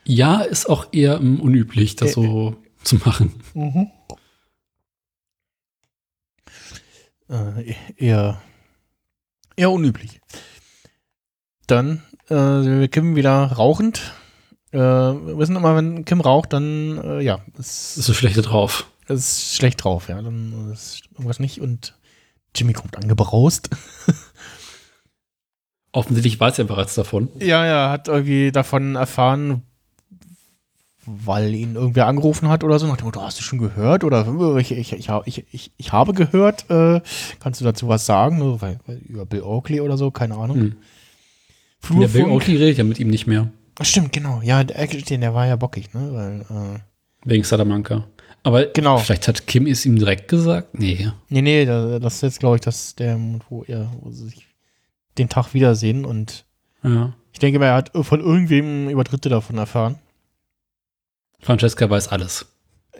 Äh, 0.08 0.12
Ja, 0.12 0.42
ist 0.42 0.70
auch 0.70 0.88
eher 0.92 1.16
ähm, 1.18 1.40
unüblich, 1.42 1.96
das 1.96 2.12
Äh, 2.12 2.14
so 2.14 2.56
zu 2.84 2.96
machen. 2.98 3.34
äh, 7.30 7.76
eher, 7.98 8.42
eher 9.56 9.72
unüblich. 9.72 10.22
Dann 11.68 12.04
äh, 12.30 12.62
sind 12.62 12.80
wir 12.80 12.88
Kim 12.88 13.16
wieder 13.16 13.52
rauchend. 13.52 14.14
Äh, 14.72 14.78
wir 14.80 15.38
wissen 15.38 15.56
immer, 15.56 15.76
wenn 15.76 16.06
Kim 16.06 16.22
raucht, 16.22 16.54
dann 16.54 16.98
äh, 17.04 17.22
ja, 17.22 17.40
es 17.60 17.98
Ist 17.98 18.06
so 18.06 18.14
schlecht 18.14 18.38
drauf. 18.46 18.90
ist 19.08 19.56
schlecht 19.56 19.84
drauf, 19.84 20.10
ja, 20.10 20.22
dann 20.22 20.72
ist 20.72 21.04
irgendwas 21.14 21.40
nicht 21.40 21.60
und 21.62 21.98
Jimmy 22.56 22.74
kommt 22.74 22.96
angebraust. 22.98 23.70
Offensichtlich 25.92 26.40
weiß 26.40 26.60
er 26.60 26.66
bereits 26.66 26.96
davon. 26.96 27.30
Ja, 27.40 27.66
ja, 27.66 27.90
hat 27.90 28.08
irgendwie 28.08 28.52
davon 28.52 28.96
erfahren, 28.96 29.64
weil 31.08 31.56
ihn 31.56 31.76
irgendwer 31.76 32.06
angerufen 32.08 32.50
hat 32.50 32.64
oder 32.64 32.78
so, 32.80 32.86
nach 32.88 32.98
dem 32.98 33.06
Motto, 33.06 33.22
hast 33.22 33.40
du 33.40 33.44
schon 33.44 33.60
gehört? 33.60 34.04
Oder 34.04 34.58
ich, 34.58 34.72
ich, 34.72 34.94
ich, 34.94 35.10
ich, 35.26 35.72
ich, 35.78 35.92
habe 35.92 36.14
gehört, 36.14 36.70
äh, 36.70 37.02
kannst 37.40 37.62
du 37.62 37.66
dazu 37.66 37.88
was 37.88 38.06
sagen? 38.06 38.60
Weil, 38.62 38.80
weil, 38.86 38.98
über 39.08 39.26
Bill 39.26 39.42
Oakley 39.42 39.80
oder 39.82 39.98
so, 39.98 40.12
keine 40.12 40.36
Ahnung. 40.36 40.76
Hm. 41.90 42.00
Der 42.02 42.08
Bill. 42.10 42.26
Oakley 42.26 42.58
redet 42.58 42.78
ja 42.78 42.84
mit 42.84 43.00
ihm 43.00 43.08
nicht 43.10 43.28
mehr. 43.28 43.50
Stimmt, 43.82 44.12
genau. 44.12 44.42
Ja, 44.44 44.64
der, 44.64 44.86
der 44.88 45.34
war 45.34 45.48
ja 45.48 45.56
bockig, 45.56 45.94
ne? 45.94 46.10
Weil, 46.12 46.42
äh, 46.76 46.80
Wegen 47.24 47.44
Salamanca. 47.44 48.06
Aber 48.44 48.66
Genau. 48.66 48.98
vielleicht 48.98 49.28
hat 49.28 49.48
Kim 49.48 49.68
es 49.68 49.86
ihm 49.86 49.98
direkt 49.98 50.28
gesagt? 50.28 50.78
Nee. 50.80 51.10
nee, 51.30 51.42
nee, 51.42 51.66
da- 51.66 52.00
das 52.00 52.16
ist 52.16 52.22
jetzt, 52.22 52.40
glaube 52.40 52.56
ich, 52.56 52.62
das 52.62 52.96
der 52.96 53.18
Moment, 53.18 53.44
wo 53.50 53.64
er 53.64 53.92
wo 54.02 54.12
sie 54.12 54.26
sich 54.30 54.48
den 55.18 55.30
Tag 55.30 55.54
wiedersehen 55.54 56.06
und 56.06 56.46
Ja. 56.84 57.14
ich 57.34 57.40
denke 57.40 57.60
mal, 57.60 57.66
er 57.66 57.76
hat 57.76 57.92
von 58.02 58.20
irgendwem 58.22 58.90
über 58.90 59.04
Dritte 59.04 59.30
davon 59.30 59.58
erfahren. 59.58 59.96
Francesca 61.42 61.90
weiß 61.90 62.10
alles. 62.10 62.46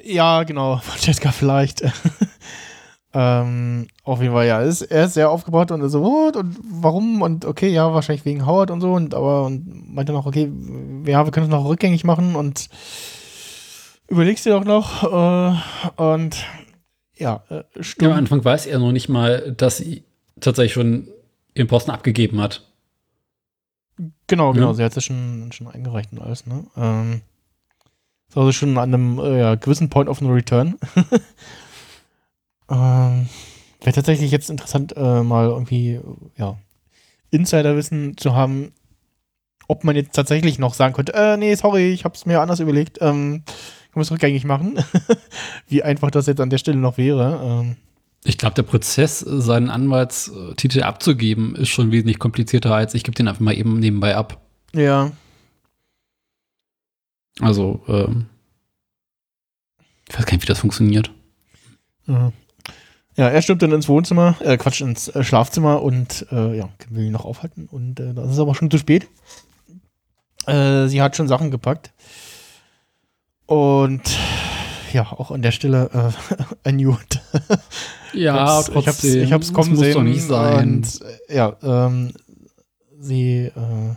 Ja, 0.04 0.44
genau, 0.44 0.78
Francesca 0.84 1.32
vielleicht. 1.32 1.84
ähm, 3.14 3.88
auf 4.04 4.22
jeden 4.22 4.34
Fall, 4.34 4.48
ja, 4.48 4.62
ist, 4.62 4.82
er 4.84 5.06
ist 5.06 5.14
sehr 5.16 5.30
aufgebaut 5.30 5.72
und 5.72 5.88
so, 5.90 6.02
what? 6.02 6.36
und 6.36 6.58
warum? 6.64 7.22
Und 7.22 7.46
okay, 7.46 7.70
ja, 7.70 7.94
wahrscheinlich 7.94 8.26
wegen 8.26 8.46
Howard 8.46 8.72
und 8.72 8.82
so, 8.82 8.94
und 8.94 9.14
aber 9.14 9.46
und 9.46 9.94
meinte 9.94 10.12
noch, 10.14 10.26
okay, 10.26 10.52
ja, 11.06 11.26
wir 11.26 11.32
können 11.32 11.46
es 11.46 11.52
noch 11.52 11.66
rückgängig 11.66 12.04
machen 12.04 12.36
und 12.36 12.70
überlegst 14.08 14.46
dir 14.46 14.52
doch 14.52 14.66
noch. 14.66 15.04
Äh, 15.04 16.02
und 16.02 16.36
ja, 17.18 17.44
äh, 17.50 17.64
Ja, 18.00 18.12
am. 18.12 18.18
Anfang 18.18 18.46
weiß 18.46 18.68
er 18.68 18.80
noch 18.80 18.92
nicht 18.92 19.10
mal, 19.10 19.54
dass 19.58 19.78
sie 19.78 20.04
tatsächlich 20.40 20.74
schon 20.74 21.08
ihren 21.56 21.68
Posten 21.68 21.90
abgegeben 21.92 22.40
hat. 22.40 22.64
Genau, 24.28 24.54
genau, 24.54 24.68
Ja. 24.68 24.74
sie 24.76 24.84
hat 24.84 24.96
es 24.96 25.04
schon, 25.04 25.50
schon 25.52 25.68
eingereicht 25.68 26.12
und 26.12 26.22
alles, 26.22 26.46
ne? 26.46 26.66
Ähm, 26.78 27.22
ist 28.30 28.38
also 28.38 28.52
schon 28.52 28.78
an 28.78 28.94
einem 28.94 29.20
äh, 29.20 29.58
gewissen 29.58 29.90
Point 29.90 30.10
of 30.10 30.22
No 30.22 30.30
Return. 30.30 30.76
ähm, 32.70 33.28
Wäre 33.82 33.94
tatsächlich 33.96 34.32
jetzt 34.32 34.50
interessant, 34.50 34.96
äh, 34.98 35.24
mal 35.24 35.48
irgendwie, 35.48 36.00
ja, 36.38 36.58
Insiderwissen 37.30 38.18
zu 38.18 38.34
haben, 38.36 38.72
ob 39.68 39.84
man 39.84 39.96
jetzt 39.96 40.14
tatsächlich 40.16 40.60
noch 40.60 40.74
sagen 40.74 40.94
könnte, 40.94 41.14
äh, 41.14 41.38
nee, 41.38 41.54
sorry, 41.56 41.92
ich 41.92 42.06
hab's 42.06 42.26
mir 42.26 42.42
anders 42.42 42.60
überlegt, 42.60 42.98
ähm, 43.02 43.44
ich 43.90 43.96
muss 43.96 44.12
rückgängig 44.12 44.46
machen. 44.46 44.80
Wie 45.68 45.84
einfach 45.84 46.10
das 46.12 46.26
jetzt 46.28 46.40
an 46.42 46.50
der 46.50 46.58
Stelle 46.58 46.78
noch 46.78 46.98
wäre. 46.98 47.40
Ähm, 47.44 47.76
Ich 48.24 48.38
glaube, 48.38 48.56
der 48.56 48.64
Prozess, 48.64 49.20
seinen 49.20 49.70
Anwaltstitel 49.70 50.84
abzugeben, 50.84 51.56
ist 51.56 51.70
schon 51.70 51.92
wesentlich 51.92 52.20
komplizierter 52.20 52.74
als 52.74 52.94
ich 52.94 53.04
gebe 53.04 53.16
den 53.16 53.28
einfach 53.28 53.42
mal 53.42 53.56
eben 53.58 53.80
nebenbei 53.80 54.16
ab. 54.16 54.42
ja, 54.74 55.12
Also, 57.40 57.82
ähm, 57.88 58.28
ich 60.10 60.18
weiß 60.18 60.26
gar 60.26 60.34
nicht, 60.34 60.44
wie 60.44 60.48
das 60.48 60.60
funktioniert. 60.60 61.12
Ja. 62.08 62.32
Ja, 63.16 63.30
er 63.30 63.42
stürmt 63.42 63.64
dann 63.64 63.72
ins 63.72 63.90
Wohnzimmer, 63.90 64.36
äh, 64.42 64.58
Quatsch, 64.58 64.82
ins 64.82 65.08
äh, 65.08 65.24
Schlafzimmer 65.24 65.82
und 65.82 66.28
äh, 66.32 66.56
ja, 66.56 66.70
will 66.90 67.06
ihn 67.06 67.12
noch 67.12 67.26
aufhalten. 67.26 67.68
Und 67.72 68.00
äh, 68.00 68.14
das 68.14 68.32
ist 68.32 68.40
aber 68.40 68.54
schon 68.54 68.70
zu 68.70 68.78
spät. 68.78 69.08
Äh, 70.46 70.88
sie 70.88 71.02
hat 71.02 71.16
schon 71.16 71.28
Sachen 71.28 71.50
gepackt. 71.50 71.92
Und 73.48 74.04
ja, 74.94 75.12
auch 75.12 75.32
an 75.32 75.42
der 75.42 75.52
Stelle 75.52 75.90
äh, 75.94 76.44
ein 76.64 76.76
Newt. 76.78 77.20
Ja, 78.14 78.62
ich 78.62 78.88
hab's, 78.88 79.04
ich 79.04 79.34
hab's 79.34 79.52
kommen 79.52 79.72
das 79.72 79.80
muss 79.80 79.86
sehen. 79.86 79.94
doch 79.96 80.04
nicht 80.04 80.24
sein. 80.24 80.70
Und, 80.76 81.02
äh, 81.28 81.36
ja, 81.36 81.58
ähm, 81.64 82.14
sie 83.00 83.46
äh, 83.46 83.96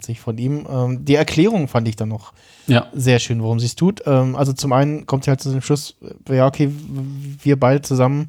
sich 0.00 0.20
von 0.20 0.38
ihm. 0.38 0.66
Ähm, 0.70 1.04
die 1.04 1.14
Erklärung 1.14 1.68
fand 1.68 1.88
ich 1.88 1.96
dann 1.96 2.08
noch 2.08 2.32
Ja, 2.66 2.86
sehr 2.92 3.18
schön, 3.18 3.42
warum 3.42 3.60
sie 3.60 3.66
es 3.66 3.76
tut. 3.76 4.02
Ähm, 4.06 4.36
also 4.36 4.52
zum 4.52 4.72
einen 4.72 5.06
kommt 5.06 5.24
sie 5.24 5.30
halt 5.30 5.40
zu 5.40 5.50
dem 5.50 5.60
Schluss, 5.60 5.96
ja, 6.28 6.46
okay, 6.46 6.70
wir 6.70 7.58
beide 7.58 7.82
zusammen, 7.82 8.28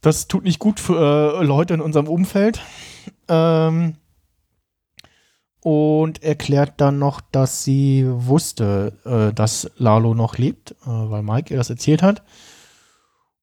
das 0.00 0.28
tut 0.28 0.44
nicht 0.44 0.58
gut 0.58 0.80
für 0.80 1.40
äh, 1.40 1.44
Leute 1.44 1.74
in 1.74 1.80
unserem 1.80 2.08
Umfeld. 2.08 2.60
Ähm, 3.28 3.94
und 5.60 6.22
erklärt 6.22 6.74
dann 6.76 7.00
noch, 7.00 7.20
dass 7.20 7.64
sie 7.64 8.04
wusste, 8.06 8.92
äh, 9.04 9.34
dass 9.34 9.68
Lalo 9.78 10.14
noch 10.14 10.38
lebt, 10.38 10.76
äh, 10.82 10.86
weil 10.86 11.24
Mike 11.24 11.52
ihr 11.52 11.56
das 11.58 11.70
erzählt 11.70 12.04
hat. 12.04 12.22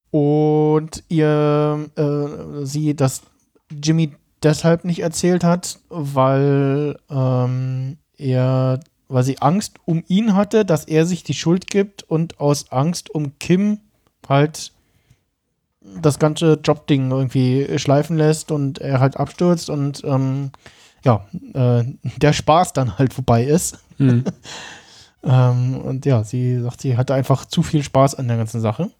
Und 0.09 1.03
ihr, 1.09 1.89
äh, 1.97 2.65
sie 2.65 2.95
das 2.95 3.23
Jimmy 3.69 4.13
deshalb 4.43 4.85
nicht 4.85 4.99
erzählt 4.99 5.43
hat, 5.43 5.79
weil 5.89 6.97
ähm, 7.09 7.97
er 8.17 8.79
weil 9.09 9.23
sie 9.23 9.39
Angst 9.39 9.77
um 9.85 10.03
ihn 10.07 10.35
hatte, 10.35 10.65
dass 10.65 10.85
er 10.85 11.05
sich 11.05 11.23
die 11.23 11.35
Schuld 11.35 11.69
gibt 11.69 12.01
und 12.03 12.39
aus 12.39 12.71
Angst 12.71 13.13
um 13.13 13.37
Kim 13.37 13.79
halt 14.27 14.71
das 15.81 16.17
ganze 16.17 16.59
Jobding 16.63 17.11
irgendwie 17.11 17.77
schleifen 17.77 18.17
lässt 18.17 18.51
und 18.51 18.79
er 18.79 18.99
halt 18.99 19.17
abstürzt 19.17 19.69
und 19.69 20.01
ähm, 20.03 20.51
ja, 21.03 21.27
äh, 21.53 21.83
der 22.17 22.33
Spaß 22.33 22.73
dann 22.73 22.97
halt 22.97 23.13
vorbei 23.13 23.43
ist. 23.43 23.79
hm. 23.97 24.23
Ähm, 25.25 25.77
und 25.77 26.05
ja, 26.05 26.23
sie 26.23 26.59
sagt, 26.59 26.81
sie 26.81 26.97
hatte 26.97 27.13
einfach 27.13 27.45
zu 27.45 27.63
viel 27.63 27.81
Spaß 27.81 28.15
an 28.15 28.27
der 28.27 28.35
ganzen 28.35 28.59
Sache. 28.59 28.91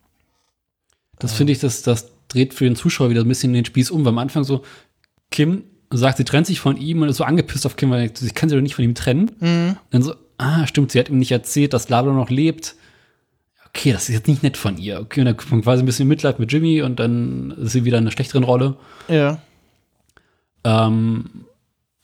das 1.20 1.34
finde 1.34 1.52
ich, 1.52 1.60
das, 1.60 1.82
das 1.82 2.12
dreht 2.30 2.54
für 2.54 2.64
den 2.64 2.78
Zuschauer 2.78 3.10
wieder 3.10 3.22
ein 3.22 3.28
bisschen 3.28 3.52
den 3.52 3.66
Spieß 3.66 3.92
um, 3.92 4.06
weil 4.06 4.14
am 4.14 4.20
Anfang 4.20 4.46
so, 4.46 4.64
Kim 5.34 5.64
sagt, 5.92 6.18
sie 6.18 6.24
trennt 6.24 6.48
sich 6.48 6.60
von 6.62 6.78
ihm 6.78 7.02
und 7.02 7.10
ist 7.10 7.18
so 7.18 7.24
angepisst 7.26 7.66
auf 7.66 7.76
Kim, 7.76 7.92
weil 7.92 8.16
sie 8.16 8.30
kann 8.32 8.48
sich 8.50 8.56
doch 8.58 8.64
nicht 8.64 8.76
von 8.76 8.86
ihm 8.86 8.96
trennen. 8.96 9.32
Mhm. 9.40 9.78
Dann 9.92 10.02
so, 10.02 10.14
ah, 10.38 10.66
stimmt, 10.66 10.92
sie 10.92 11.00
hat 11.00 11.10
ihm 11.10 11.20
nicht 11.20 11.32
erzählt, 11.32 11.74
dass 11.74 11.90
Lalo 11.90 12.14
noch 12.14 12.30
lebt. 12.30 12.76
Okay, 13.68 13.92
das 13.92 14.04
ist 14.10 14.16
jetzt 14.16 14.28
nicht 14.28 14.42
nett 14.44 14.56
von 14.58 14.78
ihr. 14.78 15.00
Okay, 15.02 15.20
und 15.22 15.26
dann 15.26 15.36
kommt 15.38 15.64
quasi 15.64 15.84
ein 15.84 15.86
bisschen 15.86 16.08
Mitleid 16.08 16.40
mit 16.40 16.52
Jimmy 16.52 16.82
und 16.82 17.00
dann 17.00 17.52
ist 17.58 17.74
sie 17.74 17.84
wieder 17.86 17.98
in 17.98 18.04
einer 18.06 18.12
schlechteren 18.12 18.44
Rolle. 18.44 18.76
Ja. 19.08 19.40
Ähm, 20.64 21.46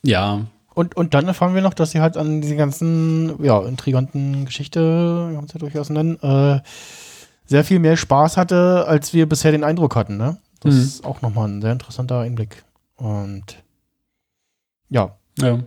ja, 0.04 0.46
Und, 0.74 0.96
und 0.98 1.14
dann 1.14 1.28
erfahren 1.28 1.56
wir 1.56 1.62
noch, 1.62 1.74
dass 1.74 1.92
sie 1.92 2.00
halt 2.02 2.18
an 2.18 2.42
diese 2.42 2.56
ganzen, 2.56 3.42
ja, 3.44 3.60
intriganten 3.66 4.46
Geschichte, 4.46 4.80
wir 5.30 5.38
haben 5.38 5.46
es 5.46 5.54
ja 5.54 5.60
durchaus 5.60 5.90
nennen, 5.90 6.18
äh, 6.22 6.60
sehr 7.46 7.64
viel 7.64 7.80
mehr 7.80 7.98
Spaß 7.98 8.38
hatte, 8.38 8.86
als 8.88 9.14
wir 9.14 9.28
bisher 9.28 9.52
den 9.52 9.64
Eindruck 9.64 9.96
hatten, 9.96 10.18
ne? 10.18 10.38
Das 10.62 10.76
Mhm. 10.76 10.82
ist 10.82 11.06
auch 11.06 11.22
nochmal 11.22 11.48
ein 11.50 11.62
sehr 11.62 11.72
interessanter 11.72 12.20
Einblick. 12.20 12.64
Und 13.00 13.64
ja, 14.90 15.16
ja. 15.38 15.60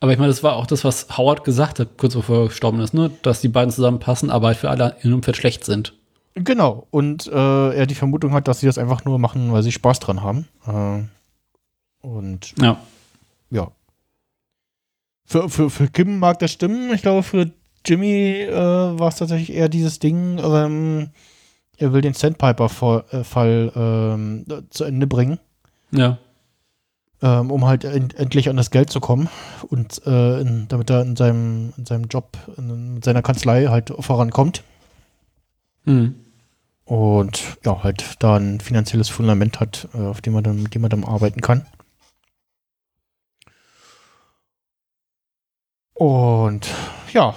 Aber 0.00 0.12
ich 0.12 0.18
meine, 0.18 0.30
das 0.30 0.42
war 0.42 0.56
auch 0.56 0.66
das, 0.66 0.82
was 0.84 1.18
Howard 1.18 1.44
gesagt 1.44 1.78
hat, 1.78 1.98
kurz 1.98 2.14
bevor 2.14 2.44
er 2.44 2.48
gestorben 2.48 2.80
ist, 2.80 2.94
ne? 2.94 3.10
dass 3.22 3.42
die 3.42 3.48
beiden 3.48 3.70
zusammenpassen, 3.70 4.30
aber 4.30 4.48
halt 4.48 4.56
für 4.56 4.70
alle 4.70 4.96
in 5.02 5.12
Umfeld 5.12 5.36
schlecht 5.36 5.64
sind. 5.64 5.94
Genau. 6.34 6.86
Und 6.90 7.26
äh, 7.26 7.74
er 7.74 7.86
die 7.86 7.94
Vermutung 7.94 8.32
hat, 8.32 8.48
dass 8.48 8.60
sie 8.60 8.66
das 8.66 8.78
einfach 8.78 9.04
nur 9.04 9.18
machen, 9.18 9.52
weil 9.52 9.62
sie 9.62 9.72
Spaß 9.72 10.00
dran 10.00 10.22
haben. 10.22 10.48
Äh, 10.66 12.06
und 12.06 12.54
Ja. 12.58 12.80
ja. 13.50 13.70
Für, 15.26 15.50
für, 15.50 15.68
für 15.68 15.88
Kim 15.88 16.18
mag 16.18 16.38
das 16.38 16.52
stimmen. 16.52 16.94
Ich 16.94 17.02
glaube, 17.02 17.22
für 17.22 17.50
Jimmy 17.84 18.42
äh, 18.42 18.54
war 18.54 19.08
es 19.08 19.16
tatsächlich 19.16 19.52
eher 19.52 19.68
dieses 19.68 19.98
Ding, 19.98 20.38
ähm, 20.42 21.10
er 21.76 21.92
will 21.92 22.02
den 22.02 22.14
Sandpiper-Fall 22.14 23.72
ähm, 23.74 24.44
zu 24.70 24.84
Ende 24.84 25.06
bringen, 25.06 25.38
Ja. 25.90 26.18
Ähm, 27.22 27.50
um 27.50 27.66
halt 27.66 27.84
en 27.84 28.10
endlich 28.10 28.48
an 28.48 28.56
das 28.56 28.70
Geld 28.70 28.90
zu 28.90 29.00
kommen 29.00 29.28
und 29.68 30.04
äh, 30.06 30.40
in, 30.40 30.66
damit 30.68 30.90
er 30.90 31.02
in 31.02 31.16
seinem, 31.16 31.72
in 31.76 31.86
seinem 31.86 32.04
Job, 32.04 32.36
in 32.56 33.02
seiner 33.02 33.22
Kanzlei 33.22 33.66
halt 33.66 33.92
vorankommt. 33.98 34.62
Mhm. 35.84 36.14
und 36.84 37.56
ja, 37.64 37.82
halt 37.82 38.16
da 38.18 38.36
ein 38.36 38.60
finanzielles 38.60 39.08
Fundament 39.08 39.60
hat, 39.60 39.88
äh, 39.94 39.98
auf 39.98 40.20
dem 40.20 40.34
man 40.34 40.44
dann, 40.44 40.62
mit 40.62 40.74
dem 40.74 40.82
man 40.82 40.90
dann 40.90 41.04
arbeiten 41.04 41.40
kann. 41.40 41.64
Und 45.94 46.66
ja, 47.12 47.34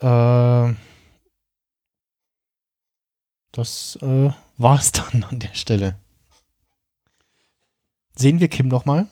äh, 0.00 0.74
das 3.52 3.98
äh, 4.02 4.30
war 4.56 4.78
es 4.78 4.92
dann 4.92 5.24
an 5.24 5.38
der 5.38 5.54
Stelle. 5.54 5.96
Sehen 8.16 8.40
wir 8.40 8.48
Kim 8.48 8.68
noch 8.68 8.84
mal 8.84 9.06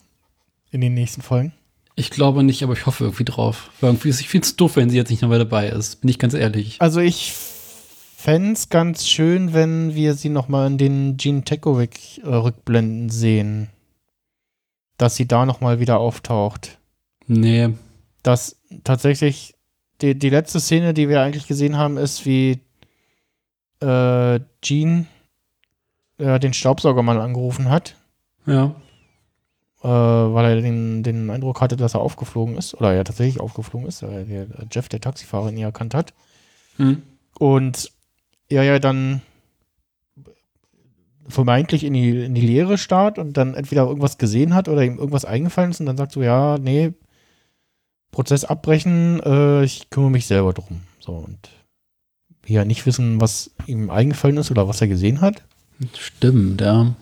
in 0.71 0.81
den 0.81 0.95
nächsten 0.95 1.23
Folgen? 1.23 1.53
Ich 1.97 2.11
glaube 2.11 2.43
nicht, 2.45 2.63
aber 2.63 2.75
ich 2.75 2.87
hoffe 2.87 3.05
irgendwie 3.05 3.25
drauf. 3.25 3.71
Weil 3.81 3.91
irgendwie 3.91 4.11
ist, 4.11 4.21
ich 4.21 4.29
finde 4.29 4.47
es 4.47 4.57
doof, 4.57 4.77
wenn 4.77 4.91
sie 4.91 4.97
jetzt 4.97 5.11
nicht 5.11 5.23
noch 5.23 5.29
mehr 5.29 5.39
dabei 5.39 5.69
ist. 5.69 6.01
Bin 6.01 6.11
ich 6.11 6.19
ganz 6.19 6.35
ehrlich. 6.35 6.77
Also 6.81 7.01
ich 7.01 7.33
fände 7.33 8.53
es 8.53 8.69
ganz 8.69 9.07
schön, 9.07 9.53
wenn 9.53 9.95
wir 9.95 10.15
sie 10.15 10.29
noch 10.29 10.49
mal 10.49 10.67
in 10.67 10.79
den 10.79 11.17
Gene 11.17 11.43
Tekovic 11.43 12.19
äh, 12.19 12.29
Rückblenden 12.29 13.11
sehen. 13.11 13.69
Dass 14.97 15.17
sie 15.17 15.27
da 15.27 15.45
noch 15.47 15.61
mal 15.61 15.81
wieder 15.81 15.99
auftaucht. 15.99 16.79
Nee. 17.27 17.71
Dass 18.23 18.57
tatsächlich 18.85 19.55
die, 20.01 20.17
die 20.17 20.31
letzte 20.31 20.61
Szene, 20.61 20.95
die 20.95 21.09
wir 21.09 21.23
eigentlich 21.23 21.47
gesehen 21.47 21.77
haben, 21.77 21.97
ist, 21.97 22.27
wie 22.27 22.61
äh, 23.81 24.41
Gene 24.61 25.07
äh, 26.19 26.39
den 26.39 26.53
Staubsauger 26.53 27.03
mal 27.03 27.21
angerufen 27.21 27.71
hat, 27.71 27.97
Ja. 28.47 28.75
Äh, 29.83 29.89
weil 29.89 30.57
er 30.57 30.63
den, 30.63 31.03
den 31.03 31.31
Eindruck 31.31 31.61
hatte, 31.61 31.77
dass 31.77 31.95
er 31.95 32.01
aufgeflogen 32.01 32.57
ist. 32.57 32.75
Oder 32.75 32.95
er 32.95 33.05
tatsächlich 33.05 33.41
aufgeflogen 33.41 33.87
ist, 33.87 34.03
weil 34.03 34.25
der 34.25 34.47
Jeff, 34.71 34.89
der 34.89 35.01
Taxifahrer, 35.01 35.51
ihn 35.51 35.59
ja 35.59 35.67
erkannt 35.67 35.95
hat. 35.95 36.15
Mhm. 36.79 37.03
Und 37.39 37.93
er 38.49 38.65
ja 38.65 38.79
dann 38.79 39.23
vermeintlich 41.29 41.85
in 41.85 41.93
die, 41.93 42.25
in 42.25 42.35
die 42.35 42.41
Leere 42.41 42.79
starrt 42.79 43.19
und 43.19 43.37
dann 43.37 43.55
entweder 43.55 43.87
irgendwas 43.87 44.19
gesehen 44.19 44.55
hat 44.55 44.69
oder 44.69 44.83
ihm 44.83 44.99
irgendwas 44.99 45.27
eingefallen 45.27 45.71
ist 45.71 45.81
und 45.81 45.87
dann 45.87 45.97
sagt 45.97 46.13
so, 46.13 46.23
ja, 46.23 46.57
nee, 46.59 46.93
Prozess 48.11 48.45
abbrechen, 48.45 49.21
äh, 49.23 49.63
ich 49.63 49.91
kümmere 49.91 50.11
mich 50.11 50.27
selber 50.27 50.55
drum. 50.55 50.81
So, 50.99 51.13
und 51.13 51.51
wir 52.43 52.57
ja 52.57 52.65
nicht 52.65 52.87
wissen, 52.87 53.21
was 53.21 53.51
ihm 53.67 53.91
eingefallen 53.91 54.39
ist 54.39 54.51
oder 54.51 54.67
was 54.69 54.81
er 54.81 54.89
gesehen 54.89 55.21
hat. 55.21 55.45
Stimmt, 55.97 56.63
ja. 56.63 56.95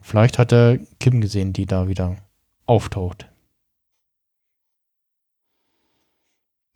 Vielleicht 0.00 0.38
hat 0.38 0.52
er 0.52 0.78
Kim 1.00 1.20
gesehen, 1.20 1.52
die 1.52 1.66
da 1.66 1.88
wieder 1.88 2.16
auftaucht. 2.66 3.28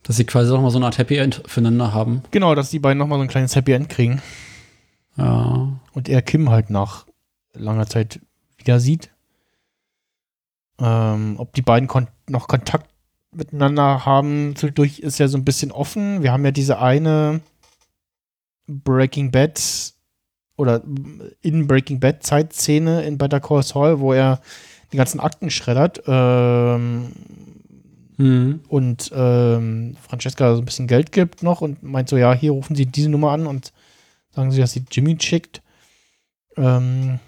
Dass 0.03 0.17
sie 0.17 0.25
quasi 0.25 0.51
noch 0.51 0.61
mal 0.61 0.71
so 0.71 0.77
eine 0.77 0.85
Art 0.85 0.97
Happy 0.97 1.17
End 1.17 1.43
füreinander 1.45 1.93
haben. 1.93 2.23
Genau, 2.31 2.55
dass 2.55 2.69
die 2.69 2.79
beiden 2.79 2.97
nochmal 2.97 3.19
so 3.19 3.23
ein 3.23 3.27
kleines 3.29 3.55
Happy 3.55 3.73
End 3.73 3.89
kriegen. 3.89 4.21
Ja. 5.17 5.79
und 5.93 6.07
er 6.07 6.21
Kim 6.21 6.49
halt 6.49 6.69
nach 6.69 7.05
langer 7.53 7.87
Zeit 7.87 8.21
wieder 8.57 8.79
sieht. 8.79 9.11
Ähm, 10.79 11.35
ob 11.37 11.53
die 11.53 11.61
beiden 11.61 11.89
kon 11.89 12.07
noch 12.29 12.47
Kontakt 12.47 12.89
miteinander 13.31 14.05
haben, 14.05 14.55
zwischendurch 14.55 14.99
ist 14.99 15.19
ja 15.19 15.27
so 15.27 15.37
ein 15.37 15.43
bisschen 15.43 15.71
offen. 15.71 16.23
Wir 16.23 16.31
haben 16.31 16.45
ja 16.45 16.51
diese 16.51 16.79
eine 16.79 17.41
Breaking 18.67 19.31
Bad 19.31 19.59
oder 20.59 20.81
in 21.41 21.67
Breaking 21.67 21.99
Bad 21.99 22.23
Zeitszene 22.23 23.03
in 23.03 23.17
Better 23.17 23.39
Call 23.39 23.63
Saul, 23.63 23.99
wo 23.99 24.13
er 24.13 24.41
die 24.91 24.97
ganzen 24.97 25.19
Akten 25.19 25.49
schreddert 25.49 26.01
ähm, 26.07 27.11
Mhm. 28.19 28.59
und 28.67 29.11
ähm, 29.15 29.95
Francesca 30.01 30.53
so 30.53 30.61
ein 30.61 30.65
bisschen 30.65 30.87
Geld 30.87 31.13
gibt 31.13 31.41
noch 31.41 31.61
und 31.61 31.83
meint 31.83 32.09
so, 32.09 32.17
ja, 32.17 32.33
hier 32.33 32.51
rufen 32.51 32.75
Sie 32.75 32.85
diese 32.85 33.07
Nummer 33.07 33.31
an 33.31 33.47
und 33.47 33.71
sagen 34.31 34.51
Sie, 34.51 34.59
dass 34.59 34.73
sie 34.73 34.83
Jimmy 34.91 35.17
schickt. 35.21 35.61
Ähm, 36.57 37.19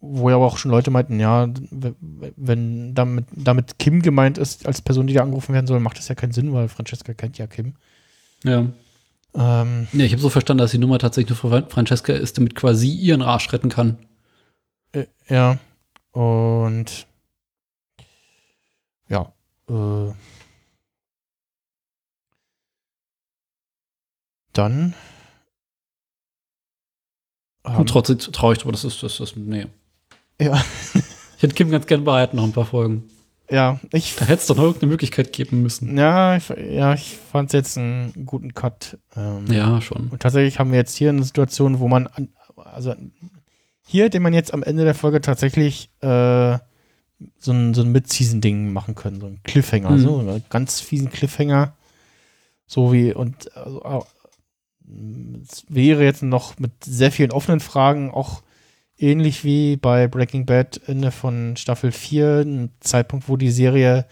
wo 0.00 0.30
ja 0.30 0.36
aber 0.36 0.46
auch 0.46 0.56
schon 0.56 0.70
Leute 0.70 0.92
meinten, 0.92 1.18
ja, 1.18 1.48
wenn 2.36 2.94
damit, 2.94 3.26
damit 3.32 3.80
Kim 3.80 4.02
gemeint 4.02 4.38
ist, 4.38 4.66
als 4.66 4.80
Person, 4.80 5.08
die 5.08 5.14
da 5.14 5.22
angerufen 5.22 5.52
werden 5.52 5.66
soll, 5.66 5.80
macht 5.80 5.98
das 5.98 6.06
ja 6.06 6.14
keinen 6.14 6.32
Sinn, 6.32 6.52
weil 6.52 6.68
Francesca 6.68 7.12
kennt 7.12 7.36
ja 7.36 7.48
Kim. 7.48 7.74
Ja. 8.44 8.66
Ähm, 9.34 9.88
Nee, 9.92 10.04
ich 10.06 10.12
habe 10.12 10.22
so 10.22 10.28
verstanden, 10.30 10.58
dass 10.62 10.72
die 10.72 10.78
Nummer 10.78 10.98
tatsächlich 10.98 11.30
nur 11.42 11.50
für 11.52 11.70
Francesca 11.70 12.12
ist, 12.12 12.36
damit 12.36 12.54
quasi 12.54 12.88
ihren 12.90 13.22
Arsch 13.22 13.52
retten 13.52 13.68
kann. 13.68 13.98
äh, 14.92 15.06
ja. 15.28 15.58
Und 16.12 17.06
ja. 19.08 19.32
Äh, 19.68 20.12
dann 24.52 24.94
Und 27.64 27.88
trotzdem 27.88 28.18
traue 28.18 28.54
ich 28.54 28.58
drüber, 28.58 28.72
das 28.72 28.84
ist, 28.84 29.02
das 29.02 29.20
ist, 29.20 29.36
nee. 29.36 29.66
Ja. 30.40 30.62
Ich 31.36 31.42
hätte 31.44 31.54
Kim 31.54 31.70
ganz 31.70 31.86
gern 31.86 32.04
behalten, 32.04 32.36
noch 32.36 32.44
ein 32.44 32.52
paar 32.52 32.66
Folgen. 32.66 33.08
Ja, 33.50 33.80
ich 33.92 34.14
Da 34.16 34.26
hätte 34.26 34.40
es 34.40 34.46
doch 34.46 34.56
noch 34.56 34.64
irgendeine 34.64 34.90
Möglichkeit 34.92 35.32
geben 35.32 35.62
müssen. 35.62 35.96
Ja, 35.98 36.36
ich, 36.36 36.48
ja, 36.50 36.94
ich 36.94 37.16
fand 37.32 37.48
es 37.48 37.52
jetzt 37.52 37.78
einen 37.78 38.24
guten 38.26 38.54
Cut. 38.54 38.98
Ähm, 39.16 39.46
Ja, 39.50 39.80
schon. 39.80 40.08
Und 40.08 40.20
tatsächlich 40.22 40.58
haben 40.58 40.70
wir 40.70 40.78
jetzt 40.78 40.96
hier 40.96 41.08
eine 41.10 41.22
Situation, 41.24 41.80
wo 41.80 41.88
man, 41.88 42.06
an, 42.06 42.28
also 42.56 42.94
hier 43.86 44.04
hätte 44.04 44.20
man 44.20 44.32
jetzt 44.32 44.54
am 44.54 44.62
Ende 44.62 44.84
der 44.84 44.94
Folge 44.94 45.20
tatsächlich 45.20 45.90
äh, 46.00 46.58
so 47.38 47.52
ein, 47.52 47.74
so 47.74 47.82
ein 47.82 47.92
Mid-Season-Ding 47.92 48.72
machen 48.72 48.94
können, 48.94 49.20
so 49.20 49.26
ein 49.26 49.40
Cliffhanger, 49.42 49.90
Mhm. 49.90 49.98
so 49.98 50.18
einen 50.20 50.44
ganz 50.48 50.80
fiesen 50.80 51.10
Cliffhanger. 51.10 51.74
So 52.66 52.92
wie, 52.92 53.12
und 53.12 53.54
also, 53.56 54.06
es 55.42 55.64
wäre 55.68 56.04
jetzt 56.04 56.22
noch 56.22 56.58
mit 56.58 56.72
sehr 56.84 57.10
vielen 57.12 57.30
offenen 57.32 57.60
Fragen, 57.60 58.10
auch 58.10 58.42
ähnlich 59.00 59.44
wie 59.44 59.76
bei 59.76 60.08
Breaking 60.08 60.46
Bad 60.46 60.80
Ende 60.86 61.10
von 61.10 61.56
Staffel 61.56 61.92
4, 61.92 62.44
ein 62.44 62.70
Zeitpunkt, 62.80 63.28
wo 63.28 63.36
die 63.36 63.50
Serie 63.50 64.06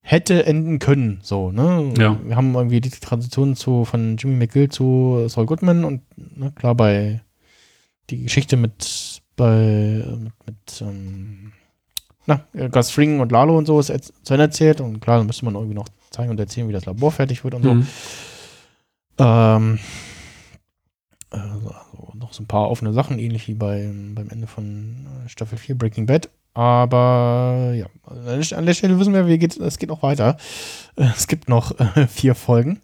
hätte 0.00 0.44
enden 0.46 0.80
können, 0.80 1.20
so, 1.22 1.52
ne? 1.52 1.92
Ja. 1.96 2.18
Wir 2.24 2.34
haben 2.34 2.54
irgendwie 2.54 2.80
die 2.80 2.90
Transition 2.90 3.54
zu, 3.54 3.84
von 3.84 4.16
Jimmy 4.16 4.34
McGill 4.34 4.68
zu 4.68 5.26
Saul 5.28 5.46
Goodman 5.46 5.84
und, 5.84 6.02
ne, 6.16 6.52
klar, 6.52 6.74
bei 6.74 7.20
die 8.10 8.24
Geschichte 8.24 8.56
mit, 8.56 9.22
bei, 9.36 10.04
mit, 10.18 10.32
mit 10.44 10.80
ähm, 10.80 11.52
na, 12.26 12.44
Gus 12.68 12.90
Fring 12.90 13.20
und 13.20 13.30
Lalo 13.32 13.56
und 13.56 13.66
so 13.66 13.78
ist 13.78 14.12
zu 14.22 14.34
Ende 14.34 14.44
erzählt 14.44 14.80
und 14.80 15.00
klar, 15.00 15.18
dann 15.18 15.26
müsste 15.26 15.44
man 15.44 15.54
irgendwie 15.54 15.74
noch 15.74 15.88
zeigen 16.10 16.30
und 16.30 16.40
erzählen, 16.40 16.68
wie 16.68 16.72
das 16.72 16.86
Labor 16.86 17.12
fertig 17.12 17.44
wird 17.44 17.54
und 17.54 17.62
so. 17.62 17.74
Mhm. 17.74 17.86
Ähm, 19.18 19.78
noch 22.32 22.36
so 22.36 22.42
ein 22.42 22.46
paar 22.46 22.70
offene 22.70 22.92
Sachen, 22.92 23.18
ähnlich 23.18 23.46
wie 23.48 23.54
bei, 23.54 23.90
beim 24.14 24.28
Ende 24.30 24.46
von 24.46 25.06
äh, 25.24 25.28
Staffel 25.28 25.58
4 25.58 25.76
Breaking 25.76 26.06
Bad. 26.06 26.28
Aber 26.54 27.72
ja, 27.74 27.86
an 28.04 28.40
der- 28.40 28.58
an 28.58 28.66
der 28.66 28.74
Stelle 28.74 28.98
wissen 28.98 29.12
wir, 29.14 29.26
wie 29.26 29.38
geht, 29.38 29.56
es 29.58 29.78
geht 29.78 29.88
noch 29.90 30.02
weiter. 30.02 30.36
Äh, 30.96 31.04
Es 31.16 31.26
gibt 31.28 31.48
noch 31.48 31.78
äh, 31.78 32.06
vier 32.08 32.34
Folgen. 32.34 32.80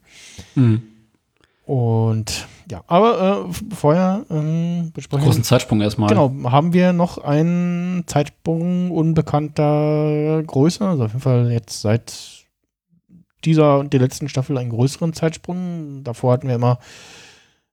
Mhm. 0.55 0.83
Und 1.65 2.47
ja, 2.71 2.83
aber 2.87 3.47
äh, 3.51 3.75
vorher 3.75 4.25
ähm, 4.31 4.91
besprechen 4.95 5.25
Großen 5.25 5.45
Zeitsprung 5.45 5.81
erstmal. 5.83 6.09
Genau, 6.09 6.33
haben 6.51 6.73
wir 6.73 6.93
noch 6.95 7.19
einen 7.19 8.05
Zeitsprung 8.07 8.91
unbekannter 8.91 10.43
Größe, 10.47 10.87
also 10.87 11.05
auf 11.05 11.11
jeden 11.11 11.21
Fall 11.23 11.51
jetzt 11.53 11.81
seit 11.83 12.15
dieser 13.45 13.79
und 13.79 13.93
der 13.93 14.01
letzten 14.01 14.29
Staffel 14.31 14.57
einen 14.59 14.71
größeren 14.71 15.13
Zeitsprung. 15.13 16.03
Davor 16.05 16.33
hatten 16.33 16.49
wir 16.49 16.55
immer 16.55 16.79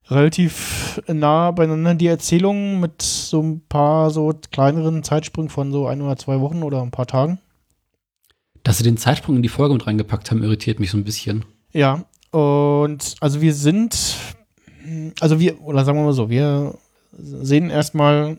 relativ 0.08 1.02
nah 1.08 1.50
beieinander 1.50 1.94
die 1.94 2.06
Erzählungen 2.06 2.80
mit 2.80 3.02
so 3.02 3.42
ein 3.42 3.60
paar 3.68 4.10
so 4.10 4.32
kleineren 4.52 5.02
Zeitsprüngen 5.02 5.50
von 5.50 5.72
so 5.72 5.86
ein 5.86 6.00
oder 6.00 6.16
zwei 6.16 6.40
Wochen 6.40 6.62
oder 6.62 6.82
ein 6.82 6.90
paar 6.90 7.06
Tagen. 7.06 7.38
Dass 8.62 8.78
sie 8.78 8.84
den 8.84 8.96
Zeitsprung 8.96 9.36
in 9.36 9.42
die 9.42 9.48
Folge 9.48 9.74
mit 9.74 9.86
reingepackt 9.86 10.30
haben, 10.30 10.42
irritiert 10.42 10.80
mich 10.80 10.90
so 10.90 10.98
ein 10.98 11.04
bisschen. 11.04 11.44
Ja, 11.72 12.04
und 12.30 13.16
also 13.20 13.40
wir 13.40 13.54
sind, 13.54 14.16
also 15.20 15.40
wir, 15.40 15.60
oder 15.62 15.84
sagen 15.84 15.98
wir 15.98 16.04
mal 16.04 16.12
so, 16.12 16.30
wir 16.30 16.74
sehen 17.18 17.70
erstmal 17.70 18.38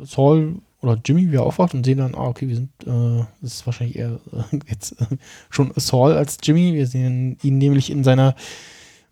Saul 0.00 0.56
oder 0.80 1.00
Jimmy, 1.02 1.30
wie 1.30 1.36
er 1.36 1.44
aufwacht 1.44 1.74
und 1.74 1.84
sehen 1.84 1.98
dann, 1.98 2.14
ah, 2.14 2.26
okay, 2.26 2.48
wir 2.48 2.56
sind, 2.56 2.70
äh, 2.86 3.24
das 3.40 3.54
ist 3.54 3.66
wahrscheinlich 3.66 3.96
eher 3.96 4.20
äh, 4.32 4.58
jetzt 4.68 5.00
äh, 5.00 5.16
schon 5.50 5.72
Saul 5.76 6.12
als 6.12 6.38
Jimmy. 6.42 6.74
Wir 6.74 6.86
sehen 6.86 7.38
ihn 7.42 7.58
nämlich 7.58 7.90
in 7.90 8.04
seiner 8.04 8.34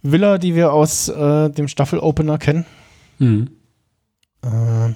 Villa, 0.03 0.39
die 0.39 0.55
wir 0.55 0.73
aus 0.73 1.09
äh, 1.09 1.51
dem 1.51 1.69
Staffel-Opener 1.69 2.39
kennen. 2.39 2.67
Mhm. 3.19 3.51
Äh, 4.43 4.95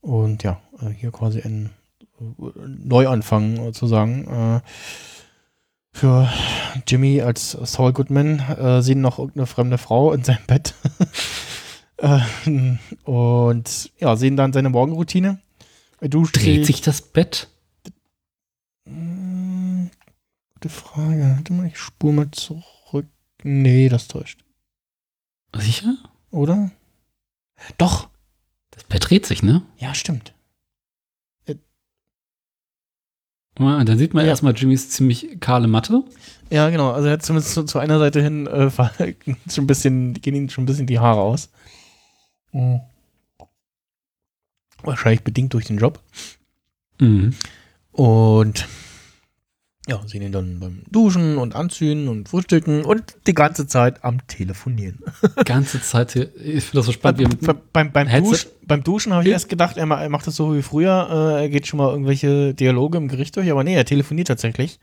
und 0.00 0.42
ja, 0.42 0.60
äh, 0.80 0.90
hier 0.90 1.10
quasi 1.10 1.40
ein 1.40 1.70
äh, 2.20 2.24
Neuanfang 2.66 3.56
sozusagen. 3.56 4.26
Äh, 4.28 4.60
für 5.94 6.32
Jimmy 6.86 7.20
als 7.20 7.50
Saul 7.50 7.92
Goodman 7.92 8.42
sehen 8.80 9.02
noch 9.02 9.18
irgendeine 9.18 9.46
fremde 9.46 9.76
Frau 9.76 10.14
in 10.14 10.24
seinem 10.24 10.46
Bett. 10.46 10.74
und 13.04 13.90
ja, 13.98 14.16
sehen 14.16 14.38
dann 14.38 14.54
seine 14.54 14.70
Morgenroutine. 14.70 15.42
Duscht 16.00 16.36
Dreht 16.42 16.64
sich 16.64 16.80
das 16.80 17.02
Bett? 17.02 17.48
Hm, 18.86 19.90
Gute 20.54 20.70
Frage. 20.70 21.34
Warte 21.36 21.52
mal, 21.52 21.66
ich 21.66 21.76
spule 21.76 22.14
mal 22.14 22.30
zurück. 22.30 22.62
Nee, 23.42 23.88
das 23.88 24.08
täuscht. 24.08 24.44
Sicher? 25.56 25.96
Oder? 26.30 26.70
Doch. 27.78 28.08
Das 28.70 28.84
Bett 28.84 29.08
dreht 29.08 29.26
sich, 29.26 29.42
ne? 29.42 29.62
Ja, 29.78 29.94
stimmt. 29.94 30.34
Ah, 33.58 33.84
Da 33.84 33.96
sieht 33.96 34.14
man 34.14 34.24
Ja. 34.24 34.30
erstmal 34.30 34.54
Jimmys 34.56 34.88
ziemlich 34.88 35.38
kahle 35.40 35.68
Matte. 35.68 36.02
Ja, 36.50 36.70
genau. 36.70 36.90
Also 36.92 37.08
er 37.08 37.12
hat 37.14 37.22
zumindest 37.22 37.52
zu, 37.52 37.64
zu 37.64 37.78
einer 37.78 37.98
Seite 37.98 38.22
hin 38.22 38.46
äh, 38.46 38.70
schon 39.50 39.64
ein 39.64 39.66
bisschen, 39.66 40.14
gehen 40.14 40.34
ihm 40.34 40.48
schon 40.48 40.64
ein 40.64 40.66
bisschen 40.66 40.86
die 40.86 40.98
Haare 40.98 41.20
aus. 41.20 41.50
Mhm. 42.52 42.80
Wahrscheinlich 44.82 45.22
bedingt 45.22 45.52
durch 45.52 45.66
den 45.66 45.76
Job. 45.78 46.02
Mhm. 46.98 47.34
Und 47.92 48.66
ja, 49.88 50.00
sehen 50.06 50.22
ihn 50.22 50.30
dann 50.32 50.60
beim 50.60 50.82
Duschen 50.90 51.38
und 51.38 51.56
Anziehen 51.56 52.06
und 52.08 52.28
Frühstücken 52.28 52.84
und 52.84 53.16
die 53.26 53.34
ganze 53.34 53.66
Zeit 53.66 54.04
am 54.04 54.24
Telefonieren. 54.28 55.00
Ganze 55.44 55.82
Zeit 55.82 56.12
hier. 56.12 56.24
Ich 56.36 56.64
finde 56.64 56.78
das 56.78 56.86
so 56.86 56.92
spannend. 56.92 57.18
wie 57.18 57.24
er 57.24 57.28
mit- 57.30 57.40
Be- 57.40 57.60
beim, 57.72 57.90
beim? 57.90 58.08
Dusch, 58.24 58.46
beim 58.64 58.84
Duschen 58.84 59.12
habe 59.12 59.24
ich 59.24 59.30
erst 59.30 59.48
gedacht, 59.48 59.76
er, 59.76 59.88
er 59.90 60.08
macht 60.08 60.26
das 60.26 60.36
so 60.36 60.54
wie 60.54 60.62
früher. 60.62 61.08
Äh, 61.38 61.42
er 61.42 61.48
geht 61.48 61.66
schon 61.66 61.78
mal 61.78 61.90
irgendwelche 61.90 62.54
Dialoge 62.54 62.98
im 62.98 63.08
Gericht 63.08 63.34
durch, 63.36 63.50
aber 63.50 63.64
nee, 63.64 63.74
er 63.74 63.84
telefoniert 63.84 64.28
tatsächlich. 64.28 64.78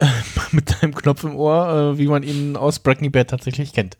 Mit 0.52 0.82
einem 0.82 0.94
Knopf 0.94 1.24
im 1.24 1.36
Ohr, 1.36 1.92
äh, 1.94 1.98
wie 1.98 2.06
man 2.06 2.22
ihn 2.22 2.56
aus 2.56 2.78
Breaking 2.78 3.12
Bad 3.12 3.28
tatsächlich 3.28 3.72
kennt. 3.74 3.98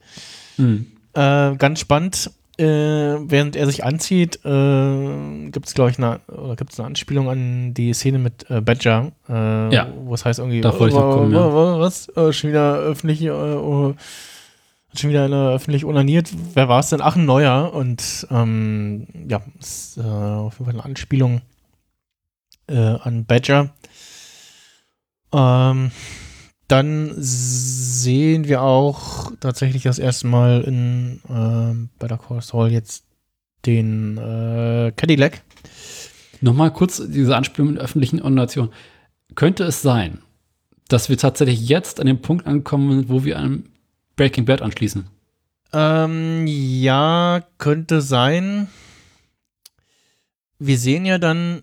Mhm. 0.57 0.87
Äh, 1.13 1.57
ganz 1.57 1.81
spannend. 1.81 2.31
Äh, 2.61 3.31
während 3.31 3.57
er 3.57 3.67
sich 3.67 3.85
anzieht, 3.85 4.45
äh, 4.45 5.51
gibt 5.51 5.67
es, 5.67 5.75
glaube 5.75 5.91
ich, 5.91 5.99
eine, 5.99 6.21
oder 6.29 6.57
gibt's 6.57 6.79
eine 6.79 6.87
Anspielung 6.89 7.31
an 7.31 7.73
die 7.73 7.95
Szene 7.95 8.19
mit 8.19 8.51
äh, 8.51 8.61
Badger, 8.61 9.13
äh, 9.29 9.75
Ja. 9.75 9.89
wo 10.05 10.13
es 10.13 10.25
heißt 10.25 10.39
irgendwie, 10.41 10.61
Da 10.61 10.73
wollte 10.79 10.95
ich 10.95 11.01
noch 11.01 11.15
kommen, 11.17 11.33
ja. 11.33 11.79
was? 11.79 12.09
Äh, 12.11 12.33
schon 12.33 12.51
wieder 12.51 12.75
öffentlich, 12.77 13.23
äh, 13.23 13.31
oh, 13.31 13.95
schon 14.95 15.09
wieder 15.11 15.25
eine 15.25 15.51
öffentlich 15.53 15.85
onaniert. 15.87 16.31
Wer 16.55 16.69
war 16.69 16.81
es 16.81 16.91
denn? 16.91 17.01
Ach, 17.01 17.17
ein 17.17 17.25
neuer. 17.25 17.73
Und 17.73 18.27
ähm, 18.31 19.07
ja, 19.29 19.41
ist 19.59 19.97
äh, 19.97 20.03
auf 20.03 20.55
jeden 20.59 20.65
Fall 20.67 20.75
eine 20.75 20.85
Anspielung 20.85 21.41
äh, 22.69 22.77
an 22.77 23.25
Badger. 23.25 23.71
Ähm, 25.33 25.91
dann 26.71 27.15
sehen 27.17 28.47
wir 28.47 28.63
auch 28.63 29.33
tatsächlich 29.41 29.83
das 29.83 29.99
erste 29.99 30.29
Mal 30.29 30.61
in 30.63 31.21
ähm, 31.29 31.89
Better 31.99 32.19
Call 32.19 32.41
Saul 32.43 32.71
jetzt 32.71 33.05
den 33.67 34.17
äh, 34.19 34.93
Cadillac. 34.95 35.43
Nochmal 36.41 36.73
kurz 36.73 37.03
diese 37.09 37.37
Anspielung 37.37 37.73
in 37.73 37.79
öffentlichen 37.79 38.23
Ordinationen. 38.23 38.73
Könnte 39.35 39.65
es 39.65 39.83
sein, 39.83 40.21
dass 40.89 41.09
wir 41.09 41.19
tatsächlich 41.19 41.69
jetzt 41.69 42.01
an 42.01 42.07
dem 42.07 42.23
Punkt 42.23 42.47
ankommen, 42.47 43.09
wo 43.09 43.25
wir 43.25 43.39
an 43.39 43.69
Breaking 44.17 44.45
Bad 44.45 44.63
anschließen? 44.63 45.07
Ähm, 45.73 46.47
ja, 46.47 47.43
könnte 47.59 48.01
sein. 48.01 48.69
Wir 50.59 50.79
sehen 50.79 51.05
ja 51.05 51.19
dann, 51.19 51.63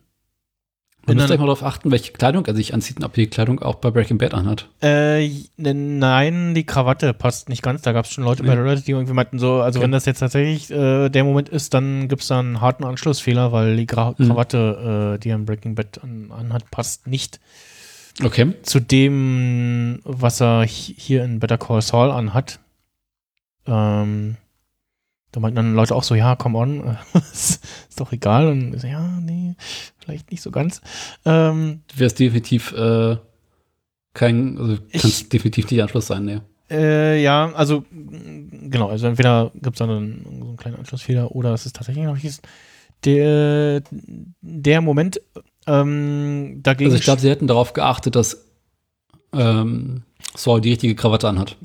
Man 1.07 1.15
müsste 1.17 1.37
mal 1.37 1.45
darauf 1.45 1.63
achten, 1.63 1.89
welche 1.89 2.11
Kleidung 2.11 2.45
er 2.45 2.53
sich 2.55 2.73
anzieht 2.73 2.97
und 2.97 3.05
ob 3.05 3.13
die 3.13 3.27
Kleidung 3.27 3.59
auch 3.61 3.75
bei 3.75 3.91
Breaking 3.91 4.17
Bad 4.17 4.33
anhat. 4.33 4.67
äh, 4.81 5.29
nein, 5.57 6.53
die 6.53 6.65
Krawatte 6.65 7.13
passt 7.13 7.47
nicht 7.49 7.63
ganz. 7.63 7.81
Da 7.81 7.93
gab 7.93 8.05
es 8.05 8.11
schon 8.11 8.23
Leute 8.25 8.43
bei 8.43 8.55
Nee. 8.55 8.61
Reddit, 8.61 8.87
die 8.87 8.91
irgendwie 8.91 9.13
meinten 9.13 9.39
so, 9.39 9.61
also 9.61 9.79
Okay. 9.79 9.85
wenn 9.85 9.91
das 9.93 10.05
jetzt 10.05 10.19
tatsächlich 10.19 10.69
äh, 10.69 11.07
der 11.09 11.23
Moment 11.23 11.47
ist, 11.49 11.73
dann 11.73 12.07
gibt 12.09 12.21
es 12.23 12.27
da 12.27 12.39
einen 12.39 12.59
harten 12.61 12.83
Anschlussfehler, 12.83 13.51
weil 13.53 13.77
die 13.77 13.87
Gra 13.87 14.13
Mhm. 14.17 14.27
Krawatte, 14.27 15.15
äh, 15.15 15.19
die 15.19 15.29
er 15.29 15.35
in 15.37 15.45
Breaking 15.45 15.75
Bad 15.75 16.03
an, 16.03 16.31
anhat, 16.31 16.69
passt 16.71 17.07
nicht 17.07 17.39
Okay. 18.23 18.53
zu 18.63 18.79
dem, 18.81 19.99
was 20.03 20.41
er 20.41 20.61
hi- 20.63 20.95
hier 20.97 21.23
in 21.23 21.39
Better 21.39 21.57
Call 21.57 21.81
Saul 21.81 22.11
anhat. 22.11 22.59
Ähm, 23.65 24.37
da 25.37 25.41
meinten 25.41 25.57
dann 25.57 25.75
Leute 25.75 25.93
auch 25.93 26.03
so, 26.03 26.15
ja, 26.15 26.35
come 26.35 26.57
on, 26.57 26.97
ist, 27.13 27.63
ist 27.89 27.99
doch 27.99 28.11
egal. 28.11 28.47
Und 28.47 28.73
ich 28.73 28.81
so, 28.81 28.87
ja, 28.87 29.19
nee, 29.21 29.55
vielleicht 29.99 30.31
nicht 30.31 30.41
so 30.41 30.49
ganz. 30.49 30.81
Ähm, 31.25 31.81
Wäre 31.95 32.07
es 32.07 32.15
definitiv 32.15 32.71
äh, 32.73 33.17
kein, 34.13 34.57
also 34.57 34.77
Ich- 34.89 35.01
kann 35.01 35.11
es 35.11 35.29
definitiv 35.29 35.69
nicht 35.69 35.79
Anschluss 35.81 36.07
sein, 36.07 36.25
ne. 36.25 36.41
äh, 36.71 37.21
ja, 37.21 37.51
also 37.53 37.81
mm, 37.91 38.71
genau, 38.71 38.89
also 38.89 39.05
entweder 39.05 39.51
gibt 39.53 39.75
es 39.75 39.77
dann 39.77 39.91
einen, 39.91 40.23
so 40.39 40.47
einen 40.47 40.57
kleinen 40.57 40.77
Anschlussfehler 40.77 41.31
oder 41.35 41.53
es 41.53 41.67
ist 41.67 41.75
tatsächlich 41.75 42.05
noch 42.05 42.15
nicht 42.21 42.41
der, 43.05 43.83
der 44.41 44.81
Moment, 44.81 45.21
ähm, 45.67 46.61
dagegen 46.63 46.87
Also 46.89 46.97
ich 46.97 47.03
glaube, 47.03 47.21
sie 47.21 47.29
hätten 47.29 47.45
darauf 47.45 47.73
geachtet, 47.73 48.15
dass 48.15 48.43
ähm, 49.33 50.01
Saul 50.35 50.61
die 50.61 50.69
richtige 50.71 50.95
Krawatte 50.95 51.27
anhat. 51.29 51.57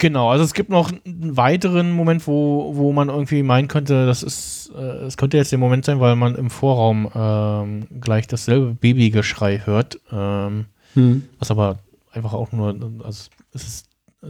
Genau, 0.00 0.30
also 0.30 0.42
es 0.44 0.54
gibt 0.54 0.70
noch 0.70 0.90
einen 1.04 1.36
weiteren 1.36 1.92
Moment, 1.92 2.26
wo, 2.26 2.72
wo 2.74 2.90
man 2.92 3.10
irgendwie 3.10 3.42
meinen 3.42 3.68
könnte, 3.68 4.06
das 4.06 4.22
ist, 4.22 4.72
äh, 4.74 4.80
es 5.04 5.18
könnte 5.18 5.36
jetzt 5.36 5.52
der 5.52 5.58
Moment 5.58 5.84
sein, 5.84 6.00
weil 6.00 6.16
man 6.16 6.36
im 6.36 6.48
Vorraum 6.48 7.06
ähm, 7.14 7.86
gleich 8.00 8.26
dasselbe 8.26 8.72
Babygeschrei 8.74 9.60
hört, 9.64 10.00
ähm, 10.10 10.64
Hm. 10.94 11.22
was 11.38 11.50
aber 11.50 11.78
einfach 12.12 12.32
auch 12.32 12.50
nur, 12.50 12.68
also 13.04 13.28
es 13.52 13.62
ist 13.66 13.86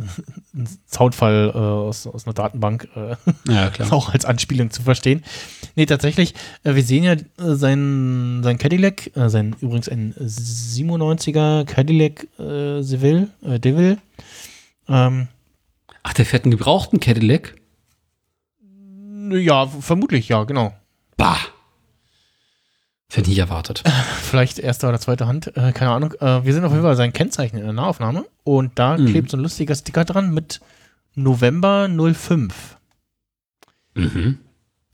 ein 0.54 0.68
Soundfall 0.86 1.52
äh, 1.54 1.58
aus, 1.58 2.06
aus 2.08 2.26
einer 2.26 2.34
Datenbank, 2.34 2.88
äh, 2.96 3.14
Ja, 3.50 3.70
klar. 3.70 3.92
auch 3.92 4.12
als 4.12 4.24
Anspielung 4.24 4.70
zu 4.72 4.82
verstehen. 4.82 5.22
Nee, 5.76 5.86
tatsächlich, 5.86 6.34
äh, 6.64 6.74
wir 6.74 6.82
sehen 6.82 7.04
ja 7.04 7.12
äh, 7.12 7.54
sein, 7.54 8.40
sein 8.42 8.58
Cadillac, 8.58 9.16
äh, 9.16 9.28
sein 9.28 9.54
übrigens 9.60 9.88
ein 9.88 10.14
97er 10.18 11.64
Cadillac 11.64 12.26
äh, 12.40 12.82
Seville, 12.82 13.28
äh, 13.44 13.60
Devil. 13.60 13.98
Ähm, 14.88 15.28
Ach, 16.02 16.12
der 16.14 16.24
fährt 16.26 16.44
einen 16.44 16.52
gebrauchten 16.52 17.00
Cadillac? 17.00 17.54
ja, 19.32 19.66
vermutlich, 19.66 20.28
ja, 20.28 20.44
genau. 20.44 20.74
Bah! 21.16 21.36
Das 23.08 23.16
hätte 23.18 23.22
ich 23.30 23.36
nicht 23.36 23.38
erwartet. 23.38 23.82
Vielleicht 24.22 24.58
erste 24.58 24.88
oder 24.88 24.98
zweite 25.00 25.26
Hand, 25.26 25.56
äh, 25.56 25.72
keine 25.72 25.90
Ahnung. 25.92 26.12
Äh, 26.20 26.44
wir 26.44 26.52
sehen 26.54 26.64
auf 26.64 26.72
jeden 26.72 26.82
Fall 26.84 26.96
sein 26.96 27.12
Kennzeichen 27.12 27.56
in 27.58 27.64
der 27.64 27.72
Nahaufnahme 27.72 28.24
und 28.44 28.78
da 28.78 28.96
Mhm. 28.96 29.06
klebt 29.06 29.30
so 29.30 29.36
ein 29.36 29.40
lustiger 29.42 29.74
Sticker 29.74 30.04
dran 30.04 30.32
mit 30.32 30.60
November 31.14 31.88
05, 31.88 32.76
Mhm. 33.94 34.38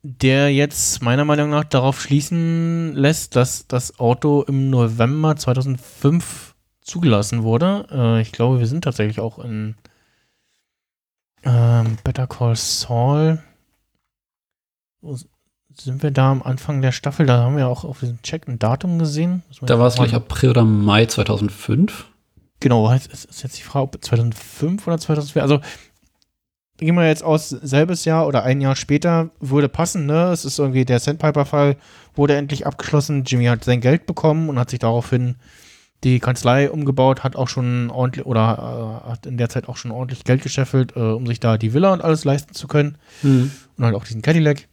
der 0.03 0.53
jetzt 0.53 1.03
meiner 1.03 1.25
Meinung 1.27 1.51
nach 1.51 1.65
darauf 1.65 2.01
schließen 2.01 2.95
lässt, 2.95 3.37
dass 3.37 3.67
das 3.69 3.99
Auto 4.01 4.43
im 4.43 4.71
November 4.71 5.37
2005 5.37 6.55
zugelassen 6.81 7.43
wurde. 7.43 7.87
Äh, 7.91 8.23
ich 8.23 8.33
glaube, 8.33 8.61
wir 8.61 8.67
sind 8.67 8.85
tatsächlich 8.85 9.21
auch 9.21 9.39
in 9.39 9.77
ähm, 11.47 11.97
Better 12.05 12.27
Call 12.27 12.57
Saul. 12.57 13.43
Wo 15.01 15.17
sind 15.75 16.03
wir 16.03 16.11
da 16.11 16.33
am 16.33 16.43
Anfang 16.43 16.83
der 16.83 16.93
Staffel? 16.93 17.27
Da 17.27 17.39
haben 17.39 17.57
wir 17.57 17.69
auch 17.69 17.85
auf 17.85 18.01
diesem 18.01 18.21
Check 18.23 18.49
ein 18.49 18.59
Datum 18.59 18.99
gesehen. 18.99 19.43
Da 19.63 19.79
war 19.79 19.87
es 19.87 19.95
gleich 19.97 20.15
April 20.15 20.51
oder 20.51 20.65
Mai 20.65 21.07
2005. 21.07 22.07
Genau, 22.61 22.91
ist, 22.91 23.13
ist 23.13 23.43
jetzt 23.43 23.59
die 23.59 23.63
Frage, 23.63 23.85
ob 23.85 24.05
2005 24.05 24.87
oder 24.87 24.99
2004, 24.99 25.43
also 25.43 25.61
gehen 26.79 26.95
wir 26.95 27.07
jetzt 27.07 27.23
aus, 27.23 27.51
selbes 27.51 28.05
Jahr 28.05 28.27
oder 28.27 28.43
ein 28.43 28.61
Jahr 28.61 28.77
später 28.77 29.31
würde 29.41 29.69
passen, 29.69 30.07
ne? 30.07 30.31
Es 30.31 30.45
ist 30.45 30.59
irgendwie 30.59 30.85
der 30.85 30.99
Sandpiper-Fall 30.99 31.77
wurde 32.15 32.37
endlich 32.37 32.67
abgeschlossen. 32.67 33.25
Jimmy 33.25 33.45
hat 33.45 33.65
sein 33.65 33.81
Geld 33.81 34.07
bekommen 34.07 34.49
und 34.49 34.59
hat 34.59 34.71
sich 34.71 34.79
daraufhin 34.79 35.37
die 36.05 36.21
Kanzlei 36.21 36.71
umgebaut, 36.71 37.25
hat 37.25 37.37
auch 37.37 37.49
schon 37.49 37.91
ordentlich 37.91 38.27
oder 38.27 39.03
äh, 39.07 39.11
hat 39.11 39.27
in 39.27 39.39
der 39.39 39.49
Zeit 39.49 39.69
auch 39.69 39.77
schon 39.77 39.91
ordentlich 39.91 40.25
Geld 40.25 40.43
gescheffelt, 40.43 40.95
äh, 40.97 41.01
um 41.01 41.27
sich 41.27 41.41
da 41.41 41.57
die 41.59 41.73
Villa 41.75 41.93
und 41.93 42.03
alles 42.03 42.25
leisten 42.25 42.55
zu 42.55 42.69
können 42.69 42.99
Mhm. 43.23 43.51
und 43.77 43.85
halt 43.85 43.95
auch 43.95 44.05
diesen 44.05 44.23
Cadillac. 44.23 44.69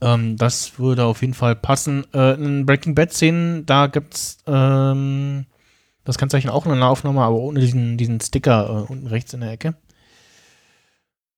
Ähm, 0.00 0.36
das 0.36 0.78
würde 0.78 1.04
auf 1.04 1.20
jeden 1.22 1.34
Fall 1.34 1.54
passen. 1.56 2.04
Äh, 2.12 2.34
in 2.34 2.66
Breaking 2.66 2.94
Bad 2.94 3.12
Szenen, 3.12 3.64
da 3.66 3.86
gibt's 3.86 4.38
ähm, 4.46 5.46
das 6.04 6.18
Kennzeichen 6.18 6.50
auch 6.50 6.66
in 6.66 6.72
einer 6.72 6.88
Aufnahme, 6.88 7.22
aber 7.22 7.36
ohne 7.36 7.60
diesen, 7.60 7.96
diesen 7.96 8.20
Sticker 8.20 8.68
äh, 8.88 8.92
unten 8.92 9.06
rechts 9.06 9.32
in 9.34 9.40
der 9.40 9.52
Ecke. 9.52 9.74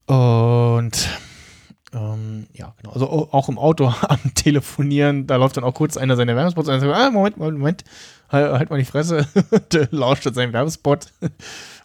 Und 0.06 1.08
Ähm, 1.94 2.46
ja, 2.52 2.74
genau. 2.80 2.92
Also 2.92 3.08
au- 3.08 3.28
auch 3.32 3.48
im 3.48 3.58
Auto 3.58 3.86
am 4.08 4.34
Telefonieren, 4.34 5.26
da 5.26 5.36
läuft 5.36 5.56
dann 5.56 5.64
auch 5.64 5.74
kurz 5.74 5.96
einer 5.96 6.16
seiner 6.16 6.36
Werbespots 6.36 6.68
und 6.68 6.80
sagt, 6.80 6.94
ah, 6.94 7.10
Moment, 7.10 7.36
Moment, 7.38 7.58
Moment, 7.58 7.84
halt, 8.28 8.52
halt 8.52 8.70
mal 8.70 8.78
die 8.78 8.84
Fresse. 8.84 9.26
der 9.72 9.88
lauscht 9.90 10.26
dann 10.26 10.34
seinen 10.34 10.52
Werbespot. 10.52 11.06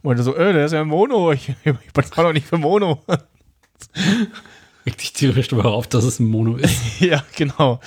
Und 0.01 0.17
er 0.17 0.23
so, 0.23 0.35
äh, 0.35 0.51
der 0.53 0.65
ist 0.65 0.73
ja 0.73 0.83
Mono, 0.83 1.31
ich, 1.31 1.49
ich 1.63 1.93
bezahle 1.93 2.27
doch 2.27 2.33
nicht 2.33 2.47
für 2.47 2.57
Mono. 2.57 3.01
Dich 4.85 5.13
tierisch 5.13 5.47
darüber 5.47 5.71
auf, 5.71 5.87
dass 5.87 6.03
es 6.03 6.19
ein 6.19 6.25
Mono 6.27 6.57
ist. 6.57 6.99
ja, 6.99 7.23
genau. 7.37 7.79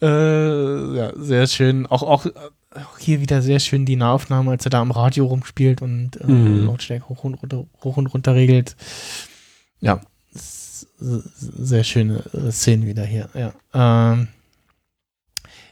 Äh, 0.00 0.96
ja, 0.96 1.12
sehr 1.16 1.46
schön. 1.46 1.86
Auch, 1.86 2.02
auch, 2.02 2.26
auch 2.26 2.98
hier 2.98 3.20
wieder 3.20 3.42
sehr 3.42 3.60
schön 3.60 3.84
die 3.84 3.96
Nahaufnahme, 3.96 4.50
als 4.52 4.64
er 4.64 4.70
da 4.70 4.80
am 4.80 4.90
Radio 4.90 5.26
rumspielt 5.26 5.82
und 5.82 6.16
äh, 6.20 6.26
Mhm. 6.26 6.66
Lautstärke 6.66 7.08
hoch 7.10 7.24
und, 7.24 7.34
runter, 7.34 7.66
hoch 7.84 7.96
und 7.98 8.06
runter 8.06 8.34
regelt. 8.34 8.76
Ja, 9.80 10.00
sehr 10.98 11.84
schöne 11.84 12.22
Szenen 12.50 12.86
wieder 12.86 13.04
hier. 13.04 13.28
Ja. 13.34 14.12
Ähm, 14.12 14.28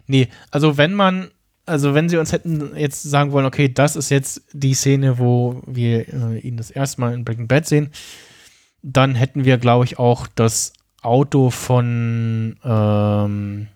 nee, 0.06 0.28
also 0.50 0.76
wenn 0.76 0.92
man, 0.94 1.30
also 1.66 1.94
wenn 1.94 2.08
sie 2.08 2.16
uns 2.18 2.32
hätten 2.32 2.76
jetzt 2.76 3.02
sagen 3.02 3.32
wollen, 3.32 3.46
okay, 3.46 3.68
das 3.72 3.96
ist 3.96 4.10
jetzt 4.10 4.42
die 4.52 4.74
Szene, 4.74 5.18
wo 5.18 5.62
wir 5.66 6.08
äh, 6.12 6.38
ihn 6.40 6.56
das 6.56 6.70
erste 6.70 7.00
Mal 7.00 7.14
in 7.14 7.24
Breaking 7.24 7.48
Bad 7.48 7.66
sehen, 7.66 7.90
dann 8.82 9.14
hätten 9.14 9.44
wir, 9.44 9.56
glaube 9.58 9.84
ich, 9.86 9.98
auch 9.98 10.26
das 10.34 10.72
Auto 11.00 11.50
von 11.50 12.56
ähm, 12.64 13.68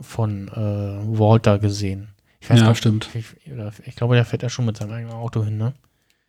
von 0.00 0.48
äh, 0.48 1.18
Walter 1.18 1.58
gesehen. 1.58 2.08
Ich 2.40 2.48
Ja, 2.48 2.56
gar- 2.56 2.74
stimmt. 2.74 3.08
Ich, 3.14 3.26
oder 3.52 3.72
ich 3.86 3.94
glaube, 3.94 4.14
der 4.16 4.24
fährt 4.24 4.42
ja 4.42 4.48
schon 4.48 4.64
mit 4.66 4.76
seinem 4.76 4.90
eigenen 4.92 5.14
Auto 5.14 5.44
hin, 5.44 5.58
ne? 5.58 5.74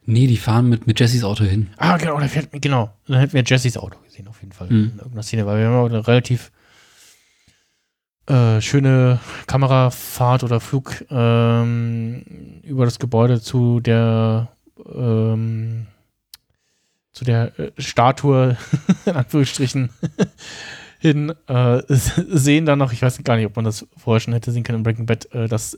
Nee, 0.06 0.28
die 0.28 0.38
fahren 0.38 0.70
mit, 0.70 0.88
mit 0.88 1.00
Jessys 1.00 1.24
Auto 1.24 1.44
hin. 1.44 1.70
Ah, 1.78 1.98
genau, 1.98 2.20
der 2.20 2.30
fährt, 2.30 2.50
genau. 2.52 2.94
Dann 3.08 3.20
hätten 3.20 3.34
wir 3.34 3.44
Jessys 3.44 3.78
Auto 3.78 3.98
gesehen, 4.00 4.28
auf 4.28 4.42
jeden 4.42 4.52
Fall. 4.52 4.68
Mhm. 4.68 4.74
In 4.74 4.98
irgendeiner 4.98 5.24
Szene, 5.24 5.46
weil 5.46 5.60
wir 5.60 5.68
haben 5.68 5.76
auch 5.76 5.86
eine 5.86 6.08
relativ 6.08 6.52
äh, 8.28 8.62
schöne 8.62 9.20
Kamerafahrt 9.48 10.44
oder 10.44 10.60
Flug 10.60 11.04
ähm, 11.10 12.62
über 12.64 12.86
das 12.86 13.00
Gebäude 13.00 13.42
zu 13.42 13.80
der 13.80 14.50
ähm, 14.94 15.88
zu 17.12 17.26
der 17.26 17.58
äh, 17.60 17.72
Statue, 17.78 18.58
in 19.06 19.14
Anführungsstrichen, 19.14 19.90
hin, 21.04 21.34
äh, 21.48 21.82
sehen 21.90 22.66
dann 22.66 22.80
noch, 22.80 22.92
ich 22.94 23.02
weiß 23.02 23.24
gar 23.24 23.36
nicht, 23.36 23.46
ob 23.46 23.56
man 23.56 23.66
das 23.66 23.86
vorher 23.96 24.20
schon 24.22 24.34
hätte 24.34 24.52
sehen 24.52 24.64
können 24.64 24.80
in 24.80 24.84
Breaking 24.84 25.06
Bad, 25.06 25.32
äh, 25.34 25.48
dass 25.48 25.78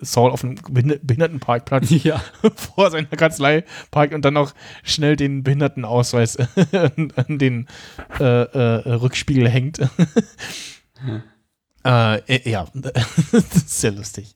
Saul 0.00 0.30
auf 0.30 0.42
einem 0.44 0.54
Behind- 0.70 1.00
Behindertenparkplatz 1.06 1.90
Ja. 2.04 2.22
vor 2.54 2.90
seiner 2.90 3.08
Kanzlei 3.08 3.64
parkt 3.90 4.14
und 4.14 4.24
dann 4.24 4.34
noch 4.34 4.54
schnell 4.82 5.16
den 5.16 5.42
Behindertenausweis 5.42 6.38
an, 6.72 7.12
an 7.16 7.38
den 7.38 7.66
äh, 8.18 8.24
äh, 8.24 8.92
Rückspiegel 8.94 9.48
hängt. 9.48 9.80
äh, 11.84 12.16
äh, 12.26 12.48
ja, 12.50 12.66
das 12.72 13.56
ist 13.56 13.80
sehr 13.80 13.92
lustig. 13.92 14.34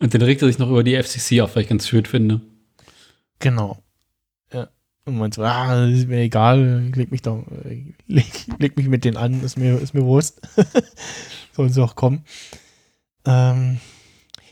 Und 0.00 0.12
dann 0.14 0.22
regt 0.22 0.42
er 0.42 0.48
sich 0.48 0.58
noch 0.58 0.68
über 0.70 0.82
die 0.82 1.00
FCC 1.00 1.40
auf, 1.42 1.54
weil 1.54 1.62
ich 1.62 1.68
ganz 1.68 1.86
schön 1.86 2.04
finde. 2.04 2.40
Genau. 3.38 3.78
Und 5.06 5.18
man 5.18 5.32
so, 5.32 5.42
ah, 5.42 5.86
ist 5.86 6.08
mir 6.08 6.20
egal, 6.20 6.90
leg 6.94 7.10
mich 7.10 7.20
doch, 7.20 7.44
äh, 7.66 7.92
leg, 8.06 8.46
leg 8.58 8.76
mich 8.76 8.88
mit 8.88 9.04
denen 9.04 9.16
an, 9.16 9.42
ist 9.42 9.56
mir, 9.56 9.78
ist 9.80 9.94
mir 9.94 10.04
Wurst. 10.04 10.40
Sollen 11.52 11.72
sie 11.72 11.82
auch 11.82 11.94
kommen. 11.96 12.24
Ähm, 13.24 13.78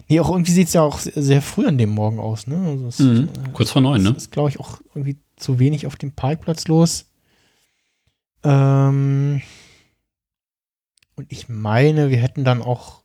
nee, 0.08 0.20
auch 0.20 0.30
irgendwie 0.30 0.52
sieht 0.52 0.68
es 0.68 0.72
ja 0.74 0.82
auch 0.82 0.98
sehr, 0.98 1.42
früh 1.42 1.66
an 1.66 1.78
dem 1.78 1.90
Morgen 1.90 2.18
aus, 2.18 2.46
ne? 2.46 2.56
Also 2.66 2.86
es, 2.88 2.98
Mhm. 3.00 3.28
äh, 3.46 3.50
Kurz 3.52 3.70
vor 3.70 3.82
neun, 3.82 4.02
ne? 4.02 4.10
Ist, 4.10 4.30
glaube 4.32 4.48
ich, 4.50 4.58
auch 4.60 4.80
irgendwie 4.94 5.18
zu 5.36 5.58
wenig 5.58 5.86
auf 5.86 5.96
dem 5.96 6.12
Parkplatz 6.12 6.66
los. 6.68 7.06
Ähm, 8.44 9.42
und 11.16 11.30
ich 11.30 11.48
meine, 11.48 12.10
wir 12.10 12.18
hätten 12.18 12.44
dann 12.44 12.62
auch, 12.62 13.02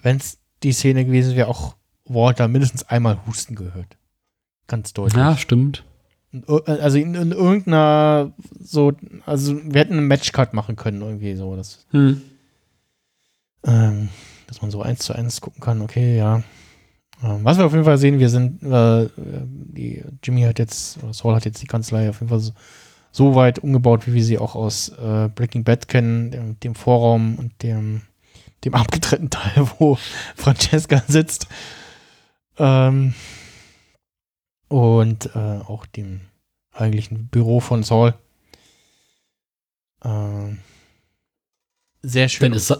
wenn 0.00 0.16
es 0.16 0.38
die 0.62 0.72
Szene 0.72 1.04
gewesen 1.04 1.36
wäre, 1.36 1.48
auch 1.48 1.76
Walter 2.04 2.48
mindestens 2.48 2.84
einmal 2.84 3.24
husten 3.26 3.54
gehört. 3.54 3.96
Ganz 4.66 4.92
deutlich. 4.92 5.16
Ja, 5.18 5.36
stimmt. 5.36 5.84
Also 6.66 6.98
in, 6.98 7.14
in 7.14 7.32
irgendeiner 7.32 8.32
so, 8.58 8.92
also 9.26 9.56
wir 9.64 9.80
hätten 9.80 9.98
einen 9.98 10.08
Matchcut 10.08 10.54
machen 10.54 10.76
können, 10.76 11.02
irgendwie 11.02 11.34
so. 11.36 11.56
Das, 11.56 11.84
Hm. 11.90 12.22
ähm, 13.64 14.08
dass 14.46 14.62
man 14.62 14.70
so 14.70 14.82
eins 14.82 15.00
zu 15.00 15.12
eins 15.14 15.40
gucken 15.40 15.60
kann, 15.60 15.82
okay, 15.82 16.16
ja. 16.16 16.42
Ähm, 17.22 17.40
was 17.42 17.58
wir 17.58 17.66
auf 17.66 17.72
jeden 17.72 17.84
Fall 17.84 17.98
sehen, 17.98 18.18
wir 18.18 18.28
sind, 18.28 18.62
äh, 18.62 19.08
die 19.16 20.02
Jimmy 20.22 20.42
hat 20.42 20.58
jetzt, 20.58 21.02
oder 21.02 21.12
Saul 21.14 21.34
hat 21.34 21.44
jetzt 21.44 21.62
die 21.62 21.66
Kanzlei 21.66 22.08
auf 22.08 22.20
jeden 22.20 22.30
Fall 22.30 22.40
so, 22.40 22.52
so 23.12 23.34
weit 23.34 23.58
umgebaut, 23.58 24.06
wie 24.06 24.14
wir 24.14 24.24
sie 24.24 24.38
auch 24.38 24.54
aus 24.54 24.88
äh, 24.88 25.28
Breaking 25.34 25.64
Bad 25.64 25.86
kennen, 25.86 26.30
dem, 26.30 26.60
dem 26.60 26.74
Vorraum 26.74 27.36
und 27.36 27.62
dem, 27.62 28.02
dem 28.64 28.74
abgetrennten 28.74 29.30
Teil, 29.30 29.68
wo 29.78 29.98
Francesca 30.34 31.02
sitzt. 31.06 31.46
Ähm, 32.58 33.14
und 34.72 35.26
äh, 35.36 35.60
auch 35.66 35.84
dem 35.84 36.22
eigentlichen 36.72 37.28
Büro 37.28 37.60
von 37.60 37.82
Saul. 37.82 38.14
Ähm, 40.02 40.60
sehr 42.00 42.30
schön. 42.30 42.50
Dann 42.50 42.56
ist, 42.56 42.74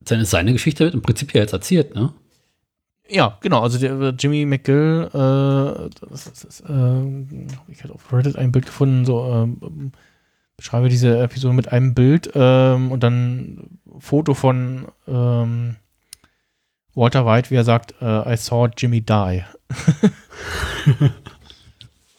dann 0.00 0.20
ist 0.20 0.30
seine 0.30 0.54
Geschichte 0.54 0.84
im 0.84 1.02
Prinzip 1.02 1.34
ja 1.34 1.42
jetzt 1.42 1.52
erzählt, 1.52 1.94
ne? 1.94 2.14
Ja, 3.06 3.36
genau. 3.42 3.60
Also 3.60 3.78
der, 3.78 3.98
der 3.98 4.14
Jimmy 4.18 4.46
McGill, 4.46 5.10
äh, 5.12 6.06
das 6.08 6.26
ist, 6.26 6.44
das, 6.44 6.60
äh, 6.60 7.42
ich 7.68 7.84
hatte 7.84 7.92
auf 7.92 8.10
Reddit 8.10 8.36
ein 8.36 8.50
Bild 8.50 8.64
gefunden, 8.64 9.04
so 9.04 9.30
ähm, 9.30 9.92
beschreibe 10.56 10.88
diese 10.88 11.18
Episode 11.18 11.54
mit 11.54 11.70
einem 11.70 11.92
Bild 11.92 12.30
ähm, 12.34 12.92
und 12.92 13.02
dann 13.02 13.78
Foto 13.98 14.32
von 14.32 14.86
ähm, 15.06 15.76
Walter 17.00 17.24
White, 17.24 17.50
wie 17.50 17.54
er 17.54 17.64
sagt, 17.64 17.94
äh, 18.02 18.34
I 18.34 18.36
saw 18.36 18.68
Jimmy 18.76 19.00
die. 19.00 19.42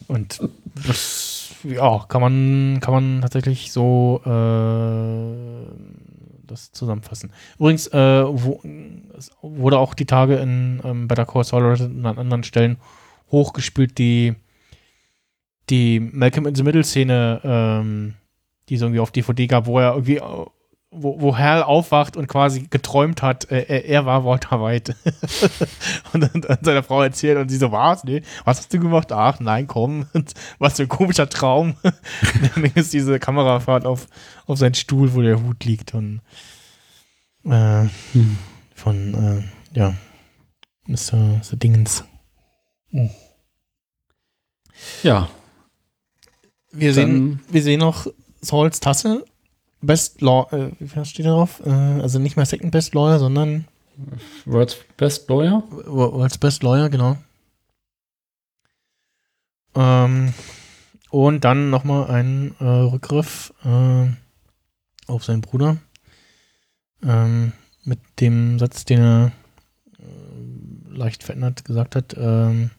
und 0.08 0.40
das, 0.86 1.54
ja, 1.62 2.04
kann 2.08 2.20
man, 2.20 2.80
kann 2.80 2.92
man 2.92 3.20
tatsächlich 3.22 3.70
so 3.70 4.20
äh, 4.26 5.66
das 6.48 6.72
zusammenfassen. 6.72 7.30
Übrigens 7.60 7.86
äh, 7.88 8.24
wo, 8.26 8.60
es 9.16 9.30
wurde 9.40 9.78
auch 9.78 9.94
die 9.94 10.06
Tage 10.06 10.36
in 10.36 10.80
ähm, 10.84 11.06
Better 11.06 11.26
Call 11.26 11.44
Saul 11.44 11.64
oder 11.64 11.84
an 11.84 12.18
anderen 12.18 12.42
Stellen 12.42 12.78
hochgespült, 13.30 13.98
die 13.98 14.34
die 15.70 16.00
Malcolm 16.00 16.46
in 16.48 16.56
the 16.56 16.64
Middle 16.64 16.82
Szene, 16.82 17.40
ähm, 17.44 18.14
die 18.68 18.74
es 18.74 18.82
irgendwie 18.82 19.00
auf 19.00 19.12
DVD 19.12 19.46
gab, 19.46 19.66
wo 19.66 19.78
er 19.78 19.92
irgendwie, 19.92 20.16
äh, 20.16 20.46
wo, 20.94 21.20
wo 21.20 21.36
Hal 21.38 21.62
aufwacht 21.62 22.16
und 22.18 22.26
quasi 22.26 22.66
geträumt 22.68 23.22
hat, 23.22 23.50
äh, 23.50 23.64
er, 23.66 23.84
er 23.86 24.06
war 24.06 24.24
Walter 24.24 24.62
White. 24.62 24.94
und 26.12 26.20
dann, 26.20 26.42
dann 26.42 26.58
seiner 26.62 26.82
Frau 26.82 27.02
erzählt 27.02 27.38
und 27.38 27.48
sie 27.48 27.56
so, 27.56 27.72
was? 27.72 28.04
Nee, 28.04 28.22
was 28.44 28.58
hast 28.58 28.72
du 28.74 28.78
gemacht? 28.78 29.10
Ach, 29.10 29.40
nein, 29.40 29.66
komm. 29.66 30.06
was 30.58 30.76
für 30.76 30.82
ein 30.82 30.88
komischer 30.88 31.28
Traum. 31.28 31.74
dann 31.82 32.64
ist 32.74 32.92
diese 32.92 33.18
Kamerafahrt 33.18 33.86
auf, 33.86 34.06
auf 34.46 34.58
seinen 34.58 34.74
Stuhl, 34.74 35.14
wo 35.14 35.22
der 35.22 35.42
Hut 35.42 35.64
liegt 35.64 35.94
und 35.94 36.20
äh, 37.44 37.88
Hm. 38.12 38.36
von, 38.74 39.14
äh, 39.74 39.78
ja, 39.78 39.94
Mr. 40.86 41.16
Mr. 41.16 41.56
Dingens. 41.56 42.04
Ja. 45.02 45.28
Wir 46.70 46.88
Dann- 46.94 46.94
sehen, 46.94 47.40
wir 47.48 47.62
sehen 47.62 47.80
noch 47.80 48.06
Sauls 48.40 48.80
Tasse. 48.80 49.24
Best 49.82 50.20
Law, 50.20 50.48
äh, 50.52 50.70
wie 50.78 51.04
steht 51.04 51.26
da 51.26 51.30
drauf? 51.30 51.60
Äh, 51.64 51.70
also 51.70 52.18
nicht 52.18 52.36
mehr 52.36 52.46
Second 52.46 52.70
Best 52.70 52.94
Lawyer, 52.94 53.18
sondern 53.18 53.66
World's 54.46 54.76
Best 54.96 55.28
Lawyer? 55.28 55.62
als 56.20 56.38
Best 56.38 56.62
Lawyer, 56.62 56.88
genau. 56.88 57.16
Ähm, 59.74 60.32
und 61.10 61.44
dann 61.44 61.70
nochmal 61.70 62.10
ein 62.10 62.54
äh, 62.58 62.64
Rückgriff 62.64 63.52
äh, 63.64 64.06
auf 65.06 65.24
seinen 65.24 65.40
Bruder. 65.40 65.76
Ähm, 67.04 67.52
mit 67.84 67.98
dem 68.20 68.58
Satz, 68.58 68.84
den 68.84 69.00
er 69.00 69.32
äh, 69.98 70.96
leicht 70.96 71.22
verändert 71.24 71.64
gesagt 71.64 71.96
hat. 71.96 72.14
Ähm, 72.16 72.70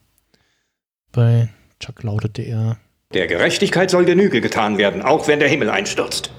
bei 1.12 1.48
Chuck 1.78 2.02
lautete 2.02 2.42
er. 2.42 2.78
Der 3.12 3.26
Gerechtigkeit 3.26 3.90
soll 3.90 4.04
Genüge 4.04 4.40
getan 4.40 4.78
werden, 4.78 5.02
auch 5.02 5.28
wenn 5.28 5.38
der 5.38 5.48
Himmel 5.48 5.70
einstürzt. 5.70 6.32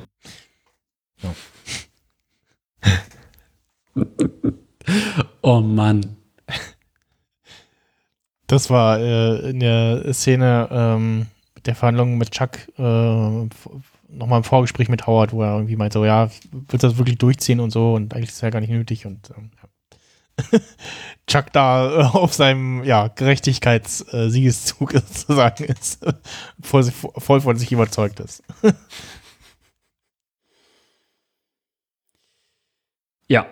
Oh 5.42 5.62
Mann. 5.62 6.18
Das 8.48 8.70
war 8.70 9.00
äh, 9.00 9.50
in 9.50 9.60
der 9.60 10.14
Szene 10.14 10.68
ähm, 10.72 11.28
der 11.66 11.76
Verhandlung 11.76 12.18
mit 12.18 12.32
Chuck 12.32 12.60
äh, 12.78 12.82
nochmal 14.10 14.38
im 14.38 14.44
Vorgespräch 14.44 14.90
mit 14.90 15.08
Howard, 15.08 15.34
wo 15.34 15.42
er 15.42 15.56
irgendwie 15.56 15.76
meint, 15.76 15.94
so 15.94 16.06
ja, 16.06 16.30
wird 16.52 16.84
das 16.84 16.98
wirklich 16.98 17.18
durchziehen 17.18 17.60
und 17.60 17.72
so 17.72 17.94
und 17.96 18.14
eigentlich 18.14 18.30
ist 18.30 18.36
es 18.36 18.42
ja 18.42 18.50
gar 18.52 18.60
nicht 18.62 18.70
nötig 18.70 19.06
und 19.06 19.32
ähm, 19.38 19.52
ja. 19.62 19.70
Chuck 21.28 21.52
da 21.54 22.02
äh, 22.02 22.04
auf 22.04 22.34
seinem 22.34 22.84
ja, 22.84 23.08
Gerechtigkeitssiegeszug 23.08 24.92
sozusagen 24.94 25.64
ist. 25.64 26.06
voll, 26.62 26.84
voll 26.84 27.42
von 27.42 27.58
sich 27.58 27.72
überzeugt 27.72 28.20
ist. 28.20 28.44
Ja. 33.28 33.48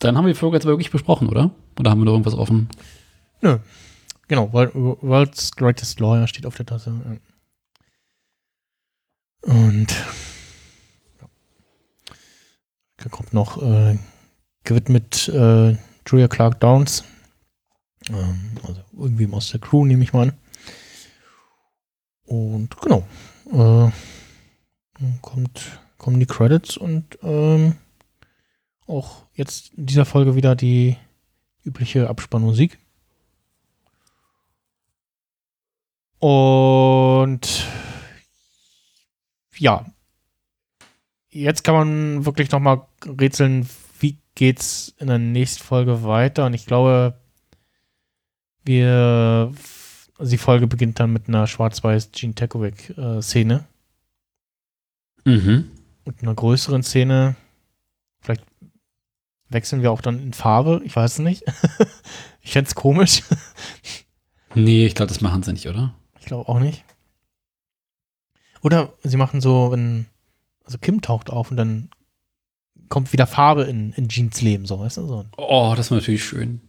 Dann 0.00 0.16
haben 0.16 0.26
wir 0.26 0.32
die 0.32 0.38
Folge 0.38 0.56
jetzt 0.56 0.66
wirklich 0.66 0.90
besprochen, 0.90 1.28
oder? 1.28 1.50
Oder 1.78 1.90
haben 1.90 2.00
wir 2.00 2.04
noch 2.04 2.12
irgendwas 2.12 2.34
offen? 2.34 2.68
Nö. 3.40 3.58
Genau, 4.28 4.52
World- 4.52 4.74
World's 4.74 5.52
Greatest 5.54 6.00
Lawyer 6.00 6.26
steht 6.26 6.46
auf 6.46 6.56
der 6.56 6.66
Tasse. 6.66 7.20
Und 9.42 9.90
ja. 11.20 11.28
da 12.96 13.08
kommt 13.10 13.32
noch 13.34 13.62
äh, 13.62 13.98
gewidmet 14.64 15.28
äh, 15.28 15.76
Julia 16.06 16.28
Clark 16.28 16.60
Downs. 16.60 17.04
Ähm, 18.08 18.52
also 18.66 18.82
irgendwie 18.96 19.30
aus 19.32 19.50
der 19.50 19.60
Crew, 19.60 19.84
nehme 19.84 20.02
ich 20.04 20.12
mal 20.12 20.28
an. 20.28 20.38
Und 22.26 22.76
genau. 22.80 23.06
Äh, 23.52 23.90
kommt, 25.20 25.80
kommen 25.98 26.20
die 26.20 26.26
Credits 26.26 26.76
und 26.76 27.18
ähm, 27.22 27.76
auch 28.86 29.22
jetzt 29.34 29.72
in 29.74 29.86
dieser 29.86 30.04
Folge 30.04 30.34
wieder 30.36 30.54
die 30.56 30.96
übliche 31.64 32.08
Abspannmusik. 32.08 32.78
Und 36.18 37.66
ja, 39.58 39.84
jetzt 41.30 41.64
kann 41.64 41.74
man 41.74 42.24
wirklich 42.26 42.50
noch 42.50 42.60
mal 42.60 42.86
rätseln, 43.04 43.68
wie 44.00 44.18
geht's 44.34 44.94
in 44.98 45.08
der 45.08 45.18
nächsten 45.18 45.62
Folge 45.62 46.02
weiter. 46.04 46.46
Und 46.46 46.54
ich 46.54 46.66
glaube, 46.66 47.18
wir, 48.64 49.52
also 50.18 50.30
die 50.30 50.38
Folge 50.38 50.66
beginnt 50.66 50.98
dann 51.00 51.12
mit 51.12 51.28
einer 51.28 51.46
schwarz-weiß 51.46 52.12
Gene 52.12 52.34
Tekovic-Szene 52.34 53.66
Mhm. 55.26 55.70
und 56.04 56.22
einer 56.22 56.34
größeren 56.34 56.82
Szene. 56.82 57.36
Vielleicht 58.20 58.44
wechseln 59.54 59.80
wir 59.80 59.90
auch 59.90 60.02
dann 60.02 60.20
in 60.20 60.32
Farbe. 60.34 60.82
Ich 60.84 60.94
weiß 60.94 61.14
es 61.14 61.18
nicht. 61.20 61.44
ich 62.42 62.52
fände 62.52 62.68
es 62.68 62.74
komisch. 62.74 63.22
Nee, 64.54 64.86
ich 64.86 64.94
glaube, 64.94 65.08
das 65.08 65.20
machen 65.20 65.42
sie 65.42 65.52
nicht, 65.52 65.66
oder? 65.68 65.94
Ich 66.20 66.26
glaube 66.26 66.48
auch 66.48 66.60
nicht. 66.60 66.84
Oder 68.62 68.92
sie 69.02 69.16
machen 69.16 69.40
so, 69.40 69.72
wenn, 69.72 70.06
also 70.64 70.78
Kim 70.78 71.02
taucht 71.02 71.30
auf 71.30 71.50
und 71.50 71.56
dann 71.56 71.90
kommt 72.88 73.12
wieder 73.12 73.26
Farbe 73.26 73.64
in, 73.64 73.92
in 73.92 74.08
Jeans 74.08 74.40
Leben, 74.40 74.66
so, 74.66 74.78
weißt 74.78 74.98
du? 74.98 75.06
So. 75.06 75.24
Oh, 75.36 75.74
das 75.76 75.90
war 75.90 75.98
natürlich 75.98 76.24
schön. 76.24 76.60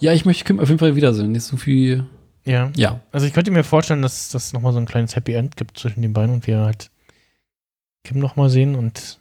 Ja, 0.00 0.12
ich 0.12 0.24
möchte 0.24 0.44
Kim 0.44 0.58
auf 0.58 0.68
jeden 0.68 0.78
Fall 0.78 0.96
wiedersehen. 0.96 1.32
Nicht 1.32 1.44
so 1.44 1.56
viel. 1.56 2.06
Ja. 2.44 2.72
Ja. 2.74 3.00
Also 3.12 3.26
ich 3.26 3.32
könnte 3.32 3.50
mir 3.50 3.64
vorstellen, 3.64 4.02
dass 4.02 4.30
das 4.30 4.52
nochmal 4.52 4.72
so 4.72 4.78
ein 4.78 4.86
kleines 4.86 5.14
Happy 5.14 5.34
End 5.34 5.56
gibt 5.56 5.78
zwischen 5.78 6.02
den 6.02 6.12
beiden 6.12 6.34
und 6.34 6.46
wir 6.46 6.60
halt 6.60 6.90
Kim 8.02 8.18
nochmal 8.18 8.48
sehen 8.48 8.74
und 8.74 9.20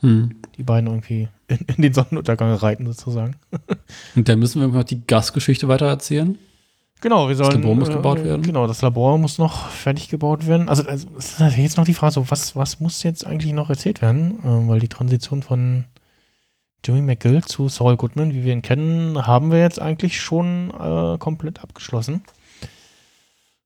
Hm. 0.00 0.36
die 0.56 0.62
beiden 0.62 0.88
irgendwie 0.88 1.28
in, 1.48 1.58
in 1.76 1.82
den 1.82 1.92
Sonnenuntergang 1.92 2.54
reiten, 2.54 2.86
sozusagen. 2.86 3.36
Und 4.14 4.28
dann 4.28 4.38
müssen 4.38 4.60
wir 4.60 4.68
noch 4.68 4.84
die 4.84 5.04
Gastgeschichte 5.06 5.66
weiter 5.68 5.86
erzählen. 5.86 6.38
Genau, 7.00 7.28
wir 7.28 7.36
sollen. 7.36 7.62
Labor 7.62 7.76
muss 7.76 7.88
gebaut 7.88 8.24
werden. 8.24 8.42
Genau, 8.42 8.66
das 8.66 8.82
Labor 8.82 9.18
muss 9.18 9.38
noch 9.38 9.68
fertig 9.68 10.08
gebaut 10.08 10.46
werden. 10.46 10.68
Also, 10.68 10.82
also 10.84 11.06
es 11.16 11.40
ist 11.40 11.56
jetzt 11.56 11.76
noch 11.76 11.84
die 11.84 11.94
Frage, 11.94 12.14
so, 12.14 12.30
was, 12.30 12.56
was 12.56 12.80
muss 12.80 13.02
jetzt 13.04 13.26
eigentlich 13.26 13.52
noch 13.52 13.70
erzählt 13.70 14.02
werden? 14.02 14.40
Ähm, 14.44 14.68
weil 14.68 14.80
die 14.80 14.88
Transition 14.88 15.42
von 15.42 15.84
Jimmy 16.84 17.02
McGill 17.02 17.44
zu 17.44 17.68
Saul 17.68 17.96
Goodman, 17.96 18.34
wie 18.34 18.44
wir 18.44 18.52
ihn 18.52 18.62
kennen, 18.62 19.26
haben 19.26 19.52
wir 19.52 19.60
jetzt 19.60 19.80
eigentlich 19.80 20.20
schon 20.20 20.70
äh, 20.70 21.18
komplett 21.18 21.62
abgeschlossen. 21.62 22.22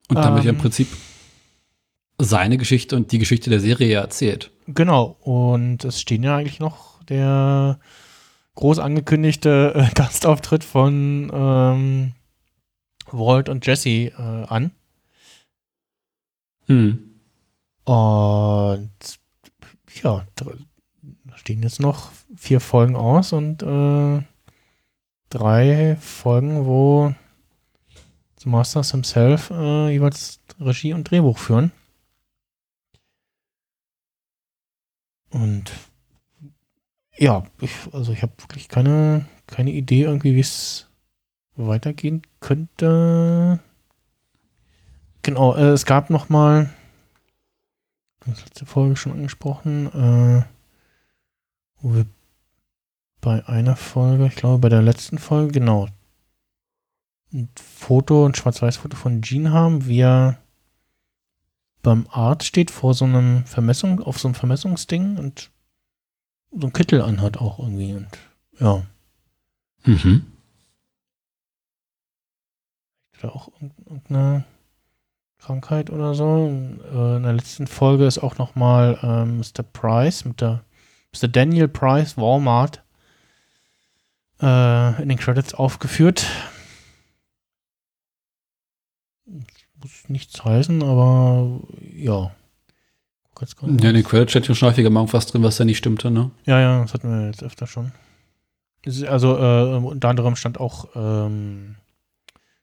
Und 0.09 0.17
dann 0.17 0.35
wird 0.35 0.45
ja 0.45 0.51
im 0.51 0.57
Ähm. 0.57 0.63
Prinzip 0.63 0.89
seine 2.19 2.59
Geschichte 2.59 2.97
und 2.97 3.13
die 3.13 3.19
Geschichte 3.19 3.51
der 3.51 3.61
Serie 3.61 3.97
erzählt. 3.97 4.52
Genau, 4.67 5.17
und 5.21 5.85
es 5.85 6.01
stehen 6.01 6.23
ja 6.23 6.37
eigentlich 6.37 6.61
noch 6.61 7.03
der 7.05 7.79
groß 8.55 8.79
angekündigte 8.79 9.73
äh, 9.75 9.91
Gastauftritt 9.95 10.65
von 10.65 11.31
ähm, 11.33 12.13
Walt 13.11 13.49
und 13.49 13.67
Jesse 13.67 14.13
äh, 14.17 14.47
an. 14.47 14.73
Hm. 16.67 17.11
Und 17.85 18.91
ja, 20.03 20.27
da 20.37 20.47
stehen 21.35 21.63
jetzt 21.63 21.81
noch 21.81 22.11
vier 22.37 22.61
Folgen 22.61 22.95
aus 22.95 23.33
und 23.33 23.63
äh, 23.63 24.23
drei 25.29 25.97
Folgen, 26.01 26.67
wo 26.67 27.15
The 28.39 28.49
Masters 28.49 28.93
himself 28.93 29.51
äh, 29.51 29.91
jeweils 29.91 30.41
Regie 30.61 30.93
und 30.93 31.11
Drehbuch 31.11 31.39
führen. 31.39 31.73
Und 35.33 35.73
ja, 37.17 37.45
ich, 37.61 37.73
also 37.93 38.13
ich 38.13 38.23
habe 38.23 38.33
wirklich 38.39 38.69
keine, 38.69 39.27
keine 39.47 39.73
Idee 39.73 40.03
irgendwie, 40.03 40.35
wie 40.35 40.41
es 40.41 40.89
weitergehen 41.57 42.23
könnte. 42.41 43.61
Genau, 45.23 45.55
äh, 45.55 45.71
es 45.71 45.85
gab 45.85 46.11
noch 46.11 46.29
mal 46.29 46.71
das 48.27 48.45
letzte 48.45 48.67
Folge 48.67 48.97
schon 48.97 49.13
angesprochen, 49.13 49.87
äh, 49.87 50.45
wo 51.81 51.95
wir 51.95 52.07
bei 53.21 53.47
einer 53.47 53.77
Folge, 53.77 54.27
ich 54.27 54.37
glaube 54.37 54.59
bei 54.59 54.69
der 54.69 54.83
letzten 54.83 55.19
Folge, 55.19 55.53
genau, 55.53 55.89
ein 57.33 57.49
Foto, 57.57 58.27
ein 58.27 58.35
Schwarz-Weiß-Foto 58.35 58.97
von 58.97 59.23
Jean 59.23 59.53
haben, 59.53 59.87
wie 59.87 60.01
er 60.01 60.42
beim 61.83 62.07
Arzt 62.11 62.47
steht 62.47 62.71
vor 62.71 62.95
so 62.95 63.05
einem 63.05 63.45
Vermessung, 63.45 64.01
auf 64.01 64.19
so 64.19 64.29
einem 64.29 64.35
Vermessungsding 64.35 65.17
und 65.19 65.51
so 66.53 66.63
einen 66.63 66.73
Kittel 66.73 67.03
anhat 67.03 67.39
auch 67.39 67.59
irgendwie 67.59 67.95
und 67.95 68.09
ja, 68.61 68.83
Mhm. 69.85 70.27
hat 73.15 73.25
er 73.25 73.35
auch 73.35 73.49
irgend- 73.55 73.79
irgendeine 73.87 74.45
Krankheit 75.39 75.91
oder 75.91 76.15
so. 76.15 76.47
Äh, 76.93 77.17
In 77.17 77.23
der 77.25 77.33
letzten 77.33 77.67
Folge 77.67 78.07
ist 78.07 78.19
auch 78.19 78.39
noch 78.39 78.55
mal 78.55 78.99
ähm, 79.03 79.39
Mr. 79.39 79.63
Price 79.65 80.25
mit 80.25 80.41
der 80.41 80.63
Mr. 81.15 81.29
Daniel 81.29 81.69
Price 81.69 82.17
Walmart 82.17 82.83
äh, 84.41 85.03
in 85.03 85.09
den 85.09 85.19
Credits 85.19 85.53
aufgeführt. 85.55 86.27
Muss 89.83 90.09
nichts 90.09 90.45
heißen, 90.45 90.83
aber 90.83 91.61
ja. 91.95 92.31
Mal. 93.61 93.71
Ja, 93.83 93.89
in 93.89 93.97
den 93.97 94.05
Credits 94.05 94.31
steht 94.31 94.47
ja 94.47 94.55
schon 94.55 94.69
häufiger 94.69 94.89
mal 94.89 95.01
irgendwas 95.01 95.27
drin, 95.27 95.43
was 95.43 95.57
da 95.57 95.65
nicht 95.65 95.79
stimmte, 95.79 96.13
ne? 96.13 96.31
Ja, 96.45 96.61
ja, 96.61 96.81
das 96.83 96.95
hatten 96.95 97.11
wir 97.11 97.27
jetzt 97.27 97.43
öfter 97.43 97.67
schon. 97.67 97.91
Also 99.09 99.37
äh, 99.37 99.77
unter 99.79 100.09
anderem 100.11 100.37
stand 100.37 100.61
auch 100.61 100.89
ähm, 100.95 101.75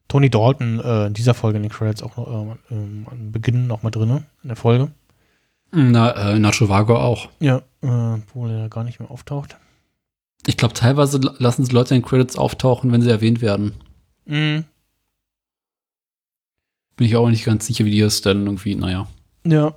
Tony 0.07 0.29
Dalton 0.29 0.79
äh, 0.79 1.07
in 1.07 1.13
dieser 1.13 1.33
Folge 1.33 1.57
in 1.57 1.63
den 1.63 1.71
Credits 1.71 2.01
auch 2.01 2.15
noch 2.15 2.27
äh, 2.71 2.73
ähm, 2.73 3.07
am 3.11 3.31
Beginn 3.33 3.67
noch 3.67 3.83
mal 3.83 3.89
drin 3.89 4.23
in 4.43 4.47
der 4.47 4.55
Folge. 4.55 4.89
Na, 5.71 6.11
äh, 6.33 6.39
Nacho 6.39 6.69
Vago 6.69 6.97
auch. 6.97 7.27
Ja, 7.41 7.57
äh, 7.81 7.87
obwohl 7.87 8.49
er 8.49 8.69
gar 8.69 8.85
nicht 8.85 8.99
mehr 9.01 9.11
auftaucht. 9.11 9.57
Ich 10.47 10.55
glaube, 10.55 10.73
teilweise 10.73 11.17
la- 11.17 11.35
lassen 11.39 11.65
sie 11.65 11.73
Leute 11.73 11.93
in 11.93 12.01
den 12.01 12.07
Credits 12.07 12.37
auftauchen, 12.37 12.91
wenn 12.93 13.01
sie 13.01 13.09
erwähnt 13.09 13.41
werden. 13.41 13.73
Mhm. 14.25 14.63
Bin 16.99 17.07
ich 17.07 17.15
auch 17.15 17.29
nicht 17.29 17.45
ganz 17.45 17.65
sicher, 17.65 17.85
wie 17.85 17.91
die 17.91 18.01
es 18.01 18.19
dann 18.19 18.45
irgendwie, 18.45 18.75
naja. 18.75 19.07
Ja. 19.45 19.73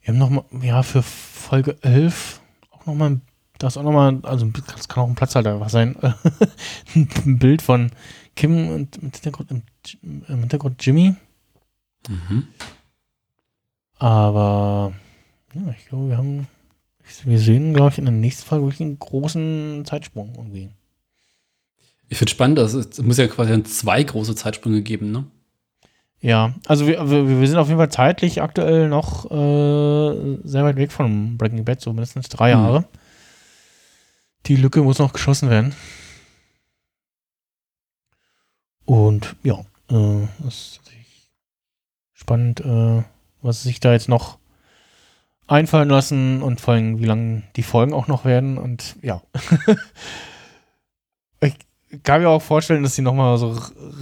Wir 0.00 0.08
haben 0.08 0.18
noch 0.18 0.28
mal, 0.28 0.44
ja, 0.60 0.82
für 0.82 1.04
Folge 1.04 1.76
11 1.82 2.40
auch 2.72 2.86
noch 2.86 2.96
mal, 2.96 3.20
da 3.58 3.68
ist 3.68 3.76
auch 3.76 3.84
noch 3.84 3.92
mal, 3.92 4.18
also 4.24 4.44
das 4.46 4.88
kann 4.88 5.04
auch 5.04 5.08
ein 5.08 5.14
Platzhalter 5.14 5.68
sein, 5.68 5.94
ein 6.96 7.38
Bild 7.38 7.62
von 7.62 7.92
Kim 8.34 8.70
und 8.70 9.00
mit 9.04 9.14
Hintergrund, 9.14 9.52
im, 9.52 9.62
im 10.26 10.40
Hintergrund 10.40 10.84
Jimmy. 10.84 11.14
Mhm. 12.08 12.48
Aber 14.00 14.94
ja, 15.54 15.74
ich 15.78 15.86
glaube, 15.86 16.08
wir 16.08 16.18
haben, 16.18 16.48
wir 17.22 17.38
sehen, 17.38 17.72
glaube 17.72 17.90
ich, 17.90 17.98
in 17.98 18.06
der 18.06 18.14
nächsten 18.14 18.48
Folge 18.48 18.64
wirklich 18.64 18.80
einen 18.80 18.98
großen 18.98 19.84
Zeitsprung 19.84 20.34
irgendwie. 20.36 20.70
Ich 22.10 22.18
finde 22.18 22.32
spannend, 22.32 22.58
dass 22.58 22.74
es, 22.74 22.86
es 22.98 23.02
muss 23.02 23.18
ja 23.18 23.28
quasi 23.28 23.62
zwei 23.62 24.02
große 24.02 24.34
Zeitsprünge 24.34 24.82
geben, 24.82 25.12
ne? 25.12 25.26
Ja, 26.20 26.54
also 26.66 26.86
wir, 26.86 27.08
wir, 27.08 27.48
sind 27.48 27.56
auf 27.56 27.68
jeden 27.68 27.78
Fall 27.78 27.90
zeitlich 27.90 28.42
aktuell 28.42 28.88
noch 28.88 29.24
äh, 29.30 30.38
sehr 30.44 30.64
weit 30.64 30.76
weg 30.76 30.92
von 30.92 31.38
Breaking 31.38 31.64
Bad, 31.64 31.80
so 31.80 31.92
mindestens 31.92 32.28
drei 32.28 32.54
Mhm. 32.54 32.60
Jahre. 32.60 32.84
Die 34.46 34.56
Lücke 34.56 34.82
muss 34.82 34.98
noch 34.98 35.12
geschossen 35.12 35.48
werden. 35.48 35.74
Und 38.84 39.36
ja, 39.44 39.60
äh, 39.90 40.24
ist 40.46 40.80
spannend, 42.12 42.60
äh, 42.60 43.02
was 43.40 43.62
sich 43.62 43.78
da 43.78 43.92
jetzt 43.92 44.08
noch 44.08 44.38
einfallen 45.46 45.88
lassen 45.88 46.42
und 46.42 46.60
vor 46.60 46.74
allem, 46.74 46.98
wie 46.98 47.06
lang 47.06 47.44
die 47.54 47.62
Folgen 47.62 47.92
auch 47.94 48.08
noch 48.08 48.24
werden. 48.24 48.58
Und 48.58 48.96
ja. 49.00 49.22
ich 51.90 52.02
kann 52.02 52.22
mir 52.22 52.28
auch 52.28 52.42
vorstellen, 52.42 52.82
dass 52.82 52.94
sie 52.94 53.02
nochmal 53.02 53.36
so 53.38 53.56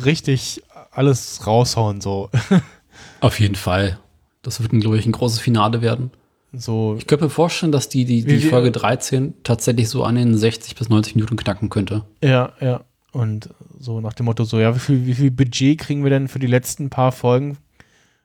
richtig 0.04 0.62
alles 0.90 1.46
raushauen. 1.46 2.00
So. 2.00 2.30
Auf 3.20 3.40
jeden 3.40 3.54
Fall. 3.54 3.98
Das 4.42 4.60
wird, 4.60 4.72
glaube 4.72 4.98
ich, 4.98 5.06
ein 5.06 5.12
großes 5.12 5.40
Finale 5.40 5.82
werden. 5.82 6.10
so 6.52 6.96
Ich 6.98 7.06
könnte 7.06 7.24
mir 7.24 7.30
vorstellen, 7.30 7.72
dass 7.72 7.88
die, 7.88 8.04
die, 8.04 8.24
die 8.24 8.40
Folge 8.40 8.70
13 8.70 9.34
tatsächlich 9.42 9.88
so 9.88 10.04
an 10.04 10.14
den 10.14 10.36
60 10.36 10.74
bis 10.74 10.88
90 10.88 11.16
Minuten 11.16 11.36
knacken 11.36 11.70
könnte. 11.70 12.04
Ja, 12.22 12.52
ja. 12.60 12.82
Und 13.12 13.50
so 13.78 14.00
nach 14.00 14.12
dem 14.12 14.26
Motto, 14.26 14.44
so, 14.44 14.60
ja, 14.60 14.74
wie 14.74 14.80
viel, 14.80 15.06
wie 15.06 15.14
viel 15.14 15.30
Budget 15.30 15.78
kriegen 15.78 16.02
wir 16.04 16.10
denn 16.10 16.28
für 16.28 16.38
die 16.38 16.46
letzten 16.46 16.90
paar 16.90 17.12
Folgen 17.12 17.58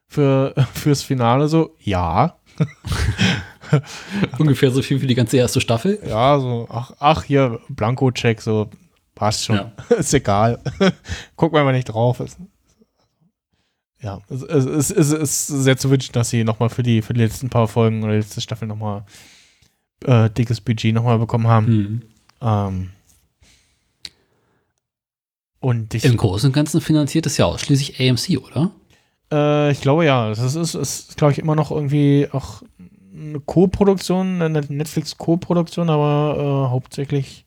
für, 0.08 0.54
fürs 0.74 1.04
Finale? 1.04 1.48
So, 1.48 1.76
ja. 1.80 2.38
Ungefähr 4.38 4.72
so 4.72 4.82
viel 4.82 5.02
wie 5.02 5.08
die 5.08 5.16
ganze 5.16 5.38
erste 5.38 5.62
Staffel. 5.62 6.00
Ja, 6.06 6.40
so, 6.40 6.68
ach, 6.70 6.92
ach 7.00 7.24
hier, 7.24 7.60
Blanko-Check, 7.70 8.42
so, 8.42 8.70
passt 9.16 9.46
schon. 9.46 9.56
Ja. 9.56 9.72
ist 9.98 10.14
egal. 10.14 10.60
Gucken 11.36 11.58
wir 11.58 11.64
mal 11.64 11.74
nicht 11.74 11.86
drauf. 11.86 12.20
Es, 12.20 12.38
ja, 14.02 14.20
es, 14.30 14.42
es, 14.42 14.66
es, 14.66 14.92
es 14.92 15.12
ist 15.12 15.48
sehr 15.48 15.78
zu 15.78 15.90
wünschen, 15.90 16.12
dass 16.14 16.30
sie 16.30 16.44
nochmal 16.44 16.70
für 16.70 16.84
die, 16.84 17.02
für 17.02 17.14
die 17.14 17.22
letzten 17.22 17.50
paar 17.50 17.68
Folgen 17.68 18.04
oder 18.04 18.14
die 18.14 18.20
letzte 18.20 18.42
Staffel 18.42 18.68
nochmal 18.68 19.06
äh, 20.06 20.30
dickes 20.30 20.60
Budget 20.60 20.94
nochmal 20.94 21.20
bekommen 21.20 21.48
haben. 21.48 21.68
Hm. 21.68 22.02
Ähm, 22.42 22.90
und 25.60 25.94
ich, 25.94 26.04
Im 26.04 26.18
Großen 26.18 26.48
und 26.48 26.54
Ganzen 26.54 26.82
finanziert 26.82 27.26
es 27.26 27.38
ja 27.38 27.46
ausschließlich 27.46 27.98
AMC, 28.02 28.38
oder? 28.46 28.72
Äh, 29.32 29.72
ich 29.72 29.80
glaube 29.80 30.04
ja. 30.04 30.28
Das 30.28 30.40
ist, 30.40 30.56
ist, 30.56 30.76
ist 30.76 31.16
glaube 31.16 31.32
ich, 31.32 31.40
immer 31.40 31.56
noch 31.56 31.72
irgendwie 31.72 32.28
auch 32.34 32.64
eine 33.16 33.40
Co-Produktion, 33.40 34.42
eine 34.42 34.60
Netflix-Co-Produktion, 34.62 35.90
aber 35.90 36.66
äh, 36.68 36.72
hauptsächlich 36.72 37.46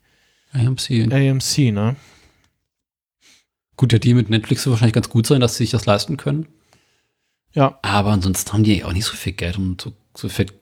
AMC. 0.56 1.12
AMC, 1.12 1.72
ne? 1.72 1.96
Gut, 3.76 3.92
der 3.92 3.98
Deal 3.98 4.14
mit 4.14 4.30
Netflix 4.30 4.64
wird 4.64 4.72
wahrscheinlich 4.72 4.94
ganz 4.94 5.08
gut 5.08 5.26
sein, 5.26 5.40
dass 5.40 5.56
sie 5.56 5.64
sich 5.64 5.70
das 5.70 5.86
leisten 5.86 6.16
können. 6.16 6.46
Ja. 7.52 7.78
Aber 7.82 8.10
ansonsten 8.10 8.52
haben 8.52 8.64
die 8.64 8.78
ja 8.78 8.86
auch 8.86 8.92
nicht 8.92 9.04
so 9.04 9.14
viel 9.14 9.32
Geld, 9.32 9.58
um 9.58 9.76
so, 9.80 9.92
so 10.16 10.28
fett 10.28 10.52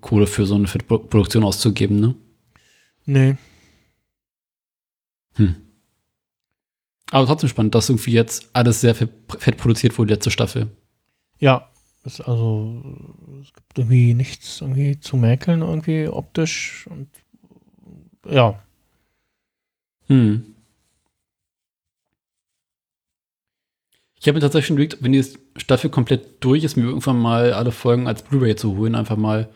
Kohle 0.00 0.26
für 0.26 0.46
so 0.46 0.54
eine 0.54 0.66
Fettproduktion 0.66 1.44
auszugeben, 1.44 2.00
ne? 2.00 2.14
Nee. 3.06 3.36
Hm. 5.36 5.56
Aber 7.10 7.26
trotzdem 7.26 7.48
spannend, 7.48 7.74
dass 7.74 7.88
irgendwie 7.88 8.12
jetzt 8.12 8.50
alles 8.52 8.82
sehr 8.82 8.94
fett 8.94 9.10
fett 9.38 9.56
produziert 9.56 9.96
wurde, 9.98 10.12
letzte 10.12 10.30
Staffel. 10.30 10.68
Ja. 11.38 11.70
Ist 12.04 12.20
also, 12.20 12.82
es 13.42 13.52
gibt 13.52 13.78
irgendwie 13.78 14.14
nichts 14.14 14.60
irgendwie 14.60 15.00
zu 15.00 15.16
mäkeln, 15.16 15.62
irgendwie 15.62 16.08
optisch 16.08 16.86
und 16.88 17.08
ja. 18.28 18.62
Hm. 20.08 20.54
Ich 24.20 24.26
habe 24.26 24.34
mir 24.36 24.40
tatsächlich 24.40 24.66
schon 24.66 24.76
überlegt, 24.76 25.02
wenn 25.02 25.12
die 25.12 25.24
Staffel 25.56 25.90
komplett 25.90 26.42
durch 26.42 26.64
ist, 26.64 26.76
mir 26.76 26.84
irgendwann 26.84 27.18
mal 27.18 27.52
alle 27.52 27.70
Folgen 27.70 28.08
als 28.08 28.22
Blu-ray 28.22 28.56
zu 28.56 28.76
holen, 28.76 28.94
einfach 28.96 29.16
mal, 29.16 29.48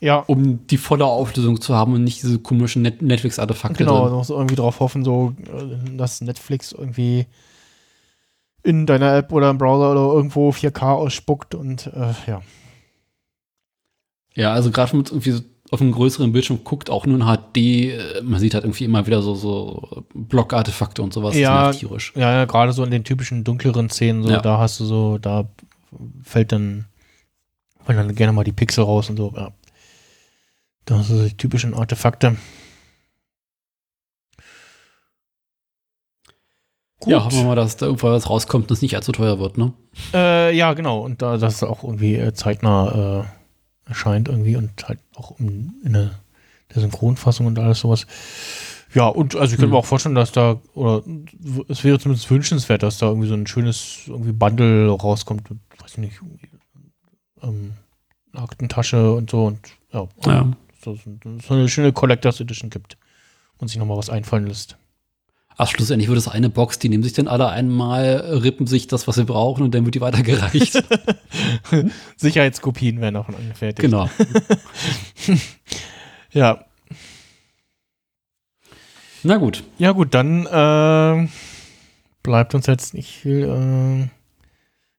Ja, 0.00 0.16
um 0.20 0.66
die 0.68 0.78
volle 0.78 1.04
Auflösung 1.04 1.60
zu 1.60 1.74
haben 1.74 1.92
und 1.92 2.04
nicht 2.04 2.22
diese 2.22 2.38
komischen 2.38 2.80
Net 2.82 3.02
Netflix-Artefakte. 3.02 3.76
genau. 3.84 4.08
Du 4.08 4.16
musst 4.16 4.30
irgendwie 4.30 4.54
drauf 4.56 4.80
hoffen, 4.80 5.04
so, 5.04 5.34
äh, 5.52 5.96
dass 5.96 6.22
Netflix 6.22 6.72
irgendwie 6.72 7.26
in 8.62 8.86
deiner 8.86 9.14
App 9.16 9.32
oder 9.32 9.50
im 9.50 9.58
Browser 9.58 9.90
oder 9.92 10.14
irgendwo 10.16 10.50
4K 10.50 10.92
ausspuckt 10.94 11.54
und 11.54 11.86
äh, 11.88 12.14
ja. 12.26 12.42
Ja, 14.34 14.52
also 14.52 14.70
gerade 14.70 14.96
man 14.96 15.04
irgendwie 15.06 15.32
so 15.32 15.42
auf 15.70 15.80
einem 15.80 15.92
größeren 15.92 16.32
Bildschirm 16.32 16.64
guckt, 16.64 16.90
auch 16.90 17.06
nur 17.06 17.16
in 17.16 17.24
HD, 17.24 17.56
äh, 17.56 18.22
man 18.22 18.40
sieht 18.40 18.54
halt 18.54 18.64
irgendwie 18.64 18.84
immer 18.84 19.06
wieder 19.06 19.22
so, 19.22 19.34
so 19.34 20.04
Block-Artefakte 20.14 21.02
und 21.02 21.12
sowas. 21.12 21.36
Ja. 21.36 21.70
Tierisch. 21.72 22.12
Ja, 22.16 22.32
ja 22.32 22.44
gerade 22.44 22.72
so 22.72 22.84
in 22.84 22.90
den 22.90 23.04
typischen 23.04 23.44
dunkleren 23.44 23.88
Szenen, 23.88 24.22
so, 24.22 24.30
Ja. 24.30 24.40
da 24.40 24.58
hast 24.58 24.80
du 24.80 24.84
so, 24.84 25.18
da 25.18 25.48
fällt 26.22 26.52
dann, 26.52 26.86
fallen 27.84 27.98
dann 27.98 28.14
gerne 28.14 28.32
mal 28.32 28.44
die 28.44 28.52
Pixel 28.52 28.84
raus 28.84 29.10
und 29.10 29.16
so, 29.16 29.32
ja. 29.36 29.52
Da 30.86 30.98
hast 30.98 31.10
du 31.10 31.16
so 31.16 31.24
die 31.24 31.36
typischen 31.36 31.74
Artefakte. 31.74 32.36
Ja, 37.06 37.24
hoffen 37.24 37.38
wir 37.38 37.44
mal, 37.44 37.54
dass 37.54 37.76
da 37.76 37.86
irgendwann 37.86 38.12
was 38.12 38.28
rauskommt 38.28 38.70
und 38.70 38.74
es 38.74 38.82
nicht 38.82 38.94
allzu 38.94 39.12
teuer 39.12 39.38
wird, 39.38 39.56
ne? 39.56 39.72
Äh, 40.12 40.54
ja, 40.54 40.74
genau. 40.74 41.00
Und 41.00 41.22
da 41.22 41.38
das 41.38 41.62
auch 41.62 41.82
irgendwie 41.82 42.16
äh, 42.16 42.34
zeitnah 42.34 43.22
äh, 43.22 43.39
erscheint 43.90 44.28
irgendwie 44.28 44.56
und 44.56 44.88
halt 44.88 44.98
auch 45.14 45.38
in, 45.38 45.74
in 45.84 45.92
der, 45.92 46.12
der 46.74 46.80
Synchronfassung 46.80 47.46
und 47.46 47.58
alles 47.58 47.80
sowas. 47.80 48.06
Ja, 48.94 49.06
und 49.06 49.36
also 49.36 49.52
ich 49.52 49.58
könnte 49.58 49.64
Hm. 49.66 49.70
mir 49.72 49.76
auch 49.76 49.84
vorstellen, 49.84 50.14
dass 50.14 50.32
da, 50.32 50.60
oder 50.74 51.02
es 51.68 51.84
wäre 51.84 51.98
zumindest 51.98 52.30
wünschenswert, 52.30 52.82
dass 52.82 52.98
da 52.98 53.06
irgendwie 53.06 53.28
so 53.28 53.34
ein 53.34 53.46
schönes 53.46 53.98
irgendwie 54.06 54.32
Bundle 54.32 54.88
rauskommt, 54.90 55.48
mit, 55.50 55.60
weiß 55.78 55.92
ich 55.92 55.98
nicht, 55.98 56.20
ähm, 57.42 57.74
Aktentasche 58.32 59.12
und 59.12 59.30
so 59.30 59.46
und 59.46 59.60
ja, 59.92 60.08
Ja. 60.24 60.50
So, 60.82 60.96
so 60.96 61.54
eine 61.54 61.68
schöne 61.68 61.92
Collectors 61.92 62.40
Edition 62.40 62.70
gibt 62.70 62.96
und 63.58 63.68
sich 63.68 63.76
nochmal 63.76 63.98
was 63.98 64.08
einfallen 64.08 64.46
lässt. 64.46 64.78
Ach, 65.60 65.68
schlussendlich 65.68 66.08
wird 66.08 66.18
es 66.18 66.26
eine 66.26 66.48
Box, 66.48 66.78
die 66.78 66.88
nehmen 66.88 67.02
sich 67.02 67.12
dann 67.12 67.28
alle 67.28 67.50
einmal, 67.50 68.16
rippen 68.42 68.66
sich 68.66 68.86
das, 68.86 69.06
was 69.06 69.16
sie 69.16 69.24
brauchen 69.24 69.62
und 69.62 69.74
dann 69.74 69.84
wird 69.84 69.94
die 69.94 70.00
weitergereicht. 70.00 70.82
Sicherheitskopien 72.16 73.00
werden 73.02 73.16
davon 73.16 73.34
angefertigt. 73.34 73.80
genau. 73.80 74.08
Ja, 76.32 76.64
Na 79.22 79.36
gut. 79.36 79.64
Ja, 79.78 79.92
gut, 79.92 80.14
dann 80.14 80.46
äh, 80.46 81.28
bleibt 82.22 82.54
uns 82.54 82.66
jetzt 82.66 82.94
nicht 82.94 83.10
viel 83.10 83.42
äh, 83.42 84.08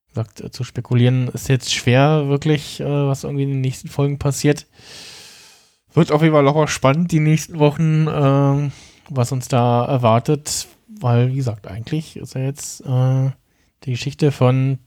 gesagt, 0.10 0.42
äh, 0.42 0.52
zu 0.52 0.64
spekulieren. 0.64 1.30
Ist 1.30 1.50
jetzt 1.50 1.74
schwer, 1.74 2.28
wirklich, 2.28 2.82
äh, 2.82 2.86
was 2.86 3.24
irgendwie 3.24 3.44
in 3.44 3.50
den 3.50 3.62
nächsten 3.62 3.88
Folgen 3.88 4.20
passiert. 4.20 4.68
Wird 5.94 6.12
auf 6.12 6.22
jeden 6.22 6.36
Fall 6.36 6.48
auch 6.48 6.68
spannend, 6.68 7.12
die 7.12 7.20
nächsten 7.20 7.58
Wochen, 7.58 8.08
äh, 8.08 8.70
was 9.10 9.32
uns 9.32 9.48
da 9.48 9.86
erwartet, 9.86 10.68
weil, 10.88 11.30
wie 11.30 11.36
gesagt, 11.36 11.68
eigentlich 11.68 12.16
ist 12.18 12.36
ja 12.36 12.42
jetzt 12.42 12.82
äh, 12.82 13.32
die 13.84 13.92
Geschichte 13.92 14.32
von 14.32 14.80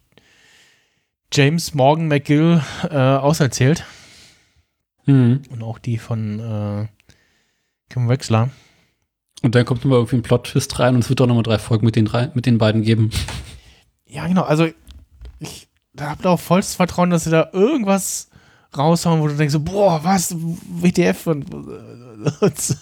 James 1.33 1.75
Morgan 1.75 2.07
McGill 2.09 2.63
äh, 2.91 2.97
auserzählt 2.97 3.85
Mhm. 5.07 5.43
und 5.51 5.63
auch 5.63 5.79
die 5.79 5.99
von 5.99 6.41
äh, 6.41 6.87
Kim 7.91 8.09
Wexler. 8.09 8.49
Und 9.43 9.55
dann 9.55 9.67
kommt 9.67 9.85
nochmal 9.85 9.99
irgendwie 9.99 10.17
ein 10.17 10.23
Plot-Twist 10.23 10.79
rein 10.79 10.95
und 10.95 11.03
es 11.03 11.11
wird 11.11 11.21
doch 11.21 11.27
nochmal 11.27 11.43
drei 11.43 11.59
Folgen 11.59 11.85
mit 11.85 11.95
den, 11.97 12.07
drei, 12.07 12.31
mit 12.33 12.47
den 12.47 12.57
beiden 12.57 12.81
geben. 12.81 13.11
Ja, 14.07 14.27
genau. 14.27 14.45
Also, 14.45 14.67
ich 15.41 15.69
habe 16.01 16.23
da 16.23 16.31
auch 16.31 16.41
vollstes 16.41 16.77
Vertrauen, 16.77 17.11
dass 17.11 17.25
sie 17.25 17.31
da 17.31 17.51
irgendwas 17.53 18.31
raushauen, 18.75 19.21
wo 19.21 19.29
du 19.29 19.35
denkst, 19.37 19.53
so, 19.53 19.61
boah, 19.61 20.03
was, 20.03 20.35
WTF 20.39 21.27
und, 21.27 21.53
und 22.41 22.77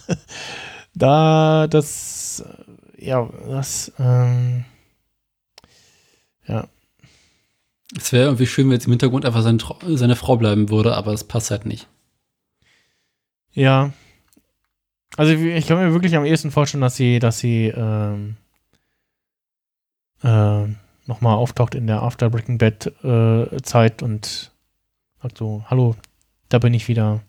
da, 0.95 1.67
das, 1.67 2.43
ja, 2.97 3.27
das, 3.47 3.91
ähm, 3.99 4.65
ja, 6.47 6.67
Es 7.97 8.11
wäre 8.11 8.25
irgendwie 8.25 8.45
schön, 8.47 8.67
wenn 8.67 8.73
jetzt 8.73 8.85
im 8.85 8.91
Hintergrund 8.91 9.25
einfach 9.25 9.41
sein, 9.41 9.59
seine 9.95 10.15
Frau 10.15 10.37
bleiben 10.37 10.69
würde, 10.69 10.95
aber 10.95 11.11
es 11.13 11.23
passt 11.23 11.49
halt 11.51 11.65
nicht. 11.65 11.87
ja. 13.53 13.91
Also, 15.17 15.33
ich 15.33 15.41
ich 15.41 15.67
kann 15.67 15.77
mir 15.77 15.93
wirklich 15.93 16.15
am 16.15 16.25
ehesten 16.25 16.51
vorstellen, 16.51 16.81
dass 16.81 16.95
sie, 16.95 17.19
dass 17.19 17.37
sie, 17.39 17.67
ähm, 17.67 18.37
äh, 20.23 20.65
nochmal 21.05 21.35
auftaucht 21.35 21.75
in 21.75 21.87
der 21.87 22.01
After 22.01 22.29
Breaking 22.29 22.57
Bad 22.57 22.87
äh, 23.03 23.61
Zeit 23.61 24.01
und 24.01 24.51
sagt 25.21 25.37
so, 25.37 25.63
hallo, 25.67 25.95
da 26.49 26.59
bin 26.59 26.73
ich 26.73 26.87
wieder. 26.87 27.21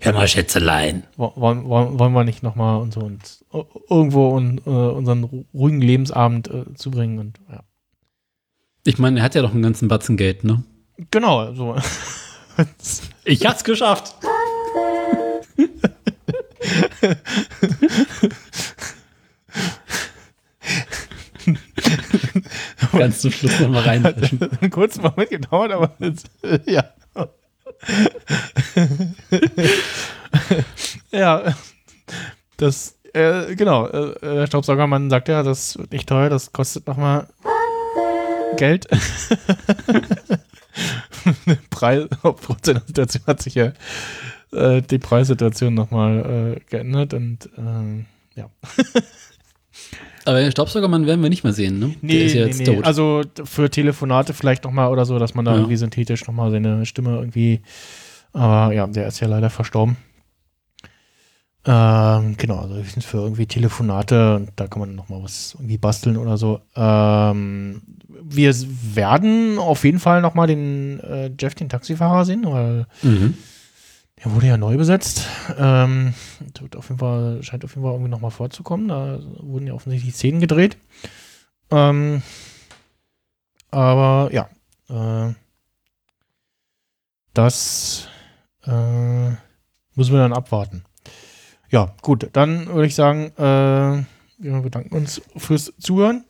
Hör 0.00 0.12
mal, 0.14 0.26
Schätzelein. 0.28 1.04
Wo- 1.16 1.32
wollen, 1.36 1.64
wollen, 1.68 1.98
wollen 1.98 2.12
wir 2.14 2.24
nicht 2.24 2.42
nochmal 2.42 2.80
und 2.80 2.92
so 2.94 3.00
und 3.00 3.20
äh, 3.52 3.62
irgendwo 3.90 4.30
un, 4.30 4.58
äh, 4.66 4.70
unseren 4.70 5.24
ru- 5.24 5.44
ruhigen 5.52 5.82
Lebensabend 5.82 6.48
äh, 6.48 6.64
zubringen 6.74 7.18
und 7.18 7.38
ja. 7.50 7.62
Ich 8.84 8.98
meine, 8.98 9.20
er 9.20 9.24
hat 9.24 9.34
ja 9.34 9.42
doch 9.42 9.52
einen 9.52 9.62
ganzen 9.62 9.88
Batzen 9.88 10.16
Geld, 10.16 10.44
ne? 10.44 10.62
Genau, 11.10 11.52
so. 11.54 11.76
Ich 13.24 13.46
hab's 13.46 13.64
geschafft. 13.64 14.14
Ganz 22.96 23.20
zum 23.20 23.30
Schluss 23.32 23.58
nochmal 23.60 23.82
reinwischen. 23.82 24.40
einen 24.60 24.70
kurzen 24.70 25.02
Moment 25.02 25.30
gedauert, 25.30 25.72
aber 25.72 25.94
jetzt, 25.98 26.30
ja. 26.66 26.84
ja, 31.10 31.54
das, 32.56 32.98
äh, 33.12 33.54
genau, 33.54 33.86
äh, 33.88 34.18
der 34.20 34.46
Staubsaugermann 34.46 35.10
sagt 35.10 35.28
ja, 35.28 35.42
das 35.42 35.78
wird 35.78 35.92
nicht 35.92 36.08
teuer, 36.08 36.28
das 36.28 36.52
kostet 36.52 36.86
nochmal 36.86 37.28
Geld. 38.56 38.86
Preis, 41.70 42.08
aufgrund 42.22 42.64
seiner 42.64 42.82
Situation 42.86 43.24
hat 43.26 43.42
sich 43.42 43.54
ja 43.54 43.72
äh, 44.52 44.82
die 44.82 44.98
Preissituation 44.98 45.74
nochmal 45.74 46.56
äh, 46.56 46.60
geändert 46.68 47.14
und 47.14 47.48
ähm, 47.56 48.06
ja. 48.34 48.50
Aber 50.24 50.40
den 50.40 50.50
Staubsaugermann 50.50 51.06
werden 51.06 51.22
wir 51.22 51.30
nicht 51.30 51.44
mehr 51.44 51.52
sehen, 51.52 51.78
ne? 51.78 51.94
Der 52.02 52.24
ist 52.24 52.34
ja 52.34 52.46
jetzt 52.46 52.64
tot. 52.64 52.84
Also 52.84 53.22
für 53.44 53.70
Telefonate 53.70 54.34
vielleicht 54.34 54.64
nochmal 54.64 54.90
oder 54.90 55.04
so, 55.04 55.18
dass 55.18 55.34
man 55.34 55.44
da 55.44 55.52
Ja. 55.52 55.56
irgendwie 55.58 55.76
synthetisch 55.76 56.26
nochmal 56.26 56.50
seine 56.50 56.84
Stimme 56.86 57.16
irgendwie. 57.16 57.60
Aber 58.32 58.72
ja, 58.74 58.86
der 58.86 59.06
ist 59.08 59.20
ja 59.20 59.28
leider 59.28 59.50
verstorben. 59.50 59.96
Ähm, 61.66 62.36
genau, 62.38 62.56
also 62.60 62.74
höchstens 62.76 63.04
für 63.04 63.18
irgendwie 63.18 63.44
Telefonate 63.46 64.36
und 64.36 64.50
da 64.56 64.66
kann 64.66 64.80
man 64.80 64.94
nochmal 64.94 65.22
was 65.22 65.54
irgendwie 65.58 65.76
basteln 65.76 66.16
oder 66.16 66.38
so. 66.38 66.60
Ähm, 66.74 67.82
wir 68.22 68.54
werden 68.94 69.58
auf 69.58 69.84
jeden 69.84 69.98
Fall 69.98 70.22
nochmal 70.22 70.46
den 70.46 71.00
äh, 71.00 71.30
Jeff, 71.38 71.54
den 71.54 71.68
Taxifahrer 71.68 72.24
sehen, 72.24 72.44
weil 72.46 72.86
mhm. 73.02 73.34
Der 74.22 74.34
wurde 74.34 74.46
ja 74.46 74.56
neu 74.56 74.76
besetzt. 74.76 75.26
Ähm, 75.56 76.14
auf 76.76 76.88
jeden 76.88 76.98
Fall, 76.98 77.42
scheint 77.42 77.64
auf 77.64 77.74
jeden 77.74 77.82
Fall 77.82 77.92
irgendwie 77.92 78.10
nochmal 78.10 78.30
vorzukommen. 78.30 78.88
Da 78.88 79.18
wurden 79.38 79.66
ja 79.66 79.74
offensichtlich 79.74 80.14
Szenen 80.14 80.40
gedreht. 80.40 80.76
Ähm, 81.70 82.22
aber 83.70 84.30
ja, 84.32 84.48
äh, 84.88 85.32
das 87.32 88.08
äh, 88.64 89.30
müssen 89.94 90.12
wir 90.12 90.18
dann 90.18 90.32
abwarten. 90.32 90.84
Ja, 91.70 91.94
gut, 92.02 92.28
dann 92.32 92.66
würde 92.66 92.86
ich 92.86 92.94
sagen, 92.96 93.32
äh, 93.38 94.04
wir 94.38 94.60
bedanken 94.60 94.96
uns 94.96 95.22
fürs 95.36 95.72
Zuhören. 95.78 96.24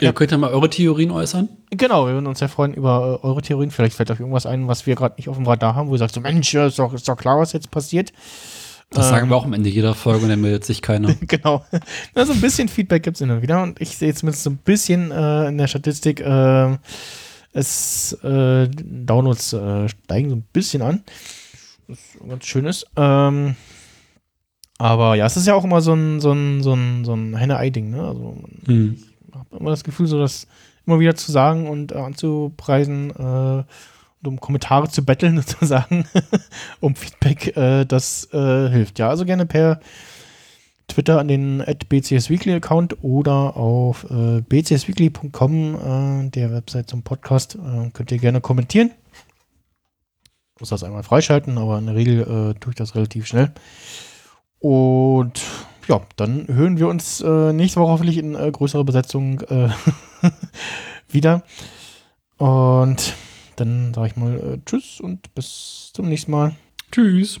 Ihr 0.00 0.06
Ja. 0.06 0.12
könnt 0.12 0.30
ja 0.30 0.38
mal 0.38 0.50
eure 0.50 0.68
Theorien 0.68 1.10
äußern. 1.10 1.48
Genau, 1.70 2.06
wir 2.06 2.12
würden 2.14 2.26
uns 2.26 2.38
sehr 2.40 2.48
freuen 2.48 2.74
über 2.74 3.24
eure 3.24 3.40
Theorien. 3.42 3.70
Vielleicht 3.70 3.96
fällt 3.96 4.10
euch 4.10 4.20
irgendwas 4.20 4.44
ein, 4.46 4.68
was 4.68 4.86
wir 4.86 4.94
gerade 4.94 5.14
nicht 5.16 5.28
auf 5.28 5.36
dem 5.36 5.46
Radar 5.46 5.74
haben, 5.74 5.88
wo 5.88 5.94
ihr 5.94 5.98
sagt, 5.98 6.14
so 6.14 6.20
Mensch, 6.20 6.52
ist 6.54 6.78
doch, 6.78 6.92
ist 6.92 7.08
doch 7.08 7.16
klar, 7.16 7.38
was 7.38 7.52
jetzt 7.52 7.70
passiert. 7.70 8.12
Das 8.90 9.06
Ähm, 9.06 9.10
sagen 9.10 9.28
wir 9.30 9.36
auch 9.36 9.44
am 9.44 9.52
Ende 9.52 9.68
jeder 9.70 9.94
Folge 9.94 10.24
und 10.24 10.28
dann 10.28 10.40
meldet 10.40 10.64
sich 10.64 10.82
keiner. 10.82 11.14
genau. 11.22 11.64
Also 12.14 12.32
ein 12.34 12.40
bisschen 12.40 12.68
Feedback 12.68 13.02
gibt 13.02 13.16
es 13.16 13.20
immer 13.20 13.40
wieder 13.42 13.62
und 13.62 13.80
ich 13.80 13.96
sehe 13.96 14.12
zumindest 14.14 14.44
so 14.44 14.50
ein 14.50 14.58
bisschen 14.58 15.10
äh, 15.10 15.48
in 15.48 15.58
der 15.58 15.66
Statistik, 15.66 16.20
äh, 16.20 16.76
es 17.52 18.12
äh, 18.22 18.68
Downloads 18.68 19.54
äh, 19.54 19.88
steigen 19.88 20.28
so 20.30 20.36
ein 20.36 20.44
bisschen 20.52 20.82
an. 20.82 21.02
Was 21.88 21.98
ganz 22.28 22.44
schön 22.44 22.66
ist. 22.66 22.86
Ähm, 22.96 23.56
aber 24.78 25.14
ja, 25.14 25.24
es 25.24 25.36
ist 25.38 25.46
ja 25.46 25.54
auch 25.54 25.64
immer 25.64 25.80
so 25.80 25.94
ein, 25.94 26.20
so 26.20 26.32
ein, 26.32 26.62
so 26.62 26.74
ein, 26.74 27.04
so 27.04 27.14
ein 27.14 27.34
Henne-Ei-Ding, 27.34 27.90
ne? 27.90 28.02
Also 28.06 28.36
Hm. 28.66 28.98
Habe 29.38 29.56
immer 29.58 29.70
das 29.70 29.84
Gefühl, 29.84 30.06
so 30.06 30.18
das 30.18 30.46
immer 30.86 31.00
wieder 31.00 31.14
zu 31.14 31.32
sagen 31.32 31.68
und 31.68 31.92
äh, 31.92 31.96
anzupreisen 31.96 33.10
äh, 33.10 33.64
und 34.22 34.28
um 34.28 34.40
Kommentare 34.40 34.88
zu 34.88 35.04
betteln 35.04 35.36
sozusagen, 35.46 36.06
um 36.80 36.94
Feedback, 36.94 37.56
äh, 37.56 37.84
das 37.84 38.32
äh, 38.32 38.68
hilft. 38.68 38.98
Ja, 38.98 39.08
also 39.08 39.24
gerne 39.24 39.46
per 39.46 39.80
Twitter 40.88 41.18
an 41.18 41.28
den 41.28 41.64
BCS 41.88 42.30
Weekly 42.30 42.54
Account 42.54 43.02
oder 43.02 43.56
auf 43.56 44.04
äh, 44.08 44.40
bcsweekly.com, 44.42 46.26
äh, 46.26 46.30
der 46.30 46.52
Website 46.52 46.88
zum 46.88 47.02
Podcast, 47.02 47.58
könnt 47.92 48.12
ihr 48.12 48.18
gerne 48.18 48.40
kommentieren. 48.40 48.92
Ich 50.54 50.60
muss 50.60 50.70
das 50.70 50.84
einmal 50.84 51.02
freischalten, 51.02 51.58
aber 51.58 51.78
in 51.78 51.86
der 51.86 51.96
Regel 51.96 52.54
tue 52.60 52.70
ich 52.70 52.76
das 52.76 52.94
relativ 52.94 53.26
schnell. 53.26 53.52
Und 54.58 55.42
ja, 55.88 56.00
dann 56.16 56.46
hören 56.48 56.78
wir 56.78 56.88
uns 56.88 57.20
äh, 57.20 57.52
nächste 57.52 57.80
Woche 57.80 57.92
hoffentlich 57.92 58.18
in 58.18 58.34
äh, 58.34 58.50
größerer 58.50 58.84
Besetzung 58.84 59.40
äh, 59.42 59.68
wieder. 61.08 61.42
Und 62.38 63.14
dann 63.56 63.94
sage 63.94 64.08
ich 64.08 64.16
mal 64.16 64.36
äh, 64.38 64.58
Tschüss 64.64 65.00
und 65.00 65.34
bis 65.34 65.90
zum 65.94 66.08
nächsten 66.08 66.30
Mal. 66.30 66.54
Tschüss. 66.92 67.40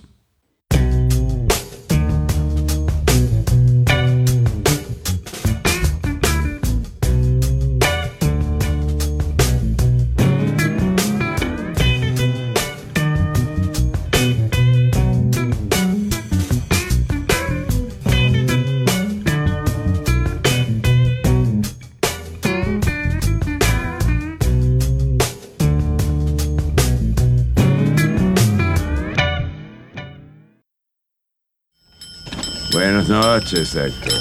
Buenas 32.86 33.08
noches, 33.08 33.74
Héctor. 33.74 34.12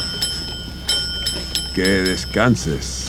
Que 1.75 1.83
descanses. 2.01 3.04